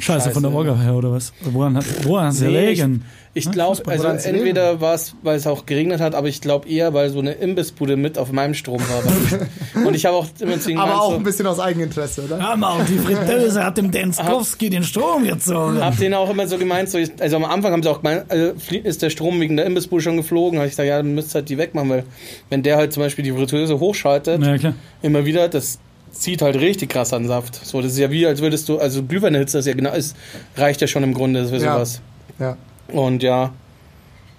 Scheiße, 0.00 0.30
von 0.30 0.42
der 0.42 0.50
Scheiße. 0.50 0.58
Orga 0.70 0.76
her 0.80 0.94
oder 0.94 1.12
was? 1.12 1.32
Woran 1.42 1.76
hat 1.76 1.84
woran 2.04 2.34
Nee, 2.34 2.40
gelegen? 2.46 3.04
Ich 3.32 3.44
Hm? 3.44 3.52
glaube, 3.52 3.80
also 3.86 4.08
entweder 4.08 4.80
war 4.80 4.94
es, 4.94 5.14
weil 5.22 5.36
es 5.36 5.46
auch 5.46 5.64
geregnet 5.64 6.00
hat, 6.00 6.16
aber 6.16 6.26
ich 6.26 6.40
glaube 6.40 6.68
eher, 6.68 6.92
weil 6.94 7.10
so 7.10 7.20
eine 7.20 7.30
Imbissbude 7.32 7.96
mit 7.96 8.18
auf 8.18 8.32
meinem 8.32 8.54
Strom 8.54 8.80
war. 8.80 9.84
Und 9.86 9.94
ich 9.94 10.04
habe 10.04 10.16
auch 10.16 10.26
immer 10.40 10.58
zu 10.58 10.72
ihm 10.72 10.78
Aber 10.78 11.00
auch 11.00 11.10
so, 11.10 11.16
ein 11.16 11.22
bisschen 11.22 11.46
aus 11.46 11.60
Eigeninteresse, 11.60 12.24
oder? 12.24 12.40
Hör 12.44 12.56
mal, 12.56 12.84
die 12.88 12.98
Fritteuse 12.98 13.64
hat 13.64 13.78
dem 13.78 13.92
Denskowski 13.92 14.68
den 14.68 14.82
Strom 14.82 15.22
gezogen. 15.22 15.80
Hab 15.80 15.96
denen 15.96 16.14
auch 16.14 16.28
immer 16.28 16.48
so 16.48 16.58
gemeint, 16.58 16.90
so, 16.90 16.98
ich- 16.98 17.12
also 17.20 17.36
am 17.36 17.44
Anfang 17.44 17.70
haben 17.72 17.84
sie 17.84 17.88
auch 17.90 17.98
gemeint, 18.02 18.24
also 18.28 18.52
ist 18.82 19.00
der 19.02 19.10
Strom 19.10 19.40
wegen 19.40 19.56
der 19.56 19.64
Imbissbude 19.66 20.02
schon 20.02 20.16
geflogen. 20.16 20.58
Habe 20.58 20.66
ich 20.66 20.72
gesagt, 20.72 20.88
ja, 20.88 20.96
dann 20.96 21.14
müsst 21.14 21.30
ihr 21.30 21.34
halt 21.34 21.48
die 21.48 21.56
wegmachen, 21.58 21.88
weil 21.88 22.04
wenn 22.48 22.64
der 22.64 22.78
halt 22.78 22.92
zum 22.92 23.04
Beispiel 23.04 23.24
die 23.24 23.30
Fritteuse 23.32 23.78
hochschaltet, 23.78 24.42
ja, 24.42 24.58
klar. 24.58 24.74
immer 25.02 25.24
wieder, 25.24 25.48
das 25.48 25.78
zieht 26.12 26.42
halt 26.42 26.56
richtig 26.56 26.90
krass 26.90 27.12
an 27.12 27.26
Saft. 27.26 27.54
So, 27.64 27.80
das 27.80 27.92
ist 27.92 27.98
ja 27.98 28.10
wie, 28.10 28.26
als 28.26 28.40
würdest 28.40 28.68
du, 28.68 28.78
also 28.78 29.02
Glühwein 29.02 29.34
erhitzt 29.34 29.54
das 29.54 29.66
ja 29.66 29.74
genau, 29.74 29.92
ist, 29.92 30.16
reicht 30.56 30.80
ja 30.80 30.86
schon 30.86 31.02
im 31.02 31.14
Grunde 31.14 31.46
für 31.46 31.56
Ja. 31.56 31.74
sowas. 31.74 32.00
Ja. 32.38 32.56
Und 32.88 33.22
ja, 33.22 33.52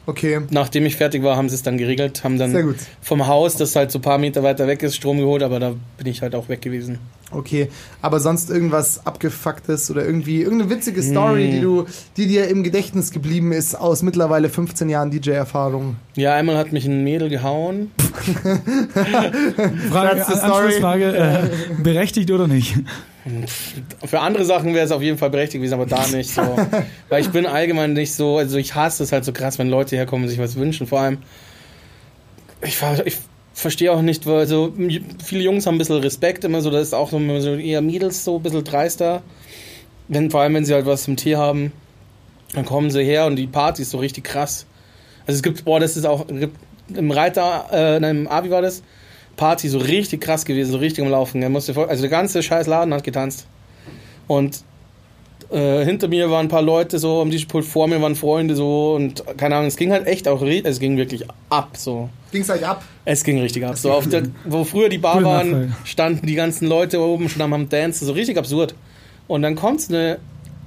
Okay. 0.07 0.41
nachdem 0.49 0.85
ich 0.85 0.95
fertig 0.95 1.23
war, 1.23 1.37
haben 1.37 1.47
sie 1.47 1.55
es 1.55 1.63
dann 1.63 1.77
geregelt, 1.77 2.23
haben 2.23 2.37
dann 2.37 2.75
vom 3.01 3.27
Haus, 3.27 3.55
das 3.55 3.75
halt 3.75 3.91
so 3.91 3.99
ein 3.99 4.01
paar 4.01 4.17
Meter 4.17 4.43
weiter 4.43 4.67
weg 4.67 4.81
ist, 4.83 4.95
Strom 4.95 5.17
geholt, 5.19 5.43
aber 5.43 5.59
da 5.59 5.75
bin 5.97 6.07
ich 6.07 6.21
halt 6.21 6.35
auch 6.35 6.49
weg 6.49 6.61
gewesen. 6.61 6.99
Okay, 7.31 7.69
aber 8.01 8.19
sonst 8.19 8.49
irgendwas 8.49 9.05
abgefucktes 9.05 9.89
oder 9.89 10.05
irgendwie 10.05 10.41
irgendeine 10.41 10.69
witzige 10.69 11.01
Story, 11.01 11.45
Hm. 11.45 11.51
die 11.51 11.59
du, 11.61 11.85
die 12.17 12.27
dir 12.27 12.47
im 12.49 12.63
Gedächtnis 12.63 13.11
geblieben 13.11 13.51
ist 13.53 13.73
aus 13.75 14.01
mittlerweile 14.03 14.49
15 14.49 14.89
Jahren 14.89 15.11
DJ-Erfahrung. 15.11 15.95
Ja, 16.15 16.35
einmal 16.35 16.57
hat 16.57 16.71
mich 16.73 16.85
ein 16.85 17.03
Mädel 17.03 17.29
gehauen. 17.29 17.91
Frage. 19.91 20.25
Anschlussfrage, 20.27 21.15
äh, 21.15 21.49
berechtigt 21.81 22.31
oder 22.31 22.47
nicht? 22.47 22.75
Für 24.05 24.19
andere 24.19 24.45
Sachen 24.45 24.73
wäre 24.73 24.85
es 24.85 24.91
auf 24.91 25.01
jeden 25.01 25.17
Fall 25.17 25.29
berechtigt 25.29 25.61
gewesen, 25.61 25.75
aber 25.75 25.85
da 25.85 26.07
nicht 26.07 26.31
so. 26.33 26.41
Weil 27.09 27.21
ich 27.21 27.29
bin 27.29 27.45
allgemein 27.45 27.93
nicht 27.93 28.13
so, 28.13 28.37
also 28.37 28.57
ich 28.57 28.73
hasse 28.73 29.03
es 29.03 29.11
halt 29.11 29.25
so 29.25 29.31
krass, 29.31 29.59
wenn 29.59 29.69
Leute 29.69 29.95
herkommen 29.95 30.23
und 30.23 30.29
sich 30.29 30.39
was 30.39 30.55
wünschen. 30.55 30.87
Vor 30.87 30.99
allem, 31.01 31.19
ich, 32.63 32.77
ich 33.05 33.17
verstehe 33.53 33.91
auch 33.91 34.01
nicht, 34.01 34.25
weil 34.25 34.47
so 34.47 34.73
viele 35.23 35.43
Jungs 35.43 35.65
haben 35.65 35.75
ein 35.75 35.77
bisschen 35.77 35.97
Respekt 35.97 36.43
immer 36.43 36.61
so, 36.61 36.69
das 36.69 36.87
ist 36.87 36.93
auch 36.93 37.09
so, 37.09 37.19
so 37.39 37.55
eher 37.55 37.81
Mädels 37.81 38.23
so 38.23 38.37
ein 38.37 38.43
bisschen 38.43 38.63
dreister. 38.63 39.21
Wenn, 40.07 40.31
vor 40.31 40.41
allem, 40.41 40.53
wenn 40.55 40.65
sie 40.65 40.73
halt 40.73 40.85
was 40.85 41.03
zum 41.03 41.15
Tee 41.15 41.35
haben, 41.35 41.71
dann 42.53 42.65
kommen 42.65 42.91
sie 42.91 43.03
her 43.03 43.25
und 43.25 43.35
die 43.35 43.47
Party 43.47 43.81
ist 43.83 43.91
so 43.91 43.97
richtig 43.97 44.25
krass. 44.25 44.65
Also 45.25 45.37
es 45.37 45.43
gibt, 45.43 45.63
boah, 45.65 45.79
das 45.79 45.95
ist 45.95 46.05
auch, 46.05 46.25
im 46.27 47.11
Reiter, 47.11 47.67
äh, 47.71 47.99
nein, 47.99 48.21
im 48.21 48.27
Abi 48.27 48.49
war 48.49 48.61
das, 48.61 48.83
Party 49.37 49.69
so 49.69 49.77
richtig 49.79 50.21
krass 50.21 50.45
gewesen, 50.45 50.71
so 50.71 50.77
richtig 50.77 51.03
am 51.03 51.09
Laufen. 51.09 51.43
Also 51.43 51.73
der 51.73 52.09
ganze 52.09 52.43
scheiß 52.43 52.67
Laden 52.67 52.93
hat 52.93 53.03
getanzt. 53.03 53.47
Und 54.27 54.63
äh, 55.51 55.83
hinter 55.85 56.07
mir 56.07 56.29
waren 56.29 56.45
ein 56.45 56.49
paar 56.49 56.61
Leute 56.61 56.99
so 56.99 57.21
am 57.21 57.31
Pult, 57.47 57.65
vor 57.65 57.87
mir 57.87 58.01
waren 58.01 58.15
Freunde 58.15 58.55
so 58.55 58.93
und 58.95 59.23
keine 59.37 59.55
Ahnung, 59.55 59.67
es 59.67 59.77
ging 59.77 59.91
halt 59.91 60.07
echt 60.07 60.27
auch, 60.27 60.41
es 60.41 60.79
ging 60.79 60.97
wirklich 60.97 61.25
ab 61.49 61.69
so. 61.77 62.09
Ging's 62.31 62.49
euch 62.49 62.65
ab? 62.65 62.83
Es 63.05 63.23
ging 63.23 63.39
richtig 63.39 63.65
ab. 63.65 63.77
So 63.77 63.91
auf 63.91 64.07
der, 64.07 64.23
wo 64.45 64.63
früher 64.63 64.89
die 64.89 64.97
Bar 64.97 65.17
Cool 65.17 65.23
waren, 65.25 65.75
standen 65.83 66.25
die 66.27 66.35
ganzen 66.35 66.67
Leute 66.67 66.99
oben 66.99 67.29
schon 67.29 67.41
am 67.41 67.69
Dance, 67.69 68.05
so 68.05 68.13
richtig 68.13 68.37
absurd. 68.37 68.75
Und 69.27 69.41
dann 69.41 69.55
kommt 69.55 69.87
eine, 69.89 70.19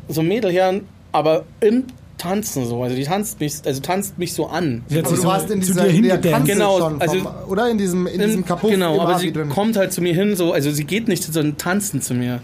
so 0.09 0.20
ein 0.20 0.29
Mädel 0.29 0.51
her, 0.51 0.81
aber 1.12 1.45
im 1.61 1.85
Tanzen 2.18 2.64
so, 2.66 2.83
also 2.83 2.95
die 2.97 3.05
tanzt 3.05 3.41
mich, 3.41 3.55
also 3.64 3.81
tanzt 3.81 4.18
mich 4.18 4.33
so 4.33 4.47
an. 4.47 4.83
Sie 4.89 4.99
hat 4.99 5.07
Aber 5.07 5.16
du 5.16 5.20
so 5.22 5.29
warst 5.29 5.51
in 5.51 5.61
dieser 5.61 5.87
in 5.87 6.03
der. 6.05 6.18
Kanzel 6.20 6.55
Genau, 6.55 6.79
schon, 6.79 6.93
vom, 6.93 7.01
also- 7.01 7.31
oder 7.49 7.68
in 7.70 7.79
diesem, 7.79 8.07
in 8.07 8.20
diesem 8.20 8.45
Kapuff 8.45 8.70
Genau, 8.70 9.01
aber 9.01 9.14
Abi 9.16 9.20
sie 9.27 9.33
drin. 9.33 9.49
kommt 9.49 9.77
halt 9.77 9.93
zu 9.93 10.01
mir 10.01 10.14
hin, 10.14 10.37
so, 10.37 10.53
also 10.53 10.70
sie 10.70 10.85
geht 10.85 11.09
nicht 11.09 11.22
so 11.25 11.39
ein 11.41 11.57
Tanzen 11.59 12.01
zu 12.01 12.14
mir 12.14 12.41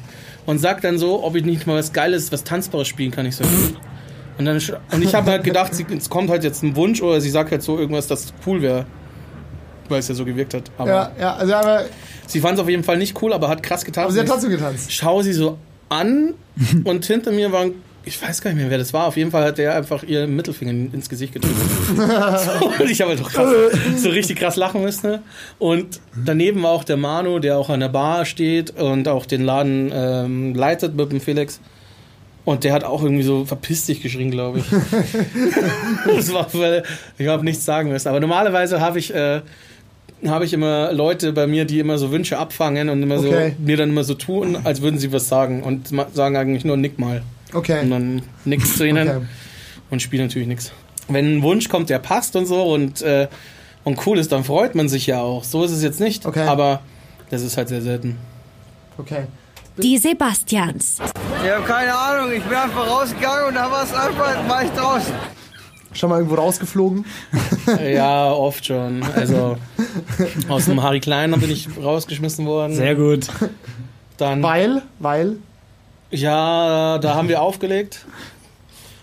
und 0.50 0.58
sagt 0.58 0.82
dann 0.82 0.98
so, 0.98 1.22
ob 1.22 1.36
ich 1.36 1.44
nicht 1.44 1.68
mal 1.68 1.76
was 1.76 1.92
Geiles, 1.92 2.32
was 2.32 2.42
Tanzbares 2.42 2.88
spielen 2.88 3.12
kann. 3.12 3.24
Ich 3.24 3.36
so, 3.36 3.44
und 4.36 4.44
dann 4.44 4.60
und 4.90 5.02
ich 5.02 5.14
habe 5.14 5.30
halt 5.30 5.44
gedacht, 5.44 5.72
sie, 5.72 5.86
es 5.96 6.10
kommt 6.10 6.28
halt 6.28 6.42
jetzt 6.42 6.64
ein 6.64 6.74
Wunsch 6.74 7.00
oder 7.02 7.20
sie 7.20 7.30
sagt 7.30 7.52
halt 7.52 7.62
so 7.62 7.78
irgendwas, 7.78 8.08
das 8.08 8.34
cool 8.44 8.60
wäre, 8.60 8.84
weil 9.88 10.00
es 10.00 10.08
ja 10.08 10.14
so 10.16 10.24
gewirkt 10.24 10.54
hat. 10.54 10.64
Aber 10.76 10.90
Ja, 10.90 11.12
ja, 11.20 11.34
also 11.36 11.54
aber, 11.54 11.84
sie 12.26 12.40
fand 12.40 12.58
es 12.58 12.64
auf 12.64 12.68
jeden 12.68 12.82
Fall 12.82 12.96
nicht 12.98 13.22
cool, 13.22 13.32
aber 13.32 13.48
hat 13.48 13.62
krass 13.62 13.84
getanzt. 13.84 14.06
aber 14.06 14.12
sie 14.12 14.18
hat 14.18 14.26
ich 14.26 14.32
trotzdem 14.32 14.50
getanzt. 14.50 14.92
schau 14.92 15.22
sie 15.22 15.34
so 15.34 15.56
an 15.88 16.34
und 16.84 17.04
hinter 17.04 17.30
mir 17.30 17.52
war 17.52 17.60
ein, 17.60 17.74
ich 18.04 18.20
weiß 18.20 18.40
gar 18.40 18.50
nicht 18.50 18.60
mehr, 18.60 18.70
wer 18.70 18.78
das 18.78 18.92
war. 18.92 19.06
Auf 19.06 19.16
jeden 19.16 19.30
Fall 19.30 19.44
hat 19.44 19.58
der 19.58 19.74
einfach 19.76 20.02
ihr 20.02 20.26
Mittelfinger 20.26 20.70
ins 20.70 21.08
Gesicht 21.08 21.34
gedrückt. 21.34 21.54
so, 21.96 22.82
und 22.82 22.90
ich 22.90 23.00
habe 23.00 23.10
halt 23.10 23.20
doch 23.20 23.30
krass, 23.30 23.52
so 23.96 24.08
richtig 24.08 24.38
krass 24.38 24.56
lachen 24.56 24.82
müssen. 24.82 25.10
Ne? 25.10 25.22
Und 25.58 26.00
daneben 26.24 26.62
war 26.62 26.70
auch 26.70 26.84
der 26.84 26.96
Manu, 26.96 27.38
der 27.38 27.58
auch 27.58 27.68
an 27.68 27.80
der 27.80 27.88
Bar 27.88 28.24
steht 28.24 28.70
und 28.78 29.06
auch 29.06 29.26
den 29.26 29.44
Laden 29.44 29.90
ähm, 29.92 30.54
leitet 30.54 30.94
mit 30.96 31.12
dem 31.12 31.20
Felix. 31.20 31.60
Und 32.46 32.64
der 32.64 32.72
hat 32.72 32.84
auch 32.84 33.02
irgendwie 33.02 33.22
so 33.22 33.44
verpiss 33.44 33.84
dich 33.84 34.02
geschrien, 34.02 34.30
glaube 34.30 34.60
ich. 34.60 34.64
das 36.16 36.32
war, 36.32 36.46
weil 36.54 36.82
ich 37.18 37.26
habe 37.26 37.44
nichts 37.44 37.64
sagen 37.66 37.90
müssen. 37.90 38.08
Aber 38.08 38.18
normalerweise 38.18 38.80
habe 38.80 38.98
ich, 38.98 39.14
äh, 39.14 39.42
habe 40.26 40.46
ich 40.46 40.54
immer 40.54 40.90
Leute 40.92 41.34
bei 41.34 41.46
mir, 41.46 41.66
die 41.66 41.80
immer 41.80 41.98
so 41.98 42.10
Wünsche 42.10 42.38
abfangen 42.38 42.88
und 42.88 43.02
immer 43.02 43.18
Okay. 43.18 43.54
so 43.58 43.62
mir 43.62 43.76
dann 43.76 43.90
immer 43.90 44.04
so 44.04 44.14
tun, 44.14 44.56
als 44.64 44.80
würden 44.80 44.98
sie 44.98 45.12
was 45.12 45.28
sagen 45.28 45.62
und 45.62 45.92
sagen 46.14 46.36
eigentlich 46.36 46.64
nur 46.64 46.78
nick 46.78 46.98
mal. 46.98 47.22
Und 47.52 47.58
Okay. 47.58 47.88
dann 47.88 48.22
nix 48.44 48.76
zu 48.76 48.86
ihnen 48.86 49.08
okay. 49.08 49.20
und 49.90 50.02
spielen 50.02 50.26
natürlich 50.26 50.48
nichts. 50.48 50.72
Wenn 51.08 51.38
ein 51.38 51.42
Wunsch 51.42 51.68
kommt, 51.68 51.90
der 51.90 51.98
passt 51.98 52.36
und 52.36 52.46
so 52.46 52.62
und, 52.62 53.02
äh, 53.02 53.28
und 53.84 54.06
cool 54.06 54.18
ist, 54.18 54.30
dann 54.32 54.44
freut 54.44 54.74
man 54.74 54.88
sich 54.88 55.06
ja 55.06 55.20
auch. 55.20 55.42
So 55.44 55.64
ist 55.64 55.72
es 55.72 55.82
jetzt 55.82 56.00
nicht, 56.00 56.26
Okay. 56.26 56.46
aber 56.46 56.80
das 57.30 57.42
ist 57.42 57.56
halt 57.56 57.68
sehr 57.68 57.82
selten. 57.82 58.16
Okay. 58.98 59.24
Die 59.78 59.98
Sebastians. 59.98 60.98
Ich 61.42 61.50
habe 61.50 61.64
keine 61.64 61.94
Ahnung, 61.96 62.32
ich 62.32 62.42
bin 62.42 62.54
einfach 62.56 62.86
rausgegangen 62.86 63.48
und 63.48 63.54
da 63.54 63.70
war 63.70 63.84
es 63.84 63.92
einfach, 63.94 64.48
war 64.48 64.64
ich 64.64 64.70
draußen. 64.70 65.14
Schon 65.92 66.10
mal 66.10 66.16
irgendwo 66.18 66.36
rausgeflogen? 66.36 67.04
Ja, 67.82 68.30
oft 68.30 68.64
schon. 68.66 69.02
Also 69.16 69.56
aus 70.48 70.66
dem 70.66 70.80
Harry 70.82 71.00
Klein 71.00 71.32
bin 71.32 71.50
ich 71.50 71.68
rausgeschmissen 71.82 72.46
worden. 72.46 72.74
Sehr 72.76 72.94
gut. 72.94 73.26
Dann, 74.16 74.42
Weil, 74.42 74.82
weil, 74.98 75.36
ja, 76.10 76.98
da 76.98 77.14
haben 77.14 77.28
wir 77.28 77.42
aufgelegt. 77.42 78.04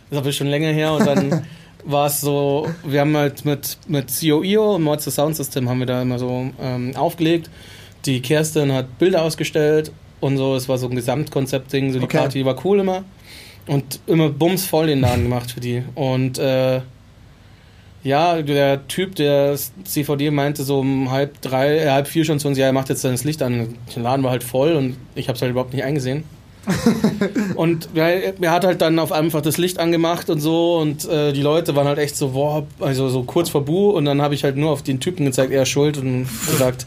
Das 0.09 0.17
ist 0.17 0.23
aber 0.23 0.31
schon 0.31 0.47
länger 0.47 0.71
her 0.71 0.93
und 0.93 1.05
dann 1.05 1.45
war 1.85 2.07
es 2.07 2.21
so, 2.21 2.67
wir 2.83 3.01
haben 3.01 3.15
halt 3.15 3.45
mit, 3.45 3.77
mit 3.87 4.11
COIO, 4.19 4.79
Monster 4.79 5.11
Sound 5.11 5.35
System, 5.35 5.69
haben 5.69 5.79
wir 5.79 5.85
da 5.85 6.01
immer 6.01 6.19
so 6.19 6.49
ähm, 6.61 6.95
aufgelegt. 6.95 7.49
Die 8.05 8.21
Kerstin 8.21 8.71
hat 8.71 8.97
Bilder 8.99 9.21
ausgestellt 9.23 9.91
und 10.19 10.37
so, 10.37 10.55
es 10.55 10.69
war 10.69 10.77
so 10.77 10.87
ein 10.87 10.95
Gesamtkonzept-Ding, 10.95 11.91
so 11.91 11.99
die 11.99 12.05
Okay. 12.05 12.17
Party 12.17 12.45
war 12.45 12.55
cool 12.65 12.79
immer. 12.79 13.03
Und 13.67 13.99
immer 14.07 14.29
bumsvoll 14.29 14.87
den 14.87 15.01
Laden 15.01 15.23
gemacht 15.23 15.51
für 15.51 15.59
die. 15.59 15.83
Und 15.93 16.39
äh, 16.39 16.81
ja, 18.03 18.41
der 18.41 18.87
Typ, 18.87 19.15
der 19.15 19.57
CVD 19.83 20.31
meinte 20.31 20.63
so 20.63 20.79
um 20.79 21.11
halb 21.11 21.41
drei, 21.41 21.77
äh, 21.79 21.89
halb 21.89 22.07
vier 22.07 22.23
schon 22.23 22.39
zu 22.39 22.47
uns, 22.47 22.57
ja, 22.57 22.67
er 22.67 22.71
macht 22.71 22.87
jetzt 22.87 23.03
dann 23.03 23.11
das 23.11 23.25
Licht 23.25 23.41
an. 23.41 23.75
Der 23.93 24.03
Laden 24.03 24.23
war 24.23 24.31
halt 24.31 24.45
voll 24.45 24.73
und 24.73 24.95
ich 25.15 25.27
habe 25.27 25.35
es 25.35 25.41
halt 25.41 25.51
überhaupt 25.51 25.73
nicht 25.73 25.83
eingesehen. 25.83 26.23
und 27.55 27.89
er 27.95 28.51
hat 28.51 28.65
halt 28.65 28.81
dann 28.81 28.99
auf 28.99 29.11
einfach 29.11 29.41
das 29.41 29.57
Licht 29.57 29.79
angemacht 29.79 30.29
und 30.29 30.39
so 30.39 30.77
und 30.77 31.05
äh, 31.05 31.31
die 31.33 31.41
Leute 31.41 31.75
waren 31.75 31.87
halt 31.87 31.97
echt 31.97 32.15
so, 32.15 32.29
boah, 32.29 32.65
also 32.79 33.09
so 33.09 33.23
kurz 33.23 33.49
vor 33.49 33.63
Bu 33.63 33.91
und 33.91 34.05
dann 34.05 34.21
habe 34.21 34.33
ich 34.33 34.43
halt 34.43 34.57
nur 34.57 34.71
auf 34.71 34.83
den 34.83 34.99
Typen 34.99 35.25
gezeigt, 35.25 35.51
er 35.51 35.63
ist 35.63 35.69
schuld 35.69 35.97
und 35.97 36.27
gesagt 36.51 36.85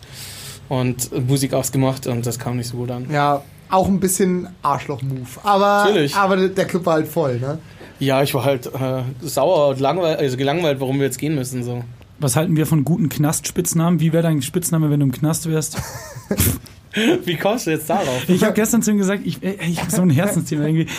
und 0.68 1.28
Musik 1.28 1.55
ausgemacht 1.55 2.07
und 2.07 2.26
das 2.26 2.39
kam 2.39 2.57
nicht 2.57 2.68
so 2.68 2.76
gut 2.76 2.91
an. 2.91 3.07
ja, 3.11 3.43
auch 3.70 3.87
ein 3.87 4.01
bisschen 4.01 4.49
Arschloch-Move. 4.62 5.28
Aber, 5.45 5.85
Natürlich. 5.85 6.16
aber 6.16 6.49
der 6.49 6.64
Club 6.64 6.87
war 6.87 6.95
halt 6.95 7.09
voll, 7.09 7.39
ne? 7.39 7.59
Ja, 8.01 8.22
ich 8.22 8.35
war 8.35 8.45
halt 8.45 8.66
äh, 8.66 9.03
sauer 9.20 9.68
und 9.68 9.81
langweil 9.81 10.16
also 10.16 10.37
gelangweilt, 10.37 10.81
warum 10.81 10.99
wir 10.99 11.05
jetzt 11.05 11.18
gehen 11.18 11.35
müssen. 11.35 11.62
So. 11.62 11.85
Was 12.18 12.35
halten 12.35 12.57
wir 12.57 12.66
von 12.66 12.85
guten 12.85 13.09
Knastspitznamen? 13.09 14.01
Wie 14.01 14.12
wäre 14.12 14.22
dein 14.22 14.43
Spitzname, 14.43 14.91
wenn 14.91 15.01
du 15.01 15.07
im 15.07 15.12
Knast 15.12 15.49
wärst? 15.49 15.81
Wie 17.24 17.36
kommst 17.36 17.66
du 17.66 17.70
jetzt 17.70 17.88
darauf? 17.88 18.28
Ich 18.28 18.43
habe 18.43 18.55
gestern 18.55 18.82
zu 18.82 18.91
ihm 18.91 18.99
gesagt, 18.99 19.22
ich, 19.24 19.43
ich 19.43 19.80
habe 19.80 19.91
so 19.91 20.03
ein 20.03 20.11
Herzensthema 20.11 20.64
irgendwie. 20.66 20.86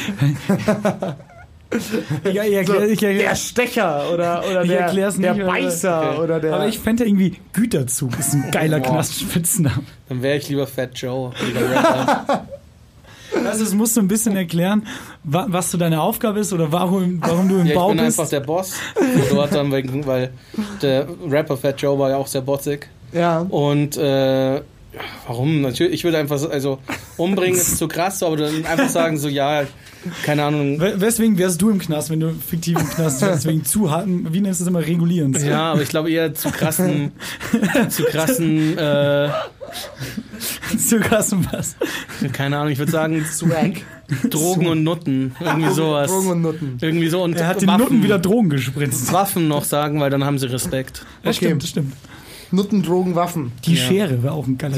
Ich, 1.74 2.30
ich, 2.32 2.36
erklär, 2.36 2.84
ich, 2.89 3.02
erklär, 3.02 3.14
Der 3.30 3.36
Stecher 3.36 4.12
oder, 4.14 4.44
oder 4.50 4.64
Ich 4.64 4.70
der, 4.70 4.92
nicht, 4.94 5.24
der 5.24 5.32
aber- 5.32 5.46
Beißer 5.46 6.10
Okay. 6.12 6.22
oder 6.22 6.39
der. 6.42 6.54
aber 6.54 6.68
ich 6.68 6.80
fände 6.80 7.06
irgendwie 7.06 7.38
Güterzug 7.54 8.20
ist 8.20 8.34
ein 8.34 8.52
geiler 8.52 8.82
Boah. 8.82 8.89
Knastspitzname. 8.89 9.84
Dann 10.10 10.22
wäre 10.22 10.36
ich 10.38 10.50
lieber 10.50 10.68
Fat 10.68 10.98
Joe. 10.98 11.32
wie 11.46 11.54
der 11.54 11.70
Rapper. 11.72 12.46
Also 13.46 13.64
es 13.64 13.74
musst 13.74 13.96
du 13.96 14.02
ein 14.02 14.10
bisschen 14.10 14.36
erklären, 14.36 14.86
wa, 15.24 15.46
was 15.48 15.72
so 15.72 15.78
deine 15.78 16.02
Aufgabe 16.02 16.42
ist 16.42 16.52
oder 16.52 16.74
warum, 16.74 17.22
warum 17.22 17.48
du 17.48 17.56
im 17.60 17.66
ja, 17.66 17.72
ich 17.72 17.74
Bau 17.76 17.88
bin 17.94 18.00
bist. 18.00 18.20
einfach 18.20 18.30
der 18.30 18.42
Boss. 18.42 18.74
Dort 19.30 19.56
dann, 19.56 19.72
wegen, 19.72 20.06
weil 20.06 20.32
der 20.82 21.08
Rapper 21.30 21.56
Fat 21.56 21.82
Joe 21.82 21.98
war 21.98 22.10
ja 22.10 22.18
auch 22.18 22.28
sehr 22.28 22.42
botzig. 22.42 22.89
ja. 23.14 23.39
Und 23.39 23.96
äh, 23.96 24.62
warum? 25.28 25.62
Natürlich, 25.62 25.94
ich 25.94 26.04
würde 26.04 26.18
einfach 26.18 26.38
so, 26.38 26.50
also 26.50 26.80
umbringen 27.18 27.56
ist 27.58 27.78
zu 27.80 27.88
krass, 27.88 28.20
so, 28.20 28.28
aber 28.28 28.38
dann 28.38 28.66
einfach 28.66 28.89
sagen 28.89 29.18
so, 29.18 29.28
ja, 29.28 29.64
keine 30.24 30.44
Ahnung. 30.44 30.80
We- 30.80 31.00
Weswegen 31.00 31.38
wärst 31.38 31.62
du 31.62 31.70
im 31.70 31.80
Knast, 31.80 32.10
wenn 32.10 32.20
du 32.20 32.34
fiktiv 32.34 32.78
im 32.80 32.89
Knast 32.89 33.22
wärst? 33.22 33.46
Wegen 33.46 33.64
zu 33.64 33.92
harten, 33.92 34.28
wie 34.34 34.42
nennst 34.42 34.60
du 34.60 34.66
das 34.66 34.70
immer, 34.70 34.86
regulierend? 34.86 35.42
Ja, 35.44 35.72
aber 35.74 35.82
ich 35.84 35.89
glaube 35.89 36.10
eher 36.12 36.34
zu 36.34 36.50
krassen, 36.50 37.12
zu 37.89 38.04
krassen, 38.06 38.78
äh, 38.78 39.30
zu 40.78 41.00
krass 41.00 41.32
und 41.34 41.52
was? 41.54 41.76
keine 42.34 42.58
Ahnung, 42.58 42.72
ich 42.74 42.80
würde 42.80 42.92
sagen 42.92 43.24
Swag. 43.26 43.82
Drogen 44.30 44.68
und 44.68 44.84
Nutten, 44.84 45.34
irgendwie 45.39 45.70
sowas. 45.74 46.12
Drogen 46.12 46.28
und 46.32 46.42
Nutten. 46.42 46.78
Irgendwie 46.82 47.08
so 47.08 47.24
und 47.24 47.38
Er 47.38 47.48
hat 47.48 47.62
den 47.62 47.70
Waffen, 47.70 47.80
Nutten 47.84 48.04
wieder 48.04 48.20
Drogen 48.20 48.50
gespritzt. 48.50 49.14
Waffen 49.14 49.48
noch 49.48 49.64
sagen, 49.64 50.02
weil 50.02 50.10
dann 50.10 50.26
haben 50.26 50.38
sie 50.38 50.52
Respekt. 50.52 51.06
Das 51.24 51.38
Okay. 51.38 51.46
stimmt, 51.46 51.64
das 51.64 51.70
stimmt. 51.70 51.94
Nutten, 52.52 52.84
Drogen, 52.84 53.16
Waffen. 53.16 53.52
Die 53.66 53.76
Ja. 53.76 53.82
Schere 53.86 54.24
wäre 54.24 54.34
auch 54.34 54.45
ein 54.47 54.58
geiler 54.58 54.78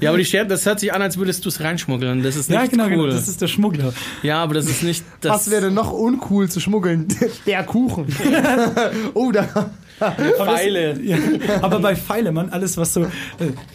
Ja, 0.00 0.08
aber 0.10 0.18
die 0.18 0.24
Schere, 0.24 0.46
das 0.46 0.64
hört 0.66 0.80
sich 0.80 0.92
an, 0.92 1.02
als 1.02 1.18
würdest 1.18 1.44
du 1.44 1.48
es 1.50 1.60
reinschmuggeln. 1.60 2.22
Das 2.22 2.36
ist 2.36 2.48
nicht 2.50 2.58
Ja, 2.58 2.66
genau, 2.66 2.84
cool. 2.84 2.90
genau. 2.90 3.06
Das 3.08 3.28
ist 3.28 3.40
der 3.42 3.48
Schmuggler. 3.48 3.92
ja, 4.22 4.42
aber 4.42 4.54
das 4.54 4.66
ist 4.66 4.82
nicht 4.82 5.04
das. 5.20 5.32
Was 5.32 5.50
wäre 5.50 5.62
denn 5.66 5.74
noch 5.74 5.92
uncool 5.92 6.48
zu 6.48 6.60
schmuggeln? 6.60 7.06
Der 7.46 7.64
Kuchen. 7.64 8.06
oh, 9.14 9.30
da. 9.32 9.70
Pfeile. 9.98 11.00
Ja, 11.02 11.16
aber 11.62 11.78
bei 11.78 11.94
Feilemann, 11.94 12.48
alles 12.50 12.76
was 12.76 12.94
so, 12.94 13.02
äh, 13.02 13.08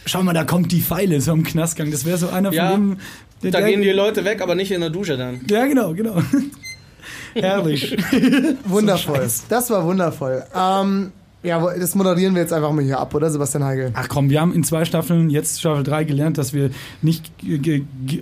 schau 0.05 0.21
mal, 0.23 0.33
da 0.33 0.43
kommt 0.43 0.71
die 0.71 0.81
Feile, 0.81 1.21
so 1.21 1.31
am 1.31 1.43
Knastgang. 1.43 1.91
Das 1.91 2.03
wäre 2.05 2.17
so 2.17 2.29
einer 2.29 2.51
Ja, 2.51 2.71
von 2.71 2.89
dem. 2.91 2.97
Der, 3.41 3.51
Da 3.51 3.59
der- 3.59 3.69
gehen 3.69 3.81
die 3.81 3.89
Leute 3.91 4.25
weg, 4.25 4.41
aber 4.41 4.53
nicht 4.55 4.71
in 4.71 4.81
der 4.81 4.89
Dusche 4.89 5.17
dann. 5.17 5.39
Ja, 5.49 5.65
genau, 5.65 5.93
genau. 5.93 6.21
Herrlich. 7.33 7.95
Wundervoll. 8.65 9.27
das 9.49 9.69
war 9.69 9.85
wundervoll. 9.85 10.43
Ähm, 10.53 11.11
ja, 11.43 11.73
das 11.77 11.95
moderieren 11.95 12.35
wir 12.35 12.41
jetzt 12.41 12.53
einfach 12.53 12.71
mal 12.71 12.83
hier 12.83 12.99
ab, 12.99 13.13
oder 13.15 13.29
Sebastian 13.29 13.63
Heigel? 13.63 13.91
Ach 13.93 14.09
komm, 14.09 14.29
wir 14.29 14.41
haben 14.41 14.53
in 14.53 14.63
zwei 14.63 14.83
Staffeln, 14.85 15.29
jetzt 15.29 15.59
Staffel 15.59 15.83
3, 15.83 16.03
gelernt, 16.03 16.37
dass 16.37 16.53
wir 16.53 16.71
nicht 17.01 17.31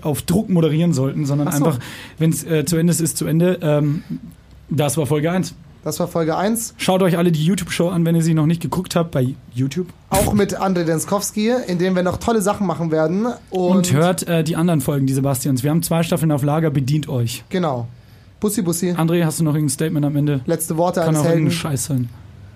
auf 0.01 0.22
Druck 0.22 0.49
moderieren 0.49 0.93
sollten, 0.93 1.26
sondern 1.26 1.51
so. 1.51 1.65
einfach, 1.65 1.80
wenn 2.20 2.30
es 2.30 2.43
äh, 2.43 2.65
zu 2.65 2.78
Ende 2.78 2.91
ist, 2.91 3.01
ist 3.01 3.18
zu 3.18 3.26
Ende. 3.26 3.59
Ähm, 3.61 4.03
das 4.70 4.97
war 4.97 5.05
Folge 5.05 5.32
1. 5.32 5.55
Das 5.84 5.99
war 5.99 6.07
Folge 6.07 6.36
1. 6.36 6.74
Schaut 6.78 7.01
euch 7.01 7.18
alle 7.18 7.32
die 7.32 7.43
YouTube-Show 7.43 7.88
an, 7.88 8.05
wenn 8.05 8.13
ihr 8.13 8.22
sie 8.22 8.34
noch 8.34 8.45
nicht 8.45 8.61
geguckt 8.61 8.95
habt, 8.95 9.11
bei 9.11 9.36
YouTube. 9.53 9.88
Auch 10.09 10.34
mit 10.34 10.59
André 10.59 10.84
Denskowski, 10.84 11.53
in 11.68 11.80
dem 11.80 11.95
wir 11.95 12.03
noch 12.03 12.18
tolle 12.18 12.41
Sachen 12.41 12.68
machen 12.68 12.91
werden. 12.91 13.28
Und, 13.49 13.78
Und, 13.78 13.93
hört 13.93 14.28
äh, 14.28 14.43
die 14.43 14.57
anderen 14.57 14.82
Folgen, 14.82 15.07
die 15.07 15.13
Sebastians. 15.13 15.63
Wir 15.63 15.72
haben 15.72 15.82
zwei 15.84 16.03
Staffeln 16.03 16.32
auf 16.32 16.43
Lager, 16.43 16.72
bedient 16.72 17.07
euch. 17.07 17.45
Genau. 17.49 17.88
Bussi, 18.39 18.61
Bussi. 18.61 18.91
André, 18.91 19.24
hast 19.24 19.39
du 19.39 19.43
noch 19.43 19.53
irgendein 19.53 19.74
Statement 19.74 20.05
am 20.05 20.15
Ende? 20.15 20.41
Letzte 20.45 20.78
Worte 20.78 20.99
Kann 20.99 21.09
eines 21.09 21.22
auch 21.22 21.26
irgendein 21.26 21.45
Helden. 21.45 21.57
Scheiß 21.57 21.86
sein. 21.86 22.09